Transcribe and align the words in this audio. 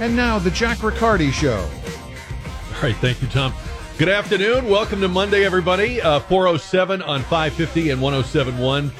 And 0.00 0.14
now, 0.14 0.38
The 0.38 0.52
Jack 0.52 0.84
Riccardi 0.84 1.32
Show. 1.32 1.58
All 1.58 2.82
right, 2.82 2.94
thank 2.96 3.20
you, 3.20 3.26
Tom. 3.26 3.52
Good 3.96 4.08
afternoon. 4.08 4.68
Welcome 4.68 5.00
to 5.00 5.08
Monday, 5.08 5.44
everybody. 5.44 6.00
Uh, 6.00 6.20
407 6.20 7.02
on 7.02 7.22
550 7.22 7.90
and 7.90 8.00
1071 8.00 8.90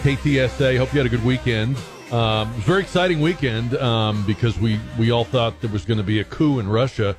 KTSA. 0.00 0.78
Hope 0.78 0.92
you 0.92 1.00
had 1.00 1.06
a 1.06 1.08
good 1.08 1.24
weekend. 1.24 1.76
Um, 2.12 2.52
it 2.52 2.54
was 2.54 2.64
a 2.64 2.66
very 2.68 2.82
exciting 2.82 3.20
weekend 3.20 3.74
um, 3.78 4.24
because 4.28 4.56
we, 4.60 4.78
we 4.96 5.10
all 5.10 5.24
thought 5.24 5.60
there 5.60 5.72
was 5.72 5.84
going 5.84 5.98
to 5.98 6.04
be 6.04 6.20
a 6.20 6.24
coup 6.24 6.60
in 6.60 6.68
Russia. 6.68 7.16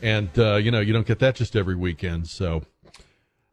And, 0.00 0.30
uh, 0.38 0.56
you 0.56 0.70
know, 0.70 0.80
you 0.80 0.94
don't 0.94 1.06
get 1.06 1.18
that 1.18 1.34
just 1.34 1.56
every 1.56 1.76
weekend. 1.76 2.28
So, 2.28 2.62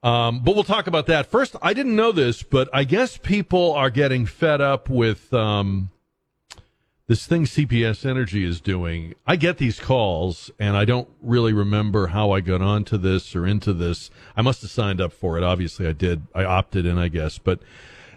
um, 0.04 0.41
but 0.41 0.55
we'll 0.55 0.64
talk 0.64 0.88
about 0.88 1.07
that. 1.07 1.25
First, 1.25 1.57
I 1.62 1.73
didn't 1.73 1.98
know 1.98 2.14
this, 2.14 2.43
but 2.43 2.70
I 2.71 2.86
guess 2.86 3.18
people 3.18 3.73
are 3.73 3.89
getting 3.89 4.25
fed 4.25 4.62
up 4.62 4.89
with 4.89 5.34
um, 5.34 5.89
this 7.07 7.27
thing 7.27 7.45
CPS 7.45 8.05
Energy 8.05 8.45
is 8.45 8.61
doing. 8.61 9.13
I 9.27 9.36
get 9.36 9.57
these 9.57 9.79
calls, 9.79 10.50
and 10.59 10.78
I 10.78 10.86
don't 10.86 11.09
really 11.21 11.54
remember 11.54 12.07
how 12.07 12.32
I 12.32 12.39
got 12.39 12.61
onto 12.61 12.97
this 12.97 13.36
or 13.36 13.46
into 13.46 13.73
this. 13.73 14.09
I 14.36 14.42
must 14.42 14.61
have 14.61 14.71
signed 14.71 15.01
up 15.01 15.11
for 15.11 15.37
it. 15.37 15.43
Obviously, 15.43 15.87
I 15.87 15.93
did. 15.93 16.23
I 16.33 16.45
opted 16.45 16.86
in, 16.86 16.97
I 16.97 17.07
guess. 17.09 17.37
But 17.37 17.59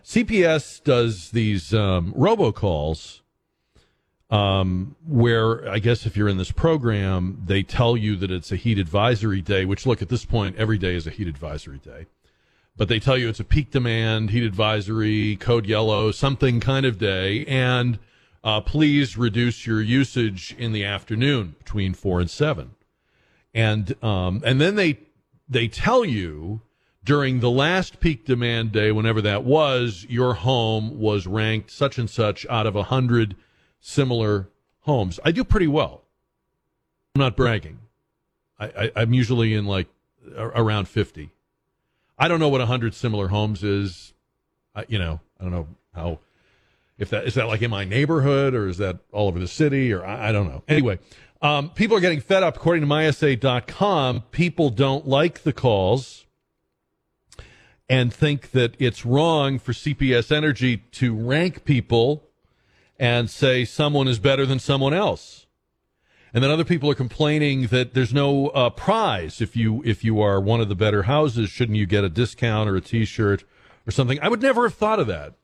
CPS 0.05 0.83
does 0.85 1.31
these 1.31 1.75
um, 1.75 2.13
robocalls 2.15 3.21
um, 4.31 4.97
where 5.07 5.69
I 5.69 5.79
guess 5.79 6.07
if 6.07 6.17
you're 6.17 6.29
in 6.29 6.39
this 6.39 6.51
program, 6.51 7.43
they 7.45 7.63
tell 7.63 7.97
you 7.97 8.17
that 8.17 8.31
it's 8.31 8.53
a 8.53 8.57
heat 8.57 8.79
advisory 8.79 9.41
day, 9.41 9.65
which 9.65 9.87
look 9.87 10.03
at 10.03 10.09
this 10.09 10.25
point, 10.25 10.57
every 10.57 10.79
day 10.79 10.95
is 10.95 11.07
a 11.07 11.11
heat 11.11 11.29
advisory 11.29 11.79
day. 11.79 12.07
But 12.77 12.89
they 12.89 12.99
tell 12.99 13.17
you 13.17 13.29
it's 13.29 13.41
a 13.41 13.45
peak 13.45 13.71
demand, 13.71 14.31
heat 14.31 14.43
advisory, 14.43 15.37
code 15.37 15.67
yellow, 15.67 16.11
something 16.11 16.59
kind 16.59 16.85
of 16.85 16.99
day. 16.99 17.45
And 17.47 17.99
uh, 18.45 18.61
please 18.61 19.17
reduce 19.17 19.67
your 19.67 19.81
usage 19.81 20.55
in 20.59 20.73
the 20.73 20.85
afternoon 20.85 21.57
between 21.59 21.95
four 21.95 22.21
and 22.21 22.31
seven. 22.31 22.73
And, 23.55 23.97
um, 24.05 24.43
and 24.45 24.61
then 24.61 24.77
they, 24.77 25.01
they 25.49 25.67
tell 25.67 26.05
you 26.05 26.61
during 27.03 27.41
the 27.41 27.51
last 27.51 28.01
peak 28.01 28.27
demand 28.27 28.73
day, 28.73 28.93
whenever 28.93 29.23
that 29.23 29.45
was, 29.45 30.07
your 30.09 30.35
home 30.35 31.01
was 31.01 31.27
ranked 31.27 31.71
such 31.71 31.99
and 31.99 32.09
such 32.09 32.47
out 32.47 32.67
of 32.67 32.77
a 32.77 32.85
hundred 32.85 33.35
similar 33.81 34.49
homes. 34.81 35.19
I 35.25 35.33
do 35.33 35.43
pretty 35.43 35.67
well. 35.67 36.03
I'm 37.15 37.21
not 37.21 37.37
bragging. 37.37 37.79
I, 38.59 38.91
I, 38.97 39.03
am 39.03 39.15
usually 39.15 39.55
in 39.55 39.67
like 39.67 39.89
around 40.37 40.89
50. 40.89 41.31
I 42.19 42.29
don't 42.29 42.41
know 42.41 42.49
what 42.49 42.61
100 42.61 42.95
similar 42.95 43.29
homes 43.29 43.63
is. 43.63 44.13
I, 44.75 44.85
you 44.89 44.99
know, 44.99 45.21
I 45.39 45.45
don't 45.45 45.53
know 45.53 45.69
how, 45.95 46.19
if 46.99 47.11
that 47.11 47.25
is 47.25 47.35
that 47.35 47.47
like 47.47 47.63
in 47.63 47.71
my 47.71 47.85
neighborhood 47.85 48.55
or 48.55 48.69
is 48.69 48.79
that 48.79 48.99
all 49.13 49.29
over 49.29 49.39
the 49.39 49.49
city 49.49 49.93
or 49.93 50.05
I, 50.05 50.29
I 50.29 50.33
don't 50.33 50.47
know. 50.47 50.63
Anyway, 50.69 50.99
um, 51.43 51.71
people 51.71 51.97
are 51.97 52.01
getting 52.01 52.21
fed 52.21 52.43
up. 52.43 52.57
According 52.57 52.83
to 52.83 52.87
mysa.com, 52.87 54.23
people 54.31 54.71
don't 54.71 55.07
like 55.07 55.43
the 55.43 55.53
calls 55.53 56.25
and 57.89 58.13
think 58.13 58.53
that 58.53 58.75
it's 58.79 59.05
wrong 59.05 59.59
for 59.59 59.73
CPS 59.73 60.33
Energy 60.33 60.79
to 60.93 61.15
rank 61.15 61.65
people 61.65 62.25
and 62.99 63.29
say 63.29 63.65
someone 63.65 64.09
is 64.09 64.19
better 64.19 64.47
than 64.47 64.59
someone 64.59 64.95
else. 64.95 65.47
And 66.33 66.43
then 66.43 66.51
other 66.51 66.65
people 66.65 66.91
are 66.91 66.97
complaining 66.97 67.69
that 67.69 67.95
there's 67.95 68.13
no 68.13 68.49
uh, 68.49 68.71
prize 68.71 69.41
if 69.41 69.57
you 69.57 69.83
if 69.85 70.03
you 70.03 70.21
are 70.21 70.41
one 70.41 70.61
of 70.61 70.69
the 70.69 70.75
better 70.75 71.05
houses. 71.05 71.51
Shouldn't 71.51 71.79
you 71.79 71.87
get 71.87 72.03
a 72.03 72.09
discount 72.09 72.69
or 72.69 72.75
a 72.75 72.81
T-shirt 72.81 73.45
or 73.87 73.91
something? 73.91 74.19
I 74.21 74.29
would 74.29 74.43
never 74.43 74.65
have 74.65 74.75
thought 74.75 74.99
of 74.99 75.07
that. 75.07 75.35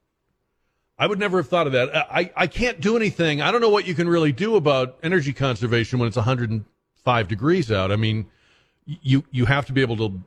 I 1.00 1.06
would 1.06 1.18
never 1.18 1.38
have 1.38 1.48
thought 1.48 1.66
of 1.66 1.72
that. 1.72 1.96
I, 1.96 2.30
I 2.36 2.46
can't 2.46 2.78
do 2.78 2.94
anything. 2.94 3.40
I 3.40 3.50
don't 3.50 3.62
know 3.62 3.70
what 3.70 3.86
you 3.86 3.94
can 3.94 4.06
really 4.06 4.32
do 4.32 4.54
about 4.56 4.98
energy 5.02 5.32
conservation 5.32 5.98
when 5.98 6.06
it's 6.06 6.16
105 6.16 7.28
degrees 7.28 7.72
out. 7.72 7.90
I 7.90 7.96
mean, 7.96 8.26
you 8.84 9.24
you 9.30 9.46
have 9.46 9.64
to 9.66 9.72
be 9.72 9.80
able 9.80 9.96
to 9.96 10.20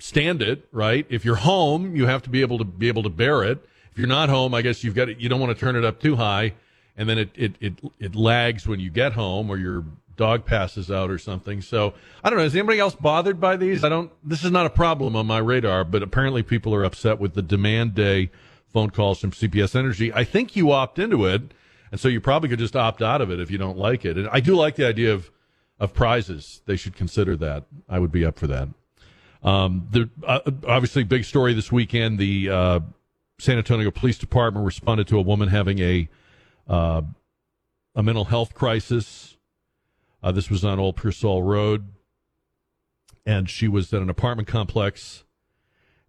stand 0.00 0.42
it, 0.42 0.66
right? 0.72 1.06
If 1.08 1.24
you're 1.24 1.36
home, 1.36 1.94
you 1.94 2.06
have 2.06 2.22
to 2.22 2.30
be 2.30 2.40
able 2.40 2.58
to 2.58 2.64
be 2.64 2.88
able 2.88 3.04
to 3.04 3.08
bear 3.08 3.44
it. 3.44 3.64
If 3.92 3.98
you're 3.98 4.08
not 4.08 4.28
home, 4.28 4.54
I 4.54 4.62
guess 4.62 4.82
you've 4.82 4.96
got 4.96 5.08
it. 5.08 5.18
You 5.18 5.28
don't 5.28 5.38
want 5.38 5.56
to 5.56 5.60
turn 5.60 5.76
it 5.76 5.84
up 5.84 6.00
too 6.00 6.16
high, 6.16 6.54
and 6.96 7.08
then 7.08 7.18
it 7.18 7.30
it 7.36 7.54
it, 7.60 7.74
it 8.00 8.16
lags 8.16 8.66
when 8.66 8.80
you 8.80 8.90
get 8.90 9.12
home, 9.12 9.48
or 9.48 9.56
your 9.56 9.84
dog 10.16 10.44
passes 10.44 10.90
out 10.90 11.10
or 11.10 11.18
something. 11.18 11.62
So 11.62 11.94
I 12.24 12.30
don't 12.30 12.40
know. 12.40 12.44
Is 12.44 12.56
anybody 12.56 12.80
else 12.80 12.96
bothered 12.96 13.40
by 13.40 13.56
these? 13.56 13.84
I 13.84 13.88
don't. 13.88 14.10
This 14.24 14.42
is 14.42 14.50
not 14.50 14.66
a 14.66 14.70
problem 14.70 15.14
on 15.14 15.28
my 15.28 15.38
radar, 15.38 15.84
but 15.84 16.02
apparently 16.02 16.42
people 16.42 16.74
are 16.74 16.82
upset 16.82 17.20
with 17.20 17.34
the 17.34 17.42
demand 17.42 17.94
day 17.94 18.32
phone 18.72 18.90
calls 18.90 19.20
from 19.20 19.30
CPS 19.30 19.74
Energy. 19.74 20.12
I 20.12 20.24
think 20.24 20.56
you 20.56 20.72
opt 20.72 20.98
into 20.98 21.26
it, 21.26 21.42
and 21.90 22.00
so 22.00 22.08
you 22.08 22.20
probably 22.20 22.48
could 22.48 22.58
just 22.58 22.76
opt 22.76 23.02
out 23.02 23.20
of 23.20 23.30
it 23.30 23.40
if 23.40 23.50
you 23.50 23.58
don't 23.58 23.78
like 23.78 24.04
it. 24.04 24.16
And 24.16 24.28
I 24.30 24.40
do 24.40 24.54
like 24.54 24.76
the 24.76 24.86
idea 24.86 25.12
of 25.12 25.30
of 25.80 25.94
prizes. 25.94 26.60
They 26.66 26.76
should 26.76 26.96
consider 26.96 27.36
that. 27.36 27.64
I 27.88 27.98
would 27.98 28.10
be 28.10 28.24
up 28.24 28.38
for 28.38 28.48
that. 28.48 28.68
Um, 29.42 29.86
the 29.90 30.10
uh, 30.26 30.40
obviously 30.66 31.04
big 31.04 31.24
story 31.24 31.54
this 31.54 31.70
weekend. 31.70 32.18
The 32.18 32.50
uh, 32.50 32.80
San 33.38 33.58
Antonio 33.58 33.90
Police 33.90 34.18
Department 34.18 34.66
responded 34.66 35.06
to 35.08 35.18
a 35.18 35.22
woman 35.22 35.48
having 35.48 35.78
a 35.78 36.08
uh, 36.68 37.02
a 37.94 38.02
mental 38.02 38.26
health 38.26 38.54
crisis. 38.54 39.36
Uh, 40.22 40.32
this 40.32 40.50
was 40.50 40.64
on 40.64 40.80
Old 40.80 40.96
Pearsall 40.96 41.44
Road, 41.44 41.92
and 43.24 43.48
she 43.48 43.68
was 43.68 43.92
at 43.92 44.02
an 44.02 44.10
apartment 44.10 44.48
complex. 44.48 45.24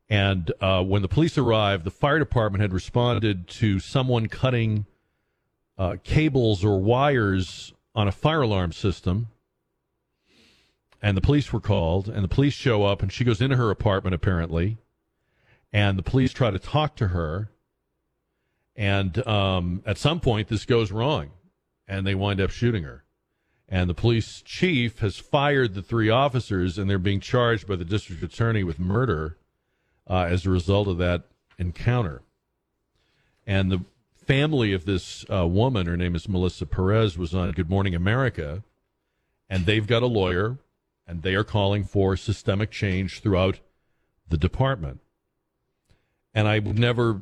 And 0.09 0.51
uh, 0.59 0.83
when 0.83 1.01
the 1.01 1.07
police 1.07 1.37
arrived, 1.37 1.83
the 1.83 1.91
fire 1.91 2.17
department 2.17 2.61
had 2.61 2.73
responded 2.73 3.47
to 3.47 3.79
someone 3.79 4.27
cutting 4.27 4.85
uh, 5.77 5.97
cables 6.03 6.65
or 6.65 6.79
wires 6.79 7.73
on 7.93 8.07
a 8.07 8.11
fire 8.11 8.41
alarm 8.41 8.71
system. 8.71 9.27
And 11.01 11.15
the 11.15 11.21
police 11.21 11.53
were 11.53 11.61
called, 11.61 12.09
and 12.09 12.23
the 12.23 12.29
police 12.29 12.53
show 12.53 12.83
up, 12.83 13.01
and 13.01 13.11
she 13.11 13.23
goes 13.23 13.39
into 13.39 13.55
her 13.55 13.69
apartment 13.69 14.13
apparently 14.15 14.77
and 15.71 15.97
the 15.97 16.03
police 16.03 16.33
try 16.33 16.51
to 16.51 16.59
talk 16.59 16.95
to 16.97 17.09
her. 17.09 17.49
And 18.75 19.25
um, 19.27 19.83
at 19.85 19.97
some 19.97 20.19
point, 20.19 20.47
this 20.47 20.65
goes 20.65 20.91
wrong, 20.91 21.31
and 21.87 22.07
they 22.07 22.15
wind 22.15 22.39
up 22.39 22.49
shooting 22.49 22.83
her. 22.83 23.03
And 23.67 23.89
the 23.89 23.95
police 23.95 24.41
chief 24.43 24.99
has 24.99 25.17
fired 25.17 25.75
the 25.75 25.81
three 25.81 26.09
officers, 26.09 26.77
and 26.77 26.89
they're 26.89 26.97
being 26.97 27.19
charged 27.19 27.67
by 27.67 27.75
the 27.75 27.85
district 27.85 28.23
attorney 28.23 28.63
with 28.63 28.79
murder 28.79 29.37
uh, 30.09 30.27
as 30.29 30.45
a 30.45 30.49
result 30.49 30.87
of 30.87 30.97
that 30.97 31.23
encounter. 31.57 32.21
And 33.45 33.71
the 33.71 33.83
family 34.15 34.73
of 34.73 34.85
this 34.85 35.25
uh, 35.31 35.47
woman, 35.47 35.87
her 35.87 35.97
name 35.97 36.15
is 36.15 36.29
Melissa 36.29 36.65
Perez, 36.65 37.17
was 37.17 37.33
on 37.33 37.51
Good 37.51 37.69
Morning 37.69 37.95
America, 37.95 38.63
and 39.49 39.65
they've 39.65 39.87
got 39.87 40.03
a 40.03 40.07
lawyer, 40.07 40.57
and 41.07 41.23
they 41.23 41.35
are 41.35 41.43
calling 41.43 41.83
for 41.83 42.15
systemic 42.15 42.71
change 42.71 43.21
throughout 43.21 43.59
the 44.27 44.37
department 44.37 45.01
and 46.33 46.47
I 46.47 46.59
would 46.59 46.79
never 46.79 47.21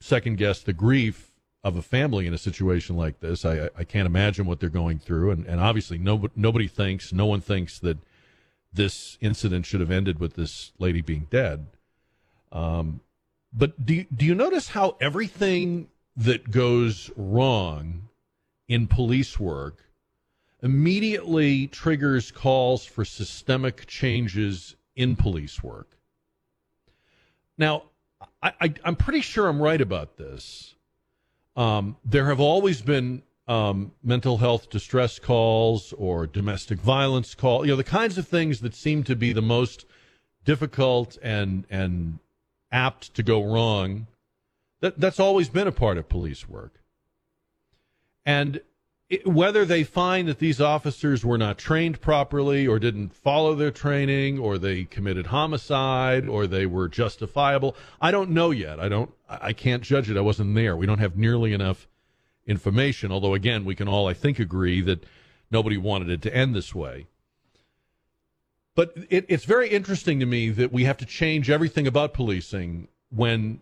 second 0.00 0.38
guess 0.38 0.62
the 0.62 0.72
grief 0.72 1.32
of 1.64 1.76
a 1.76 1.82
family 1.82 2.26
in 2.26 2.34
a 2.34 2.38
situation 2.38 2.96
like 2.96 3.20
this. 3.20 3.44
I, 3.44 3.68
I 3.76 3.84
can't 3.84 4.06
imagine 4.06 4.46
what 4.46 4.58
they're 4.58 4.68
going 4.68 4.98
through, 4.98 5.30
and, 5.30 5.46
and 5.46 5.60
obviously 5.60 5.98
no, 5.98 6.28
nobody 6.34 6.66
thinks, 6.66 7.12
no 7.12 7.26
one 7.26 7.40
thinks 7.40 7.78
that 7.80 7.98
this 8.72 9.16
incident 9.20 9.66
should 9.66 9.80
have 9.80 9.90
ended 9.90 10.18
with 10.18 10.34
this 10.34 10.72
lady 10.78 11.02
being 11.02 11.26
dead. 11.30 11.66
Um, 12.52 13.00
but 13.52 13.84
do 13.84 14.04
do 14.14 14.24
you 14.24 14.34
notice 14.34 14.68
how 14.68 14.96
everything 15.00 15.88
that 16.16 16.50
goes 16.50 17.10
wrong 17.16 18.08
in 18.68 18.86
police 18.86 19.40
work 19.40 19.78
immediately 20.62 21.66
triggers 21.66 22.30
calls 22.30 22.84
for 22.84 23.04
systemic 23.04 23.86
changes 23.86 24.76
in 24.94 25.16
police 25.16 25.62
work? 25.62 25.98
Now, 27.58 27.84
I, 28.42 28.74
am 28.84 28.96
pretty 28.96 29.20
sure 29.20 29.48
I'm 29.48 29.60
right 29.60 29.80
about 29.80 30.16
this. 30.16 30.74
Um, 31.56 31.96
there 32.04 32.26
have 32.26 32.40
always 32.40 32.82
been 32.82 33.22
um, 33.46 33.92
mental 34.02 34.38
health 34.38 34.70
distress 34.70 35.18
calls 35.18 35.92
or 35.94 36.26
domestic 36.26 36.78
violence 36.78 37.34
call. 37.34 37.64
You 37.64 37.72
know 37.72 37.76
the 37.76 37.84
kinds 37.84 38.18
of 38.18 38.26
things 38.26 38.60
that 38.60 38.74
seem 38.74 39.04
to 39.04 39.16
be 39.16 39.32
the 39.32 39.42
most 39.42 39.84
difficult 40.44 41.18
and 41.22 41.66
and 41.70 42.18
apt 42.72 43.14
to 43.14 43.22
go 43.22 43.44
wrong. 43.44 44.06
That 44.80 44.98
that's 44.98 45.20
always 45.20 45.48
been 45.48 45.68
a 45.68 45.72
part 45.72 45.98
of 45.98 46.08
police 46.08 46.48
work. 46.48 46.82
And 48.24 48.60
it, 49.12 49.26
whether 49.26 49.66
they 49.66 49.84
find 49.84 50.26
that 50.26 50.38
these 50.38 50.58
officers 50.60 51.22
were 51.22 51.36
not 51.36 51.58
trained 51.58 52.00
properly 52.00 52.66
or 52.66 52.78
didn't 52.78 53.14
follow 53.14 53.54
their 53.54 53.70
training 53.70 54.38
or 54.38 54.56
they 54.56 54.84
committed 54.84 55.26
homicide 55.26 56.26
or 56.26 56.46
they 56.46 56.64
were 56.64 56.88
justifiable 56.88 57.76
i 58.00 58.10
don't 58.10 58.30
know 58.30 58.50
yet 58.50 58.80
i 58.80 58.88
don't 58.88 59.10
i 59.28 59.52
can't 59.52 59.82
judge 59.82 60.08
it 60.08 60.16
i 60.16 60.20
wasn't 60.20 60.54
there 60.54 60.74
we 60.74 60.86
don't 60.86 60.98
have 60.98 61.14
nearly 61.14 61.52
enough 61.52 61.86
information 62.46 63.12
although 63.12 63.34
again 63.34 63.66
we 63.66 63.74
can 63.74 63.86
all 63.86 64.08
i 64.08 64.14
think 64.14 64.38
agree 64.38 64.80
that 64.80 65.04
nobody 65.50 65.76
wanted 65.76 66.08
it 66.08 66.22
to 66.22 66.34
end 66.34 66.54
this 66.54 66.74
way 66.74 67.06
but 68.74 68.92
it, 69.10 69.26
it's 69.28 69.44
very 69.44 69.68
interesting 69.68 70.20
to 70.20 70.26
me 70.26 70.50
that 70.50 70.72
we 70.72 70.84
have 70.84 70.96
to 70.98 71.06
change 71.06 71.50
everything 71.50 71.86
about 71.86 72.14
policing 72.14 72.88
when 73.10 73.60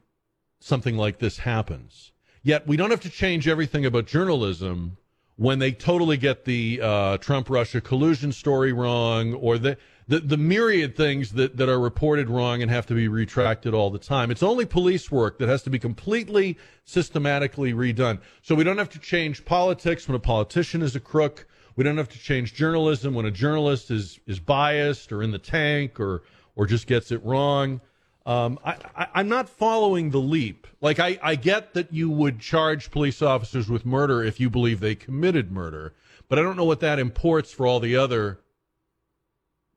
something 0.60 0.96
like 0.96 1.18
this 1.18 1.38
happens 1.38 2.12
yet 2.42 2.66
we 2.66 2.76
don't 2.76 2.90
have 2.90 3.00
to 3.00 3.10
change 3.10 3.48
everything 3.48 3.84
about 3.84 4.06
journalism 4.06 4.96
when 5.40 5.58
they 5.58 5.72
totally 5.72 6.18
get 6.18 6.44
the 6.44 6.78
uh, 6.82 7.16
Trump 7.16 7.48
Russia 7.48 7.80
collusion 7.80 8.30
story 8.30 8.74
wrong 8.74 9.32
or 9.32 9.56
the, 9.56 9.78
the, 10.06 10.20
the 10.20 10.36
myriad 10.36 10.94
things 10.94 11.30
that, 11.30 11.56
that 11.56 11.66
are 11.66 11.80
reported 11.80 12.28
wrong 12.28 12.60
and 12.60 12.70
have 12.70 12.84
to 12.84 12.94
be 12.94 13.08
retracted 13.08 13.72
all 13.72 13.88
the 13.88 13.98
time. 13.98 14.30
It's 14.30 14.42
only 14.42 14.66
police 14.66 15.10
work 15.10 15.38
that 15.38 15.48
has 15.48 15.62
to 15.62 15.70
be 15.70 15.78
completely 15.78 16.58
systematically 16.84 17.72
redone. 17.72 18.20
So 18.42 18.54
we 18.54 18.64
don't 18.64 18.76
have 18.76 18.90
to 18.90 18.98
change 18.98 19.46
politics 19.46 20.06
when 20.06 20.14
a 20.14 20.20
politician 20.20 20.82
is 20.82 20.94
a 20.94 21.00
crook. 21.00 21.46
We 21.80 21.84
don't 21.84 21.96
have 21.96 22.10
to 22.10 22.18
change 22.18 22.52
journalism 22.52 23.14
when 23.14 23.24
a 23.24 23.30
journalist 23.30 23.90
is, 23.90 24.20
is 24.26 24.38
biased 24.38 25.12
or 25.12 25.22
in 25.22 25.30
the 25.30 25.38
tank 25.38 25.98
or, 25.98 26.24
or 26.54 26.66
just 26.66 26.86
gets 26.86 27.10
it 27.10 27.24
wrong. 27.24 27.80
Um, 28.26 28.58
I, 28.62 29.08
am 29.14 29.30
not 29.30 29.48
following 29.48 30.10
the 30.10 30.20
leap. 30.20 30.66
Like, 30.82 31.00
I, 31.00 31.18
I 31.22 31.36
get 31.36 31.72
that 31.72 31.90
you 31.90 32.10
would 32.10 32.38
charge 32.38 32.90
police 32.90 33.22
officers 33.22 33.70
with 33.70 33.86
murder 33.86 34.22
if 34.22 34.38
you 34.38 34.50
believe 34.50 34.80
they 34.80 34.94
committed 34.94 35.50
murder, 35.50 35.94
but 36.28 36.38
I 36.38 36.42
don't 36.42 36.58
know 36.58 36.66
what 36.66 36.80
that 36.80 36.98
imports 36.98 37.50
for 37.50 37.66
all 37.66 37.80
the 37.80 37.96
other 37.96 38.40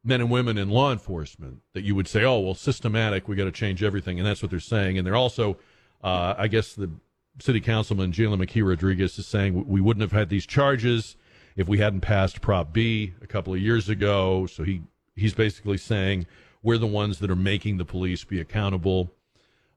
men 0.03 0.19
and 0.19 0.29
women 0.29 0.57
in 0.57 0.67
law 0.67 0.91
enforcement 0.91 1.61
that 1.71 1.85
you 1.85 1.95
would 1.95 2.09
say, 2.09 2.25
oh, 2.25 2.39
well, 2.39 2.53
systematic, 2.53 3.29
we 3.29 3.37
got 3.37 3.45
to 3.45 3.51
change 3.53 3.81
everything. 3.81 4.19
And 4.19 4.27
that's 4.27 4.41
what 4.41 4.51
they're 4.51 4.59
saying. 4.59 4.97
And 4.97 5.07
they're 5.07 5.15
also, 5.15 5.57
uh, 6.03 6.35
I 6.37 6.49
guess, 6.49 6.73
the 6.73 6.91
city 7.39 7.61
councilman, 7.61 8.11
Jalen 8.11 8.45
McKee 8.45 8.67
Rodriguez, 8.67 9.17
is 9.17 9.25
saying 9.25 9.69
we 9.69 9.79
wouldn't 9.79 10.01
have 10.01 10.11
had 10.11 10.27
these 10.27 10.45
charges 10.45 11.15
if 11.55 11.67
we 11.67 11.77
hadn't 11.77 12.01
passed 12.01 12.41
Prop 12.41 12.73
B 12.73 13.13
a 13.21 13.27
couple 13.27 13.53
of 13.53 13.59
years 13.59 13.89
ago. 13.89 14.45
So 14.47 14.63
he, 14.63 14.81
he's 15.15 15.33
basically 15.33 15.77
saying 15.77 16.25
we're 16.61 16.77
the 16.77 16.87
ones 16.87 17.19
that 17.19 17.29
are 17.29 17.35
making 17.35 17.77
the 17.77 17.85
police 17.85 18.23
be 18.23 18.39
accountable. 18.39 19.11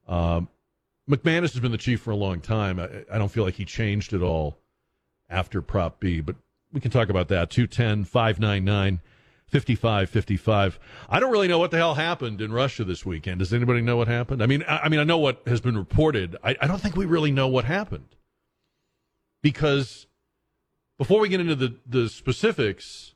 Um, 0.07 0.49
McManus 1.09 1.53
has 1.53 1.59
been 1.59 1.71
the 1.71 1.77
chief 1.77 2.01
for 2.01 2.11
a 2.11 2.15
long 2.15 2.41
time. 2.41 2.79
I, 2.79 3.03
I, 3.11 3.17
don't 3.17 3.29
feel 3.29 3.43
like 3.43 3.55
he 3.55 3.65
changed 3.65 4.13
at 4.13 4.21
all 4.21 4.57
after 5.29 5.61
Prop 5.61 5.99
B, 5.99 6.21
but 6.21 6.35
we 6.71 6.81
can 6.81 6.91
talk 6.91 7.09
about 7.09 7.27
that. 7.29 7.49
210 7.49 8.05
599 8.05 9.01
5555. 9.47 10.79
I 11.09 11.19
don't 11.19 11.31
really 11.31 11.47
know 11.47 11.59
what 11.59 11.71
the 11.71 11.77
hell 11.77 11.95
happened 11.95 12.41
in 12.41 12.51
Russia 12.51 12.83
this 12.83 13.05
weekend. 13.05 13.39
Does 13.39 13.53
anybody 13.53 13.81
know 13.81 13.95
what 13.95 14.09
happened? 14.09 14.43
I 14.43 14.45
mean, 14.45 14.63
I, 14.67 14.79
I 14.79 14.89
mean, 14.89 14.99
I 14.99 15.05
know 15.05 15.17
what 15.17 15.41
has 15.45 15.61
been 15.61 15.77
reported. 15.77 16.35
I, 16.43 16.55
I 16.61 16.67
don't 16.67 16.81
think 16.81 16.97
we 16.97 17.05
really 17.05 17.31
know 17.31 17.47
what 17.47 17.63
happened 17.63 18.15
because 19.41 20.06
before 20.97 21.19
we 21.19 21.29
get 21.29 21.39
into 21.39 21.55
the, 21.55 21.75
the 21.85 22.09
specifics, 22.09 23.13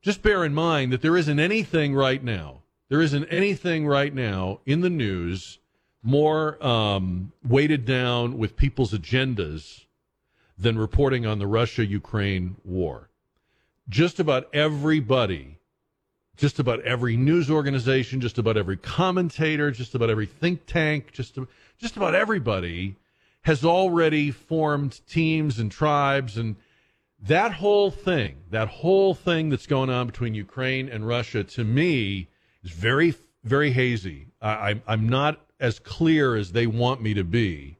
just 0.00 0.22
bear 0.22 0.44
in 0.44 0.54
mind 0.54 0.92
that 0.92 1.02
there 1.02 1.16
isn't 1.16 1.40
anything 1.40 1.94
right 1.94 2.22
now. 2.22 2.62
There 2.88 3.02
isn't 3.02 3.24
anything 3.26 3.86
right 3.86 4.14
now 4.14 4.60
in 4.64 4.80
the 4.80 4.90
news 4.90 5.58
more 6.02 6.64
um, 6.64 7.32
weighted 7.46 7.84
down 7.84 8.38
with 8.38 8.56
people's 8.56 8.92
agendas 8.92 9.84
than 10.56 10.78
reporting 10.78 11.26
on 11.26 11.38
the 11.38 11.46
Russia 11.46 11.84
Ukraine 11.84 12.56
war. 12.64 13.10
Just 13.88 14.20
about 14.20 14.48
everybody, 14.54 15.58
just 16.36 16.58
about 16.58 16.80
every 16.82 17.16
news 17.16 17.50
organization, 17.50 18.20
just 18.20 18.38
about 18.38 18.56
every 18.56 18.76
commentator, 18.76 19.70
just 19.70 19.94
about 19.94 20.10
every 20.10 20.26
think 20.26 20.66
tank, 20.66 21.12
just, 21.12 21.38
just 21.78 21.96
about 21.96 22.14
everybody 22.14 22.96
has 23.42 23.64
already 23.64 24.30
formed 24.30 25.00
teams 25.08 25.58
and 25.58 25.70
tribes 25.70 26.36
and 26.36 26.56
that 27.20 27.52
whole 27.52 27.90
thing, 27.90 28.44
that 28.50 28.68
whole 28.68 29.14
thing 29.14 29.48
that's 29.48 29.66
going 29.66 29.90
on 29.90 30.06
between 30.06 30.34
Ukraine 30.34 30.88
and 30.88 31.06
Russia, 31.06 31.42
to 31.44 31.64
me, 31.64 32.28
is 32.62 32.70
very, 32.70 33.14
very 33.42 33.72
hazy. 33.72 34.28
I, 34.40 34.80
I'm 34.86 35.08
not 35.08 35.40
as 35.58 35.78
clear 35.78 36.36
as 36.36 36.52
they 36.52 36.66
want 36.66 37.02
me 37.02 37.14
to 37.14 37.24
be 37.24 37.78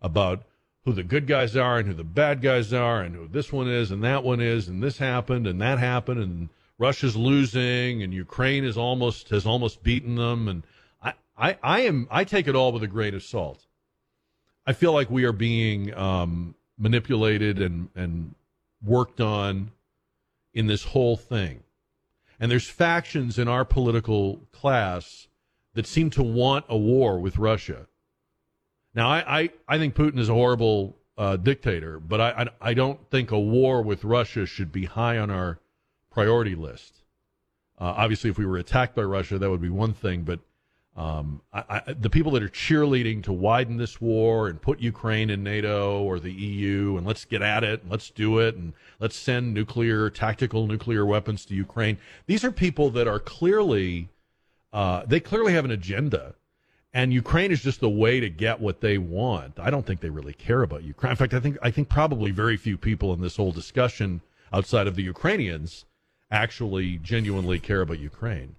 about 0.00 0.44
who 0.84 0.92
the 0.92 1.02
good 1.02 1.26
guys 1.26 1.56
are 1.56 1.78
and 1.78 1.88
who 1.88 1.94
the 1.94 2.04
bad 2.04 2.42
guys 2.42 2.72
are 2.72 3.00
and 3.00 3.14
who 3.14 3.28
this 3.28 3.52
one 3.52 3.68
is 3.68 3.90
and 3.90 4.02
that 4.04 4.22
one 4.22 4.40
is 4.40 4.68
and 4.68 4.82
this 4.82 4.98
happened 4.98 5.46
and 5.46 5.60
that 5.60 5.78
happened 5.78 6.20
and 6.20 6.48
Russia's 6.78 7.16
losing 7.16 8.02
and 8.02 8.12
Ukraine 8.12 8.64
is 8.64 8.76
almost 8.76 9.30
has 9.30 9.46
almost 9.46 9.82
beaten 9.82 10.16
them 10.16 10.48
and 10.48 10.62
I, 11.02 11.14
I, 11.36 11.58
I 11.62 11.80
am 11.82 12.08
I 12.10 12.24
take 12.24 12.48
it 12.48 12.56
all 12.56 12.72
with 12.72 12.82
a 12.82 12.88
grain 12.88 13.14
of 13.14 13.22
salt. 13.22 13.66
I 14.66 14.72
feel 14.72 14.92
like 14.92 15.10
we 15.10 15.24
are 15.24 15.32
being 15.32 15.94
um, 15.94 16.54
manipulated 16.78 17.60
and 17.60 17.88
and 17.94 18.34
worked 18.84 19.20
on 19.20 19.70
in 20.52 20.66
this 20.66 20.84
whole 20.84 21.16
thing. 21.16 21.62
And 22.38 22.50
there's 22.50 22.68
factions 22.68 23.38
in 23.38 23.48
our 23.48 23.64
political 23.64 24.40
class 24.52 25.28
that 25.74 25.86
seem 25.86 26.10
to 26.10 26.22
want 26.22 26.64
a 26.68 26.76
war 26.76 27.18
with 27.18 27.38
Russia. 27.38 27.86
Now, 28.94 29.08
I, 29.08 29.40
I, 29.40 29.50
I 29.68 29.78
think 29.78 29.94
Putin 29.94 30.18
is 30.18 30.28
a 30.28 30.34
horrible 30.34 30.96
uh, 31.18 31.36
dictator, 31.36 31.98
but 31.98 32.20
I, 32.20 32.30
I, 32.30 32.70
I, 32.70 32.74
don't 32.74 32.98
think 33.10 33.30
a 33.30 33.38
war 33.38 33.82
with 33.82 34.02
Russia 34.04 34.46
should 34.46 34.72
be 34.72 34.84
high 34.84 35.18
on 35.18 35.30
our 35.30 35.60
priority 36.10 36.56
list. 36.56 37.02
Uh, 37.78 37.94
obviously, 37.96 38.30
if 38.30 38.38
we 38.38 38.46
were 38.46 38.56
attacked 38.56 38.96
by 38.96 39.02
Russia, 39.02 39.38
that 39.38 39.50
would 39.50 39.62
be 39.62 39.68
one 39.68 39.92
thing, 39.92 40.22
but 40.22 40.40
um, 40.96 41.40
I, 41.52 41.82
I, 41.86 41.92
the 41.92 42.10
people 42.10 42.30
that 42.32 42.42
are 42.42 42.48
cheerleading 42.48 43.24
to 43.24 43.32
widen 43.32 43.76
this 43.76 44.00
war 44.00 44.46
and 44.48 44.62
put 44.62 44.80
Ukraine 44.80 45.28
in 45.28 45.42
NATO 45.42 46.02
or 46.02 46.20
the 46.20 46.32
EU 46.32 46.96
and 46.96 47.04
let's 47.04 47.24
get 47.24 47.42
at 47.42 47.64
it 47.64 47.82
and 47.82 47.90
let's 47.90 48.10
do 48.10 48.38
it 48.38 48.54
and 48.54 48.72
let's 49.00 49.16
send 49.16 49.54
nuclear, 49.54 50.08
tactical 50.08 50.68
nuclear 50.68 51.04
weapons 51.04 51.44
to 51.46 51.54
Ukraine. 51.54 51.98
These 52.26 52.44
are 52.44 52.52
people 52.52 52.90
that 52.90 53.08
are 53.08 53.18
clearly, 53.18 54.08
uh, 54.72 55.02
they 55.06 55.18
clearly 55.18 55.52
have 55.54 55.64
an 55.64 55.72
agenda. 55.72 56.34
And 56.92 57.12
Ukraine 57.12 57.50
is 57.50 57.60
just 57.60 57.80
the 57.80 57.90
way 57.90 58.20
to 58.20 58.30
get 58.30 58.60
what 58.60 58.80
they 58.80 58.98
want. 58.98 59.58
I 59.58 59.70
don't 59.70 59.84
think 59.84 60.00
they 60.00 60.10
really 60.10 60.32
care 60.32 60.62
about 60.62 60.84
Ukraine. 60.84 61.10
In 61.10 61.16
fact, 61.16 61.34
I 61.34 61.40
think 61.40 61.58
I 61.60 61.72
think 61.72 61.88
probably 61.88 62.30
very 62.30 62.56
few 62.56 62.78
people 62.78 63.12
in 63.12 63.20
this 63.20 63.36
whole 63.36 63.50
discussion 63.50 64.20
outside 64.52 64.86
of 64.86 64.94
the 64.94 65.02
Ukrainians 65.02 65.86
actually 66.30 66.98
genuinely 66.98 67.58
care 67.58 67.80
about 67.80 67.98
Ukraine. 67.98 68.54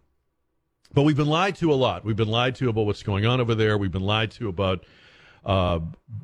But 0.93 1.03
we've 1.03 1.17
been 1.17 1.27
lied 1.27 1.55
to 1.57 1.71
a 1.71 1.75
lot. 1.75 2.05
We've 2.05 2.15
been 2.15 2.29
lied 2.29 2.55
to 2.55 2.69
about 2.69 2.85
what's 2.85 3.03
going 3.03 3.25
on 3.25 3.41
over 3.41 3.55
there. 3.55 3.77
We've 3.77 3.91
been 3.91 4.01
lied 4.01 4.31
to 4.31 4.47
about 4.47 4.85
uh, 5.45 5.79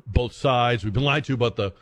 both 0.06 0.32
sides. 0.32 0.84
We've 0.84 0.92
been 0.92 1.04
lied 1.04 1.24
to 1.24 1.34
about 1.34 1.56
the 1.56 1.72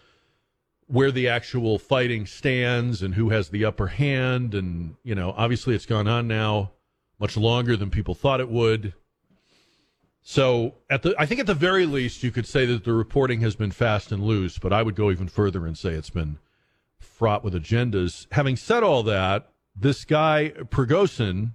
where 0.87 1.12
the 1.12 1.29
actual 1.29 1.79
fighting 1.79 2.27
stands 2.27 3.00
and 3.00 3.15
who 3.15 3.31
has 3.31 3.50
the 3.50 3.65
upper 3.65 3.87
hand. 3.87 4.55
And 4.55 4.97
you 5.05 5.15
know, 5.15 5.32
obviously, 5.37 5.75
it's 5.75 5.87
gone 5.87 6.09
on 6.09 6.27
now 6.27 6.73
much 7.19 7.37
longer 7.37 7.77
than 7.77 7.91
people 7.91 8.15
thought 8.15 8.41
it 8.41 8.49
would. 8.49 8.94
So, 10.23 10.75
at 10.91 11.03
the, 11.03 11.15
I 11.19 11.26
think 11.26 11.41
at 11.41 11.47
the 11.47 11.55
very 11.55 11.87
least, 11.87 12.23
you 12.23 12.31
could 12.31 12.47
say 12.47 12.67
that 12.67 12.85
the 12.85 12.93
reporting 12.93 13.41
has 13.41 13.56
been 13.56 13.71
fast 13.71 14.12
and 14.12 14.23
loose. 14.23 14.59
But 14.59 14.73
I 14.73 14.83
would 14.83 14.94
go 14.94 15.11
even 15.11 15.29
further 15.29 15.67
and 15.67 15.79
say 15.79 15.91
it's 15.91 16.11
been 16.11 16.38
fraught 16.99 17.44
with 17.44 17.55
agendas. 17.55 18.26
Having 18.33 18.56
said 18.56 18.83
all 18.83 19.03
that, 19.05 19.50
this 19.75 20.04
guy 20.04 20.52
Prigozhin 20.71 21.52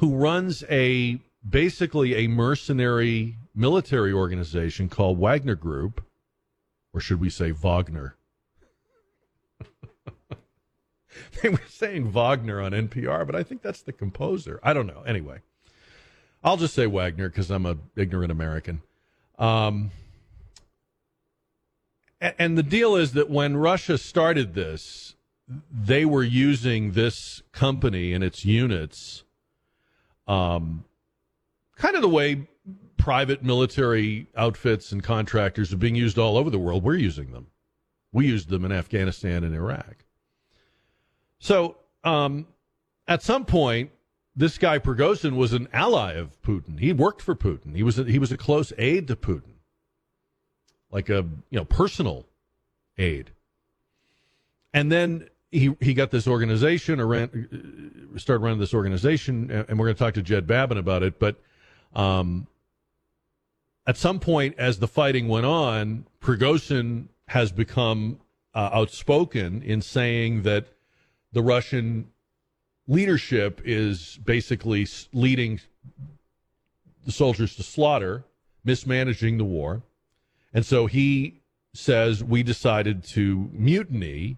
who 0.00 0.16
runs 0.16 0.64
a 0.70 1.20
basically 1.46 2.14
a 2.14 2.26
mercenary 2.26 3.36
military 3.54 4.12
organization 4.12 4.88
called 4.88 5.18
Wagner 5.18 5.54
Group, 5.54 6.02
or 6.94 7.00
should 7.00 7.20
we 7.20 7.28
say 7.28 7.52
Wagner? 7.52 8.16
they 11.42 11.50
were 11.50 11.60
saying 11.68 12.12
Wagner 12.12 12.62
on 12.62 12.72
NPR, 12.72 13.26
but 13.26 13.36
I 13.36 13.42
think 13.42 13.60
that's 13.60 13.82
the 13.82 13.92
composer. 13.92 14.58
I 14.62 14.72
don't 14.72 14.86
know. 14.86 15.02
Anyway, 15.06 15.40
I'll 16.42 16.56
just 16.56 16.74
say 16.74 16.86
Wagner 16.86 17.28
because 17.28 17.50
I'm 17.50 17.66
a 17.66 17.76
ignorant 17.94 18.32
American. 18.32 18.80
Um, 19.38 19.90
and 22.22 22.56
the 22.56 22.62
deal 22.62 22.96
is 22.96 23.12
that 23.12 23.28
when 23.28 23.58
Russia 23.58 23.98
started 23.98 24.54
this, 24.54 25.14
they 25.70 26.06
were 26.06 26.22
using 26.22 26.92
this 26.92 27.42
company 27.52 28.14
and 28.14 28.24
its 28.24 28.46
units 28.46 29.24
um, 30.30 30.84
kind 31.76 31.96
of 31.96 32.02
the 32.02 32.08
way 32.08 32.46
private 32.96 33.42
military 33.42 34.28
outfits 34.36 34.92
and 34.92 35.02
contractors 35.02 35.72
are 35.72 35.76
being 35.76 35.96
used 35.96 36.18
all 36.18 36.36
over 36.36 36.50
the 36.50 36.58
world. 36.58 36.84
We're 36.84 36.94
using 36.94 37.32
them. 37.32 37.48
We 38.12 38.26
used 38.26 38.48
them 38.48 38.64
in 38.64 38.70
Afghanistan 38.70 39.42
and 39.42 39.54
Iraq. 39.54 40.04
So 41.40 41.78
um, 42.04 42.46
at 43.08 43.22
some 43.22 43.44
point, 43.44 43.90
this 44.36 44.56
guy 44.56 44.78
Prigozhin 44.78 45.34
was 45.34 45.52
an 45.52 45.68
ally 45.72 46.12
of 46.12 46.40
Putin. 46.42 46.78
He 46.78 46.92
worked 46.92 47.22
for 47.22 47.34
Putin. 47.34 47.74
He 47.74 47.82
was 47.82 47.98
a, 47.98 48.04
he 48.04 48.20
was 48.20 48.30
a 48.30 48.36
close 48.36 48.72
aide 48.78 49.08
to 49.08 49.16
Putin, 49.16 49.54
like 50.92 51.08
a 51.08 51.26
you 51.50 51.58
know 51.58 51.64
personal 51.64 52.26
aide. 52.96 53.32
And 54.72 54.92
then 54.92 55.28
he 55.50 55.74
he 55.80 55.94
got 55.94 56.10
this 56.10 56.28
organization 56.28 57.00
or 57.00 57.06
ran, 57.06 58.12
started 58.16 58.42
running 58.42 58.60
this 58.60 58.74
organization, 58.74 59.50
and 59.50 59.78
we're 59.78 59.86
going 59.86 59.96
to 59.96 59.98
talk 59.98 60.14
to 60.14 60.22
Jed 60.22 60.46
Babbin 60.46 60.78
about 60.78 61.02
it. 61.02 61.18
But 61.18 61.36
um, 61.94 62.46
at 63.86 63.96
some 63.96 64.20
point, 64.20 64.54
as 64.58 64.78
the 64.78 64.88
fighting 64.88 65.28
went 65.28 65.46
on, 65.46 66.06
Prigozhin 66.20 67.08
has 67.28 67.50
become 67.50 68.20
uh, 68.54 68.70
outspoken 68.72 69.62
in 69.62 69.82
saying 69.82 70.42
that 70.42 70.66
the 71.32 71.42
Russian 71.42 72.10
leadership 72.86 73.60
is 73.64 74.18
basically 74.24 74.86
leading 75.12 75.60
the 77.04 77.12
soldiers 77.12 77.56
to 77.56 77.62
slaughter, 77.62 78.24
mismanaging 78.64 79.38
the 79.38 79.44
war, 79.44 79.82
and 80.54 80.64
so 80.64 80.86
he 80.86 81.40
says 81.72 82.22
we 82.22 82.42
decided 82.42 83.02
to 83.04 83.48
mutiny. 83.52 84.36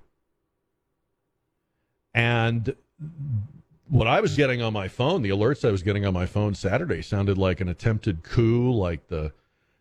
And 2.14 2.74
what 3.88 4.06
I 4.06 4.20
was 4.20 4.36
getting 4.36 4.62
on 4.62 4.72
my 4.72 4.88
phone, 4.88 5.22
the 5.22 5.30
alerts 5.30 5.66
I 5.66 5.70
was 5.70 5.82
getting 5.82 6.06
on 6.06 6.14
my 6.14 6.26
phone 6.26 6.54
Saturday 6.54 7.02
sounded 7.02 7.38
like 7.38 7.60
an 7.60 7.68
attempted 7.68 8.22
coup, 8.22 8.72
like 8.72 9.08
the 9.08 9.32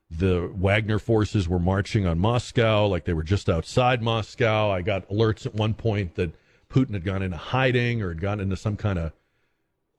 the 0.09 0.51
Wagner 0.53 0.99
forces 0.99 1.47
were 1.47 1.59
marching 1.59 2.05
on 2.05 2.19
Moscow, 2.19 2.85
like 2.85 3.05
they 3.05 3.13
were 3.13 3.23
just 3.23 3.49
outside 3.49 4.01
Moscow. 4.01 4.69
I 4.69 4.81
got 4.81 5.07
alerts 5.07 5.45
at 5.45 5.55
one 5.55 5.73
point 5.73 6.15
that 6.15 6.31
Putin 6.69 6.93
had 6.93 7.05
gone 7.05 7.21
into 7.21 7.37
hiding 7.37 8.01
or 8.01 8.09
had 8.09 8.19
gone 8.19 8.39
into 8.41 8.57
some 8.57 8.75
kind 8.75 8.99
of, 8.99 9.13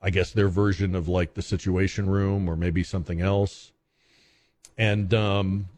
I 0.01 0.11
guess, 0.11 0.31
their 0.31 0.49
version 0.49 0.93
of 0.93 1.07
like 1.07 1.33
the 1.33 1.41
Situation 1.41 2.07
Room 2.07 2.47
or 2.47 2.55
maybe 2.55 2.83
something 2.83 3.21
else. 3.21 3.71
And 4.77 5.13
um, 5.13 5.69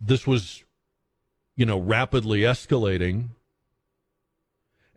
this 0.00 0.26
was, 0.26 0.62
you 1.56 1.66
know, 1.66 1.78
rapidly 1.78 2.40
escalating. 2.40 3.30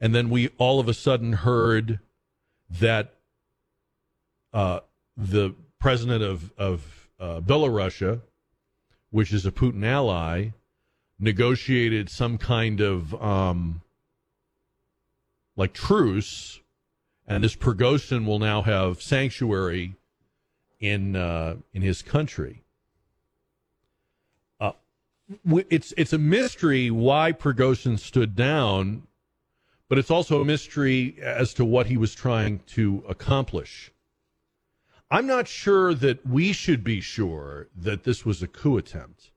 And 0.02 0.16
then 0.16 0.30
we 0.30 0.50
all 0.58 0.80
of 0.80 0.88
a 0.88 0.94
sudden 0.94 1.34
heard 1.34 2.00
that 2.70 3.14
uh, 4.54 4.80
the 5.18 5.56
president 5.80 6.24
of, 6.24 6.52
of 6.58 7.10
uh, 7.20 7.42
Belarus, 7.42 8.22
which 9.10 9.34
is 9.34 9.46
a 9.46 9.52
Putin 9.52 9.86
ally, 9.86 10.50
negotiated 11.20 12.10
some 12.10 12.38
kind 12.38 12.80
of 12.80 13.22
um, 13.22 13.82
like 15.56 15.74
truce, 15.74 16.62
and 17.28 17.44
this 17.44 17.56
Prigozhin 17.56 18.26
will 18.26 18.40
now 18.40 18.62
have 18.62 19.02
sanctuary 19.02 19.96
in 20.80 21.16
uh, 21.16 21.58
in 21.74 21.82
his 21.82 22.02
country. 22.02 22.64
Uh, 24.60 24.72
it's 25.70 25.94
it's 25.98 26.14
a 26.14 26.18
mystery 26.18 26.90
why 26.90 27.34
Prigozhin 27.34 28.00
stood 28.00 28.36
down, 28.36 29.04
but 29.90 29.98
it's 29.98 30.12
also 30.12 30.40
a 30.40 30.46
mystery 30.46 31.18
as 31.22 31.54
to 31.56 31.66
what 31.66 31.88
he 31.88 31.98
was 31.98 32.14
trying 32.14 32.60
to 32.68 33.04
accomplish. 33.10 33.92
I'm 35.12 35.26
not 35.26 35.48
sure 35.48 35.96
that 35.96 36.26
we 36.26 36.54
should 36.54 36.84
be 36.84 37.02
sure 37.02 37.68
that 37.76 38.04
this 38.04 38.24
was 38.24 38.44
a 38.44 38.48
coup 38.48 38.78
attempt. 38.78 39.32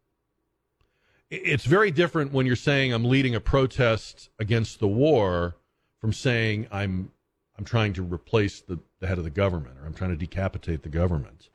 It's 1.30 1.64
very 1.64 1.90
different 1.90 2.32
when 2.32 2.44
you're 2.44 2.56
saying 2.56 2.92
I'm 2.92 3.06
leading 3.06 3.34
a 3.34 3.40
protest 3.40 4.28
against 4.38 4.80
the 4.80 4.88
war 4.88 5.56
from 5.98 6.12
saying 6.12 6.68
I'm 6.70 7.10
I'm 7.58 7.64
trying 7.64 7.94
to 7.94 8.02
replace 8.02 8.60
the, 8.60 8.80
the 9.00 9.06
head 9.06 9.18
of 9.18 9.24
the 9.24 9.30
government 9.30 9.78
or 9.78 9.86
I'm 9.86 9.94
trying 9.94 10.10
to 10.10 10.16
decapitate 10.16 10.82
the 10.82 10.88
government. 10.88 11.48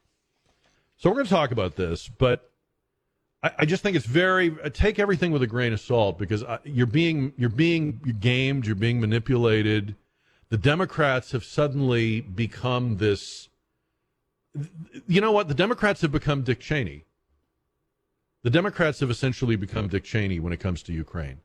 So 0.95 1.09
we're 1.09 1.15
going 1.15 1.25
to 1.25 1.31
talk 1.31 1.51
about 1.51 1.75
this, 1.75 2.07
but 2.07 2.51
I, 3.47 3.51
I 3.59 3.65
just 3.65 3.83
think 3.83 3.95
it's 3.95 4.05
very 4.05 4.55
uh, 4.63 4.69
take 4.69 4.99
everything 4.99 5.31
with 5.31 5.41
a 5.41 5.47
grain 5.47 5.73
of 5.73 5.79
salt 5.79 6.17
because 6.17 6.43
I, 6.43 6.59
you're 6.63 6.85
being 6.85 7.33
you're 7.37 7.49
being 7.49 7.99
you're 8.05 8.15
gamed, 8.15 8.65
you're 8.65 8.75
being 8.75 8.99
manipulated. 8.99 9.95
The 10.49 10.57
Democrats 10.57 11.31
have 11.31 11.43
suddenly 11.43 12.21
become 12.21 12.97
this 12.97 13.49
you 15.07 15.21
know 15.21 15.31
what? 15.31 15.47
The 15.47 15.53
Democrats 15.53 16.01
have 16.01 16.11
become 16.11 16.41
Dick 16.41 16.59
Cheney. 16.59 17.05
The 18.43 18.49
Democrats 18.49 18.99
have 19.01 19.09
essentially 19.09 19.55
become 19.55 19.87
Dick 19.87 20.03
Cheney 20.03 20.39
when 20.39 20.53
it 20.53 20.59
comes 20.59 20.81
to 20.83 20.93
Ukraine. 20.93 21.41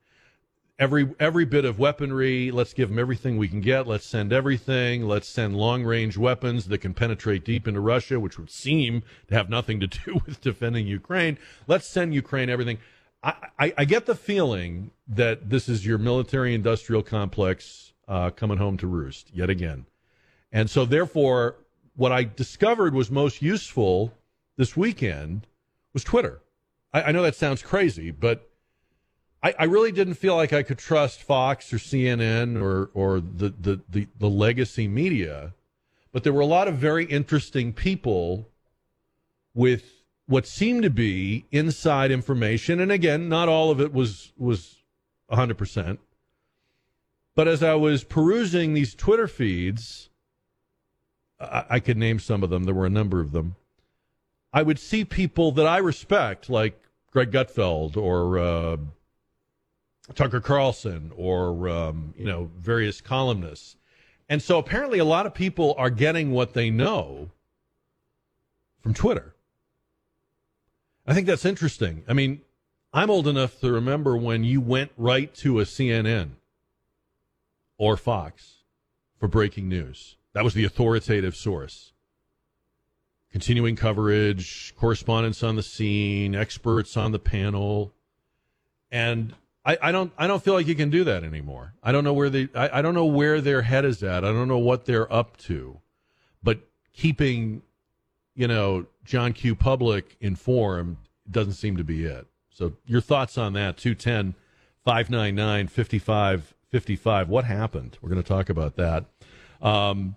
Every 0.79 1.15
every 1.21 1.45
bit 1.45 1.65
of 1.65 1.79
weaponry, 1.79 2.51
let's 2.51 2.73
give 2.73 2.89
them 2.89 2.99
everything 2.99 3.37
we 3.37 3.49
can 3.49 3.61
get. 3.61 3.87
Let's 3.87 4.07
send 4.07 4.33
everything. 4.33 5.07
Let's 5.07 5.29
send 5.29 5.57
long 5.57 5.85
range 5.85 6.17
weapons 6.17 6.67
that 6.69 6.79
can 6.79 6.95
penetrate 6.95 7.45
deep 7.45 7.69
into 7.69 7.81
Russia, 7.81 8.19
which 8.19 8.39
would 8.39 8.51
seem 8.51 9.03
to 9.29 9.35
have 9.35 9.51
nothing 9.51 9.81
to 9.81 9.87
do 10.05 10.21
with 10.27 10.41
defending 10.41 10.87
Ukraine. 10.87 11.39
Let's 11.67 11.87
send 11.87 12.15
Ukraine 12.15 12.49
everything. 12.49 12.79
I, 13.23 13.35
I, 13.59 13.75
I 13.79 13.85
get 13.85 14.07
the 14.07 14.15
feeling 14.15 14.91
that 15.07 15.51
this 15.51 15.69
is 15.69 15.87
your 15.87 15.99
military 15.99 16.55
industrial 16.55 17.03
complex 17.03 17.93
uh, 18.09 18.31
coming 18.31 18.59
home 18.59 18.77
to 18.79 18.87
roost 18.87 19.31
yet 19.33 19.51
again. 19.51 19.87
And 20.51 20.69
so, 20.69 20.85
therefore, 20.85 21.57
what 21.97 22.13
I 22.13 22.25
discovered 22.25 22.95
was 22.95 23.11
most 23.11 23.43
useful 23.43 24.13
this 24.57 24.77
weekend 24.77 25.47
was 25.93 26.05
Twitter. 26.05 26.43
I, 26.93 27.03
I 27.03 27.13
know 27.13 27.23
that 27.23 27.37
sounds 27.37 27.63
crazy, 27.63 28.11
but 28.11 28.51
I, 29.43 29.55
I, 29.59 29.65
really 29.65 29.91
didn't 29.91 30.15
feel 30.15 30.37
like 30.37 30.53
I 30.53 30.63
could 30.63 30.79
trust 30.79 31.23
Fox 31.23 31.73
or 31.73 31.79
CNN 31.79 32.63
or 32.63 32.91
or 32.95 33.21
the, 33.21 33.51
the, 33.61 33.81
the, 33.89 34.09
the 34.19 34.31
legacy 34.31 34.87
media. 34.87 35.55
But 36.13 36.25
there 36.25 36.33
were 36.33 36.43
a 36.43 36.47
lot 36.47 36.69
of 36.69 36.77
very 36.77 37.05
interesting 37.07 37.73
people 37.73 38.49
with 39.55 39.85
what 40.27 40.47
seemed 40.47 40.83
to 40.85 40.91
be 40.91 41.47
inside 41.51 42.11
information. 42.11 42.81
And 42.81 42.93
again, 42.93 43.29
not 43.29 43.49
all 43.49 43.71
of 43.71 43.81
it 43.81 43.93
was 43.93 44.33
was 44.37 44.77
hundred 45.31 45.59
percent. 45.59 45.99
But 47.35 47.49
as 47.49 47.63
I 47.63 47.75
was 47.75 48.05
perusing 48.05 48.75
these 48.75 48.95
Twitter 48.95 49.27
feeds, 49.27 50.11
I, 51.41 51.65
I 51.71 51.81
could 51.81 51.97
name 51.97 52.19
some 52.19 52.43
of 52.43 52.51
them. 52.51 52.65
There 52.65 52.75
were 52.75 52.87
a 52.87 52.91
number 52.91 53.21
of 53.21 53.33
them. 53.33 53.57
I 54.53 54.63
would 54.63 54.79
see 54.79 55.05
people 55.05 55.51
that 55.53 55.67
I 55.67 55.79
respect, 55.79 56.51
like 56.51 56.79
Greg 57.11 57.33
Gutfeld 57.33 57.97
or 57.97 58.39
uh, 58.39 58.77
Tucker 60.15 60.41
Carlson 60.41 61.13
or 61.17 61.69
um, 61.69 62.15
you 62.17 62.25
know 62.25 62.51
various 62.59 63.01
columnists, 63.01 63.77
and 64.29 64.43
so 64.43 64.59
apparently 64.59 64.99
a 64.99 65.05
lot 65.05 65.27
of 65.27 65.35
people 65.35 65.75
are 65.79 65.91
getting 65.91 66.33
what 66.33 66.55
they 66.55 66.71
know 66.71 67.31
from 68.81 68.95
Twitter. 68.95 69.35
I 71.07 71.15
think 71.15 71.27
that's 71.27 71.45
interesting. 71.45 72.05
I 72.09 72.13
mean, 72.13 72.43
I'm 72.93 73.11
old 73.11 73.27
enough 73.27 73.59
to 73.61 73.73
remember 73.73 74.17
when 74.17 74.45
you 74.45 74.61
went 74.61 74.93
right 74.97 75.35
to 75.37 75.61
a 75.61 75.65
CNN 75.65 76.31
or 77.79 77.97
Fox 77.97 78.63
for 79.19 79.29
breaking 79.29 79.69
news. 79.69 80.17
That 80.35 80.45
was 80.45 80.55
the 80.55 80.65
authoritative 80.65 81.35
source. 81.35 81.93
Continuing 83.31 83.77
coverage, 83.77 84.75
correspondence 84.77 85.43
on 85.43 85.57
the 85.57 85.63
scene, 85.63 86.35
experts 86.35 86.97
on 86.97 87.13
the 87.13 87.19
panel. 87.19 87.93
And 88.91 89.35
I, 89.65 89.79
I, 89.81 89.93
don't 89.93 90.13
I 90.19 90.27
don't 90.27 90.43
feel 90.43 90.55
like 90.55 90.67
you 90.67 90.75
can 90.75 90.91
do 90.91 91.05
that 91.05 91.23
anymore. 91.23 91.75
I 91.83 91.93
don't 91.93 92.05
know 92.05 92.13
where 92.13 92.31
they 92.31 92.49
I, 92.55 92.79
I 92.79 92.83
don't 92.83 92.95
know 92.95 93.07
where 93.07 93.41
their 93.41 93.63
head 93.63 93.85
is 93.85 94.03
at. 94.03 94.25
I 94.25 94.33
don't 94.33 94.49
know 94.49 94.59
what 94.59 94.87
they're 94.87 95.13
up 95.13 95.37
to. 95.39 95.81
But 96.43 96.61
keeping, 96.93 97.63
you 98.35 98.49
know, 98.49 98.87
John 99.05 99.33
Q 99.33 99.55
public 99.55 100.17
informed 100.21 100.97
doesn't 101.31 101.55
seem 101.55 101.77
to 101.77 101.85
be 101.85 102.05
it. 102.05 102.27
So 102.51 102.75
your 102.85 103.01
thoughts 103.01 103.39
on 103.39 103.53
that, 103.55 103.77
210 103.77 104.35
599 104.85 105.69
5555. 105.69 107.29
What 107.29 107.45
happened? 107.45 107.99
We're 108.03 108.11
going 108.11 108.23
to 108.23 108.29
talk 108.29 108.49
about 108.49 108.77
that. 108.77 109.05
Um, 109.61 110.17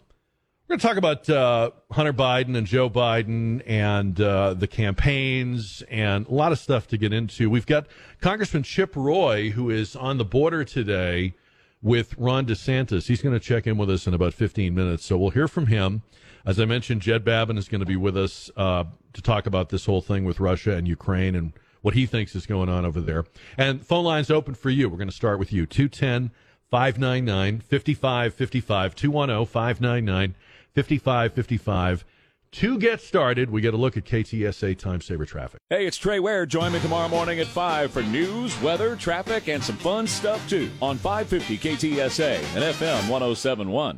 we're 0.68 0.78
going 0.78 0.80
to 0.80 0.88
talk 0.88 0.98
about 0.98 1.30
uh, 1.30 1.70
Hunter 1.92 2.14
Biden 2.14 2.58
and 2.58 2.66
Joe 2.66 2.90
Biden 2.90 3.62
and 3.68 4.20
uh, 4.20 4.56
the 4.56 4.66
campaigns 4.66 5.84
and 5.92 6.26
a 6.26 6.34
lot 6.34 6.52
of 6.52 6.58
stuff 6.58 6.88
to 6.88 6.98
get 6.98 7.14
into. 7.14 7.52
We've 7.52 7.68
got 7.68 7.86
Congressman 8.20 8.64
Chip 8.64 8.96
Roy, 8.96 9.52
who 9.52 9.70
is 9.70 9.96
on 9.96 10.18
the 10.18 10.26
border 10.26 10.64
today 10.64 11.36
with 11.84 12.16
Ron 12.18 12.48
DeSantis. 12.48 13.06
He's 13.06 13.22
going 13.22 13.36
to 13.36 13.40
check 13.40 13.68
in 13.68 13.78
with 13.78 13.92
us 13.92 14.08
in 14.08 14.16
about 14.16 14.34
15 14.34 14.74
minutes. 14.74 15.06
So 15.06 15.20
we'll 15.20 15.30
hear 15.30 15.48
from 15.48 15.68
him. 15.68 16.02
As 16.48 16.60
I 16.60 16.66
mentioned, 16.66 17.02
Jed 17.02 17.24
Babbin 17.24 17.60
is 17.60 17.70
going 17.70 17.82
to 17.82 17.86
be 17.86 17.96
with 17.96 18.18
us 18.18 18.50
uh, 18.58 18.86
to 19.14 19.22
talk 19.22 19.46
about 19.46 19.70
this 19.70 19.86
whole 19.86 20.02
thing 20.02 20.26
with 20.26 20.40
Russia 20.40 20.76
and 20.76 20.88
Ukraine 20.88 21.36
and 21.36 21.54
what 21.84 21.94
he 21.94 22.08
thinks 22.08 22.36
is 22.36 22.48
going 22.48 22.70
on 22.70 22.86
over 22.86 23.02
there. 23.02 23.26
And 23.56 23.86
phone 23.86 24.04
lines 24.04 24.32
open 24.32 24.56
for 24.56 24.72
you. 24.72 24.90
We're 24.90 24.98
going 24.98 25.10
to 25.10 25.16
start 25.16 25.38
with 25.38 25.54
you 25.54 25.68
210 25.68 26.32
599 26.72 27.60
5555 27.60 28.96
210 28.96 29.46
599 29.46 30.36
5555. 30.76 32.06
To 32.52 32.78
get 32.78 33.02
started, 33.02 33.50
we 33.50 33.60
get 33.60 33.74
a 33.74 33.78
look 33.78 33.98
at 33.98 34.06
KTSA 34.06 34.78
time 34.78 35.02
saver 35.02 35.26
traffic. 35.26 35.60
Hey, 35.70 35.86
it's 35.86 35.98
Trey 35.98 36.20
Ware. 36.20 36.46
Join 36.46 36.72
me 36.72 36.80
tomorrow 36.80 37.10
morning 37.10 37.40
at 37.40 37.48
5 37.48 37.92
for 37.92 38.02
news, 38.04 38.60
weather, 38.62 38.96
traffic, 38.96 39.50
and 39.50 39.62
some 39.62 39.76
fun 39.78 40.08
stuff 40.08 40.48
too 40.48 40.70
on 40.82 40.98
550 40.98 41.58
KTSA 41.58 42.36
and 42.56 42.64
FM 42.64 43.10
1071. 43.10 43.98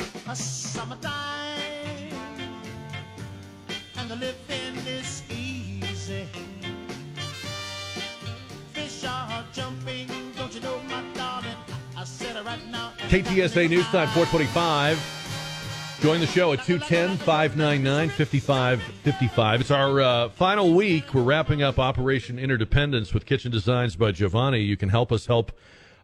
KTSA 13.09 13.69
News 13.69 13.85
Time 13.85 14.07
425. 14.09 15.16
Join 15.99 16.19
the 16.19 16.27
show 16.27 16.53
at 16.53 16.63
210 16.63 17.17
599 17.17 18.09
5555. 18.09 19.61
It's 19.61 19.71
our 19.71 19.99
uh, 19.99 20.29
final 20.29 20.75
week. 20.75 21.11
We're 21.11 21.23
wrapping 21.23 21.63
up 21.63 21.79
Operation 21.79 22.37
Interdependence 22.37 23.15
with 23.15 23.25
Kitchen 23.25 23.51
Designs 23.51 23.95
by 23.95 24.11
Giovanni. 24.11 24.59
You 24.59 24.77
can 24.77 24.89
help 24.89 25.11
us 25.11 25.25
help 25.25 25.51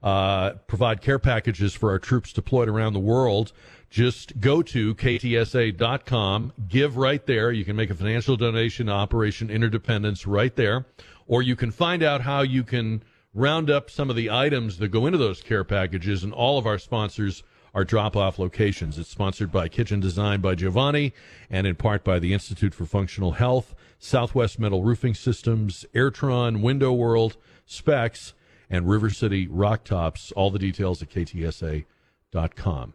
uh, 0.02 0.54
provide 0.66 1.02
care 1.02 1.20
packages 1.20 1.76
for 1.76 1.92
our 1.92 2.00
troops 2.00 2.34
deployed 2.34 2.70
around 2.70 2.94
the 2.94 3.00
world. 3.00 3.54
Just 3.92 4.40
go 4.40 4.64
to 4.64 4.96
ktsa.com, 4.96 6.54
give 6.68 6.98
right 6.98 7.24
there. 7.28 7.52
You 7.52 7.64
can 7.64 7.76
make 7.76 7.92
a 7.92 7.96
financial 7.96 8.36
donation 8.36 8.88
to 8.88 8.94
Operation 8.94 9.52
Interdependence 9.52 10.26
right 10.26 10.56
there, 10.56 10.88
or 11.28 11.44
you 11.44 11.56
can 11.56 11.70
find 11.70 12.02
out 12.02 12.22
how 12.22 12.42
you 12.42 12.64
can 12.64 13.04
round 13.36 13.70
up 13.70 13.92
some 13.92 14.10
of 14.10 14.16
the 14.16 14.32
items 14.32 14.80
that 14.80 14.88
go 14.88 15.06
into 15.06 15.20
those 15.20 15.40
care 15.44 15.64
packages, 15.64 16.24
and 16.24 16.34
all 16.34 16.58
of 16.58 16.66
our 16.66 16.80
sponsors 16.80 17.44
are 17.74 17.84
drop 17.84 18.16
off 18.16 18.38
locations. 18.38 18.98
It's 19.00 19.10
sponsored 19.10 19.52
by 19.52 19.68
Kitchen 19.68 20.00
Design 20.00 20.42
by 20.42 20.56
Giovanni 20.56 21.14
and 21.50 21.66
in 21.66 21.76
part 21.76 22.04
by 22.04 22.20
the 22.20 22.34
Institute 22.34 22.74
for 22.74 22.86
Functional 22.86 23.34
Health, 23.34 23.74
Southwest 23.98 24.60
Metal 24.60 24.84
Roofing 24.84 25.16
Systems, 25.16 25.86
Airtron, 25.94 26.62
Window 26.62 26.94
World, 26.94 27.38
Specs, 27.66 28.34
and 28.70 28.90
River 28.90 29.10
City 29.10 29.48
Rock 29.48 29.84
Tops. 29.84 30.32
All 30.34 30.52
the 30.52 30.60
details 30.60 31.02
at 31.02 31.10
ktsa.com. 31.10 32.94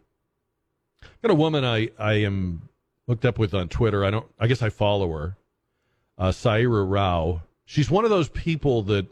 Got 1.21 1.31
a 1.31 1.35
woman 1.35 1.65
I, 1.65 1.89
I 1.97 2.13
am 2.13 2.69
hooked 3.07 3.25
up 3.25 3.37
with 3.37 3.53
on 3.53 3.67
Twitter. 3.67 4.05
I 4.05 4.11
don't. 4.11 4.27
I 4.39 4.47
guess 4.47 4.61
I 4.61 4.69
follow 4.69 5.11
her. 5.11 5.37
Uh, 6.17 6.29
Saira 6.29 6.89
Rao. 6.89 7.41
She's 7.65 7.89
one 7.89 8.03
of 8.03 8.09
those 8.09 8.29
people 8.29 8.81
that 8.83 9.07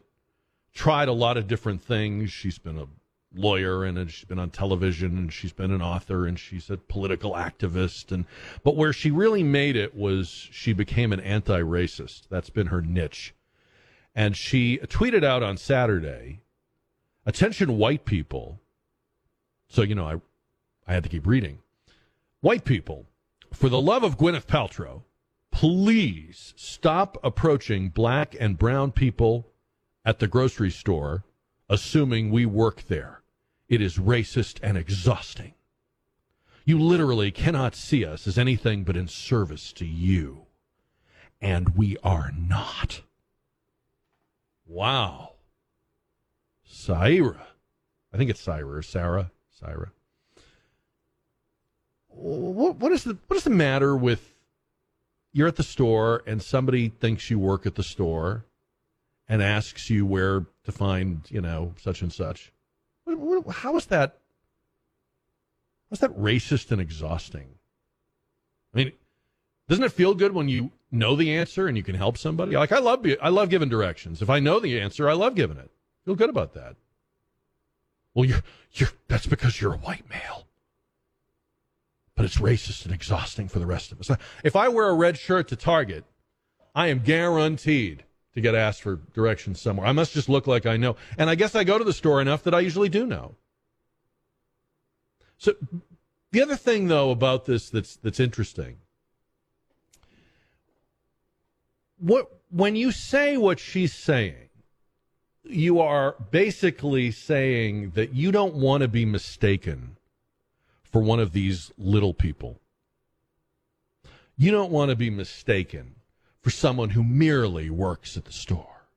tried 0.73 1.07
a 1.07 1.13
lot 1.13 1.37
of 1.37 1.47
different 1.47 1.81
things. 1.81 2.31
She's 2.31 2.57
been 2.57 2.77
a 2.77 2.87
lawyer 3.35 3.83
and 3.83 4.09
she's 4.09 4.25
been 4.25 4.39
on 4.39 4.49
television 4.49 5.17
and 5.17 5.33
she's 5.33 5.51
been 5.51 5.71
an 5.71 5.81
author 5.81 6.25
and 6.25 6.39
she's 6.39 6.69
a 6.69 6.77
political 6.77 7.33
activist 7.33 8.11
and 8.11 8.25
but 8.63 8.75
where 8.75 8.93
she 8.93 9.11
really 9.11 9.43
made 9.43 9.75
it 9.75 9.95
was 9.95 10.47
she 10.51 10.73
became 10.73 11.11
an 11.11 11.19
anti-racist. 11.19 12.27
That's 12.29 12.49
been 12.49 12.67
her 12.67 12.81
niche. 12.81 13.33
And 14.15 14.35
she 14.35 14.79
tweeted 14.79 15.23
out 15.23 15.43
on 15.43 15.57
Saturday, 15.57 16.41
"Attention 17.25 17.77
white 17.77 18.05
people." 18.05 18.59
So, 19.67 19.81
you 19.83 19.93
know, 19.93 20.07
I 20.07 20.21
I 20.87 20.93
had 20.93 21.03
to 21.03 21.09
keep 21.09 21.27
reading. 21.27 21.59
White 22.39 22.63
people, 22.63 23.07
for 23.53 23.67
the 23.69 23.81
love 23.81 24.03
of 24.03 24.17
Gwyneth 24.17 24.47
Paltrow, 24.47 25.03
please 25.51 26.53
stop 26.55 27.17
approaching 27.23 27.89
black 27.89 28.35
and 28.39 28.57
brown 28.57 28.91
people 28.91 29.51
at 30.05 30.19
the 30.19 30.27
grocery 30.27 30.71
store 30.71 31.25
assuming 31.69 32.29
we 32.29 32.45
work 32.45 32.83
there. 32.83 33.21
It 33.67 33.81
is 33.81 33.97
racist 33.97 34.59
and 34.63 34.77
exhausting. 34.77 35.53
You 36.65 36.79
literally 36.79 37.31
cannot 37.31 37.75
see 37.75 38.05
us 38.05 38.27
as 38.27 38.37
anything 38.37 38.83
but 38.83 38.97
in 38.97 39.07
service 39.07 39.71
to 39.73 39.85
you. 39.85 40.47
And 41.41 41.77
we 41.77 41.97
are 42.03 42.31
not. 42.37 43.01
Wow. 44.65 45.33
Syra. 46.65 47.47
I 48.13 48.17
think 48.17 48.29
it's 48.29 48.41
Syra 48.41 48.77
or 48.77 48.81
Sarah. 48.81 49.31
Syra. 49.51 49.91
What, 52.09 52.77
what 52.77 52.91
is 52.91 53.03
the 53.03 53.17
what 53.27 53.37
is 53.37 53.43
the 53.43 53.49
matter 53.51 53.95
with 53.95 54.33
you're 55.31 55.47
at 55.47 55.55
the 55.55 55.63
store 55.63 56.23
and 56.25 56.41
somebody 56.41 56.89
thinks 56.89 57.29
you 57.29 57.37
work 57.37 57.65
at 57.65 57.75
the 57.75 57.83
store 57.83 58.45
and 59.29 59.43
asks 59.43 59.89
you 59.89 60.05
where 60.05 60.47
to 60.67 60.71
find, 60.73 61.21
you 61.29 61.39
know, 61.39 61.73
such 61.81 62.01
and 62.01 62.11
such. 62.11 62.51
How 63.07 63.77
is 63.77 63.85
that? 63.85 64.17
How's 65.89 65.99
that 66.01 66.11
racist 66.19 66.71
and 66.71 66.81
exhausting? 66.81 67.47
I 68.73 68.77
mean, 68.77 68.91
doesn't 69.69 69.85
it 69.85 69.93
feel 69.93 70.13
good 70.13 70.33
when 70.33 70.49
you 70.49 70.71
know 70.91 71.15
the 71.15 71.33
answer 71.33 71.67
and 71.67 71.77
you 71.77 71.83
can 71.83 71.95
help 71.95 72.17
somebody? 72.17 72.57
Like 72.57 72.73
I 72.73 72.79
love, 72.79 73.05
I 73.21 73.29
love 73.29 73.49
giving 73.49 73.69
directions. 73.69 74.21
If 74.21 74.29
I 74.29 74.41
know 74.41 74.59
the 74.59 74.77
answer, 74.77 75.09
I 75.09 75.13
love 75.13 75.35
giving 75.35 75.55
it. 75.55 75.71
Feel 76.03 76.15
good 76.15 76.29
about 76.29 76.53
that. 76.55 76.75
Well, 78.13 78.25
you're, 78.25 78.43
you're. 78.73 78.89
That's 79.07 79.25
because 79.25 79.61
you're 79.61 79.75
a 79.75 79.77
white 79.77 80.09
male. 80.09 80.47
But 82.15 82.25
it's 82.25 82.39
racist 82.39 82.83
and 82.83 82.93
exhausting 82.93 83.47
for 83.47 83.59
the 83.59 83.65
rest 83.65 83.93
of 83.93 84.01
us. 84.01 84.11
If 84.43 84.57
I 84.57 84.67
wear 84.67 84.89
a 84.89 84.95
red 84.95 85.17
shirt 85.17 85.47
to 85.47 85.55
Target, 85.55 86.03
I 86.75 86.87
am 86.87 86.99
guaranteed 86.99 88.03
to 88.37 88.41
get 88.41 88.53
asked 88.53 88.83
for 88.83 88.99
directions 89.15 89.59
somewhere. 89.59 89.87
I 89.87 89.93
must 89.93 90.13
just 90.13 90.29
look 90.29 90.45
like 90.45 90.67
I 90.67 90.77
know. 90.77 90.95
And 91.17 91.27
I 91.27 91.33
guess 91.33 91.55
I 91.55 91.63
go 91.63 91.79
to 91.79 91.83
the 91.83 91.91
store 91.91 92.21
enough 92.21 92.43
that 92.43 92.53
I 92.53 92.59
usually 92.59 92.87
do 92.87 93.07
know. 93.07 93.35
So 95.39 95.53
the 96.31 96.43
other 96.43 96.55
thing 96.55 96.87
though 96.87 97.09
about 97.09 97.45
this 97.45 97.71
that's 97.71 97.95
that's 97.95 98.19
interesting. 98.19 98.77
What 101.97 102.29
when 102.51 102.75
you 102.75 102.91
say 102.91 103.37
what 103.37 103.59
she's 103.59 103.93
saying, 103.93 104.49
you 105.43 105.79
are 105.79 106.15
basically 106.29 107.09
saying 107.09 107.91
that 107.95 108.13
you 108.13 108.31
don't 108.31 108.53
want 108.53 108.81
to 108.81 108.87
be 108.87 109.03
mistaken 109.03 109.97
for 110.83 111.01
one 111.01 111.19
of 111.19 111.31
these 111.31 111.71
little 111.75 112.13
people. 112.13 112.59
You 114.37 114.51
don't 114.51 114.71
want 114.71 114.89
to 114.89 114.95
be 114.95 115.09
mistaken 115.09 115.96
for 116.47 116.51
someone 116.51 116.91
who 116.91 117.03
merely 117.03 117.69
works 117.69 118.15
at 118.15 118.23
the 118.23 118.31
store. 118.31 118.87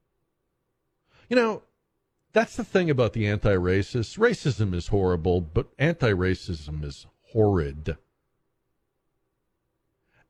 You 1.28 1.34
know, 1.34 1.62
that's 2.32 2.54
the 2.54 2.62
thing 2.62 2.88
about 2.88 3.12
the 3.12 3.26
anti 3.26 3.56
racist. 3.56 4.16
Racism 4.18 4.72
is 4.72 4.86
horrible, 4.86 5.40
but 5.40 5.66
anti 5.76 6.12
racism 6.12 6.84
is 6.84 7.08
horrid. 7.32 7.96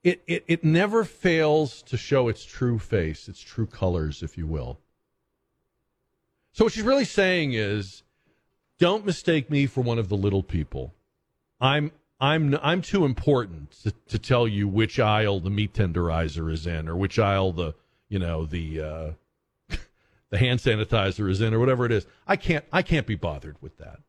It, 0.02 0.22
it, 0.26 0.44
it 0.48 0.64
never 0.64 1.04
fails 1.04 1.82
to 1.82 1.98
show 1.98 2.28
its 2.28 2.42
true 2.42 2.78
face, 2.78 3.28
its 3.28 3.42
true 3.42 3.66
colors, 3.66 4.22
if 4.22 4.38
you 4.38 4.46
will. 4.46 4.80
So, 6.52 6.64
what 6.64 6.72
she's 6.72 6.84
really 6.84 7.04
saying 7.04 7.52
is 7.52 8.02
don't 8.78 9.04
mistake 9.04 9.50
me 9.50 9.66
for 9.66 9.82
one 9.82 9.98
of 9.98 10.08
the 10.08 10.16
little 10.16 10.42
people. 10.42 10.94
I'm 11.60 11.92
I'm 12.20 12.58
I'm 12.62 12.82
too 12.82 13.04
important 13.04 13.72
to, 13.82 13.92
to, 14.08 14.18
tell 14.18 14.46
you 14.46 14.68
which 14.68 15.00
aisle 15.00 15.40
the 15.40 15.48
meat 15.48 15.72
tenderizer 15.72 16.52
is 16.52 16.66
in, 16.66 16.88
or 16.88 16.96
which 16.96 17.18
aisle 17.18 17.52
the 17.52 17.74
you 18.08 18.18
know 18.18 18.44
the 18.44 18.80
uh, 18.80 19.10
the 20.30 20.38
hand 20.38 20.60
sanitizer 20.60 21.30
is 21.30 21.40
in, 21.40 21.54
or 21.54 21.58
whatever 21.58 21.86
it 21.86 21.92
is. 21.92 22.06
I 22.26 22.36
can't 22.36 22.64
I 22.72 22.82
can't 22.82 23.06
be 23.06 23.14
bothered 23.14 23.56
with 23.62 23.78
that. 23.78 24.00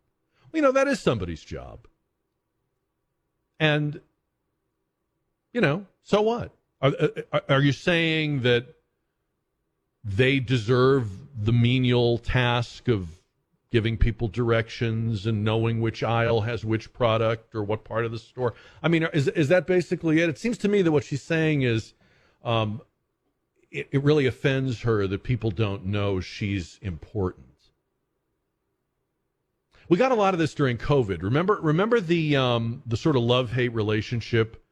You 0.54 0.62
know 0.62 0.74
that 0.74 0.90
is 0.90 1.00
somebody's 1.00 1.42
job, 1.42 1.88
and 3.60 4.02
you 5.54 5.62
know 5.62 5.86
so 6.04 6.22
what? 6.22 6.52
Are, 6.82 6.94
are, 7.32 7.44
are 7.48 7.62
you 7.62 7.72
saying 7.72 8.42
that 8.42 8.66
they 10.04 10.40
deserve 10.40 11.10
the 11.42 11.54
menial 11.54 12.18
task 12.18 12.88
of 12.88 13.21
giving 13.72 13.98
people 13.98 14.28
directions 14.28 15.26
and 15.26 15.44
knowing 15.44 15.80
which 15.80 16.04
aisle 16.04 16.42
has 16.42 16.66
which 16.66 16.92
product 16.94 17.56
or 17.56 17.64
what 17.64 17.84
part 17.84 18.06
of 18.06 18.12
the 18.12 18.20
store. 18.20 18.54
I 18.84 18.90
mean, 18.90 19.08
is 19.14 19.28
is 19.30 19.48
that 19.48 19.66
basically 19.66 20.20
it? 20.20 20.30
It 20.30 20.38
seems 20.38 20.58
to 20.60 20.68
me 20.68 20.82
that 20.82 20.92
what 20.92 21.06
she's 21.06 21.24
saying 21.24 21.62
is, 21.62 21.94
um, 22.44 22.82
it, 23.72 23.88
it 23.92 24.04
really 24.04 24.26
offends 24.26 24.82
her 24.82 25.08
that 25.08 25.24
people 25.24 25.52
don't 25.52 25.86
know 25.86 26.20
she's 26.20 26.80
important. 26.82 27.48
We 29.88 29.98
got 29.98 30.12
a 30.12 30.16
lot 30.16 30.34
of 30.34 30.40
this 30.40 30.54
during 30.54 30.78
COVID. 30.78 31.22
Remember, 31.22 31.60
remember 31.62 32.00
the 32.00 32.36
um, 32.36 32.82
the 32.86 32.98
sort 32.98 33.16
of 33.16 33.24
love 33.24 33.52
hate 33.52 33.74
relationship 33.74 34.64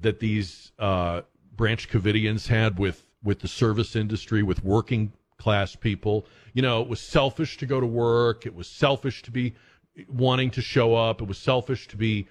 that 0.00 0.20
these 0.20 0.72
uh, 0.78 1.22
Branch 1.54 1.88
Covidians 1.88 2.48
had 2.48 2.78
with 2.78 3.06
with 3.22 3.40
the 3.40 3.48
service 3.48 3.96
industry, 3.96 4.42
with 4.42 4.62
working 4.62 5.12
class 5.38 5.76
people. 5.76 6.26
You 6.54 6.62
know, 6.62 6.82
it 6.82 6.88
was 6.88 7.00
selfish 7.00 7.56
to 7.58 7.66
go 7.66 7.80
to 7.80 7.86
work. 7.86 8.46
It 8.46 8.54
was 8.54 8.66
selfish 8.66 9.22
to 9.22 9.30
be 9.30 9.54
wanting 10.08 10.50
to 10.52 10.62
show 10.62 10.94
up. 10.94 11.20
It 11.20 11.28
was 11.28 11.38
selfish 11.38 11.88
to 11.88 11.96
be 11.96 12.26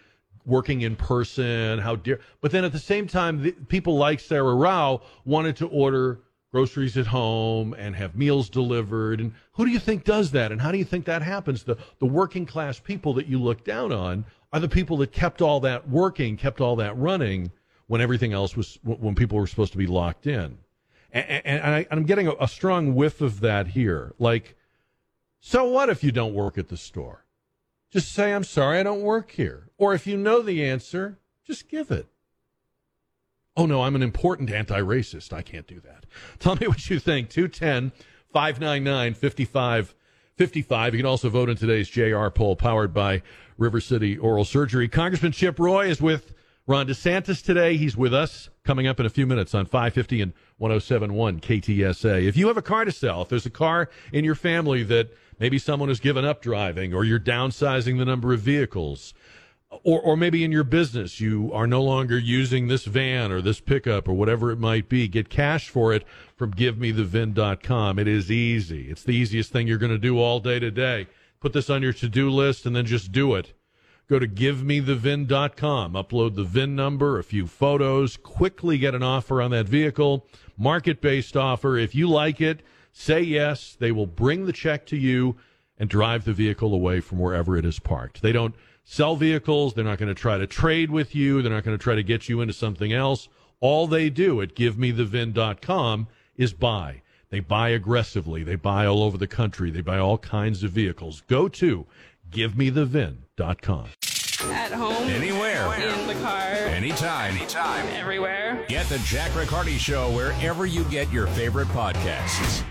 working 0.46 0.82
in 0.82 0.96
person. 0.96 1.80
How 1.80 1.96
dear. 1.96 2.20
But 2.42 2.52
then 2.52 2.64
at 2.66 2.72
the 2.72 2.80
same 2.80 3.08
time, 3.08 3.42
the, 3.42 3.52
people 3.52 3.98
like 3.98 4.20
Sarah 4.20 4.56
Rao 4.56 5.02
wanted 5.26 5.56
to 5.58 5.68
order 5.68 6.20
groceries 6.52 6.96
at 6.98 7.08
home 7.08 7.74
and 7.78 7.96
have 7.96 8.16
meals 8.16 8.50
delivered. 8.50 9.20
And 9.20 9.34
who 9.54 9.66
do 9.66 9.72
you 9.72 9.80
think 9.80 10.04
does 10.04 10.32
that? 10.32 10.52
And 10.52 10.62
how 10.62 10.72
do 10.72 10.78
you 10.78 10.86
think 10.86 11.06
that 11.06 11.22
happens? 11.22 11.64
The 11.64 11.78
the 12.00 12.06
working 12.06 12.46
class 12.46 12.80
people 12.80 13.14
that 13.16 13.28
you 13.28 13.40
look 13.40 13.64
down 13.64 13.92
on 13.92 14.26
are 14.54 14.60
the 14.60 14.70
people 14.70 14.98
that 14.98 15.12
kept 15.12 15.42
all 15.42 15.60
that 15.62 15.90
working, 15.90 16.38
kept 16.38 16.62
all 16.62 16.78
that 16.78 16.98
running 16.98 17.52
when 17.88 18.02
everything 18.02 18.34
else 18.34 18.56
was 18.56 18.80
when 18.84 19.16
people 19.16 19.38
were 19.38 19.48
supposed 19.48 19.74
to 19.74 19.78
be 19.78 19.88
locked 19.88 20.28
in 20.28 20.58
and, 21.16 21.62
and 21.64 21.76
I, 21.76 21.88
am 21.90 22.04
getting 22.04 22.28
a, 22.28 22.34
a 22.40 22.48
strong 22.48 22.94
whiff 22.94 23.22
of 23.22 23.40
that 23.40 23.68
here. 23.68 24.14
Like, 24.20 24.56
so 25.40 25.64
what 25.64 25.90
if 25.90 26.04
you 26.04 26.12
don't 26.12 26.34
work 26.34 26.58
at 26.58 26.68
the 26.68 26.78
store? 26.78 27.26
Just 27.92 28.12
say, 28.12 28.34
I'm 28.34 28.44
sorry, 28.44 28.80
I 28.80 28.84
don't 28.84 29.02
work 29.02 29.32
here. 29.32 29.70
Or 29.78 29.94
if 29.94 30.06
you 30.06 30.18
know 30.18 30.42
the 30.42 30.66
answer, 30.66 31.18
just 31.46 31.70
give 31.70 31.92
it. 31.92 32.08
Oh, 33.56 33.66
no, 33.66 33.84
I'm 33.84 33.96
an 33.96 34.04
important 34.04 34.52
anti 34.52 34.80
racist. 34.82 35.32
I 35.32 35.42
can't 35.42 35.68
do 35.68 35.80
that. 35.80 36.06
Tell 36.40 36.56
me 36.58 36.68
what 36.68 36.90
you 36.90 37.00
think. 37.00 37.30
210 37.30 37.94
599 38.34 39.14
5555. 39.14 40.94
You 40.94 41.00
can 41.00 41.06
also 41.06 41.30
vote 41.30 41.50
in 41.50 41.56
today's 41.56 41.88
JR 41.88 42.28
poll 42.28 42.58
powered 42.58 42.94
by 42.94 43.22
River 43.58 43.80
City 43.80 44.18
Oral 44.18 44.44
Surgery. 44.44 44.90
Congressman 44.90 45.32
Chip 45.32 45.58
Roy 45.58 45.88
is 45.88 46.02
with 46.02 46.34
Ron 46.68 46.88
DeSantis 46.88 47.42
today. 47.42 47.78
He's 47.78 47.96
with 47.96 48.14
us 48.14 48.50
coming 48.66 48.88
up 48.88 49.00
in 49.00 49.06
a 49.06 49.10
few 49.10 49.26
minutes 49.26 49.56
on 49.56 49.66
550 49.66 50.22
and 50.22 50.34
1071 50.58 51.42
KTSA. 51.42 52.26
If 52.26 52.38
you 52.38 52.48
have 52.48 52.58
a 52.58 52.62
car 52.62 52.86
to 52.86 52.92
sell, 52.92 53.22
if 53.22 53.30
there's 53.30 53.46
a 53.46 53.52
car 53.52 53.90
in 54.14 54.24
your 54.24 54.36
family 54.36 54.84
that 54.84 55.14
maybe 55.40 55.60
someone 55.60 55.90
has 55.90 56.00
given 56.00 56.24
up 56.24 56.42
driving 56.42 56.94
or 56.94 57.04
you're 57.04 57.20
downsizing 57.20 57.98
the 57.98 58.06
number 58.06 58.34
of 58.34 58.40
vehicles, 58.40 59.14
or, 59.84 60.00
or 60.00 60.16
maybe 60.16 60.44
in 60.44 60.52
your 60.52 60.64
business, 60.64 61.20
you 61.20 61.52
are 61.54 61.68
no 61.68 61.82
longer 61.82 62.18
using 62.18 62.68
this 62.68 62.86
van 62.86 63.32
or 63.32 63.42
this 63.42 63.60
pickup 63.60 64.08
or 64.08 64.14
whatever 64.14 64.52
it 64.52 64.60
might 64.60 64.88
be. 64.88 65.08
Get 65.08 65.30
cash 65.30 65.70
for 65.70 65.94
it 65.94 66.06
from 66.36 66.54
givemethevin.com. 66.54 68.00
It 68.00 68.08
is 68.08 68.32
easy. 68.32 68.90
It's 68.90 69.04
the 69.04 69.12
easiest 69.16 69.52
thing 69.52 69.68
you're 69.68 69.78
going 69.78 69.92
to 69.92 69.98
do 69.98 70.20
all 70.20 70.40
day 70.40 70.60
today. 70.60 71.08
Put 71.40 71.54
this 71.54 71.70
on 71.70 71.82
your 71.82 71.94
to 71.94 72.08
do 72.08 72.30
list 72.30 72.66
and 72.66 72.76
then 72.76 72.86
just 72.86 73.12
do 73.12 73.36
it. 73.36 73.54
Go 74.08 74.20
to 74.20 74.28
givemethevin.com, 74.28 75.94
upload 75.94 76.36
the 76.36 76.44
VIN 76.44 76.76
number, 76.76 77.18
a 77.18 77.24
few 77.24 77.48
photos, 77.48 78.18
quickly 78.18 78.78
get 78.78 78.94
an 78.94 79.02
offer 79.02 79.42
on 79.42 79.50
that 79.50 79.68
vehicle, 79.68 80.28
market 80.58 81.02
based 81.02 81.36
offer. 81.38 81.78
If 81.78 81.96
you 81.96 82.08
like 82.10 82.42
it, 82.42 82.62
say 82.92 83.22
yes. 83.22 83.76
They 83.80 83.92
will 83.92 84.08
bring 84.08 84.46
the 84.46 84.54
check 84.54 84.86
to 84.88 84.98
you 84.98 85.36
and 85.78 85.90
drive 85.90 86.24
the 86.26 86.34
vehicle 86.34 86.74
away 86.74 87.02
from 87.02 87.20
wherever 87.20 87.58
it 87.58 87.66
is 87.66 87.80
parked. 87.80 88.22
They 88.22 88.32
don't 88.32 88.56
sell 88.84 89.16
vehicles. 89.16 89.74
They're 89.74 89.84
not 89.84 89.98
going 89.98 90.14
to 90.14 90.20
try 90.20 90.38
to 90.38 90.48
trade 90.48 90.90
with 90.92 91.14
you. 91.16 91.42
They're 91.42 91.52
not 91.52 91.64
going 91.64 91.78
to 91.78 91.84
try 91.84 91.96
to 91.96 92.04
get 92.04 92.30
you 92.30 92.42
into 92.42 92.54
something 92.54 92.94
else. 92.94 93.28
All 93.60 93.88
they 93.88 94.10
do 94.10 94.42
at 94.42 94.56
givemethevin.com 94.56 96.08
is 96.38 96.54
buy. 96.54 97.02
They 97.30 97.40
buy 97.40 97.70
aggressively. 97.70 98.44
They 98.44 98.56
buy 98.56 98.86
all 98.86 99.02
over 99.04 99.18
the 99.18 99.28
country. 99.28 99.72
They 99.72 99.82
buy 99.82 99.98
all 99.98 100.18
kinds 100.18 100.64
of 100.64 100.72
vehicles. 100.72 101.22
Go 101.28 101.48
to 101.50 101.86
givemethevin.com. 102.32 103.88
At 104.52 104.72
home, 104.72 105.10
Anywhere. 105.10 105.74
in 105.76 106.08
the 106.08 106.14
car, 106.16 106.45
Anytime. 106.66 107.36
Anytime. 107.36 107.88
everywhere. 107.90 108.66
Get 108.68 108.88
the 108.88 109.00
Jack 109.00 109.36
Riccardi 109.36 109.78
Show 109.78 110.12
wherever 110.12 110.66
you 110.66 110.84
get 110.86 111.12
your 111.12 111.28
favorite 111.28 111.68
podcasts. 111.70 112.64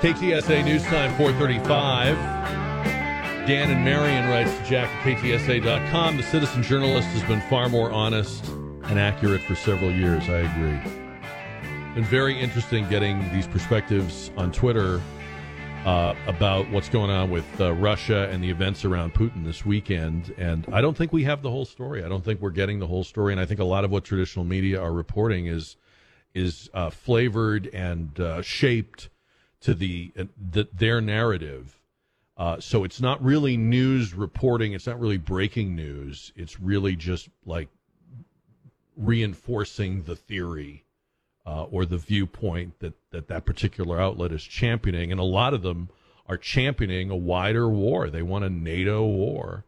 KTSA 0.00 0.64
News 0.64 0.82
Time 0.84 1.14
435. 1.18 2.16
Dan 3.46 3.70
and 3.70 3.84
Marion 3.84 4.28
writes 4.28 4.56
to 4.56 4.64
Jack 4.64 4.88
at 4.88 5.18
KTSA.com. 5.18 6.16
The 6.16 6.22
citizen 6.22 6.62
journalist 6.62 7.08
has 7.08 7.22
been 7.24 7.40
far 7.50 7.68
more 7.68 7.90
honest 7.90 8.46
and 8.84 8.98
accurate 8.98 9.42
for 9.42 9.54
several 9.54 9.90
years. 9.90 10.28
I 10.28 10.38
agree. 10.38 10.99
Been 11.94 12.04
very 12.04 12.38
interesting 12.38 12.88
getting 12.88 13.18
these 13.32 13.48
perspectives 13.48 14.30
on 14.36 14.52
Twitter 14.52 15.02
uh, 15.84 16.14
about 16.28 16.70
what's 16.70 16.88
going 16.88 17.10
on 17.10 17.30
with 17.30 17.44
uh, 17.60 17.72
Russia 17.72 18.28
and 18.30 18.44
the 18.44 18.48
events 18.48 18.84
around 18.84 19.12
Putin 19.12 19.44
this 19.44 19.66
weekend. 19.66 20.32
And 20.38 20.64
I 20.72 20.82
don't 20.82 20.96
think 20.96 21.12
we 21.12 21.24
have 21.24 21.42
the 21.42 21.50
whole 21.50 21.64
story. 21.64 22.04
I 22.04 22.08
don't 22.08 22.24
think 22.24 22.40
we're 22.40 22.50
getting 22.50 22.78
the 22.78 22.86
whole 22.86 23.02
story. 23.02 23.32
And 23.32 23.40
I 23.40 23.44
think 23.44 23.58
a 23.58 23.64
lot 23.64 23.84
of 23.84 23.90
what 23.90 24.04
traditional 24.04 24.44
media 24.44 24.80
are 24.80 24.92
reporting 24.92 25.46
is 25.46 25.76
is 26.32 26.70
uh, 26.74 26.90
flavored 26.90 27.66
and 27.74 28.20
uh, 28.20 28.40
shaped 28.40 29.08
to 29.62 29.74
the, 29.74 30.12
uh, 30.16 30.24
the 30.52 30.68
their 30.72 31.00
narrative. 31.00 31.80
Uh, 32.36 32.60
so 32.60 32.84
it's 32.84 33.00
not 33.00 33.20
really 33.20 33.56
news 33.56 34.14
reporting. 34.14 34.74
It's 34.74 34.86
not 34.86 35.00
really 35.00 35.18
breaking 35.18 35.74
news. 35.74 36.32
It's 36.36 36.60
really 36.60 36.94
just 36.94 37.28
like 37.44 37.68
reinforcing 38.96 40.04
the 40.04 40.14
theory 40.14 40.84
uh, 41.50 41.64
or 41.64 41.84
the 41.84 41.98
viewpoint 41.98 42.78
that, 42.78 42.94
that 43.10 43.26
that 43.26 43.44
particular 43.44 44.00
outlet 44.00 44.30
is 44.30 44.44
championing. 44.44 45.10
And 45.10 45.20
a 45.20 45.24
lot 45.24 45.52
of 45.52 45.62
them 45.62 45.88
are 46.28 46.36
championing 46.36 47.10
a 47.10 47.16
wider 47.16 47.68
war. 47.68 48.08
They 48.08 48.22
want 48.22 48.44
a 48.44 48.50
NATO 48.50 49.04
war 49.04 49.64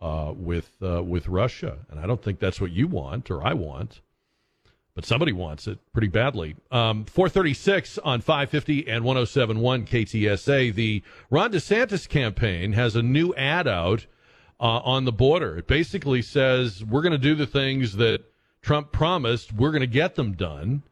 uh, 0.00 0.32
with 0.34 0.72
uh, 0.82 1.02
with 1.04 1.28
Russia, 1.28 1.78
and 1.88 2.00
I 2.00 2.06
don't 2.06 2.20
think 2.20 2.40
that's 2.40 2.60
what 2.60 2.72
you 2.72 2.88
want 2.88 3.30
or 3.30 3.46
I 3.46 3.54
want 3.54 4.00
but 4.94 5.06
somebody 5.06 5.32
wants 5.32 5.66
it 5.66 5.78
pretty 5.92 6.08
badly. 6.08 6.54
Um, 6.70 7.04
436 7.06 7.98
on 7.98 8.20
550 8.20 8.88
and 8.88 9.04
1071 9.04 9.86
KTSA. 9.86 10.74
The 10.74 11.02
Ron 11.30 11.52
DeSantis 11.52 12.06
campaign 12.08 12.74
has 12.74 12.94
a 12.94 13.02
new 13.02 13.34
ad 13.34 13.66
out 13.66 14.06
uh, 14.60 14.80
on 14.84 15.04
the 15.04 15.12
border. 15.12 15.58
It 15.58 15.66
basically 15.66 16.20
says 16.20 16.84
we're 16.84 17.02
going 17.02 17.12
to 17.12 17.18
do 17.18 17.34
the 17.34 17.46
things 17.46 17.96
that 17.96 18.24
Trump 18.60 18.92
promised, 18.92 19.52
we're 19.52 19.70
going 19.70 19.80
to 19.80 19.86
get 19.86 20.14
them 20.14 20.32
done. 20.32 20.82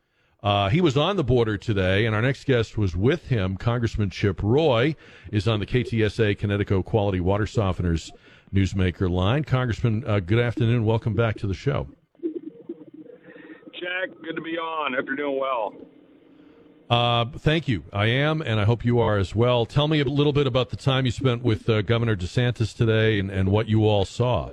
Uh, 0.42 0.70
he 0.70 0.80
was 0.80 0.96
on 0.96 1.16
the 1.16 1.24
border 1.24 1.58
today, 1.58 2.06
and 2.06 2.14
our 2.14 2.22
next 2.22 2.44
guest 2.44 2.78
was 2.78 2.96
with 2.96 3.26
him. 3.26 3.56
Congressman 3.56 4.08
Chip 4.08 4.40
Roy 4.42 4.96
is 5.30 5.46
on 5.46 5.60
the 5.60 5.66
KTSA 5.66 6.38
Connecticut 6.38 6.84
Quality 6.86 7.20
Water 7.20 7.44
Softeners 7.44 8.10
newsmaker 8.52 9.10
line. 9.10 9.44
Congressman, 9.44 10.02
uh, 10.06 10.18
good 10.20 10.38
afternoon. 10.38 10.84
Welcome 10.84 11.14
back 11.14 11.36
to 11.38 11.46
the 11.46 11.54
show. 11.54 11.88
Jack, 13.72 14.10
good 14.22 14.36
to 14.36 14.42
be 14.42 14.56
on. 14.56 14.94
Hope 14.94 15.06
you're 15.06 15.16
doing 15.16 15.38
well. 15.38 15.74
Uh, 16.88 17.26
thank 17.38 17.68
you. 17.68 17.84
I 17.92 18.06
am, 18.06 18.40
and 18.40 18.58
I 18.58 18.64
hope 18.64 18.84
you 18.84 18.98
are 18.98 19.18
as 19.18 19.34
well. 19.34 19.64
Tell 19.64 19.88
me 19.88 20.00
a 20.00 20.04
little 20.04 20.32
bit 20.32 20.46
about 20.46 20.70
the 20.70 20.76
time 20.76 21.04
you 21.04 21.12
spent 21.12 21.42
with 21.42 21.68
uh, 21.68 21.82
Governor 21.82 22.16
DeSantis 22.16 22.76
today 22.76 23.20
and, 23.20 23.30
and 23.30 23.50
what 23.50 23.68
you 23.68 23.86
all 23.86 24.04
saw. 24.04 24.50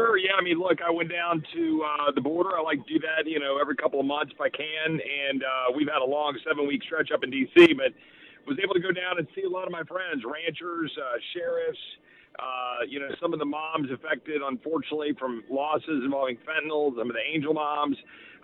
Sure. 0.00 0.16
Yeah. 0.16 0.32
I 0.32 0.42
mean, 0.42 0.58
look, 0.58 0.80
I 0.80 0.90
went 0.90 1.12
down 1.12 1.44
to 1.52 1.84
uh, 1.84 2.10
the 2.12 2.22
border. 2.22 2.56
I 2.56 2.62
like 2.62 2.80
to 2.86 2.94
do 2.94 2.98
that, 3.00 3.28
you 3.28 3.38
know, 3.38 3.58
every 3.60 3.76
couple 3.76 4.00
of 4.00 4.06
months 4.06 4.32
if 4.34 4.40
I 4.40 4.48
can. 4.48 4.96
And 4.96 5.44
uh, 5.44 5.76
we've 5.76 5.88
had 5.92 6.00
a 6.00 6.08
long 6.08 6.38
seven 6.48 6.66
week 6.66 6.82
stretch 6.84 7.10
up 7.12 7.22
in 7.22 7.30
D.C., 7.30 7.74
but 7.74 7.92
was 8.48 8.56
able 8.64 8.72
to 8.72 8.80
go 8.80 8.92
down 8.92 9.18
and 9.18 9.28
see 9.36 9.42
a 9.42 9.48
lot 9.48 9.66
of 9.66 9.72
my 9.72 9.82
friends, 9.84 10.24
ranchers, 10.24 10.90
uh, 10.96 11.20
sheriffs, 11.36 11.84
uh, 12.38 12.88
you 12.88 12.98
know, 12.98 13.12
some 13.20 13.34
of 13.34 13.38
the 13.38 13.44
moms 13.44 13.90
affected, 13.92 14.40
unfortunately, 14.40 15.12
from 15.18 15.44
losses 15.50 16.00
involving 16.02 16.38
fentanyl, 16.48 16.96
some 16.96 17.10
of 17.10 17.16
the 17.16 17.26
angel 17.28 17.52
moms, 17.52 17.98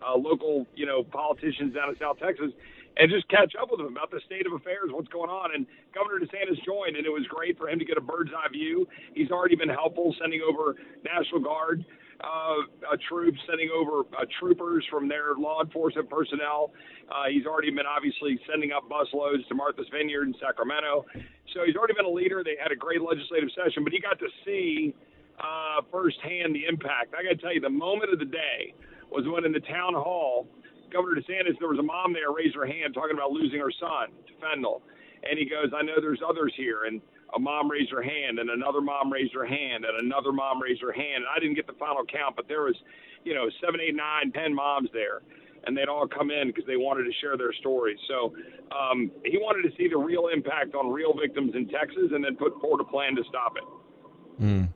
uh, 0.04 0.14
local, 0.14 0.66
you 0.76 0.84
know, 0.84 1.02
politicians 1.02 1.72
down 1.72 1.88
in 1.88 1.96
South 1.98 2.18
Texas, 2.20 2.52
and 2.96 3.10
just 3.10 3.28
catch 3.28 3.52
up 3.60 3.70
with 3.70 3.80
them 3.80 3.88
about 3.88 4.10
the 4.10 4.20
state 4.24 4.46
of 4.46 4.52
affairs, 4.52 4.88
what's 4.90 5.08
going 5.08 5.30
on. 5.30 5.54
And 5.54 5.66
Governor 5.94 6.24
DeSantis 6.24 6.62
joined, 6.64 6.96
and 6.96 7.04
it 7.04 7.12
was 7.12 7.26
great 7.28 7.58
for 7.58 7.68
him 7.68 7.78
to 7.78 7.84
get 7.84 7.96
a 7.96 8.00
bird's 8.00 8.30
eye 8.32 8.48
view. 8.50 8.88
He's 9.14 9.30
already 9.30 9.56
been 9.56 9.68
helpful, 9.68 10.14
sending 10.20 10.40
over 10.40 10.76
National 11.04 11.40
Guard 11.40 11.84
uh, 12.20 12.64
uh, 12.90 12.96
troops, 13.08 13.38
sending 13.48 13.68
over 13.68 14.00
uh, 14.16 14.24
troopers 14.40 14.84
from 14.90 15.08
their 15.08 15.34
law 15.36 15.62
enforcement 15.62 16.08
personnel. 16.08 16.72
Uh, 17.10 17.28
he's 17.30 17.44
already 17.44 17.70
been 17.70 17.86
obviously 17.86 18.40
sending 18.48 18.72
up 18.72 18.88
busloads 18.88 19.46
to 19.48 19.54
Martha's 19.54 19.86
Vineyard 19.92 20.24
in 20.24 20.34
Sacramento. 20.40 21.04
So 21.52 21.60
he's 21.66 21.76
already 21.76 21.94
been 21.94 22.06
a 22.06 22.10
leader. 22.10 22.42
They 22.42 22.56
had 22.60 22.72
a 22.72 22.76
great 22.76 23.02
legislative 23.02 23.50
session, 23.52 23.84
but 23.84 23.92
he 23.92 24.00
got 24.00 24.18
to 24.18 24.28
see 24.44 24.94
uh, 25.38 25.82
firsthand 25.92 26.54
the 26.54 26.64
impact. 26.64 27.12
I 27.12 27.22
got 27.22 27.36
to 27.36 27.36
tell 27.36 27.52
you, 27.52 27.60
the 27.60 27.68
moment 27.68 28.12
of 28.12 28.18
the 28.18 28.24
day 28.24 28.72
was 29.10 29.24
when 29.28 29.44
in 29.44 29.52
the 29.52 29.60
town 29.60 29.94
hall, 29.94 30.48
Governor 30.92 31.20
DeSantis, 31.20 31.58
there 31.58 31.68
was 31.68 31.78
a 31.78 31.82
mom 31.82 32.12
there 32.12 32.32
raised 32.32 32.54
her 32.54 32.66
hand 32.66 32.94
talking 32.94 33.16
about 33.16 33.30
losing 33.32 33.60
her 33.60 33.72
son 33.80 34.14
to 34.26 34.32
fentanyl. 34.40 34.82
And 35.28 35.38
he 35.38 35.44
goes, 35.44 35.72
I 35.74 35.82
know 35.82 36.00
there's 36.00 36.22
others 36.26 36.52
here. 36.56 36.84
And 36.84 37.00
a 37.34 37.38
mom 37.38 37.70
raised 37.70 37.90
her 37.90 38.02
hand, 38.02 38.38
and 38.38 38.50
another 38.50 38.80
mom 38.80 39.12
raised 39.12 39.34
her 39.34 39.44
hand, 39.44 39.84
and 39.84 39.98
another 39.98 40.32
mom 40.32 40.62
raised 40.62 40.80
her 40.82 40.92
hand. 40.92 41.24
And 41.24 41.26
I 41.26 41.40
didn't 41.40 41.56
get 41.56 41.66
the 41.66 41.74
final 41.74 42.04
count, 42.04 42.36
but 42.36 42.46
there 42.48 42.62
was, 42.62 42.76
you 43.24 43.34
know, 43.34 43.50
seven, 43.60 43.80
eight, 43.80 43.96
nine, 43.96 44.30
ten 44.32 44.54
moms 44.54 44.88
there, 44.92 45.22
and 45.64 45.76
they'd 45.76 45.88
all 45.88 46.06
come 46.06 46.30
in 46.30 46.48
because 46.48 46.64
they 46.66 46.76
wanted 46.76 47.04
to 47.04 47.12
share 47.20 47.36
their 47.36 47.52
stories. 47.54 47.98
So 48.06 48.32
um, 48.70 49.10
he 49.24 49.38
wanted 49.38 49.68
to 49.68 49.76
see 49.76 49.88
the 49.88 49.98
real 49.98 50.28
impact 50.32 50.74
on 50.74 50.88
real 50.92 51.14
victims 51.18 51.52
in 51.54 51.68
Texas, 51.68 52.12
and 52.12 52.24
then 52.24 52.36
put 52.36 52.60
forward 52.60 52.80
a 52.80 52.84
plan 52.84 53.16
to 53.16 53.24
stop 53.28 53.56
it. 53.56 54.42
Mm. 54.42 54.68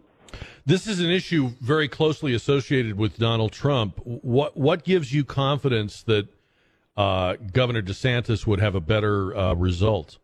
This 0.66 0.86
is 0.86 1.00
an 1.00 1.10
issue 1.10 1.52
very 1.60 1.88
closely 1.88 2.34
associated 2.34 2.96
with 2.98 3.16
Donald 3.16 3.52
Trump. 3.52 4.00
What 4.04 4.56
what 4.56 4.84
gives 4.84 5.12
you 5.12 5.24
confidence 5.24 6.02
that 6.02 6.28
uh, 6.96 7.36
Governor 7.52 7.82
DeSantis 7.82 8.46
would 8.46 8.60
have 8.60 8.74
a 8.74 8.80
better 8.80 9.36
uh, 9.36 9.54
result? 9.54 10.18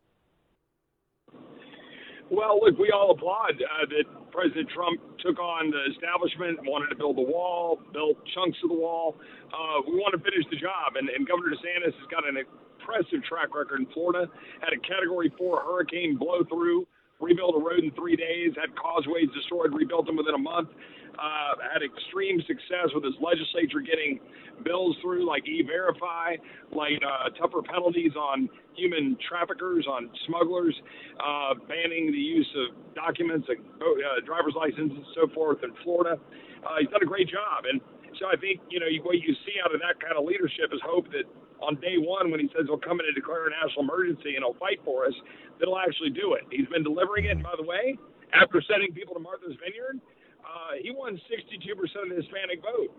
Well, 2.29 2.59
look, 2.61 2.77
we 2.79 2.91
all 2.91 3.13
applaud 3.13 3.55
uh, 3.63 3.87
that 3.87 4.31
President 4.33 4.69
Trump 4.75 5.01
took 5.21 5.39
on 5.39 5.71
the 5.71 5.95
establishment, 5.95 6.59
wanted 6.67 6.89
to 6.89 6.97
build 6.97 7.17
the 7.17 7.23
wall, 7.23 7.81
built 7.93 8.19
chunks 8.35 8.59
of 8.65 8.71
the 8.71 8.75
wall. 8.75 9.17
Uh, 9.47 9.81
we 9.87 9.95
want 9.95 10.13
to 10.13 10.19
finish 10.19 10.45
the 10.51 10.57
job, 10.57 10.99
and, 10.99 11.09
and 11.09 11.27
Governor 11.27 11.55
DeSantis 11.55 11.95
has 11.95 12.09
got 12.11 12.27
an 12.29 12.37
impressive 12.37 13.23
track 13.25 13.55
record 13.55 13.81
in 13.81 13.87
Florida. 13.95 14.29
Had 14.61 14.75
a 14.75 14.81
Category 14.83 15.33
Four 15.39 15.63
hurricane 15.63 16.19
blow 16.19 16.43
through, 16.45 16.87
rebuilt 17.21 17.55
a 17.57 17.59
road 17.59 17.81
in 17.81 17.91
three 17.93 18.17
days, 18.17 18.53
had 18.61 18.75
causeways 18.77 19.29
destroyed, 19.35 19.73
rebuilt 19.73 20.07
them 20.07 20.17
within 20.17 20.35
a 20.35 20.39
month. 20.39 20.69
Uh, 21.17 21.57
had 21.73 21.81
extreme 21.81 22.37
success 22.45 22.93
with 22.93 23.03
his 23.03 23.17
legislature 23.25 23.81
getting 23.81 24.21
bills 24.65 24.95
through 25.01 25.25
like 25.25 25.49
e-verify, 25.49 26.37
like 26.77 27.01
uh, 27.01 27.33
tougher 27.41 27.63
penalties 27.65 28.13
on 28.13 28.51
human 28.77 29.17
traffickers, 29.25 29.87
on 29.89 30.11
smugglers, 30.29 30.77
uh, 31.25 31.57
banning 31.69 32.13
the 32.13 32.21
use 32.21 32.49
of 32.61 32.77
documents, 32.95 33.49
like 33.49 33.61
uh, 33.81 34.21
driver's 34.27 34.53
licenses, 34.53 34.93
and 34.93 35.07
so 35.17 35.25
forth 35.33 35.65
in 35.65 35.73
Florida. 35.83 36.21
Uh, 36.61 36.85
he's 36.85 36.91
done 36.93 37.01
a 37.03 37.09
great 37.09 37.29
job, 37.33 37.65
and 37.65 37.81
so 38.21 38.29
I 38.29 38.37
think 38.37 38.61
you 38.69 38.81
know 38.81 38.89
what 39.01 39.17
you 39.17 39.33
see 39.49 39.57
out 39.65 39.73
of 39.73 39.81
that 39.81 39.97
kind 40.05 40.21
of 40.21 40.25
leadership 40.29 40.69
is 40.69 40.81
hope 40.85 41.09
that 41.17 41.25
on 41.63 41.77
day 41.81 41.97
one 41.97 42.31
when 42.31 42.41
he 42.41 42.49
says 42.53 42.67
he'll 42.67 42.81
come 42.81 43.01
in 43.01 43.07
and 43.07 43.15
declare 43.15 43.49
a 43.49 43.51
national 43.51 43.85
emergency 43.85 44.37
and 44.37 44.45
he'll 44.45 44.59
fight 44.61 44.81
for 44.85 45.07
us, 45.07 45.15
that 45.59 45.67
he'll 45.67 45.81
actually 45.81 46.11
do 46.11 46.35
it. 46.35 46.45
He's 46.51 46.69
been 46.69 46.85
delivering 46.85 47.27
it, 47.27 47.43
by 47.43 47.55
the 47.57 47.65
way, 47.65 47.97
after 48.33 48.63
sending 48.65 48.93
people 48.93 49.15
to 49.15 49.21
Martha's 49.21 49.57
Vineyard. 49.63 50.01
Uh, 50.45 50.79
he 50.81 50.91
won 50.91 51.21
62% 51.29 51.53
of 51.81 52.09
the 52.09 52.17
Hispanic 52.17 52.63
vote. 52.63 52.93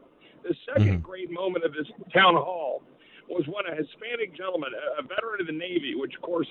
The 0.43 0.53
2nd 0.73 1.01
mm-hmm. 1.01 1.05
great 1.05 1.31
moment 1.31 1.65
of 1.65 1.73
this 1.73 1.87
town 2.13 2.35
hall 2.35 2.83
was 3.29 3.43
when 3.47 3.67
a 3.67 3.75
Hispanic 3.75 4.35
gentleman, 4.35 4.71
a, 4.73 5.01
a 5.01 5.03
veteran 5.03 5.41
of 5.41 5.47
the 5.47 5.55
Navy, 5.55 5.95
which 5.95 6.15
of 6.15 6.21
course 6.21 6.47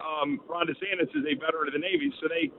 um, 0.00 0.40
Ron 0.48 0.66
DeSantis 0.66 1.10
is 1.12 1.24
a 1.26 1.34
veteran 1.34 1.68
of 1.68 1.74
the 1.74 1.82
Navy, 1.82 2.12
so 2.20 2.28
they 2.28 2.50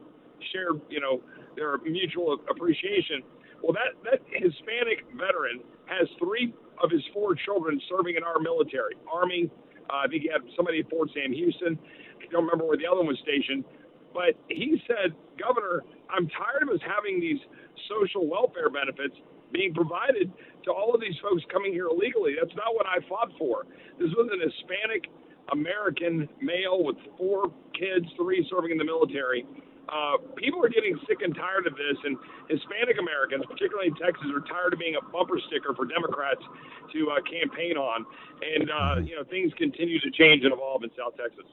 share, 0.51 0.73
you 0.89 0.99
know, 0.99 1.21
their 1.55 1.77
mutual 1.79 2.37
appreciation. 2.49 3.23
Well, 3.61 3.73
that 3.73 3.93
that 4.09 4.19
Hispanic 4.31 5.05
veteran 5.13 5.61
has 5.85 6.07
three 6.17 6.53
of 6.83 6.91
his 6.91 7.01
four 7.13 7.35
children 7.35 7.79
serving 7.89 8.15
in 8.15 8.23
our 8.23 8.39
military, 8.39 8.95
Army. 9.11 9.49
Uh, 9.89 10.05
I 10.05 10.07
think 10.07 10.23
he 10.23 10.29
had 10.31 10.41
somebody 10.55 10.79
at 10.79 10.89
Fort 10.89 11.09
Sam 11.13 11.31
Houston. 11.33 11.77
I 12.21 12.25
don't 12.31 12.45
remember 12.45 12.65
where 12.65 12.77
the 12.77 12.87
other 12.87 13.01
one 13.03 13.07
was 13.07 13.19
stationed. 13.21 13.65
But 14.13 14.35
he 14.49 14.81
said, 14.87 15.15
Governor, 15.39 15.83
I'm 16.11 16.27
tired 16.27 16.63
of 16.63 16.69
us 16.69 16.83
having 16.83 17.19
these 17.19 17.39
social 17.87 18.27
welfare 18.27 18.69
benefits 18.69 19.15
being 19.53 19.73
provided 19.73 20.31
to 20.63 20.71
all 20.71 20.93
of 20.93 21.01
these 21.01 21.15
folks 21.21 21.43
coming 21.51 21.73
here 21.73 21.87
illegally. 21.87 22.35
That's 22.39 22.55
not 22.55 22.75
what 22.75 22.85
I 22.87 22.99
fought 23.07 23.31
for. 23.37 23.65
This 23.99 24.11
was 24.15 24.29
an 24.31 24.39
Hispanic 24.39 25.07
American 25.51 26.29
male 26.41 26.83
with 26.83 26.95
four 27.17 27.51
kids, 27.75 28.05
three 28.15 28.45
serving 28.49 28.71
in 28.71 28.77
the 28.77 28.85
military. 28.87 29.45
Uh, 29.91 30.17
people 30.35 30.63
are 30.63 30.69
getting 30.69 30.97
sick 31.07 31.19
and 31.21 31.35
tired 31.35 31.67
of 31.67 31.75
this, 31.75 31.97
and 32.05 32.17
Hispanic 32.47 32.97
Americans, 32.97 33.43
particularly 33.49 33.89
in 33.89 33.95
Texas, 33.95 34.25
are 34.33 34.39
tired 34.47 34.71
of 34.71 34.79
being 34.79 34.95
a 34.95 35.03
bumper 35.11 35.39
sticker 35.47 35.75
for 35.75 35.85
Democrats 35.85 36.41
to 36.93 37.11
uh, 37.11 37.21
campaign 37.27 37.75
on. 37.75 38.05
And 38.41 38.71
uh, 38.71 38.95
you 39.03 39.15
know, 39.15 39.23
things 39.25 39.51
continue 39.57 39.99
to 39.99 40.11
change 40.11 40.43
and 40.43 40.53
evolve 40.53 40.83
in 40.83 40.91
South 40.97 41.17
Texas. 41.17 41.45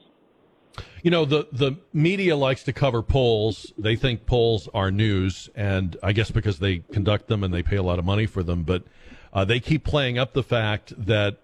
You 1.03 1.11
know, 1.11 1.25
the, 1.25 1.47
the 1.51 1.77
media 1.93 2.35
likes 2.35 2.63
to 2.63 2.73
cover 2.73 3.01
polls. 3.01 3.73
They 3.77 3.95
think 3.95 4.25
polls 4.25 4.69
are 4.73 4.91
news, 4.91 5.49
and 5.55 5.97
I 6.01 6.13
guess 6.13 6.31
because 6.31 6.59
they 6.59 6.79
conduct 6.79 7.27
them 7.27 7.43
and 7.43 7.53
they 7.53 7.63
pay 7.63 7.77
a 7.77 7.83
lot 7.83 7.99
of 7.99 8.05
money 8.05 8.25
for 8.25 8.43
them, 8.43 8.63
but 8.63 8.83
uh, 9.33 9.45
they 9.45 9.59
keep 9.59 9.83
playing 9.83 10.17
up 10.17 10.33
the 10.33 10.43
fact 10.43 10.93
that 10.97 11.39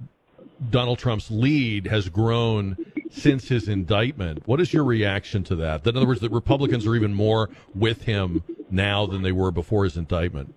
Donald 0.70 1.00
Trump's 1.00 1.30
lead 1.30 1.88
has 1.88 2.10
grown 2.10 2.78
since 3.12 3.48
his 3.48 3.68
indictment. 3.68 4.48
What 4.48 4.60
is 4.62 4.74
your 4.74 4.84
reaction 4.84 5.44
to 5.46 5.56
that? 5.58 5.86
In 5.86 5.96
other 5.96 6.08
words, 6.08 6.22
that 6.22 6.32
Republicans 6.32 6.86
are 6.86 6.96
even 6.96 7.14
more 7.14 7.50
with 7.74 8.04
him 8.04 8.44
now 8.70 9.06
than 9.06 9.22
they 9.22 9.32
were 9.32 9.52
before 9.52 9.84
his 9.84 9.98
indictment. 9.98 10.54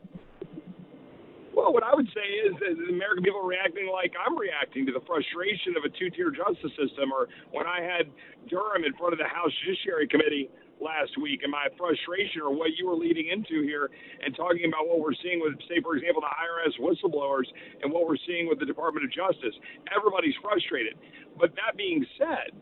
Well, 1.55 1.73
what 1.73 1.83
I 1.83 1.95
would 1.95 2.07
say 2.15 2.21
is 2.47 2.55
that 2.61 2.89
American 2.89 3.25
people 3.25 3.41
are 3.41 3.47
reacting 3.47 3.91
like 3.93 4.13
I'm 4.25 4.39
reacting 4.39 4.87
to 4.87 4.93
the 4.93 5.01
frustration 5.01 5.77
of 5.77 5.85
a 5.85 5.89
two-tier 5.89 6.31
justice 6.31 6.71
system, 6.79 7.13
or 7.13 7.29
when 7.51 7.67
I 7.67 7.83
had 7.83 8.09
Durham 8.49 8.85
in 8.85 8.95
front 8.95 9.13
of 9.13 9.19
the 9.19 9.27
House 9.27 9.51
Judiciary 9.65 10.07
Committee 10.07 10.49
last 10.81 11.17
week, 11.21 11.43
and 11.43 11.51
my 11.51 11.69
frustration, 11.77 12.43
or 12.43 12.55
what 12.55 12.77
you 12.77 12.87
were 12.87 12.97
leading 12.97 13.29
into 13.29 13.63
here, 13.63 13.91
and 14.25 14.35
talking 14.35 14.67
about 14.67 14.89
what 14.89 15.01
we're 15.01 15.17
seeing 15.23 15.41
with, 15.41 15.55
say, 15.69 15.81
for 15.83 15.97
example, 15.97 16.23
the 16.23 16.33
IRS 16.33 16.75
whistleblowers, 16.81 17.47
and 17.83 17.93
what 17.93 18.07
we're 18.07 18.21
seeing 18.27 18.49
with 18.49 18.59
the 18.59 18.67
Department 18.67 19.05
of 19.05 19.11
Justice. 19.13 19.55
Everybody's 19.95 20.35
frustrated. 20.43 20.95
But 21.39 21.55
that 21.57 21.77
being 21.77 22.05
said, 22.19 22.55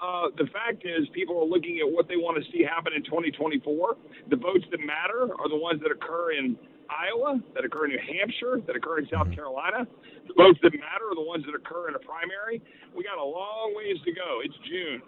uh, 0.00 0.34
the 0.36 0.46
fact 0.50 0.82
is, 0.82 1.06
people 1.14 1.38
are 1.38 1.46
looking 1.46 1.78
at 1.78 1.86
what 1.86 2.08
they 2.08 2.16
want 2.16 2.42
to 2.42 2.44
see 2.50 2.64
happen 2.64 2.92
in 2.94 3.04
2024. 3.04 3.96
The 4.30 4.36
votes 4.36 4.66
that 4.70 4.80
matter 4.82 5.30
are 5.38 5.48
the 5.48 5.58
ones 5.58 5.80
that 5.82 5.90
occur 5.90 6.32
in 6.32 6.58
Iowa, 6.90 7.40
that 7.54 7.64
occur 7.64 7.86
in 7.86 7.92
New 7.92 8.02
Hampshire, 8.02 8.60
that 8.66 8.76
occur 8.76 8.98
in 8.98 9.08
South 9.08 9.30
mm-hmm. 9.30 9.38
Carolina. 9.38 9.86
The 10.26 10.34
votes 10.36 10.58
that 10.62 10.72
matter 10.74 11.08
are 11.10 11.14
the 11.14 11.24
ones 11.24 11.44
that 11.46 11.54
occur 11.54 11.88
in 11.88 11.94
a 11.94 12.02
primary. 12.02 12.60
We 12.94 13.04
got 13.04 13.18
a 13.18 13.24
long 13.24 13.74
ways 13.76 13.96
to 14.04 14.12
go. 14.12 14.40
It's 14.44 14.56
June. 14.68 15.00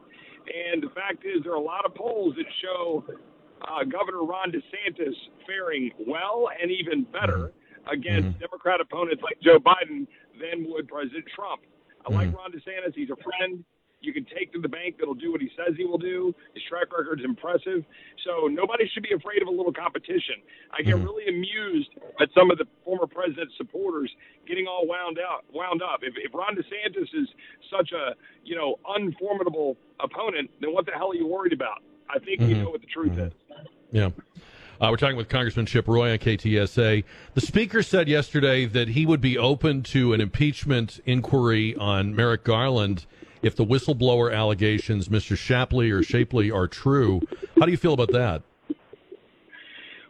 And 0.46 0.82
the 0.82 0.90
fact 0.94 1.24
is, 1.24 1.42
there 1.42 1.52
are 1.52 1.56
a 1.56 1.61
lot 1.61 1.85
of 1.85 1.94
polls 1.94 2.35
that 2.37 2.46
show 2.62 3.04
uh, 3.62 3.85
Governor 3.85 4.24
Ron 4.24 4.52
DeSantis 4.52 5.14
faring 5.46 5.90
well 6.06 6.48
and 6.61 6.70
even 6.70 7.04
better 7.04 7.52
mm-hmm. 7.52 7.90
against 7.90 8.28
mm-hmm. 8.28 8.40
Democrat 8.40 8.80
opponents 8.80 9.22
like 9.22 9.40
Joe 9.42 9.59
Biden 9.59 10.06
than 10.38 10.66
would 10.70 10.88
President 10.88 11.24
Trump. 11.35 11.62
I 12.06 12.12
like 12.12 12.28
mm-hmm. 12.28 12.37
Ron 12.37 12.52
DeSantis. 12.52 12.94
He's 12.94 13.11
a 13.11 13.16
friend 13.16 13.64
you 14.07 14.12
can 14.12 14.25
take 14.25 14.53
to 14.53 14.61
the 14.61 14.69
bank 14.69 14.97
that'll 14.99 15.14
do 15.14 15.33
what 15.33 15.40
he 15.40 15.51
says 15.57 15.75
he 15.77 15.85
will 15.85 15.99
do. 15.99 16.35
His 16.55 16.62
track 16.69 16.97
record 16.97 17.21
is 17.21 17.25
impressive. 17.25 17.85
So 18.25 18.47
nobody 18.47 18.88
should 18.95 19.03
be 19.03 19.12
afraid 19.12 19.42
of 19.42 19.49
a 19.49 19.51
little 19.51 19.73
competition. 19.73 20.40
I 20.73 20.83
get 20.83 20.95
mm-hmm. 20.95 21.05
really 21.05 21.29
amused 21.29 21.90
at 22.21 22.29
some 22.35 22.51
of 22.51 22.59
the 22.59 22.66
former 22.85 23.07
president's 23.07 23.55
supporters 23.57 24.11
getting 24.47 24.66
all 24.66 24.87
wound 24.87 25.19
out, 25.19 25.45
wound 25.53 25.83
up. 25.83 26.01
If, 26.03 26.14
if 26.16 26.33
Ron 26.33 26.57
DeSantis 26.57 27.11
is 27.12 27.29
such 27.71 27.92
a 27.92 28.14
you 28.45 28.57
know 28.57 28.79
unformidable 28.88 29.77
opponent, 30.01 30.51
then 30.61 30.73
what 30.73 30.87
the 30.87 30.92
hell 30.92 31.11
are 31.11 31.14
you 31.14 31.27
worried 31.27 31.53
about? 31.53 31.83
I 32.09 32.19
think 32.19 32.40
mm-hmm. 32.40 32.51
you 32.51 32.62
know 32.62 32.71
what 32.71 32.81
the 32.81 32.87
truth 32.87 33.12
mm-hmm. 33.12 33.27
is. 33.27 33.33
Yeah. 33.90 34.11
Uh, 34.79 34.88
we're 34.90 34.99
talking 34.99 35.16
with 35.16 35.31
Congressman 35.31 35.64
Chip 35.64 35.88
Roy 35.88 36.12
on 36.12 36.19
KTSA. 36.19 37.03
The 37.33 37.40
Speaker 37.40 37.83
said 37.83 38.09
yesterday 38.09 38.66
that 38.66 38.88
he 38.88 39.07
would 39.07 39.23
be 39.23 39.38
open 39.38 39.83
to 39.85 40.12
an 40.12 40.21
impeachment 40.21 41.01
inquiry 41.07 41.75
on 41.77 42.14
Merrick 42.14 42.45
Garland 42.45 43.07
if 43.46 43.54
the 43.54 43.64
whistleblower 43.64 44.35
allegations, 44.35 45.09
Mr. 45.09 45.38
Shapley 45.38 45.90
or 45.90 46.02
Shapley, 46.02 46.50
are 46.50 46.66
true. 46.66 47.22
How 47.59 47.64
do 47.64 47.70
you 47.70 47.76
feel 47.76 47.94
about 47.94 48.12
that? 48.12 48.42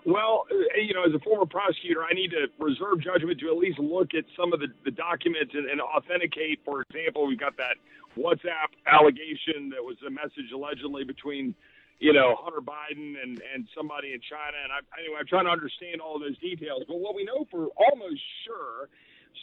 Well, 0.06 0.46
uh, 0.50 0.80
you 0.80 0.94
know, 0.94 1.02
as 1.02 1.12
a 1.14 1.18
former 1.18 1.46
prosecutor, 1.46 2.02
I 2.02 2.14
need 2.14 2.30
to 2.30 2.46
reserve 2.58 3.02
judgment 3.02 3.40
to 3.40 3.48
at 3.50 3.58
least 3.58 3.78
look 3.78 4.14
at 4.14 4.24
some 4.38 4.52
of 4.52 4.60
the, 4.60 4.68
the 4.84 4.90
documents 4.90 5.52
and, 5.52 5.68
and 5.68 5.80
authenticate. 5.80 6.60
For 6.64 6.82
example, 6.88 7.26
we've 7.26 7.38
got 7.38 7.56
that 7.58 7.76
WhatsApp 8.16 8.72
allegation 8.86 9.68
that 9.74 9.82
was 9.82 9.96
a 10.06 10.10
message 10.10 10.54
allegedly 10.54 11.02
between, 11.02 11.54
you 11.98 12.12
know, 12.12 12.38
Hunter 12.38 12.62
Biden 12.62 13.20
and, 13.20 13.42
and 13.52 13.66
somebody 13.76 14.14
in 14.14 14.20
China. 14.22 14.56
And 14.62 14.70
I, 14.72 14.78
anyway, 14.96 15.18
I'm 15.20 15.26
trying 15.26 15.44
to 15.46 15.52
understand 15.52 16.00
all 16.00 16.18
those 16.18 16.38
details. 16.38 16.84
But 16.86 17.02
what 17.02 17.14
we 17.14 17.24
know 17.24 17.44
for 17.50 17.68
almost 17.74 18.22
sure, 18.46 18.88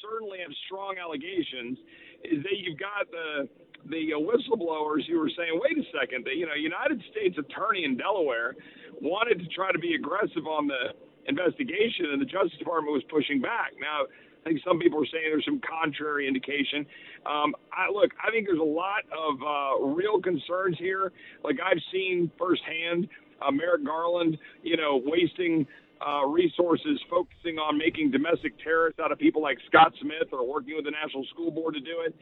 certainly 0.01 0.39
have 0.39 0.55
strong 0.65 0.95
allegations, 0.95 1.77
is 2.23 2.41
that 2.43 2.55
you've 2.55 2.79
got 2.79 3.11
the 3.11 3.51
the 3.89 4.13
uh, 4.15 4.19
whistleblowers 4.19 5.07
who 5.07 5.19
were 5.19 5.31
saying, 5.35 5.59
wait 5.59 5.77
a 5.77 5.85
second, 5.91 6.25
the 6.25 6.35
you 6.35 6.45
know 6.45 6.53
United 6.53 7.01
States 7.11 7.37
Attorney 7.37 7.83
in 7.85 7.97
Delaware 7.97 8.55
wanted 9.01 9.39
to 9.39 9.47
try 9.47 9.71
to 9.71 9.79
be 9.79 9.95
aggressive 9.95 10.47
on 10.47 10.67
the 10.67 10.95
investigation, 11.25 12.11
and 12.11 12.21
the 12.21 12.25
Justice 12.25 12.57
Department 12.59 12.93
was 12.93 13.03
pushing 13.09 13.41
back. 13.41 13.71
Now, 13.79 14.03
I 14.45 14.49
think 14.49 14.59
some 14.65 14.79
people 14.79 14.99
are 15.01 15.07
saying 15.07 15.23
there's 15.31 15.45
some 15.45 15.61
contrary 15.63 16.27
indication. 16.27 16.85
Um, 17.25 17.55
I, 17.71 17.89
look, 17.91 18.11
I 18.19 18.29
think 18.31 18.47
there's 18.47 18.59
a 18.59 18.63
lot 18.63 19.07
of 19.11 19.39
uh, 19.39 19.85
real 19.95 20.19
concerns 20.21 20.77
here. 20.77 21.11
Like 21.43 21.57
I've 21.63 21.79
seen 21.91 22.29
firsthand, 22.37 23.07
uh, 23.41 23.51
Merrick 23.51 23.85
Garland, 23.85 24.37
you 24.63 24.75
know, 24.75 25.01
wasting 25.05 25.65
uh, 26.05 26.25
resources 26.25 26.99
focusing 27.09 27.57
on 27.57 27.77
making 27.77 28.11
domestic 28.11 28.53
terrorists 28.61 28.99
out 28.99 29.11
of 29.11 29.19
people 29.19 29.41
like 29.41 29.57
Scott 29.67 29.93
Smith 30.01 30.27
or 30.33 30.47
working 30.47 30.75
with 30.75 30.85
the 30.85 30.91
National 30.91 31.23
School 31.31 31.51
Board 31.51 31.75
to 31.75 31.79
do 31.79 32.03
it. 32.05 32.13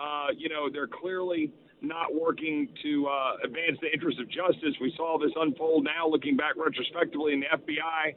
Uh, 0.00 0.28
you 0.36 0.48
know, 0.48 0.68
they're 0.72 0.88
clearly 0.88 1.52
not 1.80 2.14
working 2.14 2.68
to 2.82 3.06
uh, 3.06 3.36
advance 3.44 3.78
the 3.80 3.92
interests 3.92 4.20
of 4.20 4.28
justice. 4.28 4.74
We 4.80 4.92
saw 4.96 5.18
this 5.18 5.32
unfold 5.36 5.84
now, 5.84 6.08
looking 6.08 6.36
back 6.36 6.54
retrospectively 6.56 7.32
in 7.32 7.40
the 7.40 7.46
FBI. 7.46 8.14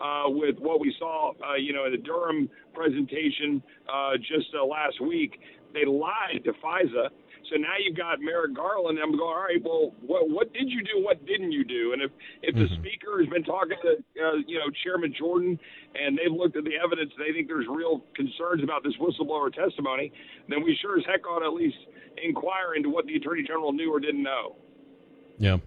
Uh, 0.00 0.30
with 0.30 0.56
what 0.58 0.80
we 0.80 0.94
saw, 0.98 1.32
uh, 1.44 1.56
you 1.56 1.74
know, 1.74 1.84
in 1.84 1.92
the 1.92 1.98
Durham 1.98 2.48
presentation 2.72 3.62
uh, 3.92 4.16
just 4.16 4.48
uh, 4.58 4.64
last 4.64 4.98
week, 5.00 5.38
they 5.74 5.84
lied 5.84 6.42
to 6.44 6.52
FISA 6.52 7.10
so 7.48 7.56
now 7.56 7.74
you've 7.78 7.96
got 7.96 8.20
Merrick 8.20 8.54
Garland. 8.54 8.98
I'm 9.02 9.16
going, 9.16 9.22
all 9.22 9.42
right, 9.42 9.62
well, 9.62 9.94
what, 10.00 10.28
what 10.28 10.52
did 10.52 10.68
you 10.70 10.82
do? 10.82 11.02
What 11.02 11.24
didn't 11.26 11.52
you 11.52 11.64
do? 11.64 11.92
And 11.92 12.02
if, 12.02 12.10
if 12.42 12.54
mm-hmm. 12.54 12.62
the 12.62 12.68
speaker 12.80 13.18
has 13.20 13.28
been 13.28 13.44
talking 13.44 13.76
to, 13.82 13.90
uh, 14.22 14.36
you 14.46 14.58
know, 14.58 14.70
Chairman 14.84 15.14
Jordan 15.18 15.58
and 15.94 16.18
they've 16.18 16.32
looked 16.32 16.56
at 16.56 16.64
the 16.64 16.76
evidence, 16.82 17.12
they 17.18 17.32
think 17.32 17.48
there's 17.48 17.66
real 17.68 18.04
concerns 18.14 18.62
about 18.62 18.84
this 18.84 18.94
whistleblower 19.00 19.52
testimony, 19.52 20.12
then 20.48 20.62
we 20.62 20.76
sure 20.80 20.98
as 20.98 21.04
heck 21.06 21.26
ought 21.26 21.40
to 21.40 21.46
at 21.46 21.54
least 21.54 21.78
inquire 22.22 22.74
into 22.76 22.90
what 22.90 23.06
the 23.06 23.16
Attorney 23.16 23.42
General 23.42 23.72
knew 23.72 23.92
or 23.92 24.00
didn't 24.00 24.22
know. 24.22 24.56
Yeah. 25.38 25.58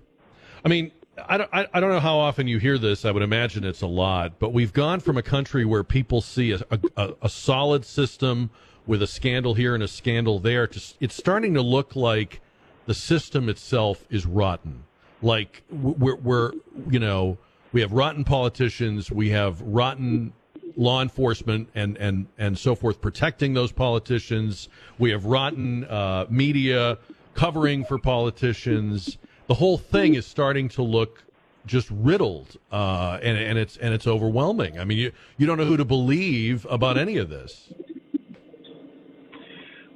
I 0.63 0.69
mean, 0.69 0.91
I 1.17 1.37
don't, 1.37 1.49
I, 1.51 1.79
don't 1.79 1.89
know 1.89 1.99
how 1.99 2.17
often 2.17 2.47
you 2.47 2.57
hear 2.57 2.77
this. 2.77 3.05
I 3.05 3.11
would 3.11 3.21
imagine 3.21 3.63
it's 3.63 3.81
a 3.81 3.87
lot, 3.87 4.39
but 4.39 4.51
we've 4.51 4.73
gone 4.73 4.99
from 4.99 5.17
a 5.17 5.21
country 5.21 5.63
where 5.63 5.83
people 5.83 6.21
see 6.21 6.53
a, 6.53 6.61
a, 6.97 7.13
a 7.23 7.29
solid 7.29 7.85
system 7.85 8.49
with 8.85 9.01
a 9.01 9.07
scandal 9.07 9.53
here 9.53 9.73
and 9.73 9.83
a 9.83 9.87
scandal 9.87 10.39
there. 10.39 10.69
It's 10.99 11.15
starting 11.15 11.53
to 11.53 11.61
look 11.61 11.95
like 11.95 12.41
the 12.85 12.93
system 12.93 13.49
itself 13.49 14.05
is 14.09 14.25
rotten. 14.25 14.83
Like 15.21 15.63
we're, 15.71 16.15
we're, 16.15 16.51
you 16.89 16.99
know, 16.99 17.37
we 17.71 17.81
have 17.81 17.93
rotten 17.93 18.23
politicians, 18.23 19.11
we 19.11 19.29
have 19.29 19.61
rotten 19.61 20.33
law 20.75 21.01
enforcement 21.01 21.69
and 21.75 21.97
and 21.97 22.27
and 22.37 22.57
so 22.57 22.75
forth 22.75 23.01
protecting 23.01 23.53
those 23.53 23.71
politicians. 23.71 24.69
We 24.97 25.11
have 25.11 25.25
rotten 25.25 25.85
uh, 25.85 26.25
media 26.29 26.97
covering 27.33 27.85
for 27.85 27.97
politicians. 27.97 29.17
The 29.47 29.55
whole 29.55 29.77
thing 29.77 30.15
is 30.15 30.25
starting 30.25 30.69
to 30.69 30.83
look 30.83 31.23
just 31.65 31.89
riddled, 31.91 32.57
uh, 32.71 33.19
and 33.21 33.37
and 33.37 33.57
it's 33.57 33.77
and 33.77 33.93
it's 33.93 34.07
overwhelming. 34.07 34.79
I 34.79 34.85
mean, 34.85 34.97
you 34.97 35.11
you 35.37 35.45
don't 35.47 35.57
know 35.57 35.65
who 35.65 35.77
to 35.77 35.85
believe 35.85 36.65
about 36.69 36.97
any 36.97 37.17
of 37.17 37.29
this. 37.29 37.71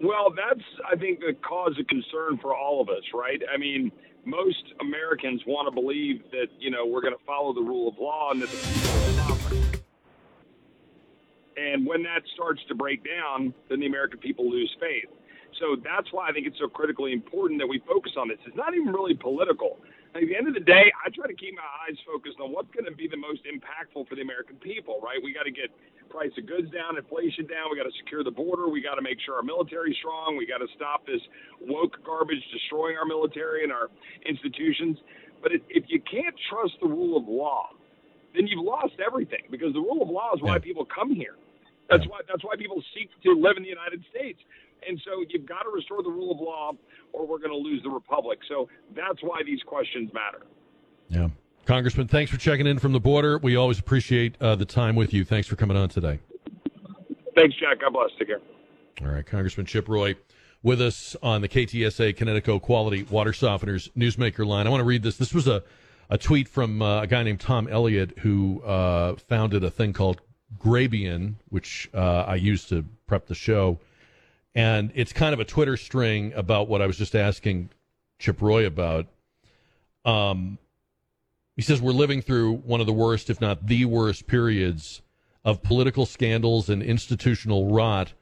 Well, 0.01 0.31
that's 0.35 0.65
I 0.89 0.95
think 0.95 1.19
the 1.19 1.33
cause 1.47 1.75
of 1.79 1.87
concern 1.87 2.37
for 2.41 2.55
all 2.55 2.81
of 2.81 2.89
us, 2.89 3.03
right? 3.13 3.41
I 3.51 3.57
mean, 3.57 3.91
most 4.25 4.63
Americans 4.81 5.41
want 5.47 5.67
to 5.67 5.73
believe 5.73 6.21
that 6.31 6.47
you 6.59 6.69
know 6.69 6.85
we're 6.85 7.01
going 7.01 7.15
to 7.17 7.25
follow 7.25 7.53
the 7.53 7.61
rule 7.61 7.87
of 7.87 7.97
law 7.97 8.31
and 8.31 8.41
that 8.41 8.49
the 8.49 9.57
And 11.57 11.87
when 11.87 12.03
that 12.03 12.21
starts 12.35 12.61
to 12.67 12.75
break 12.75 13.03
down, 13.03 13.53
then 13.69 13.79
the 13.79 13.87
American 13.87 14.19
people 14.19 14.49
lose 14.49 14.75
faith. 14.79 15.09
So 15.59 15.75
that's 15.83 16.13
why 16.13 16.29
I 16.29 16.31
think 16.31 16.45
it's 16.45 16.59
so 16.59 16.67
critically 16.67 17.13
important 17.13 17.59
that 17.59 17.67
we 17.67 17.79
focus 17.79 18.11
on 18.15 18.27
this. 18.27 18.37
It's 18.45 18.55
not 18.55 18.75
even 18.75 18.93
really 18.93 19.15
political. 19.15 19.79
At 20.17 20.25
the 20.25 20.35
end 20.35 20.47
of 20.49 20.55
the 20.57 20.65
day, 20.65 20.89
I 21.05 21.13
try 21.13 21.27
to 21.29 21.37
keep 21.37 21.53
my 21.53 21.69
eyes 21.85 21.93
focused 22.01 22.41
on 22.41 22.49
what's 22.51 22.73
going 22.73 22.89
to 22.89 22.95
be 22.97 23.07
the 23.07 23.21
most 23.21 23.45
impactful 23.45 24.09
for 24.09 24.15
the 24.17 24.25
American 24.25 24.57
people, 24.57 24.97
right? 25.05 25.21
We 25.21 25.29
got 25.31 25.45
to 25.45 25.53
get 25.53 25.69
price 26.09 26.33
of 26.41 26.47
goods 26.49 26.71
down, 26.73 26.97
inflation 26.97 27.45
down. 27.45 27.69
We 27.69 27.77
got 27.77 27.85
to 27.85 27.93
secure 28.01 28.23
the 28.25 28.33
border. 28.33 28.67
We 28.67 28.81
got 28.81 28.95
to 28.97 29.05
make 29.05 29.21
sure 29.21 29.35
our 29.37 29.45
military 29.45 29.91
is 29.93 29.97
strong. 30.01 30.33
We 30.35 30.47
got 30.49 30.57
to 30.65 30.67
stop 30.75 31.05
this 31.05 31.21
woke 31.61 32.01
garbage 32.03 32.41
destroying 32.51 32.97
our 32.97 33.05
military 33.05 33.61
and 33.61 33.71
our 33.71 33.93
institutions. 34.25 34.97
But 35.43 35.53
if 35.69 35.85
you 35.87 36.01
can't 36.01 36.33
trust 36.49 36.73
the 36.81 36.89
rule 36.89 37.15
of 37.15 37.29
law, 37.29 37.69
then 38.33 38.47
you've 38.47 38.65
lost 38.65 38.97
everything 38.97 39.45
because 39.51 39.73
the 39.73 39.81
rule 39.85 40.01
of 40.01 40.09
law 40.09 40.33
is 40.33 40.41
why 40.41 40.57
Yeah. 40.57 40.65
people 40.65 40.85
come 40.85 41.13
here. 41.13 41.37
That's 41.89 42.05
why 42.07 42.21
that's 42.27 42.43
why 42.43 42.55
people 42.57 42.83
seek 42.93 43.09
to 43.23 43.31
live 43.33 43.55
in 43.57 43.63
the 43.63 43.69
United 43.69 44.03
States. 44.09 44.39
And 44.87 44.99
so 45.05 45.23
you've 45.29 45.45
got 45.45 45.63
to 45.63 45.69
restore 45.69 46.03
the 46.03 46.09
rule 46.09 46.31
of 46.31 46.39
law 46.39 46.71
or 47.13 47.27
we're 47.27 47.39
going 47.39 47.51
to 47.51 47.57
lose 47.57 47.81
the 47.83 47.89
republic. 47.89 48.39
So 48.47 48.69
that's 48.95 49.21
why 49.21 49.41
these 49.45 49.61
questions 49.63 50.11
matter. 50.13 50.45
Yeah. 51.09 51.29
Congressman, 51.65 52.07
thanks 52.07 52.31
for 52.31 52.37
checking 52.37 52.65
in 52.65 52.79
from 52.79 52.93
the 52.93 52.99
border. 52.99 53.37
We 53.37 53.57
always 53.57 53.79
appreciate 53.79 54.41
uh, 54.41 54.55
the 54.55 54.65
time 54.65 54.95
with 54.95 55.13
you. 55.13 55.25
Thanks 55.25 55.47
for 55.47 55.57
coming 55.57 55.75
on 55.75 55.89
today. 55.89 56.19
Thanks, 57.35 57.55
Jack. 57.59 57.81
God 57.81 57.93
bless. 57.93 58.09
Take 58.17 58.29
care. 58.29 58.39
All 59.01 59.09
right, 59.09 59.25
Congressman 59.25 59.65
Chip 59.65 59.89
Roy 59.89 60.15
with 60.63 60.81
us 60.81 61.15
on 61.21 61.41
the 61.41 61.49
KTSA 61.49 62.15
Kinetico 62.15 62.61
Quality 62.61 63.03
Water 63.03 63.31
Softeners 63.31 63.91
Newsmaker 63.91 64.45
line. 64.45 64.65
I 64.65 64.69
want 64.69 64.81
to 64.81 64.85
read 64.85 65.03
this. 65.03 65.17
This 65.17 65.33
was 65.33 65.47
a, 65.47 65.61
a 66.09 66.17
tweet 66.17 66.47
from 66.47 66.81
uh, 66.81 67.01
a 67.01 67.07
guy 67.07 67.23
named 67.23 67.39
Tom 67.39 67.67
Elliott 67.67 68.17
who 68.19 68.61
uh, 68.63 69.15
founded 69.15 69.63
a 69.63 69.69
thing 69.69 69.93
called 69.93 70.21
Grabien, 70.57 71.35
which 71.49 71.89
uh, 71.93 72.23
I 72.27 72.35
used 72.35 72.69
to 72.69 72.85
prep 73.05 73.27
the 73.27 73.35
show. 73.35 73.79
And 74.55 74.91
it's 74.95 75.13
kind 75.13 75.33
of 75.33 75.39
a 75.39 75.45
Twitter 75.45 75.77
string 75.77 76.33
about 76.33 76.67
what 76.67 76.81
I 76.81 76.87
was 76.87 76.97
just 76.97 77.15
asking 77.15 77.69
Chip 78.19 78.41
Roy 78.41 78.65
about. 78.65 79.07
Um, 80.03 80.57
he 81.55 81.61
says 81.61 81.81
we're 81.81 81.91
living 81.91 82.21
through 82.21 82.53
one 82.53 82.81
of 82.81 82.87
the 82.87 82.93
worst, 82.93 83.29
if 83.29 83.41
not 83.41 83.67
the 83.67 83.85
worst, 83.85 84.27
periods 84.27 85.01
of 85.43 85.63
political 85.63 86.05
scandals 86.05 86.69
and 86.69 86.83
institutional 86.83 87.71
rot 87.71 88.13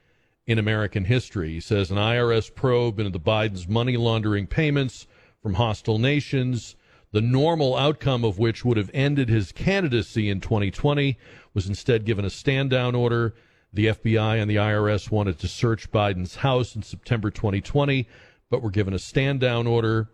in 0.47 0.59
American 0.59 1.05
history. 1.05 1.53
He 1.53 1.59
says 1.59 1.91
an 1.91 1.97
IRS 1.97 2.53
probe 2.53 2.99
into 2.99 3.11
the 3.11 3.19
Biden's 3.19 3.67
money 3.67 3.97
laundering 3.97 4.47
payments 4.47 5.07
from 5.41 5.55
hostile 5.55 5.99
nations, 5.99 6.75
the 7.11 7.21
normal 7.21 7.75
outcome 7.75 8.23
of 8.23 8.37
which 8.37 8.63
would 8.63 8.77
have 8.77 8.91
ended 8.93 9.29
his 9.29 9.51
candidacy 9.51 10.29
in 10.29 10.39
2020, 10.39 11.17
was 11.53 11.67
instead 11.67 12.05
given 12.05 12.25
a 12.25 12.29
stand 12.29 12.69
down 12.69 12.93
order. 12.95 13.33
The 13.75 13.87
FBI 13.87 14.41
and 14.41 14.49
the 14.49 14.55
IRS 14.55 15.11
wanted 15.11 15.37
to 15.39 15.49
search 15.49 15.91
Biden's 15.91 16.35
house 16.35 16.77
in 16.77 16.81
September 16.81 17.29
2020, 17.29 18.07
but 18.49 18.61
were 18.63 18.71
given 18.71 18.93
a 18.93 18.99
stand 18.99 19.41
down 19.41 19.67
order. 19.67 20.07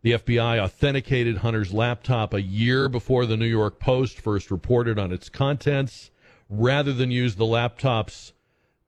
The 0.00 0.12
FBI 0.12 0.58
authenticated 0.58 1.36
Hunter's 1.36 1.74
laptop 1.74 2.32
a 2.32 2.40
year 2.40 2.88
before 2.88 3.26
the 3.26 3.36
New 3.36 3.44
York 3.44 3.78
Post 3.78 4.18
first 4.18 4.50
reported 4.50 4.98
on 4.98 5.12
its 5.12 5.28
contents, 5.28 6.10
rather 6.48 6.94
than 6.94 7.10
use 7.10 7.34
the 7.34 7.44
laptop's 7.44 8.32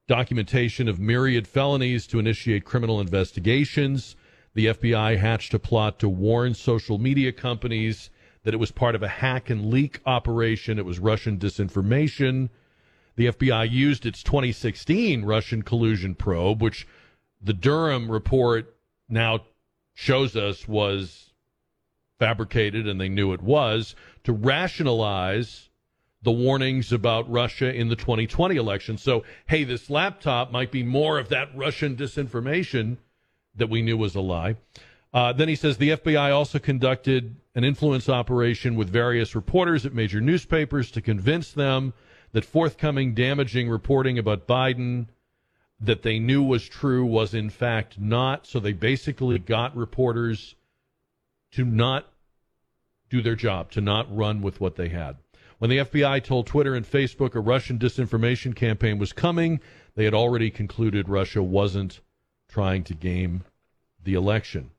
documentation 0.09 0.89
of 0.89 0.99
myriad 0.99 1.47
felonies 1.47 2.07
to 2.07 2.19
initiate 2.19 2.65
criminal 2.65 3.03
investigations. 3.03 4.17
The 4.55 4.69
FBI 4.69 5.19
hatched 5.19 5.53
a 5.53 5.59
plot 5.59 5.99
to 5.99 6.09
warn 6.09 6.55
social 6.55 6.97
media 6.97 7.31
companies 7.31 8.09
that 8.45 8.55
it 8.55 8.59
was 8.59 8.71
part 8.71 8.95
of 8.95 9.03
a 9.03 9.09
hack 9.09 9.51
and 9.51 9.67
leak 9.67 10.01
operation. 10.07 10.79
It 10.79 10.87
was 10.87 10.99
Russian 10.99 11.39
disinformation. 11.39 12.49
The 13.17 13.27
FBI 13.27 13.71
used 13.71 14.07
its 14.07 14.23
2016 14.23 15.25
Russian 15.25 15.63
collusion 15.63 16.15
probe, 16.15 16.63
which 16.63 16.87
the 17.41 17.53
Durham 17.53 18.11
report 18.11 18.77
now 19.09 19.41
shows 19.95 20.35
us 20.35 20.67
was 20.67 21.33
fabricated 22.19 22.89
and 22.89 23.01
they 23.01 23.09
knew 23.09 23.33
it 23.33 23.43
was, 23.43 23.95
to 24.25 24.33
rationalize 24.33 25.69
the 26.23 26.33
warnings 26.33 26.91
about 26.91 27.31
Russia 27.31 27.73
in 27.73 27.89
the 27.89 27.97
2020 27.97 28.57
election. 28.57 28.97
So, 28.97 29.25
hey, 29.47 29.63
this 29.65 29.91
laptop 29.91 30.51
might 30.51 30.73
be 30.73 30.83
more 30.83 31.19
of 31.19 31.29
that 31.29 31.55
Russian 31.55 31.97
disinformation 31.97 32.97
that 33.55 33.69
we 33.69 33.83
knew 33.83 33.97
was 33.97 34.15
a 34.15 34.21
lie. 34.21 34.57
Uh, 35.13 35.33
then 35.33 35.49
he 35.49 35.55
says 35.55 35.77
the 35.77 35.91
FBI 35.91 36.35
also 36.35 36.59
conducted 36.59 37.37
an 37.55 37.63
influence 37.63 38.09
operation 38.09 38.75
with 38.75 38.89
various 38.89 39.35
reporters 39.35 39.87
at 39.87 39.93
major 39.93 40.21
newspapers 40.21 40.91
to 40.91 41.01
convince 41.01 41.53
them 41.53 41.93
that 42.35 42.45
forthcoming 42.45 43.15
damaging 43.15 43.69
reporting 43.69 44.19
about 44.19 44.49
Biden 44.49 45.07
that 45.79 46.03
they 46.03 46.19
knew 46.19 46.43
was 46.43 46.69
true 46.69 47.07
was 47.07 47.33
in 47.33 47.49
fact 47.49 47.99
not. 47.99 48.45
So 48.45 48.59
they 48.59 48.73
basically 48.73 49.39
got 49.39 49.77
reporters 49.77 50.57
to 51.53 51.65
not 51.65 52.13
do 53.09 53.23
their 53.23 53.37
job, 53.37 53.71
to 53.71 53.81
not 53.81 54.15
run 54.15 54.43
with 54.43 54.61
what 54.61 54.75
they 54.75 54.89
had. 54.89 55.17
When 55.59 55.71
the 55.71 55.79
FBI 55.79 56.25
told 56.25 56.49
Twitter 56.49 56.75
and 56.75 56.85
Facebook 56.85 57.37
a 57.37 57.41
Russian 57.41 57.79
disinformation 57.79 58.57
campaign 58.57 58.99
was 58.99 59.13
coming, 59.13 59.61
they 59.95 60.05
had 60.05 60.15
already 60.15 60.51
concluded 60.51 61.09
Russia 61.09 61.41
wasn't 61.41 62.01
trying 62.49 62.83
to 62.85 62.95
game 62.95 63.45
the 64.03 64.15
election. 64.15 64.73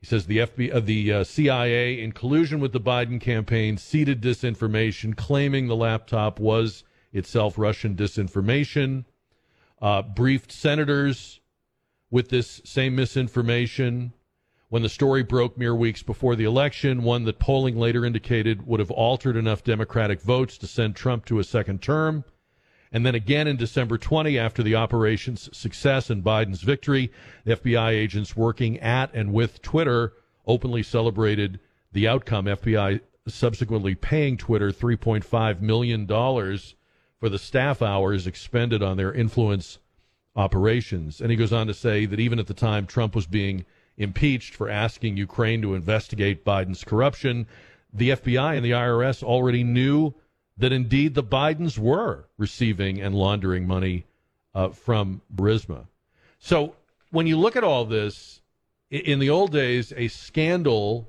He 0.00 0.06
says 0.06 0.26
the 0.26 0.38
FBI, 0.38 0.74
uh, 0.74 0.80
the 0.80 1.12
uh, 1.12 1.24
CIA, 1.24 2.00
in 2.00 2.12
collusion 2.12 2.58
with 2.58 2.72
the 2.72 2.80
Biden 2.80 3.20
campaign, 3.20 3.76
seeded 3.76 4.22
disinformation, 4.22 5.14
claiming 5.14 5.66
the 5.66 5.76
laptop 5.76 6.40
was 6.40 6.84
itself 7.12 7.58
Russian 7.58 7.94
disinformation. 7.94 9.04
Uh, 9.80 10.02
briefed 10.02 10.52
senators 10.52 11.40
with 12.10 12.30
this 12.30 12.62
same 12.64 12.96
misinformation. 12.96 14.14
When 14.70 14.82
the 14.82 14.88
story 14.88 15.22
broke 15.22 15.58
mere 15.58 15.74
weeks 15.74 16.02
before 16.02 16.34
the 16.34 16.44
election, 16.44 17.02
one 17.02 17.24
that 17.24 17.38
polling 17.38 17.76
later 17.76 18.04
indicated 18.04 18.66
would 18.66 18.80
have 18.80 18.90
altered 18.90 19.36
enough 19.36 19.64
Democratic 19.64 20.22
votes 20.22 20.56
to 20.58 20.66
send 20.66 20.96
Trump 20.96 21.26
to 21.26 21.40
a 21.40 21.44
second 21.44 21.82
term. 21.82 22.24
And 22.92 23.06
then 23.06 23.14
again 23.14 23.46
in 23.46 23.56
December 23.56 23.98
20, 23.98 24.38
after 24.38 24.62
the 24.62 24.74
operation's 24.74 25.48
success 25.56 26.10
and 26.10 26.24
Biden's 26.24 26.62
victory, 26.62 27.12
FBI 27.46 27.90
agents 27.90 28.36
working 28.36 28.78
at 28.80 29.14
and 29.14 29.32
with 29.32 29.62
Twitter 29.62 30.14
openly 30.46 30.82
celebrated 30.82 31.60
the 31.92 32.08
outcome. 32.08 32.46
FBI 32.46 33.00
subsequently 33.28 33.94
paying 33.94 34.36
Twitter 34.36 34.72
$3.5 34.72 35.60
million 35.60 36.06
for 36.06 37.28
the 37.28 37.38
staff 37.38 37.82
hours 37.82 38.26
expended 38.26 38.82
on 38.82 38.96
their 38.96 39.12
influence 39.12 39.78
operations. 40.34 41.20
And 41.20 41.30
he 41.30 41.36
goes 41.36 41.52
on 41.52 41.66
to 41.66 41.74
say 41.74 42.06
that 42.06 42.18
even 42.20 42.38
at 42.38 42.46
the 42.46 42.54
time 42.54 42.86
Trump 42.86 43.14
was 43.14 43.26
being 43.26 43.64
impeached 43.96 44.54
for 44.54 44.68
asking 44.68 45.16
Ukraine 45.16 45.62
to 45.62 45.74
investigate 45.74 46.44
Biden's 46.44 46.82
corruption, 46.84 47.46
the 47.92 48.10
FBI 48.10 48.56
and 48.56 48.64
the 48.64 48.70
IRS 48.70 49.22
already 49.22 49.62
knew 49.62 50.14
that 50.56 50.72
indeed 50.72 51.14
the 51.14 51.22
Bidens 51.22 51.78
were 51.78 52.28
receiving 52.36 53.00
and 53.00 53.14
laundering 53.14 53.66
money 53.66 54.04
uh, 54.54 54.70
from 54.70 55.22
Burisma. 55.34 55.86
So 56.38 56.74
when 57.10 57.26
you 57.26 57.38
look 57.38 57.56
at 57.56 57.64
all 57.64 57.84
this, 57.84 58.40
in 58.90 59.18
the 59.18 59.30
old 59.30 59.52
days, 59.52 59.92
a 59.96 60.08
scandal 60.08 61.08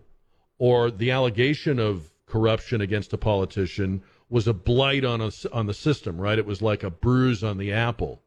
or 0.58 0.92
the 0.92 1.12
allegation 1.12 1.80
of 1.80 2.12
corruption 2.28 2.82
against 2.82 3.14
a 3.14 3.18
politician 3.18 4.04
was 4.30 4.48
a 4.48 4.54
blight 4.54 5.04
on 5.04 5.20
a, 5.20 5.32
on 5.52 5.66
the 5.66 5.74
system, 5.74 6.20
right? 6.20 6.40
It 6.40 6.46
was 6.46 6.62
like 6.62 6.84
a 6.84 6.90
bruise 6.90 7.44
on 7.44 7.58
the 7.58 7.74
apple. 7.74 8.22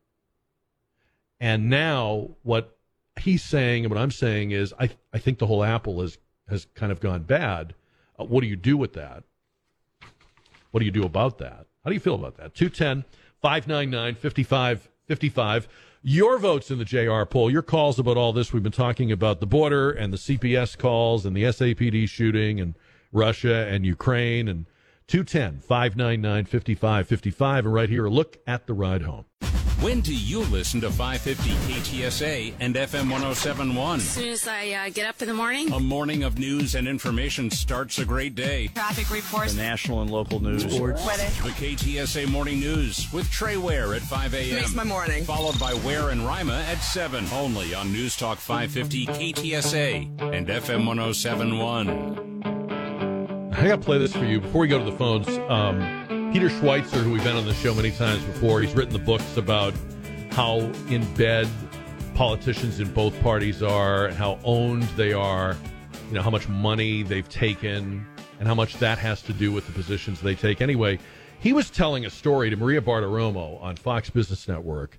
And 1.41 1.71
now 1.71 2.31
what 2.43 2.77
he's 3.21 3.43
saying 3.43 3.85
and 3.85 3.95
what 3.95 4.01
I'm 4.01 4.11
saying 4.11 4.51
is 4.51 4.75
I 4.79 4.91
I 5.13 5.19
think 5.19 5.39
the 5.39 5.47
whole 5.47 5.65
apple 5.65 6.01
has 6.01 6.19
has 6.49 6.67
kind 6.75 6.93
of 6.93 7.01
gone 7.01 7.23
bad. 7.23 7.75
Uh, 8.19 8.25
what 8.25 8.43
do 8.43 8.47
you 8.47 8.57
do 8.57 8.77
with 8.77 8.93
that? 8.95 9.25
What 10.75 10.81
do 10.81 10.87
you 10.87 10.91
do 10.91 11.05
about 11.05 11.39
that? 11.39 11.69
How 11.85 11.91
do 11.91 11.95
you 11.95 12.01
feel 12.01 12.17
about 12.17 12.37
that? 12.39 12.53
210 12.53 13.05
599 13.41 14.17
5555. 14.17 15.69
Your 16.03 16.37
votes 16.37 16.69
in 16.69 16.79
the 16.79 16.85
JR 16.85 17.23
poll, 17.23 17.49
your 17.49 17.63
calls 17.63 18.01
about 18.01 18.17
all 18.17 18.33
this. 18.33 18.53
We've 18.53 18.61
been 18.61 18.73
talking 18.73 19.13
about 19.13 19.39
the 19.39 19.47
border 19.47 19.93
and 19.93 20.13
the 20.13 20.17
CPS 20.17 20.77
calls 20.77 21.25
and 21.25 21.37
the 21.37 21.45
SAPD 21.45 22.09
shooting 22.09 22.61
and 22.61 22.75
Russia 23.13 23.69
and 23.69 23.87
Ukraine 23.87 24.49
and 24.49 24.67
210 25.09 25.61
599 25.61 26.45
5555. 26.47 27.65
And 27.67 27.75
right 27.75 27.89
here, 27.89 28.07
a 28.07 28.11
look 28.11 28.39
at 28.47 28.67
the 28.67 28.75
ride 28.75 29.03
home. 29.03 29.25
When 29.81 30.01
do 30.01 30.15
you 30.17 30.39
listen 30.45 30.81
to 30.83 30.91
550 30.91 31.51
KTSA 32.01 32.55
and 32.61 32.75
FM 32.75 33.11
1071? 33.11 33.97
As 33.97 34.03
soon 34.09 34.29
as 34.31 34.49
I 34.49 34.71
uh, 34.71 34.89
get 34.89 35.07
up 35.07 35.21
in 35.21 35.29
the 35.29 35.35
morning, 35.35 35.71
A 35.73 35.81
morning 35.81 36.23
of 36.23 36.39
news 36.39 36.75
and 36.75 36.89
information 36.89 37.51
starts 37.51 37.99
a 37.99 38.05
great 38.07 38.35
day. 38.35 38.69
traffic 38.69 39.11
reports. 39.11 39.55
national 39.55 40.01
and 40.01 40.11
local 40.11 40.41
news. 40.41 40.65
Weather. 40.65 40.95
The 41.43 41.51
KTSA 41.59 42.29
Morning 42.29 42.61
News 42.61 43.13
with 43.13 43.31
Trey 43.31 43.59
Ware 43.59 43.93
at 43.95 44.01
5 44.03 44.33
a.m. 44.35 44.55
Makes 44.55 44.75
my 44.75 44.85
morning. 44.85 45.25
Followed 45.25 45.59
by 45.61 45.75
Ware 45.75 46.11
and 46.11 46.27
Rima 46.27 46.65
at 46.71 46.79
7. 46.79 47.27
Only 47.33 47.75
on 47.75 47.93
News 47.93 48.17
Talk 48.17 48.39
550 48.39 49.07
KTSA 49.07 50.21
and 50.35 50.47
FM 50.47 50.87
1071. 50.87 52.54
I 53.57 53.69
got 53.69 53.77
to 53.77 53.85
play 53.85 53.99
this 53.99 54.13
for 54.13 54.25
you 54.25 54.41
before 54.41 54.63
we 54.63 54.69
go 54.69 54.81
to 54.81 54.85
the 54.85 54.97
phones. 54.97 55.29
Um, 55.49 56.31
Peter 56.33 56.49
Schweizer, 56.49 57.03
who 57.05 57.13
we've 57.13 57.23
been 57.23 57.37
on 57.37 57.47
the 57.47 57.55
show 57.55 57.73
many 57.73 57.93
times 57.93 58.23
before, 58.25 58.61
he's 58.61 58.75
written 58.75 58.93
the 58.93 58.99
books 58.99 59.37
about 59.37 59.73
how 60.33 60.59
in 60.89 61.05
bed 61.15 61.49
politicians 62.17 62.81
in 62.81 62.93
both 62.93 63.19
parties 63.23 63.63
are 63.63 64.07
and 64.07 64.17
how 64.17 64.41
owned 64.43 64.83
they 64.97 65.13
are, 65.13 65.57
you 66.09 66.15
know, 66.15 66.23
how 66.23 66.31
much 66.31 66.49
money 66.49 67.05
they've 67.05 67.29
taken 67.29 68.05
and 68.41 68.49
how 68.49 68.57
much 68.57 68.75
that 68.79 68.99
has 68.99 69.23
to 69.23 69.33
do 69.33 69.53
with 69.53 69.67
the 69.67 69.73
positions 69.73 70.21
they 70.21 70.35
take. 70.35 70.61
Anyway, 70.61 70.99
he 71.39 71.53
was 71.53 71.71
telling 71.71 72.07
a 72.07 72.11
story 72.11 72.51
to 72.51 72.57
Maria 72.57 72.81
Bartiromo 72.81 73.63
on 73.63 73.77
Fox 73.77 74.11
Business 74.11 74.49
Network 74.49 74.99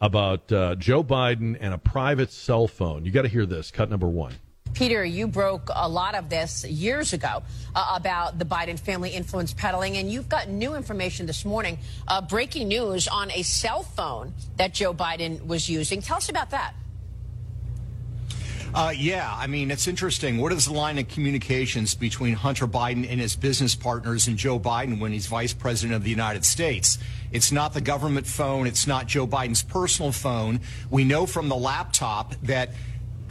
about 0.00 0.52
uh, 0.52 0.76
Joe 0.76 1.02
Biden 1.02 1.56
and 1.60 1.74
a 1.74 1.78
private 1.78 2.30
cell 2.30 2.68
phone. 2.68 3.04
You 3.04 3.10
got 3.10 3.22
to 3.22 3.28
hear 3.28 3.46
this. 3.46 3.72
Cut 3.72 3.90
number 3.90 4.08
one. 4.08 4.34
Peter, 4.76 5.02
you 5.02 5.26
broke 5.26 5.70
a 5.74 5.88
lot 5.88 6.14
of 6.14 6.28
this 6.28 6.62
years 6.66 7.14
ago 7.14 7.42
uh, 7.74 7.94
about 7.96 8.38
the 8.38 8.44
Biden 8.44 8.78
family 8.78 9.08
influence 9.08 9.54
peddling, 9.54 9.96
and 9.96 10.12
you've 10.12 10.28
got 10.28 10.50
new 10.50 10.74
information 10.74 11.24
this 11.24 11.46
morning. 11.46 11.78
Uh, 12.06 12.20
breaking 12.20 12.68
news 12.68 13.08
on 13.08 13.30
a 13.30 13.40
cell 13.40 13.82
phone 13.82 14.34
that 14.58 14.74
Joe 14.74 14.92
Biden 14.92 15.46
was 15.46 15.66
using. 15.66 16.02
Tell 16.02 16.18
us 16.18 16.28
about 16.28 16.50
that. 16.50 16.74
Uh, 18.74 18.92
yeah, 18.94 19.34
I 19.34 19.46
mean, 19.46 19.70
it's 19.70 19.88
interesting. 19.88 20.36
What 20.36 20.52
is 20.52 20.66
the 20.66 20.74
line 20.74 20.98
of 20.98 21.08
communications 21.08 21.94
between 21.94 22.34
Hunter 22.34 22.66
Biden 22.66 23.10
and 23.10 23.18
his 23.18 23.34
business 23.34 23.74
partners 23.74 24.28
and 24.28 24.36
Joe 24.36 24.60
Biden 24.60 25.00
when 25.00 25.10
he's 25.10 25.26
vice 25.26 25.54
president 25.54 25.96
of 25.96 26.04
the 26.04 26.10
United 26.10 26.44
States? 26.44 26.98
It's 27.32 27.50
not 27.50 27.72
the 27.72 27.80
government 27.80 28.26
phone. 28.26 28.66
It's 28.66 28.86
not 28.86 29.06
Joe 29.06 29.26
Biden's 29.26 29.62
personal 29.62 30.12
phone. 30.12 30.60
We 30.90 31.04
know 31.04 31.24
from 31.24 31.48
the 31.48 31.56
laptop 31.56 32.34
that 32.42 32.72